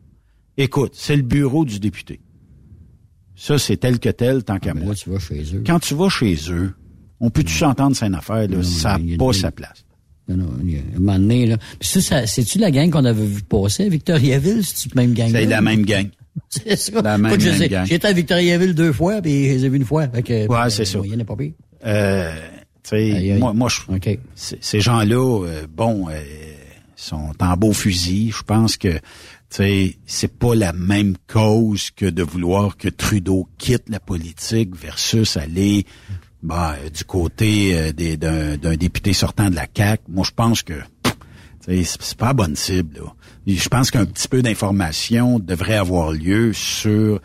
Écoute, 0.56 0.92
c'est 0.94 1.16
le 1.16 1.22
bureau 1.22 1.64
du 1.64 1.80
député. 1.80 2.20
Ça, 3.36 3.58
c'est 3.58 3.76
tel 3.76 3.98
que 3.98 4.08
tel, 4.08 4.44
tant 4.44 4.58
qu'à 4.58 4.70
Ah, 4.70 4.74
mais 4.74 4.84
moi. 4.84 4.94
Là, 4.94 5.00
tu 5.00 5.10
vas 5.10 5.18
chez 5.18 5.56
eux. 5.56 5.62
Quand 5.66 5.80
tu 5.80 5.94
vas 5.94 6.08
chez 6.08 6.36
eux, 6.50 6.74
on 7.20 7.30
peut-tu 7.30 7.52
s'entendre 7.54 7.96
c'est 7.96 8.06
une 8.06 8.14
affaire, 8.14 8.48
là? 8.48 8.62
ça 8.62 8.98
n'a 8.98 9.16
pas 9.16 9.32
sa 9.32 9.50
place. 9.50 9.84
Non, 10.28 10.36
non, 10.36 10.50
il 10.64 10.72
y 10.72 10.76
a 10.76 10.80
un 10.96 10.98
moment 10.98 11.18
donné, 11.18 11.46
là. 11.46 11.58
Puis 11.78 11.88
ça, 11.88 12.00
ça- 12.00 12.26
c'est-tu 12.26 12.58
la 12.58 12.70
gang 12.70 12.90
qu'on 12.90 13.04
avait 13.04 13.26
vu 13.26 13.42
passer? 13.42 13.84
À 13.84 13.88
Victoriaville? 13.90 14.64
C'est-tu 14.64 14.88
la 14.94 15.02
même 15.02 15.12
gang? 15.14 15.30
C'est 15.30 15.44
la 15.46 15.60
même 15.60 15.84
gang. 15.84 16.08
C'est 16.48 16.76
ça. 16.76 17.02
La 17.02 17.18
même, 17.18 17.32
Écoute, 17.38 17.68
gang. 17.68 17.86
J'étais 17.86 18.08
à 18.08 18.12
Victoriaville 18.12 18.74
deux 18.74 18.92
fois, 18.92 19.20
puis 19.20 19.48
je 19.48 19.52
les 19.52 19.64
ai 19.66 19.68
vus 19.68 19.76
une 19.76 19.84
fois. 19.84 20.08
Fait 20.08 20.22
que, 20.22 20.46
Ouais, 20.48 20.70
c'est 20.70 20.84
ça. 20.84 20.98
Il 21.04 21.12
y 21.12 21.16
en 21.16 21.20
a 21.20 21.24
pas 21.24 21.36
pire. 21.36 21.52
Euh, 21.86 22.34
tu 22.82 22.90
sais, 22.90 23.36
moi, 23.38 23.52
moi 23.52 23.68
je, 23.68 23.80
c- 24.34 24.58
ces 24.60 24.80
gens-là, 24.80 25.44
euh, 25.46 25.66
bon, 25.72 26.08
euh, 26.08 26.20
sont 26.96 27.32
en 27.40 27.56
beau 27.56 27.72
fusil. 27.72 28.32
Je 28.36 28.42
pense 28.42 28.76
que, 28.76 28.88
tu 28.88 28.98
sais, 29.50 29.96
c'est 30.06 30.32
pas 30.38 30.54
la 30.54 30.72
même 30.72 31.16
cause 31.28 31.90
que 31.90 32.06
de 32.06 32.22
vouloir 32.22 32.76
que 32.78 32.88
Trudeau 32.88 33.46
quitte 33.58 33.84
la 33.88 34.00
politique 34.00 34.74
versus 34.74 35.36
aller, 35.36 35.84
bah, 36.44 36.76
euh, 36.78 36.90
du 36.90 37.04
côté 37.04 37.72
euh, 37.74 38.56
d'un 38.56 38.76
député 38.76 39.12
sortant 39.14 39.50
de 39.50 39.56
la 39.56 39.66
CAC. 39.66 40.02
Moi, 40.08 40.24
je 40.24 40.32
pense 40.36 40.62
que 40.62 40.74
c'est 41.66 42.16
pas 42.18 42.26
la 42.26 42.32
bonne 42.34 42.54
cible. 42.54 43.00
Là. 43.00 43.14
Je 43.46 43.68
pense 43.68 43.90
qu'un 43.90 44.04
petit 44.04 44.28
peu 44.28 44.42
d'information 44.42 45.38
devrait 45.38 45.76
avoir 45.76 46.12
lieu 46.12 46.52
sur 46.52 47.18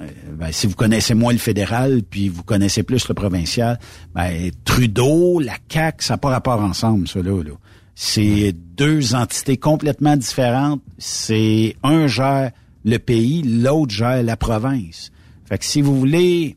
euh, 0.00 0.06
ben, 0.32 0.50
si 0.50 0.66
vous 0.66 0.74
connaissez 0.74 1.14
moins 1.14 1.32
le 1.32 1.38
fédéral, 1.38 2.02
puis 2.02 2.28
vous 2.28 2.42
connaissez 2.42 2.82
plus 2.82 3.06
le 3.08 3.14
provincial, 3.14 3.78
ben, 4.14 4.50
Trudeau, 4.64 5.38
la 5.38 5.54
CAQ, 5.70 6.04
ça 6.04 6.14
n'a 6.14 6.18
pas 6.18 6.30
rapport 6.30 6.60
ensemble, 6.60 7.06
ça 7.06 7.22
là. 7.22 7.42
là. 7.42 7.52
C'est 7.94 8.52
deux 8.52 9.14
entités 9.14 9.56
complètement 9.56 10.16
différentes. 10.16 10.82
C'est 10.98 11.76
un 11.82 12.08
gère 12.08 12.50
le 12.84 12.98
pays, 12.98 13.42
l'autre 13.42 13.94
gère 13.94 14.22
la 14.22 14.36
province. 14.36 15.12
Fait 15.46 15.56
que 15.56 15.64
si 15.64 15.80
vous 15.80 15.98
voulez 15.98 16.56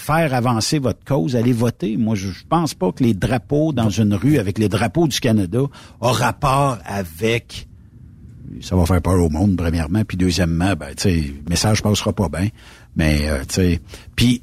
faire 0.00 0.34
avancer 0.34 0.78
votre 0.78 1.04
cause, 1.04 1.36
allez 1.36 1.52
voter. 1.52 1.96
Moi, 1.96 2.14
je, 2.14 2.28
je 2.30 2.44
pense 2.48 2.74
pas 2.74 2.90
que 2.92 3.04
les 3.04 3.14
drapeaux 3.14 3.72
dans 3.72 3.90
une 3.90 4.14
rue 4.14 4.38
avec 4.38 4.58
les 4.58 4.68
drapeaux 4.68 5.06
du 5.06 5.20
Canada 5.20 5.62
ont 6.00 6.12
rapport 6.12 6.78
avec 6.84 7.68
ça 8.60 8.76
va 8.76 8.84
faire 8.84 9.00
peur 9.00 9.22
au 9.22 9.30
monde, 9.30 9.56
premièrement. 9.56 10.04
Puis 10.04 10.16
deuxièmement, 10.16 10.74
ben, 10.74 10.94
tu 10.96 11.02
sais, 11.02 11.34
message 11.48 11.82
passera 11.82 12.12
pas 12.12 12.28
bien. 12.28 12.48
Mais, 12.96 13.28
euh, 13.28 13.40
tu 13.40 13.54
sais, 13.54 13.80
puis, 14.16 14.42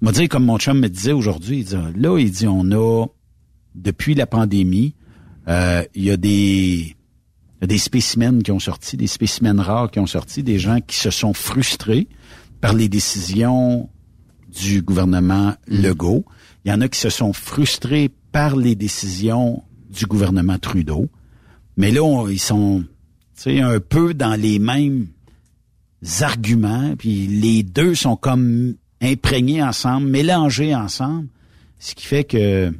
m'a 0.00 0.12
dit, 0.12 0.28
comme 0.28 0.44
mon 0.44 0.58
chum 0.58 0.78
me 0.78 0.88
disait 0.88 1.12
aujourd'hui, 1.12 1.66
là, 1.96 2.18
il 2.18 2.30
dit, 2.30 2.46
on 2.46 2.70
a, 2.72 3.06
depuis 3.74 4.14
la 4.14 4.26
pandémie, 4.26 4.94
euh, 5.48 5.82
il 5.94 6.04
y 6.04 6.10
a 6.10 6.16
des, 6.16 6.94
il 7.56 7.62
y 7.62 7.64
a 7.64 7.66
des 7.66 7.78
spécimens 7.78 8.40
qui 8.40 8.52
ont 8.52 8.60
sorti, 8.60 8.96
des 8.96 9.06
spécimens 9.06 9.62
rares 9.62 9.90
qui 9.90 9.98
ont 9.98 10.06
sorti, 10.06 10.42
des 10.42 10.58
gens 10.58 10.80
qui 10.80 10.96
se 10.96 11.10
sont 11.10 11.32
frustrés 11.32 12.06
par 12.60 12.74
les 12.74 12.88
décisions 12.88 13.88
du 14.60 14.82
gouvernement 14.82 15.54
Legault. 15.66 16.24
Il 16.64 16.70
y 16.70 16.74
en 16.74 16.80
a 16.80 16.88
qui 16.88 16.98
se 16.98 17.10
sont 17.10 17.32
frustrés 17.32 18.10
par 18.32 18.56
les 18.56 18.74
décisions 18.74 19.62
du 19.90 20.06
gouvernement 20.06 20.58
Trudeau. 20.58 21.08
Mais 21.76 21.90
là, 21.90 22.02
on- 22.02 22.28
ils 22.28 22.38
sont 22.40 22.84
un 23.46 23.80
peu 23.80 24.14
dans 24.14 24.34
les 24.34 24.58
mêmes 24.58 25.06
arguments, 26.20 26.94
puis 26.96 27.26
les 27.26 27.62
deux 27.62 27.94
sont 27.94 28.16
comme 28.16 28.74
imprégnés 29.00 29.62
ensemble, 29.62 30.08
mélangés 30.08 30.74
ensemble, 30.74 31.28
ce 31.78 31.94
qui 31.94 32.06
fait 32.06 32.24
que 32.24 32.72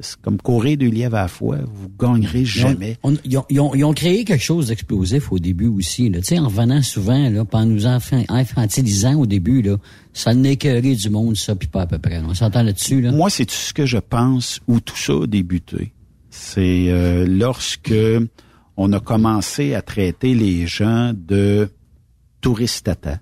c'est 0.00 0.16
comme 0.22 0.38
courir 0.40 0.76
deux 0.78 0.86
lièvres 0.88 1.16
à 1.16 1.22
la 1.22 1.28
fois, 1.28 1.58
vous 1.66 1.90
gagnerez 1.98 2.44
jamais. 2.44 2.96
On- 3.02 3.16
ils, 3.24 3.36
ont, 3.38 3.44
ils 3.50 3.60
ont- 3.60 3.74
ils 3.74 3.84
ont 3.84 3.92
créé 3.92 4.24
quelque 4.24 4.42
chose 4.42 4.68
d'explosif 4.68 5.32
au 5.32 5.38
début 5.40 5.66
aussi. 5.66 6.08
Là. 6.08 6.20
Tu 6.20 6.26
sais, 6.26 6.38
en 6.38 6.44
revenant 6.46 6.80
souvent, 6.82 7.28
là, 7.28 7.44
en 7.52 7.66
nous 7.66 7.86
infantilisant 7.86 9.14
au 9.18 9.26
début, 9.26 9.62
là, 9.62 9.76
ça 10.12 10.32
n'est 10.34 10.56
que 10.56 10.80
du 10.94 11.10
monde, 11.10 11.36
ça, 11.36 11.54
puis 11.56 11.68
pas 11.68 11.82
à 11.82 11.86
peu 11.86 11.98
près. 11.98 12.20
On 12.20 12.34
s'entend 12.34 12.62
là-dessus. 12.62 13.00
Là? 13.00 13.10
Moi, 13.12 13.30
c'est 13.30 13.46
tout 13.46 13.54
ce 13.54 13.72
que 13.72 13.84
je 13.86 13.98
pense 13.98 14.60
où 14.68 14.80
tout 14.80 14.96
ça 14.96 15.12
a 15.22 15.26
débuté. 15.26 15.92
C'est 16.30 16.86
euh, 16.88 17.26
lorsque 17.26 17.92
on 18.76 18.92
a 18.92 19.00
commencé 19.00 19.74
à 19.74 19.82
traiter 19.82 20.34
les 20.34 20.66
gens 20.66 21.12
de 21.14 21.68
touristes 22.40 22.84
tata, 22.86 23.18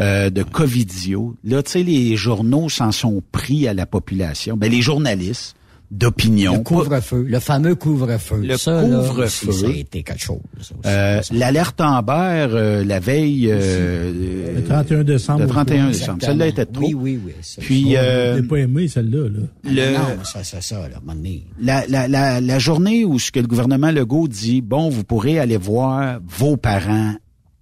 euh, 0.00 0.30
de 0.30 0.42
covidio. 0.42 1.36
Là, 1.44 1.62
tu 1.62 1.70
sais, 1.72 1.82
les 1.82 2.16
journaux 2.16 2.68
s'en 2.68 2.92
sont 2.92 3.22
pris 3.32 3.66
à 3.68 3.74
la 3.74 3.86
population. 3.86 4.56
Ben, 4.56 4.70
les 4.70 4.82
journalistes 4.82 5.54
d'opinion. 5.90 6.52
Le 6.54 6.58
couvre-feu, 6.60 7.24
le 7.26 7.40
fameux 7.40 7.74
couvre-feu. 7.74 8.42
Le 8.42 8.56
ça, 8.58 8.82
couvre-feu. 8.82 9.52
Ça 9.52 9.66
a 9.66 9.70
été 9.70 10.02
quelque 10.02 10.20
chose. 10.22 10.38
ça. 10.60 10.74
Euh, 10.86 11.20
L'alerte 11.32 11.80
Amber, 11.80 12.46
euh, 12.50 12.84
la 12.84 13.00
veille... 13.00 13.48
euh, 13.50 14.54
Le 14.56 14.64
31 14.64 15.04
décembre. 15.04 15.40
Le 15.40 15.46
31 15.46 15.88
Exactement. 15.88 15.90
décembre. 15.90 16.18
Celle-là 16.22 16.46
était 16.46 16.66
trop. 16.66 16.82
Oui, 16.84 16.94
oui, 16.94 17.20
oui. 17.24 17.32
ça, 17.40 17.62
Puis, 17.62 17.94
Oh, 17.94 17.98
euh, 17.98 18.42
pas 18.42 18.56
aimé, 18.56 18.86
celle-là. 18.88 19.28
Là. 19.28 19.40
le- 19.64 19.96
Non, 19.96 20.24
ça, 20.24 20.44
c'est 20.44 20.62
ça, 20.62 20.88
là, 21.88 22.06
la, 22.08 22.40
la 22.40 22.58
journée 22.58 23.04
où 23.04 23.18
ce 23.18 23.30
que 23.32 23.40
le 23.40 23.46
gouvernement 23.46 23.90
Legault 23.90 24.28
dit, 24.28 24.60
bon, 24.60 24.90
vous 24.90 25.04
pourrez 25.04 25.38
aller 25.38 25.56
voir 25.56 26.20
vos 26.26 26.56
parents 26.56 27.14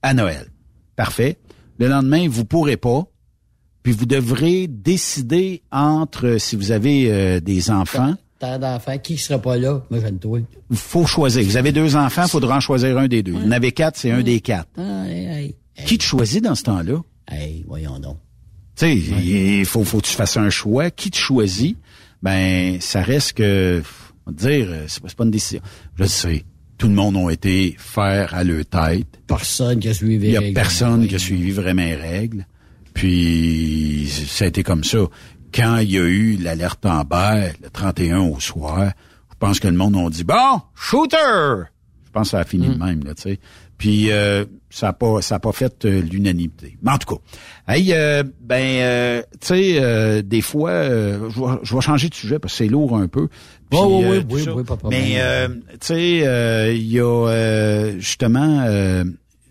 à 0.03 0.15
Noël. 0.15 0.47
Parfait. 0.97 1.39
Le 1.79 1.89
lendemain, 1.89 2.27
vous 2.29 2.45
pourrez 2.45 2.77
pas. 2.77 3.05
Puis 3.87 3.95
vous 3.95 4.07
devrez 4.07 4.67
décider 4.67 5.63
entre, 5.71 6.39
si 6.41 6.57
vous 6.57 6.73
avez 6.73 7.09
euh, 7.09 7.39
des 7.39 7.71
enfants, 7.71 8.17
Tant 8.41 8.59
d'enfants, 8.59 8.99
qui 8.99 9.17
sera 9.17 9.39
pas 9.39 9.57
là? 9.57 9.81
Moi, 9.91 10.01
je 10.01 10.09
ne 10.09 10.19
toi. 10.19 10.41
il 10.73 10.77
faut 10.77 11.07
choisir. 11.07 11.45
Vous 11.45 11.57
avez 11.57 11.71
deux 11.71 11.95
enfants, 11.95 12.25
il 12.25 12.29
faudra 12.29 12.57
en 12.57 12.61
choisir 12.61 12.99
un 12.99 13.07
des 13.07 13.23
deux. 13.23 13.31
Vous 13.31 13.47
en 13.47 13.53
avez 13.53 13.71
quatre, 13.71 13.97
c'est 13.97 14.11
un 14.11 14.23
des 14.25 14.41
quatre. 14.41 14.69
Qui 15.87 15.99
te 15.99 16.03
choisit 16.03 16.43
dans 16.43 16.57
ce 16.57 16.65
temps-là? 16.65 17.01
Hey, 17.31 17.65
voyons 17.69 18.01
donc. 18.01 18.17
Tu 18.75 18.87
sais, 18.87 18.97
il 18.97 19.65
faut, 19.65 19.85
faut 19.85 20.01
que 20.01 20.07
tu 20.07 20.15
fasses 20.15 20.37
un 20.37 20.51
choix. 20.51 20.91
Qui 20.91 21.13
te 21.13 21.17
choisit? 21.17 21.79
Ben, 22.25 22.81
ça 22.81 23.03
reste 23.03 23.35
que, 23.35 23.85
on 24.27 24.33
va 24.33 24.37
dire, 24.37 24.67
euh, 24.69 24.85
c'est 24.89 25.01
pas, 25.01 25.25
une 25.25 25.31
décision. 25.31 25.63
Je 25.95 26.07
sais, 26.07 26.45
tout 26.77 26.89
le 26.89 26.95
monde 26.95 27.17
a 27.17 27.31
été 27.31 27.77
faire 27.79 28.35
à 28.35 28.43
leur 28.43 28.67
tête. 28.67 29.07
Personne 29.29 29.79
qui 29.79 29.91
a 29.91 29.95
suivi 29.95 30.27
Il 30.27 30.33
y 30.33 30.37
a 30.37 30.53
personne 30.53 31.07
qui 31.07 31.15
a 31.15 31.21
suivi 31.21 31.53
vraiment 31.53 31.85
les 31.85 31.95
règles. 31.95 32.47
Puis, 32.97 34.09
ça 34.29 34.45
a 34.47 34.49
été 34.49 34.63
comme 34.63 34.83
ça. 34.85 34.99
Quand 35.55 35.77
il 35.79 35.91
y 35.93 35.99
a 35.99 36.03
eu 36.03 36.37
l'alerte 36.37 36.85
en 36.87 37.03
bas, 37.05 37.37
le 37.63 37.71
31 37.73 38.21
au 38.21 38.41
soir, 38.41 38.93
je 39.31 39.35
pense 39.39 39.61
que 39.61 39.69
le 39.69 39.77
monde 39.77 39.97
a 39.97 40.09
dit, 40.11 40.25
bon, 40.25 40.61
shooter! 40.75 41.17
Je 42.07 42.11
pense 42.13 42.29
que 42.29 42.31
ça 42.31 42.41
a 42.41 42.45
fini 42.45 42.69
de 42.69 42.75
même, 42.75 43.05
là, 43.05 43.15
tu 43.15 43.23
sais. 43.23 43.39
Puis, 43.79 44.11
euh, 44.11 44.47
ça 44.71 44.89
a 44.89 44.93
pas, 44.95 45.21
ça 45.21 45.35
a 45.35 45.39
pas 45.39 45.53
fait 45.53 45.85
euh, 45.85 46.01
l'unanimité. 46.01 46.79
Mais 46.83 46.91
en 46.93 46.97
tout 46.99 47.15
cas, 47.17 47.21
hey, 47.75 47.93
euh, 47.93 48.23
ben, 48.41 48.57
euh, 48.81 49.23
tu 49.41 49.49
sais, 49.49 49.77
euh, 49.79 50.23
des 50.23 50.41
fois, 50.41 50.71
euh, 50.71 51.29
je 51.29 51.39
vais- 51.41 51.59
je 51.63 51.75
vais 51.75 51.81
changer 51.83 52.09
de 52.09 52.15
sujet 52.15 52.39
parce 52.39 52.55
que 52.55 52.59
c'est 52.65 52.69
lourd 52.69 52.97
un 52.97 53.07
peu. 53.09 53.29
Puis, 53.29 53.79
Oh, 53.79 54.01
oui, 54.03 54.25
oui, 54.31 54.43
oui, 54.47 54.49
oui, 54.57 54.65
pas 54.65 54.75
de 54.77 54.79
problème. 54.81 55.03
Mais, 55.03 55.17
euh, 55.19 55.49
tu 55.73 55.77
sais, 55.83 56.21
euh, 56.27 56.73
il 56.73 56.91
y 56.91 56.99
a 57.01 57.05
euh, 57.29 57.99
justement, 57.99 58.65
euh, 58.67 59.05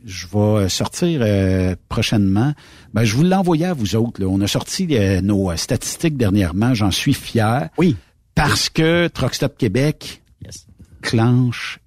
je 0.06 0.28
vais 0.28 0.70
sortir 0.70 1.20
euh, 1.24 1.76
prochainement. 1.90 2.54
Ben, 2.94 3.04
je 3.04 3.16
vous 3.16 3.24
l'ai 3.24 3.36
envoyé 3.36 3.66
à 3.66 3.74
vous 3.74 3.96
autres. 3.96 4.22
Là. 4.22 4.28
On 4.28 4.40
a 4.42 4.48
sorti 4.48 4.88
euh, 4.92 5.20
nos 5.22 5.50
euh, 5.50 5.58
statistiques 5.58 6.16
dernièrement. 6.16 6.74
J'en 6.76 6.92
suis 6.92 7.14
fier. 7.14 7.70
Oui. 7.78 7.96
Parce 8.36 8.70
que 8.70 9.08
Truck 9.08 9.34
Stop 9.34 9.58
Québec 9.58 10.22
clenche 11.02 11.80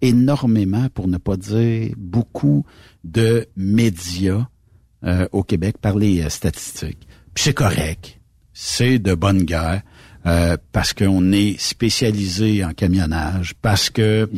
énormément, 0.00 0.88
pour 0.92 1.06
ne 1.06 1.18
pas 1.18 1.36
dire 1.36 1.92
beaucoup, 1.96 2.64
de 3.04 3.46
médias 3.56 4.46
euh, 5.04 5.28
au 5.32 5.42
Québec 5.44 5.76
par 5.80 5.96
les 5.96 6.22
euh, 6.22 6.28
statistiques. 6.28 7.06
Puis 7.34 7.44
c'est 7.44 7.54
correct. 7.54 8.20
C'est 8.52 8.98
de 8.98 9.14
bonne 9.14 9.44
guerre. 9.44 9.82
euh, 10.26 10.56
parce 10.72 10.92
qu'on 10.92 11.32
est 11.32 11.58
spécialisé 11.60 12.64
en 12.64 12.72
camionnage, 12.72 13.54
parce 13.60 13.90
que 13.90 14.28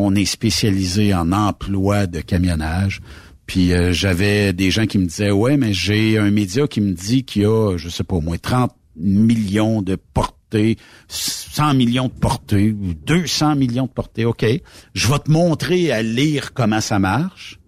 on 0.00 0.14
est 0.14 0.24
spécialisé 0.24 1.12
en 1.12 1.32
emploi 1.32 2.06
de 2.06 2.20
camionnage. 2.20 3.00
Puis 3.46 3.72
euh, 3.72 3.92
j'avais 3.92 4.52
des 4.52 4.70
gens 4.70 4.86
qui 4.86 4.96
me 4.96 5.06
disaient 5.06 5.32
ouais, 5.32 5.56
mais 5.56 5.72
j'ai 5.72 6.18
un 6.18 6.30
média 6.30 6.68
qui 6.68 6.80
me 6.80 6.92
dit 6.92 7.24
qu'il 7.24 7.42
y 7.42 7.46
a, 7.46 7.76
je 7.76 7.88
sais 7.88 8.04
pas 8.04 8.14
au 8.14 8.20
moins 8.20 8.38
30 8.38 8.70
millions 8.94 9.82
de 9.82 9.96
portées, 9.96 10.76
100 11.08 11.74
millions 11.74 12.06
de 12.06 12.12
portées, 12.12 12.70
ou 12.70 12.94
200 12.94 13.56
millions 13.56 13.86
de 13.86 13.90
portées. 13.90 14.24
OK, 14.24 14.46
je 14.94 15.08
vais 15.08 15.18
te 15.18 15.32
montrer 15.32 15.90
à 15.90 16.00
lire 16.00 16.54
comment 16.54 16.80
ça 16.80 17.00
marche. 17.00 17.58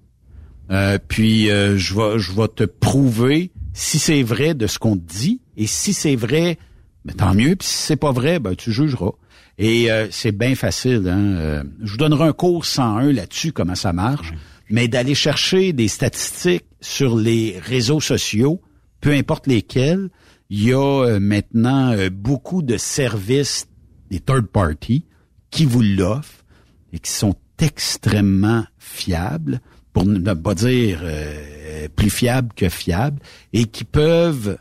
Euh, 0.71 0.99
puis 1.09 1.51
euh, 1.51 1.77
je 1.77 1.97
vais 1.97 2.21
je 2.21 2.31
vais 2.31 2.47
te 2.47 2.63
prouver 2.63 3.51
si 3.73 3.99
c'est 3.99 4.23
vrai 4.23 4.55
de 4.55 4.69
ce 4.69 4.79
qu'on 4.79 4.97
te 4.97 5.13
dit 5.13 5.41
et 5.57 5.67
si 5.67 5.93
c'est 5.93 6.15
vrai, 6.15 6.59
ben, 7.05 7.13
tant 7.13 7.35
mieux. 7.35 7.57
Puis 7.57 7.67
si 7.67 7.75
c'est 7.75 7.97
pas 7.97 8.13
vrai, 8.13 8.39
ben 8.39 8.55
tu 8.55 8.71
jugeras. 8.71 9.15
Et 9.63 9.93
euh, 9.93 10.09
c'est 10.11 10.33
bien 10.33 10.55
facile. 10.55 11.07
Hein? 11.07 11.37
Euh, 11.37 11.63
je 11.83 11.93
vous 11.93 11.99
donnerai 11.99 12.25
un 12.25 12.33
cours 12.33 12.65
101 12.65 13.13
là-dessus 13.13 13.53
comment 13.53 13.75
ça 13.75 13.93
marche, 13.93 14.33
mais 14.71 14.89
d'aller 14.89 15.15
chercher 15.15 15.75
des 15.75 15.87
statistiques 15.87 16.65
sur 16.81 17.15
les 17.15 17.61
réseaux 17.61 18.01
sociaux, 18.01 18.63
peu 19.03 19.13
importe 19.13 19.47
lesquels, 19.47 20.09
Il 20.49 20.65
y 20.65 20.73
a 20.73 20.79
euh, 20.79 21.21
maintenant 21.21 21.93
euh, 21.93 22.09
beaucoup 22.11 22.63
de 22.63 22.79
services 22.79 23.69
des 24.11 24.19
third 24.19 24.47
party 24.47 25.05
qui 25.51 25.67
vous 25.67 25.83
l'offrent 25.83 26.45
et 26.93 26.99
qui 26.99 27.11
sont 27.11 27.35
extrêmement 27.59 28.65
fiables, 28.79 29.61
pour 29.93 30.07
ne 30.07 30.33
pas 30.33 30.55
dire 30.55 31.01
euh, 31.03 31.87
plus 31.95 32.11
fiables 32.11 32.53
que 32.55 32.69
fiables, 32.69 33.21
et 33.53 33.67
qui 33.67 33.85
peuvent, 33.85 34.57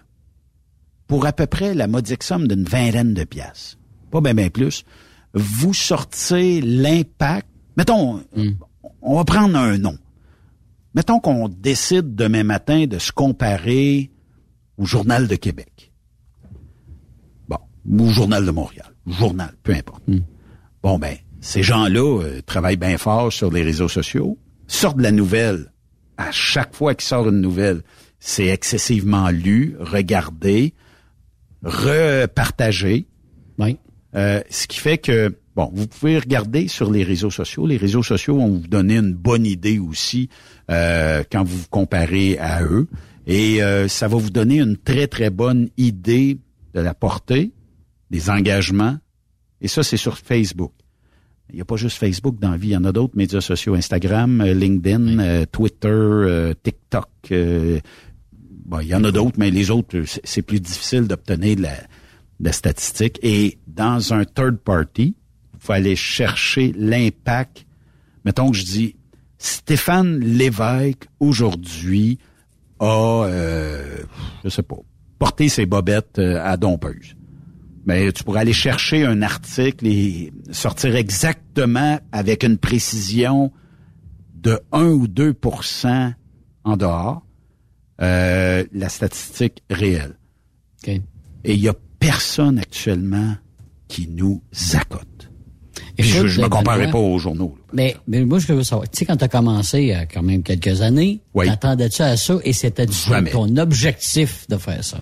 pour 1.08 1.26
à 1.26 1.32
peu 1.32 1.48
près 1.48 1.74
la 1.74 1.88
modique 1.88 2.24
somme 2.24 2.48
d'une 2.48 2.66
vingtaine 2.66 3.14
de 3.14 3.24
pièces, 3.24 3.79
pas 4.10 4.22
bien 4.22 4.34
bien 4.34 4.50
plus, 4.50 4.84
vous 5.34 5.74
sortir 5.74 6.64
l'impact. 6.66 7.48
Mettons, 7.78 8.24
on 9.02 9.16
va 9.16 9.24
prendre 9.24 9.58
un 9.58 9.78
nom. 9.78 9.98
Mettons 10.96 11.20
qu'on 11.20 11.50
décide 11.50 12.16
demain 12.16 12.44
matin 12.44 12.86
de 12.88 12.98
se 12.98 13.12
comparer 13.12 14.12
au 14.78 14.86
Journal 14.86 15.28
de 15.28 15.36
Québec. 15.36 15.92
Bon, 17.48 17.60
ou 17.86 18.06
au 18.06 18.10
Journal 18.10 18.46
de 18.46 18.52
Montréal, 18.52 18.92
journal, 19.06 19.54
peu 19.64 19.74
importe. 19.74 20.04
Bon, 20.82 20.98
ben, 20.98 21.16
ces 21.42 21.64
gens-là 21.64 22.22
euh, 22.22 22.42
travaillent 22.42 22.78
bien 22.78 22.98
fort 22.98 23.32
sur 23.32 23.52
les 23.52 23.62
réseaux 23.62 23.88
sociaux, 23.88 24.38
sortent 24.68 24.98
de 24.98 25.04
la 25.04 25.12
nouvelle. 25.12 25.72
À 26.18 26.32
chaque 26.32 26.76
fois 26.76 26.96
qu'ils 26.96 27.08
sortent 27.08 27.28
une 27.28 27.42
nouvelle, 27.42 27.82
c'est 28.20 28.48
excessivement 28.48 29.30
lu, 29.30 29.76
regardé, 29.80 30.74
repartagé. 31.64 33.08
Oui. 33.58 33.78
Euh, 34.16 34.42
ce 34.50 34.68
qui 34.68 34.80
fait 34.80 34.98
que, 34.98 35.36
bon, 35.56 35.70
vous 35.74 35.88
pouvez 35.88 36.18
regarder 36.18 36.68
sur 36.68 36.92
les 36.92 37.04
réseaux 37.04 37.30
sociaux. 37.30 37.68
Les 37.68 37.78
réseaux 37.78 38.04
sociaux 38.04 38.36
vont 38.38 38.50
vous 38.50 38.68
donner 38.68 38.98
une 38.98 39.14
bonne 39.14 39.46
idée 39.46 39.78
aussi 39.80 40.30
euh, 40.72 41.24
quand 41.32 41.44
vous 41.44 41.58
vous 41.58 41.68
comparez 41.70 42.38
à 42.40 42.64
eux. 42.64 42.88
Et 43.28 43.62
euh, 43.62 43.88
ça 43.88 44.08
va 44.08 44.18
vous 44.18 44.32
donner 44.32 44.60
une 44.60 44.78
très, 44.78 45.08
très 45.08 45.30
bonne 45.30 45.70
idée 45.78 46.40
de 46.74 46.80
la 46.82 46.94
portée, 46.96 47.52
des 48.10 48.30
engagements. 48.32 48.98
Et 49.62 49.68
ça, 49.68 49.84
c'est 49.84 49.98
sur 49.98 50.18
Facebook. 50.18 50.72
Il 51.52 51.56
n'y 51.56 51.62
a 51.62 51.66
pas 51.66 51.76
juste 51.78 51.98
Facebook 51.98 52.40
dans 52.40 52.52
la 52.52 52.58
vie, 52.58 52.70
il 52.70 52.74
y 52.74 52.78
en 52.78 52.86
a 52.86 52.92
d'autres 52.92 53.18
médias 53.18 53.42
sociaux, 53.42 53.74
Instagram, 53.76 54.42
euh, 54.42 54.54
LinkedIn, 54.54 55.20
euh, 55.20 55.46
Twitter, 55.52 56.54
TikTok. 56.64 57.08
euh, 57.32 57.80
bon, 58.66 58.80
il 58.82 58.88
y 58.88 58.96
en 58.96 59.04
a 59.04 59.12
d'autres, 59.12 59.38
mais 59.38 59.50
les 59.52 59.72
autres, 59.72 60.04
c'est- 60.24 60.42
plus 60.44 60.60
difficile 60.60 61.08
d'obtenir 61.08 61.56
de 61.56 61.62
la, 61.64 61.74
la 62.40 62.52
statistique. 62.52 63.20
Et 63.22 63.58
dans 63.68 64.14
un 64.14 64.26
third 64.26 64.58
party, 64.58 65.16
il 65.54 65.60
faut 65.60 65.74
aller 65.74 65.96
chercher 65.96 66.74
l'impact. 66.78 67.66
Mettons 68.26 68.52
que 68.52 68.58
je 68.58 68.66
dis, 68.66 68.96
Stéphane 69.38 70.20
Lévesque, 70.20 71.08
aujourd'hui, 71.20 72.20
a, 72.80 73.24
euh, 73.26 73.98
je 74.44 74.50
sais 74.50 74.64
pas, 74.64 74.78
porté 75.18 75.50
ses 75.50 75.66
bobettes 75.66 76.20
euh, 76.20 76.42
à 76.44 76.58
dompeuse. 76.58 77.16
Mais 77.86 78.12
tu 78.12 78.24
pourrais 78.24 78.42
aller 78.42 78.54
chercher 78.54 79.06
un 79.06 79.22
article 79.22 79.88
et 79.88 80.32
sortir 80.52 80.96
exactement 80.96 82.00
avec 82.12 82.44
une 82.44 82.58
précision 82.58 83.52
de 84.36 84.60
1 84.72 84.86
ou 84.86 85.08
2% 85.08 86.14
en 86.64 86.78
dehors 86.78 87.26
euh, 88.02 88.64
la 88.72 88.90
statistique 88.90 89.64
réelle. 89.70 90.18
Et 90.86 91.02
il 91.44 91.60
y 91.60 91.68
a 91.68 91.74
personne 92.00 92.60
actuellement 92.60 93.36
qui 93.88 94.08
nous 94.08 94.42
accote. 94.74 95.30
Puis 95.98 96.08
je, 96.08 96.28
je 96.28 96.42
me 96.42 96.48
comparerai 96.48 96.90
pas 96.90 96.98
aux 96.98 97.20
journaux. 97.20 97.56
là. 97.58 97.64
Mais, 97.74 97.96
mais 98.08 98.24
moi, 98.24 98.40
je 98.40 98.54
veux 98.54 98.64
savoir, 98.64 98.90
tu 98.90 99.00
sais, 99.00 99.06
quand 99.06 99.18
tu 99.18 99.24
as 99.26 99.28
commencé 99.28 99.82
il 99.82 99.88
y 99.88 99.94
a 99.94 100.06
quand 100.06 100.24
même 100.24 100.44
quelques 100.44 100.82
années, 100.82 101.22
t'attendais-tu 101.36 102.02
à 102.02 102.16
ça 102.16 102.38
et 102.44 102.54
c'était 102.54 102.86
ton 102.86 103.58
objectif 103.58 104.48
de 104.48 104.58
faire 104.58 104.84
ça? 104.84 105.02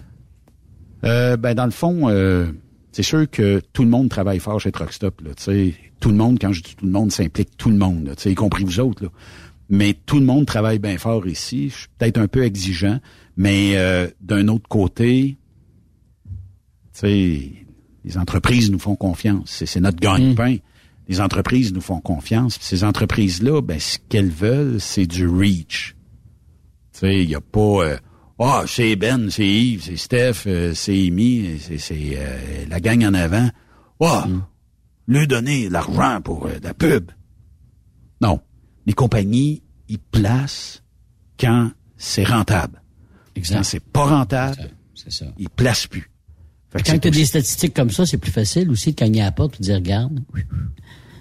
Euh, 1.04 1.38
ben 1.38 1.54
dans 1.54 1.66
le 1.66 1.72
fond, 1.72 2.10
euh, 2.10 2.48
c'est 2.92 3.04
sûr 3.04 3.30
que 3.30 3.62
tout 3.74 3.84
le 3.84 3.90
monde 3.90 4.10
travaille 4.10 4.40
fort 4.40 4.60
chez 4.60 4.72
Truckstop. 4.72 5.22
Là, 5.22 5.32
tu 5.36 5.44
sais. 5.44 5.74
tout 6.00 6.10
le 6.10 6.16
monde, 6.16 6.40
quand 6.42 6.52
je 6.52 6.64
dis 6.64 6.76
tout 6.76 6.86
le 6.86 6.92
monde, 6.92 7.12
ça 7.12 7.22
implique 7.22 7.56
tout 7.58 7.70
le 7.70 7.78
monde, 7.78 8.08
là, 8.08 8.16
tu 8.16 8.24
sais, 8.24 8.32
y 8.32 8.36
compris 8.36 8.64
vous 8.64 8.80
autres. 8.80 9.04
Là. 9.04 9.10
Mais 9.70 9.94
tout 10.06 10.20
le 10.20 10.26
monde 10.26 10.46
travaille 10.46 10.80
bien 10.80 10.98
fort 10.98 11.28
ici. 11.28 11.70
Je 11.70 11.76
suis 11.76 11.88
peut-être 11.98 12.18
un 12.18 12.28
peu 12.28 12.44
exigeant, 12.44 13.00
mais 13.36 13.74
euh, 13.76 14.08
d'un 14.22 14.48
autre 14.48 14.68
côté, 14.68 15.38
sais, 17.00 17.52
les 18.04 18.18
entreprises 18.18 18.72
nous 18.72 18.80
font 18.80 18.96
confiance. 18.96 19.64
C'est, 19.66 19.80
notre 19.80 19.98
gagne-pain. 20.00 20.58
Les 21.08 21.22
entreprises 21.22 21.74
nous 21.74 21.82
font 21.82 22.02
confiance. 22.02 22.58
Puis 22.58 22.68
ces 22.68 22.84
entreprises-là, 22.84 23.62
ben, 23.62 23.80
ce 23.80 23.98
qu'elles 24.10 24.30
veulent, 24.30 24.80
c'est 24.82 25.06
du 25.06 25.28
reach. 25.28 25.96
Tu 26.94 27.00
sais, 27.00 27.22
il 27.24 27.28
n'y 27.28 27.36
a 27.36 27.42
pas... 27.42 27.60
euh, 27.86 27.98
Ah, 28.40 28.64
c'est 28.68 28.96
Ben, 28.96 29.30
c'est 29.30 29.48
Yves, 29.48 29.84
c'est 29.84 29.98
Steph, 29.98 30.44
euh, 30.48 30.74
c'est 30.74 31.08
Amy, 31.08 31.60
c'est, 31.60 31.94
euh, 32.18 32.66
la 32.68 32.80
gang 32.80 33.04
en 33.06 33.14
avant. 33.14 33.50
Ah, 34.02 34.28
lui 35.08 35.26
donner 35.28 35.70
l'argent 35.70 36.22
pour 36.22 36.46
euh, 36.48 36.60
la 36.62 36.74
pub. 36.74 37.12
Non. 38.22 38.42
Les 38.86 38.94
compagnies, 38.94 39.64
ils 39.90 40.00
placent 40.00 40.84
quand 41.40 41.72
c'est 41.98 42.24
rentable. 42.24 42.82
Quand 43.36 43.64
c'est 43.64 43.80
pas 43.84 44.06
rentable, 44.06 44.72
ils 45.38 45.50
placent 45.50 45.88
plus. 45.88 46.10
Fait 46.72 46.84
Quand 46.84 47.00
tu 47.00 47.08
as 47.08 47.12
des 47.12 47.26
statistiques 47.26 47.74
comme 47.74 47.90
ça, 47.92 48.06
c'est 48.06 48.18
plus 48.18 48.32
facile 48.32 48.70
aussi 48.70 48.92
de 48.92 49.00
cogner 49.00 49.22
à 49.22 49.26
la 49.26 49.32
porte 49.32 49.56
et 49.56 49.58
de 49.60 49.64
dire, 49.64 49.76
regarde. 49.76 50.20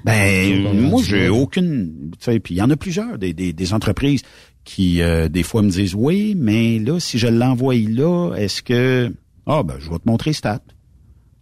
Ben, 0.05 0.63
moi, 0.91 1.03
j'ai 1.05 1.29
aucune. 1.29 2.11
Tu 2.19 2.25
sais, 2.33 2.41
puis 2.41 2.55
il 2.55 2.59
y 2.59 2.63
en 2.63 2.71
a 2.71 2.77
plusieurs 2.77 3.19
des, 3.19 3.33
des, 3.33 3.53
des 3.53 3.73
entreprises 3.73 4.23
qui 4.65 5.01
euh, 5.01 5.29
des 5.29 5.43
fois 5.43 5.63
me 5.63 5.71
disent 5.71 5.95
oui, 5.95 6.35
mais 6.37 6.79
là, 6.79 6.99
si 6.99 7.19
je 7.19 7.29
l'envoie 7.29 7.75
là, 7.77 8.35
est-ce 8.37 8.63
que 8.63 9.13
ah 9.47 9.63
ben 9.63 9.75
je 9.79 9.89
vais 9.89 9.99
te 9.99 10.09
montrer 10.09 10.33
stat. 10.33 10.61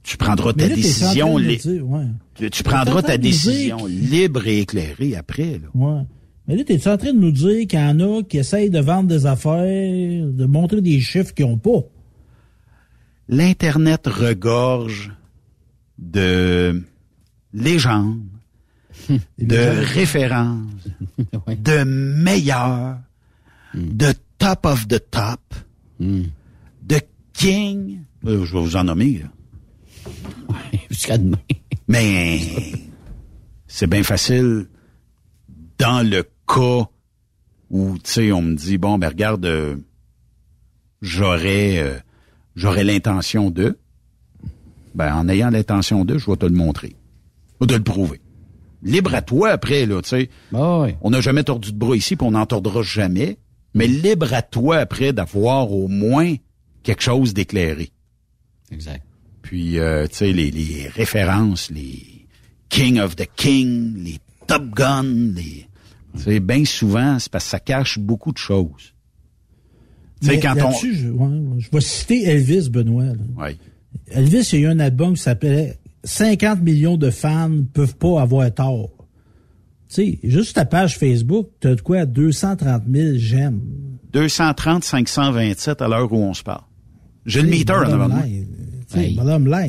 Tu 0.02 0.18
prendras 0.18 0.52
ta 0.52 0.68
là, 0.68 0.74
décision. 0.74 1.36
train 1.36 1.40
de 1.42 1.48
li- 1.48 1.56
dire, 1.56 1.88
ouais. 1.88 2.04
tu, 2.34 2.50
tu 2.50 2.62
prendras 2.62 3.00
ta 3.02 3.16
décision 3.16 3.86
libre 3.86 4.46
et 4.46 4.60
éclairée 4.60 5.16
après. 5.16 5.58
Là. 5.62 5.68
Ouais. 5.74 6.02
Mais 6.46 6.56
là, 6.56 6.64
t'es 6.64 6.86
en 6.86 6.98
train 6.98 7.14
de 7.14 7.18
nous 7.18 7.30
dire 7.32 7.66
qu'il 7.66 7.78
y 7.78 7.82
en 7.82 7.98
a 8.00 8.22
qui 8.22 8.36
essayent 8.36 8.68
de 8.68 8.80
vendre 8.80 9.08
des 9.08 9.24
affaires, 9.24 10.26
de 10.26 10.44
montrer 10.44 10.82
des 10.82 11.00
chiffres 11.00 11.32
qu'ils 11.32 11.46
n'ont 11.46 11.56
pas? 11.56 11.80
L'internet 13.28 14.06
regorge 14.06 15.12
de 15.98 16.82
légendes, 17.52 18.26
de 19.38 19.84
références, 19.94 20.88
de 21.48 21.84
meilleurs, 21.84 22.98
de 23.74 24.12
top 24.38 24.66
of 24.66 24.88
the 24.88 25.02
top, 25.10 25.40
de 26.00 27.00
king. 27.32 28.00
Euh, 28.26 28.44
je 28.44 28.52
vais 28.52 28.60
vous 28.60 28.76
en 28.76 28.84
nommer. 28.84 29.22
là. 29.22 30.12
Jusqu'à 30.90 31.18
demain. 31.18 31.38
Mais 31.88 32.40
c'est 33.66 33.86
bien 33.86 34.02
facile 34.02 34.68
dans 35.78 36.08
le 36.08 36.22
cas 36.46 36.88
où, 37.70 37.98
tu 37.98 38.10
sais, 38.10 38.32
on 38.32 38.42
me 38.42 38.54
dit, 38.54 38.78
bon, 38.78 38.98
ben 38.98 39.08
regarde, 39.08 39.44
euh, 39.46 39.76
j'aurais 41.02 41.78
euh, 41.78 41.98
j'aurais 42.54 42.84
l'intention 42.84 43.50
de. 43.50 43.78
Ben, 44.94 45.14
en 45.14 45.28
ayant 45.28 45.50
l'intention 45.50 46.04
de, 46.04 46.18
je 46.18 46.30
vais 46.30 46.36
te 46.36 46.46
le 46.46 46.54
montrer. 46.54 46.96
Je 47.60 47.66
vais 47.66 47.72
te 47.72 47.76
le 47.76 47.82
prouver. 47.82 48.20
Libre 48.82 49.14
à 49.14 49.22
toi 49.22 49.50
après, 49.50 49.86
là, 49.86 50.02
tu 50.02 50.10
sais. 50.10 50.30
On 51.00 51.10
n'a 51.10 51.20
jamais 51.20 51.42
tordu 51.42 51.72
de 51.72 51.78
bras 51.78 51.96
ici, 51.96 52.16
puis 52.16 52.26
on 52.26 52.32
n'en 52.32 52.46
tordra 52.46 52.82
jamais. 52.82 53.38
Mais 53.74 53.88
libre 53.88 54.32
à 54.32 54.42
toi 54.42 54.76
après 54.78 55.12
d'avoir 55.12 55.72
au 55.72 55.88
moins 55.88 56.34
quelque 56.82 57.02
chose 57.02 57.34
d'éclairé. 57.34 57.90
Exact. 58.70 59.02
Puis, 59.42 59.78
euh, 59.78 60.06
tu 60.06 60.16
sais, 60.16 60.32
les, 60.32 60.50
les 60.50 60.88
références, 60.88 61.70
les 61.70 62.26
King 62.68 63.00
of 63.00 63.16
the 63.16 63.28
King, 63.36 63.94
les 64.04 64.18
Top 64.46 64.70
Gun, 64.74 65.32
les... 65.34 65.66
Tu 66.16 66.22
sais, 66.22 66.40
bien 66.40 66.64
souvent, 66.64 67.18
c'est 67.18 67.30
parce 67.30 67.44
que 67.44 67.50
ça 67.50 67.60
cache 67.60 67.98
beaucoup 67.98 68.32
de 68.32 68.38
choses. 68.38 68.93
Mais 70.22 70.38
quand 70.40 70.54
on... 70.64 70.70
Je, 70.72 71.08
ouais, 71.10 71.28
je 71.58 71.68
vais 71.70 71.80
citer 71.80 72.24
Elvis 72.28 72.70
Benoît. 72.70 73.12
Ouais. 73.36 73.56
Elvis, 74.08 74.48
il 74.52 74.60
y 74.60 74.64
a 74.66 74.68
eu 74.68 74.72
un 74.72 74.78
album 74.80 75.14
qui 75.14 75.22
s'appelait 75.22 75.78
50 76.04 76.62
millions 76.62 76.96
de 76.96 77.10
fans 77.10 77.48
ne 77.48 77.62
peuvent 77.62 77.96
pas 77.96 78.22
avoir 78.22 78.52
tort. 78.52 78.90
Tu 79.88 79.94
sais, 79.94 80.18
juste 80.24 80.54
ta 80.56 80.64
page 80.64 80.96
Facebook, 80.98 81.50
tu 81.60 81.68
as 81.68 81.74
de 81.74 81.80
quoi? 81.80 82.06
230 82.06 82.82
000 82.90 83.08
j'aime. 83.16 83.60
230, 84.12 84.84
527 84.84 85.82
à 85.82 85.88
l'heure 85.88 86.12
où 86.12 86.16
on 86.16 86.34
se 86.34 86.42
parle. 86.42 86.62
J'ai 87.26 87.42
le 87.42 87.48
meter 87.48 87.72
en 87.72 87.80
avant 87.82 88.08
de 88.08 88.14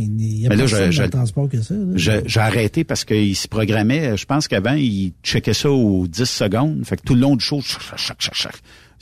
il 0.08 0.42
y 0.42 0.48
a 0.48 0.66
je- 0.92 1.02
le 1.02 1.10
transport 1.10 1.50
que 1.50 1.62
ça. 1.62 1.74
J'ai 1.96 2.40
arrêté 2.40 2.84
parce 2.84 3.06
qu'il 3.06 3.36
se 3.36 3.48
programmait, 3.48 4.18
je 4.18 4.26
pense 4.26 4.48
qu'avant, 4.48 4.74
il 4.74 5.14
checkait 5.24 5.54
ça 5.54 5.72
aux 5.72 6.08
10 6.08 6.26
secondes. 6.26 6.86
Fait 6.86 6.98
que 6.98 7.02
tout 7.04 7.16
le 7.16 7.22
long 7.22 7.36
du 7.36 7.44
show, 7.44 7.62
chac, 7.62 7.82
chac, 7.98 8.18
chac, 8.20 8.34
chac, 8.36 8.56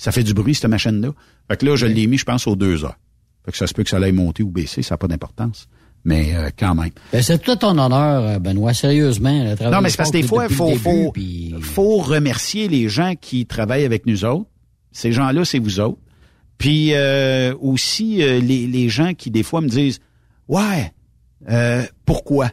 ça 0.04 0.12
fait 0.12 0.24
du 0.24 0.34
bruit, 0.34 0.54
cette 0.54 0.70
machine-là. 0.70 1.10
Fait 1.50 1.56
que 1.58 1.66
là, 1.66 1.76
je 1.78 1.86
l'ai 1.86 2.08
mis, 2.08 2.18
je 2.18 2.26
pense, 2.26 2.46
aux 2.46 2.58
deux 2.58 2.84
heures. 2.84 2.98
Fait 3.46 3.52
que 3.52 3.58
ça 3.58 3.68
se 3.68 3.74
peut 3.74 3.84
que 3.84 3.90
ça 3.90 3.98
aille 3.98 4.12
monter 4.12 4.44
ou 4.44 4.50
baisser, 4.50 4.82
ça 4.82 4.96
n'a 4.96 4.98
pas 4.98 5.08
d'importance. 5.08 5.68
Mais 6.04 6.36
euh, 6.36 6.50
quand 6.60 6.76
même. 6.76 6.90
Ben, 7.14 7.22
c'est 7.22 7.40
tout 7.42 7.52
à 7.52 7.56
ton 7.56 7.78
honneur, 7.78 8.24
euh, 8.24 8.40
Benoît, 8.40 8.74
sérieusement. 8.74 9.44
le 9.46 9.56
travail 9.56 9.74
Non, 9.74 9.82
mais 9.82 9.90
c'est 9.90 9.96
parce 9.96 10.12
que 10.12 10.18
des 10.18 10.24
fois, 10.28 10.48
il 10.50 10.56
faut, 10.56 10.68
début, 10.68 10.80
faut, 10.80 11.12
puis- 11.14 11.56
faut 11.62 11.98
remercier 12.00 12.68
les 12.68 12.90
gens 12.90 13.14
qui 13.20 13.46
travaillent 13.46 13.86
avec 13.86 14.06
nous 14.06 14.26
autres. 14.26 14.50
Ces 14.92 15.14
gens-là, 15.14 15.46
c'est 15.46 15.60
vous 15.60 15.80
autres. 15.80 16.00
Puis 16.58 16.94
euh, 16.94 17.56
aussi 17.62 18.22
euh, 18.22 18.40
les, 18.42 18.68
les 18.68 18.90
gens 18.90 19.14
qui 19.14 19.32
des 19.32 19.44
fois 19.44 19.62
me 19.62 19.70
disent 19.70 20.00
Ouais, 20.50 20.92
euh, 21.50 21.84
pourquoi? 22.06 22.52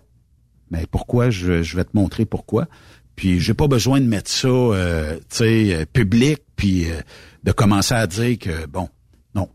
Mais 0.71 0.85
pourquoi, 0.89 1.31
je, 1.31 1.63
je 1.65 1.77
vais 1.77 1.85
te 1.85 1.91
montrer 1.95 2.27
pourquoi. 2.27 2.69
Puis 3.17 3.41
j'ai 3.41 3.55
pas 3.55 3.67
besoin 3.67 4.01
de 4.01 4.07
mettre 4.07 4.31
ça 4.31 4.49
tu 4.49 5.25
sais, 5.29 5.75
euh, 5.75 5.85
public, 5.93 6.39
puis 6.61 6.85
euh, 6.91 7.01
de 7.45 7.53
commencer 7.53 7.95
à 7.95 8.07
dire 8.07 8.39
que 8.39 8.67
bon, 8.67 8.89
non, 9.35 9.49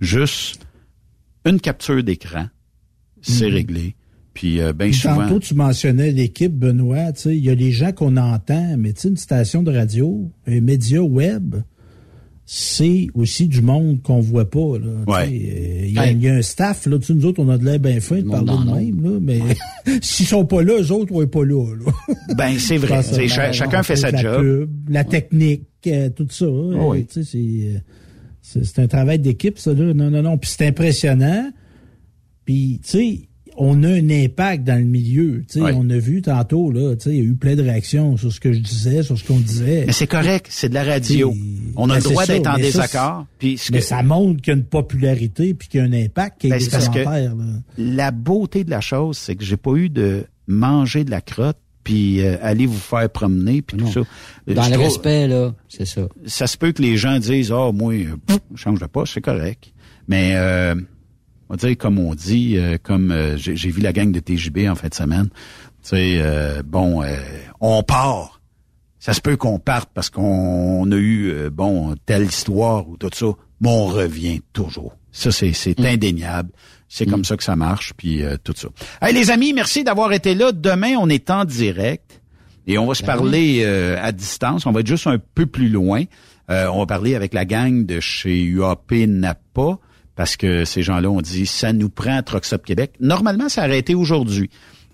juste 0.00 0.66
une 1.46 1.60
capture 1.60 2.02
d'écran, 2.02 2.46
c'est 3.22 3.46
Mhm. 3.48 3.54
réglé. 3.54 3.94
Puis 4.34 4.60
euh, 4.60 4.72
bien 4.72 4.88
Puis 4.88 4.96
souvent. 4.96 5.16
Tantôt, 5.26 5.38
tu 5.38 5.54
mentionnais 5.54 6.10
l'équipe, 6.12 6.52
Benoît. 6.52 7.12
tu 7.12 7.20
sais, 7.22 7.36
Il 7.36 7.44
y 7.44 7.50
a 7.50 7.54
les 7.54 7.70
gens 7.72 7.92
qu'on 7.92 8.16
entend, 8.16 8.76
mais 8.78 8.92
tu 8.92 9.02
sais, 9.02 9.08
une 9.08 9.16
station 9.16 9.62
de 9.62 9.72
radio, 9.72 10.30
un 10.46 10.60
média 10.60 11.00
web, 11.02 11.56
c'est 12.46 13.06
aussi 13.14 13.46
du 13.46 13.62
monde 13.62 14.02
qu'on 14.02 14.18
voit 14.20 14.48
pas. 14.50 14.58
Ouais. 14.58 14.78
Euh, 15.08 15.84
Il 15.86 15.92
y, 15.92 15.98
a- 15.98 16.10
il 16.10 16.20
y 16.22 16.28
a 16.28 16.34
un 16.34 16.42
staff, 16.42 16.86
là, 16.86 16.98
tu 16.98 17.06
sais, 17.06 17.14
nous 17.14 17.24
autres, 17.26 17.40
on 17.42 17.48
a 17.48 17.58
de 17.58 17.64
l'air 17.64 17.78
bien 17.78 18.00
fin 18.00 18.20
de 18.20 18.28
parler 18.28 18.52
de 18.52 18.70
même, 18.96 19.02
là, 19.04 19.18
mais 19.20 19.40
s'ils 20.02 20.26
sont 20.26 20.44
pas 20.44 20.62
là, 20.62 20.80
eux 20.80 20.90
autres, 20.92 21.12
on 21.14 21.22
est 21.22 21.26
pas 21.28 21.44
là. 21.44 21.74
là. 21.76 21.92
Ben 22.36 22.58
c'est 22.58 22.76
vrai. 22.78 23.02
Ben, 23.16 23.52
chacun 23.52 23.82
fait 23.84 23.96
sa 23.96 24.10
la 24.10 24.20
job. 24.20 24.42
pub, 24.42 24.70
la 24.90 25.04
technique, 25.04 25.64
euh, 25.86 26.10
tout 26.10 26.26
ça. 26.30 26.46
oui. 26.48 27.06
sais, 27.08 27.24
c'est, 27.24 27.38
euh, 27.38 27.78
c'est, 28.42 28.78
un 28.78 28.88
travail 28.88 29.18
d'équipe, 29.18 29.58
ça. 29.58 29.72
Là. 29.72 29.94
Non, 29.94 30.10
non, 30.10 30.22
non. 30.22 30.38
Puis 30.38 30.50
c'est 30.56 30.66
impressionnant. 30.66 31.50
Puis, 32.44 32.80
tu 32.82 32.90
sais, 32.90 33.20
on 33.56 33.82
a 33.84 33.88
un 33.88 34.10
impact 34.10 34.64
dans 34.64 34.78
le 34.78 34.86
milieu. 34.86 35.44
On 35.56 35.90
a 35.90 35.98
vu 35.98 36.22
tantôt, 36.22 36.72
là, 36.72 36.94
il 37.06 37.14
y 37.14 37.20
a 37.20 37.22
eu 37.22 37.34
plein 37.34 37.56
de 37.56 37.62
réactions 37.62 38.16
sur 38.16 38.32
ce 38.32 38.40
que 38.40 38.52
je 38.52 38.58
disais, 38.60 39.02
sur 39.02 39.18
ce 39.18 39.24
qu'on 39.24 39.38
disait. 39.38 39.84
Mais 39.86 39.92
c'est 39.92 40.06
correct, 40.06 40.46
c'est 40.48 40.70
de 40.70 40.74
la 40.74 40.84
radio. 40.84 41.34
On 41.76 41.90
a 41.90 41.94
Ben, 41.94 41.96
le 41.96 42.02
droit 42.02 42.26
d'être 42.26 42.46
en 42.46 42.56
mais 42.56 42.70
ça, 42.70 42.82
désaccord. 42.86 43.26
Puis 43.38 43.58
ce 43.58 43.70
Mais 43.72 43.78
que- 43.80 43.84
ça 43.84 44.02
montre 44.02 44.40
qu'il 44.40 44.52
y 44.52 44.56
a 44.56 44.58
une 44.58 44.64
popularité 44.64 45.52
puis 45.52 45.68
qu'il 45.68 45.80
y 45.80 45.82
a 45.82 45.86
un 45.86 45.92
impact 45.92 46.40
qui 46.40 46.46
est 46.46 46.50
Ben, 46.50 46.60
c'est 46.60 46.70
parce 46.70 46.88
que 46.88 47.04
la 47.76 48.10
beauté 48.10 48.64
de 48.64 48.70
la 48.70 48.80
chose, 48.80 49.18
c'est 49.18 49.36
que 49.36 49.44
j'ai 49.44 49.58
pas 49.58 49.74
eu 49.74 49.90
de 49.90 50.24
manger 50.46 51.04
de 51.04 51.10
la 51.10 51.20
crotte 51.20 51.58
puis 51.84 52.20
euh, 52.20 52.36
aller 52.42 52.66
vous 52.66 52.78
faire 52.78 53.08
promener 53.10 53.62
puis 53.62 53.76
tout 53.76 53.86
ça. 53.90 54.00
Dans 54.46 54.62
Je 54.62 54.68
le 54.68 54.74
trouve- 54.74 54.84
respect, 54.86 55.28
là, 55.28 55.54
c'est 55.68 55.84
ça. 55.86 56.02
Ça 56.26 56.46
se 56.46 56.56
peut 56.56 56.72
que 56.72 56.82
les 56.82 56.96
gens 56.96 57.18
disent 57.18 57.52
ah 57.52 57.70
moi 57.72 57.94
euh, 57.94 58.16
pff, 58.26 58.38
je 58.54 58.60
change 58.60 58.80
de 58.80 58.86
poste, 58.86 59.14
c'est 59.14 59.20
correct. 59.20 59.72
Mais 60.08 60.32
euh, 60.34 60.74
on 61.48 61.54
va 61.54 61.56
dire 61.56 61.76
comme 61.78 61.98
on 61.98 62.14
dit, 62.14 62.56
euh, 62.56 62.76
comme 62.82 63.10
euh, 63.10 63.36
j'ai 63.36 63.54
vu 63.70 63.80
la 63.80 63.92
gang 63.92 64.12
de 64.12 64.20
TJB 64.20 64.68
en 64.68 64.74
fin 64.74 64.88
de 64.88 64.94
semaine. 64.94 65.28
Tu 65.82 65.88
sais, 65.90 66.18
euh, 66.20 66.62
bon, 66.64 67.02
euh, 67.02 67.16
on 67.60 67.82
part. 67.82 68.40
Ça 68.98 69.14
se 69.14 69.22
peut 69.22 69.38
qu'on 69.38 69.58
parte 69.58 69.88
parce 69.94 70.10
qu'on 70.10 70.90
a 70.92 70.96
eu 70.96 71.30
euh, 71.30 71.48
bon 71.50 71.94
telle 72.04 72.24
histoire 72.24 72.86
ou 72.86 72.98
tout 72.98 73.08
ça, 73.14 73.26
mais 73.62 73.68
on 73.70 73.86
revient 73.86 74.42
toujours. 74.52 74.94
Ça 75.10 75.32
c'est 75.32 75.54
c'est 75.54 75.80
indéniable. 75.80 76.50
C'est 76.92 77.06
comme 77.06 77.24
ça 77.24 77.36
que 77.36 77.44
ça 77.44 77.54
marche 77.54 77.94
puis 77.96 78.22
euh, 78.22 78.36
tout 78.42 78.52
ça. 78.56 78.68
Hey 79.00 79.14
les 79.14 79.30
amis, 79.30 79.52
merci 79.52 79.84
d'avoir 79.84 80.12
été 80.12 80.34
là. 80.34 80.50
Demain 80.52 80.96
on 80.98 81.08
est 81.08 81.30
en 81.30 81.44
direct. 81.44 82.20
Et 82.66 82.78
on 82.78 82.86
va 82.86 82.94
se 82.94 83.02
parler 83.02 83.62
euh, 83.64 83.96
à 84.02 84.12
distance. 84.12 84.66
On 84.66 84.72
va 84.72 84.80
être 84.80 84.86
juste 84.86 85.06
un 85.06 85.18
peu 85.18 85.46
plus 85.46 85.68
loin. 85.68 86.02
Euh, 86.50 86.66
on 86.66 86.80
va 86.80 86.86
parler 86.86 87.14
avec 87.14 87.32
la 87.32 87.44
gang 87.44 87.86
de 87.86 88.00
chez 88.00 88.42
UAP 88.42 88.92
Napa 89.06 89.78
parce 90.16 90.36
que 90.36 90.64
ces 90.64 90.82
gens-là 90.82 91.08
ont 91.08 91.20
dit 91.20 91.46
ça 91.46 91.72
nous 91.72 91.88
prend 91.88 92.20
Stop 92.42 92.66
Québec. 92.66 92.92
Normalement, 93.00 93.48
ça 93.48 93.64
aurait 93.64 93.78
été 93.78 93.94
aujourd'hui. 93.94 94.50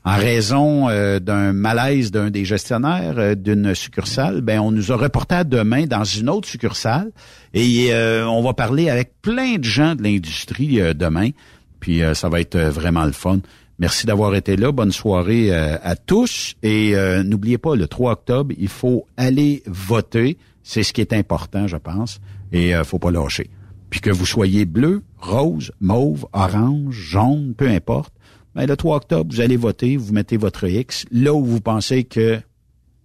En 0.06 0.14
raison 0.14 0.88
euh, 0.88 1.18
d'un 1.18 1.52
malaise 1.52 2.12
d'un 2.12 2.30
des 2.30 2.44
gestionnaires 2.44 3.14
euh, 3.18 3.34
d'une 3.34 3.74
succursale, 3.74 4.40
ben 4.40 4.60
on 4.60 4.70
nous 4.70 4.92
a 4.92 4.96
reporté 4.96 5.34
à 5.34 5.42
demain 5.42 5.86
dans 5.86 6.04
une 6.04 6.28
autre 6.28 6.46
succursale 6.46 7.10
et 7.54 7.88
euh, 7.90 8.24
on 8.24 8.40
va 8.40 8.54
parler 8.54 8.88
avec 8.88 9.20
plein 9.20 9.56
de 9.56 9.64
gens 9.64 9.96
de 9.96 10.04
l'industrie 10.04 10.80
euh, 10.80 10.94
demain. 10.94 11.30
Puis 11.80 12.02
euh, 12.02 12.14
ça 12.14 12.28
va 12.28 12.40
être 12.40 12.56
euh, 12.56 12.70
vraiment 12.70 13.04
le 13.04 13.12
fun. 13.12 13.40
Merci 13.78 14.06
d'avoir 14.06 14.34
été 14.34 14.56
là. 14.56 14.72
Bonne 14.72 14.92
soirée 14.92 15.52
euh, 15.52 15.76
à 15.82 15.96
tous. 15.96 16.54
Et 16.62 16.94
n'oubliez 17.24 17.58
pas, 17.58 17.76
le 17.76 17.86
3 17.86 18.12
octobre, 18.12 18.54
il 18.58 18.68
faut 18.68 19.06
aller 19.16 19.62
voter. 19.66 20.38
C'est 20.62 20.82
ce 20.82 20.92
qui 20.92 21.00
est 21.00 21.12
important, 21.12 21.66
je 21.66 21.76
pense. 21.76 22.20
Et 22.52 22.74
euh, 22.74 22.84
faut 22.84 22.98
pas 22.98 23.10
lâcher. 23.10 23.50
Puis 23.90 24.00
que 24.00 24.10
vous 24.10 24.26
soyez 24.26 24.64
bleu, 24.64 25.02
rose, 25.18 25.72
mauve, 25.80 26.26
orange, 26.32 26.94
jaune, 26.94 27.54
peu 27.56 27.68
importe. 27.68 28.12
Ben, 28.54 28.66
le 28.66 28.76
3 28.76 28.96
octobre, 28.96 29.32
vous 29.32 29.40
allez 29.40 29.56
voter, 29.56 29.96
vous 29.96 30.12
mettez 30.12 30.38
votre 30.38 30.66
X 30.66 31.04
là 31.10 31.34
où 31.34 31.44
vous 31.44 31.60
pensez 31.60 32.04
que 32.04 32.40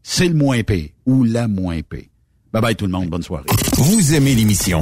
c'est 0.01 0.27
le 0.27 0.33
moins 0.33 0.63
pire 0.63 0.89
ou 1.05 1.23
la 1.23 1.47
moins 1.47 1.81
pire. 1.81 2.05
Bye 2.53 2.61
bye 2.61 2.75
tout 2.75 2.85
le 2.85 2.91
monde, 2.91 3.09
bonne 3.09 3.23
soirée. 3.23 3.45
Vous 3.77 4.13
aimez 4.13 4.33
l'émission? 4.35 4.81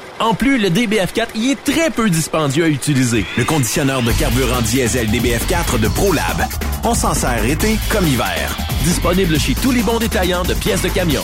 En 0.21 0.35
plus, 0.35 0.59
le 0.59 0.69
DBF4 0.69 1.29
y 1.33 1.49
est 1.49 1.63
très 1.63 1.89
peu 1.89 2.07
dispendieux 2.07 2.65
à 2.65 2.67
utiliser. 2.67 3.25
Le 3.39 3.43
conditionneur 3.43 4.03
de 4.03 4.11
carburant 4.11 4.61
diesel 4.61 5.07
DBF4 5.09 5.79
de 5.79 5.87
ProLab. 5.87 6.45
On 6.83 6.93
s'en 6.93 7.15
sert 7.15 7.43
été 7.43 7.79
comme 7.89 8.07
hiver. 8.07 8.55
Disponible 8.83 9.39
chez 9.39 9.55
tous 9.55 9.71
les 9.71 9.81
bons 9.81 9.97
détaillants 9.97 10.43
de 10.43 10.53
pièces 10.53 10.83
de 10.83 10.89
camion. 10.89 11.23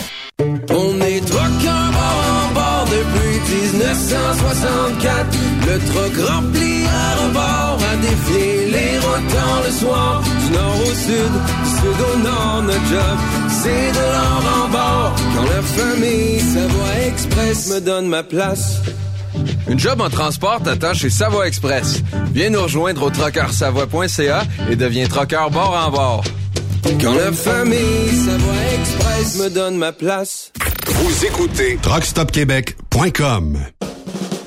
On 0.70 1.00
est 1.00 1.20
bord 1.30 1.40
en 1.40 2.54
bord 2.54 2.86
depuis 2.86 3.60
1964. 3.72 5.26
Le 5.66 5.78
truck 5.78 6.28
rempli 6.28 6.84
à 6.86 7.24
rebord 7.24 7.78
a 7.92 7.96
défié 7.96 8.66
les 8.66 8.98
routes 8.98 9.64
le 9.64 9.72
soir. 9.72 10.22
Du 10.22 10.52
nord 10.52 10.74
au 10.82 10.94
sud, 10.94 11.32
du 11.64 11.70
sud 11.70 12.00
au 12.14 12.18
nord, 12.18 12.62
notre 12.62 12.86
job, 12.86 13.18
c'est 13.62 13.92
de 13.92 14.04
l'or 14.12 14.64
en 14.64 14.68
bord. 14.68 15.14
Quand 15.34 15.44
la 15.44 15.62
famille 15.62 16.40
Savoie 16.40 17.06
Express 17.06 17.70
me 17.74 17.80
donne 17.80 18.08
ma 18.08 18.22
place. 18.22 18.80
Une 19.68 19.78
job 19.78 20.00
en 20.00 20.08
transport 20.08 20.62
t'attend 20.62 20.94
chez 20.94 21.10
Savoie 21.10 21.46
Express. 21.46 22.02
Viens 22.32 22.50
nous 22.50 22.62
rejoindre 22.62 23.02
au 23.04 23.10
trockeursavoie.ca 23.10 24.42
et 24.70 24.76
deviens 24.76 25.06
trockeur 25.06 25.50
bord 25.50 25.74
en 25.86 25.90
bord. 25.90 26.24
Quand 27.00 27.14
la 27.14 27.32
famille 27.32 28.08
Savoie 28.24 28.54
Express 28.78 29.38
me 29.38 29.50
donne 29.50 29.76
ma 29.76 29.92
place. 29.92 30.52
Vous 30.86 31.26
écoutez 31.26 31.78
TruckStopQuébec.com. 31.82 33.58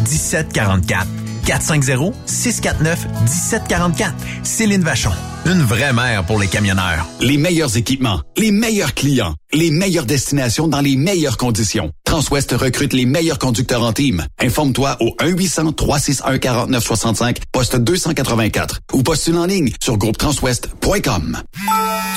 1744. 0.00 1.06
450-649-1744. 1.46 4.12
Céline 4.42 4.82
Vachon. 4.82 5.12
Une 5.46 5.62
vraie 5.62 5.92
mère 5.92 6.24
pour 6.24 6.38
les 6.38 6.46
camionneurs. 6.46 7.06
Les 7.20 7.36
meilleurs 7.38 7.76
équipements, 7.76 8.20
les 8.36 8.52
meilleurs 8.52 8.94
clients, 8.94 9.34
les 9.52 9.70
meilleures 9.70 10.06
destinations 10.06 10.68
dans 10.68 10.82
les 10.82 10.94
meilleures 10.96 11.36
conditions. 11.38 11.90
Transwest 12.04 12.52
recrute 12.52 12.92
les 12.92 13.06
meilleurs 13.06 13.38
conducteurs 13.38 13.82
en 13.82 13.92
team. 13.92 14.24
Informe-toi 14.38 14.96
au 15.00 15.16
1-800-361-4965, 15.20 17.38
poste 17.52 17.76
284 17.76 18.80
ou 18.92 19.02
postule 19.02 19.38
en 19.38 19.46
ligne 19.46 19.72
sur 19.82 19.96
groupetranswest.com. 19.96 21.38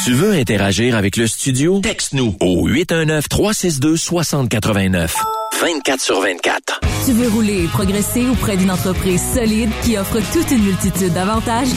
Tu 0.03 0.13
veux 0.13 0.33
interagir 0.33 0.97
avec 0.97 1.15
le 1.15 1.27
studio? 1.27 1.79
Texte-nous 1.79 2.35
au 2.41 2.67
819-362-6089. 2.69 5.11
24 5.59 6.01
sur 6.01 6.21
24. 6.21 6.81
Tu 7.05 7.11
veux 7.11 7.27
rouler 7.27 7.65
et 7.65 7.67
progresser 7.67 8.27
auprès 8.29 8.55
d'une 8.55 8.71
entreprise 8.71 9.21
solide 9.33 9.69
qui 9.83 9.97
offre 9.97 10.19
toute 10.31 10.51
une 10.51 10.63
multitude 10.63 11.13
d'avantages? 11.13 11.67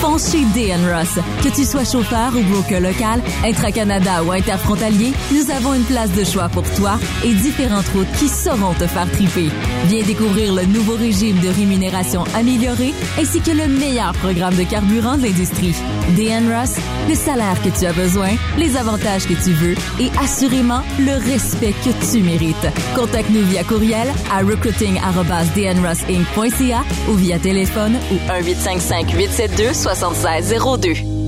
Fonce 0.00 0.30
chez 0.30 0.44
DN 0.54 0.80
Ross. 0.92 1.18
Que 1.42 1.48
tu 1.54 1.64
sois 1.64 1.84
chauffeur 1.84 2.36
ou 2.36 2.42
broker 2.42 2.80
local, 2.80 3.22
intra-Canada 3.44 4.22
ou 4.22 4.32
interfrontalier, 4.32 5.12
nous 5.32 5.50
avons 5.50 5.72
une 5.72 5.84
place 5.84 6.12
de 6.12 6.24
choix 6.24 6.50
pour 6.50 6.64
toi 6.74 6.98
et 7.24 7.32
différentes 7.32 7.88
routes 7.88 8.10
qui 8.18 8.28
sauront 8.28 8.74
te 8.74 8.86
faire 8.86 9.10
triper. 9.12 9.48
Viens 9.86 10.02
découvrir 10.02 10.52
le 10.54 10.66
nouveau 10.66 10.96
régime 10.96 11.40
de 11.40 11.48
rémunération 11.48 12.24
amélioré 12.34 12.92
ainsi 13.18 13.40
que 13.40 13.52
le 13.52 13.66
meilleur 13.66 14.12
programme 14.14 14.54
de 14.54 14.64
carburant 14.64 15.16
de 15.16 15.22
l'industrie. 15.22 15.74
DN 16.16 16.52
Ross, 16.52 16.76
le 17.08 17.14
salaire 17.14 17.56
que 17.62 17.70
tu 17.70 17.86
as 17.86 17.94
besoin, 17.94 18.32
les 18.58 18.76
avantages 18.76 19.26
que 19.26 19.34
tu 19.34 19.52
veux 19.52 19.76
et 19.98 20.10
assurément 20.22 20.82
le 20.98 21.14
respect 21.32 21.74
que 21.84 22.12
tu 22.12 22.22
mérites. 22.22 22.66
Contacte-nous 23.24 23.46
via 23.46 23.64
courriel 23.64 24.12
à 24.30 24.38
recruiting.dnrossinc.ca 24.38 26.84
ou 27.08 27.14
via 27.14 27.38
téléphone 27.38 27.98
ou 28.10 28.16
1 28.30 28.42
855 28.42 29.14
872 29.14 29.74
7602. 29.74 31.23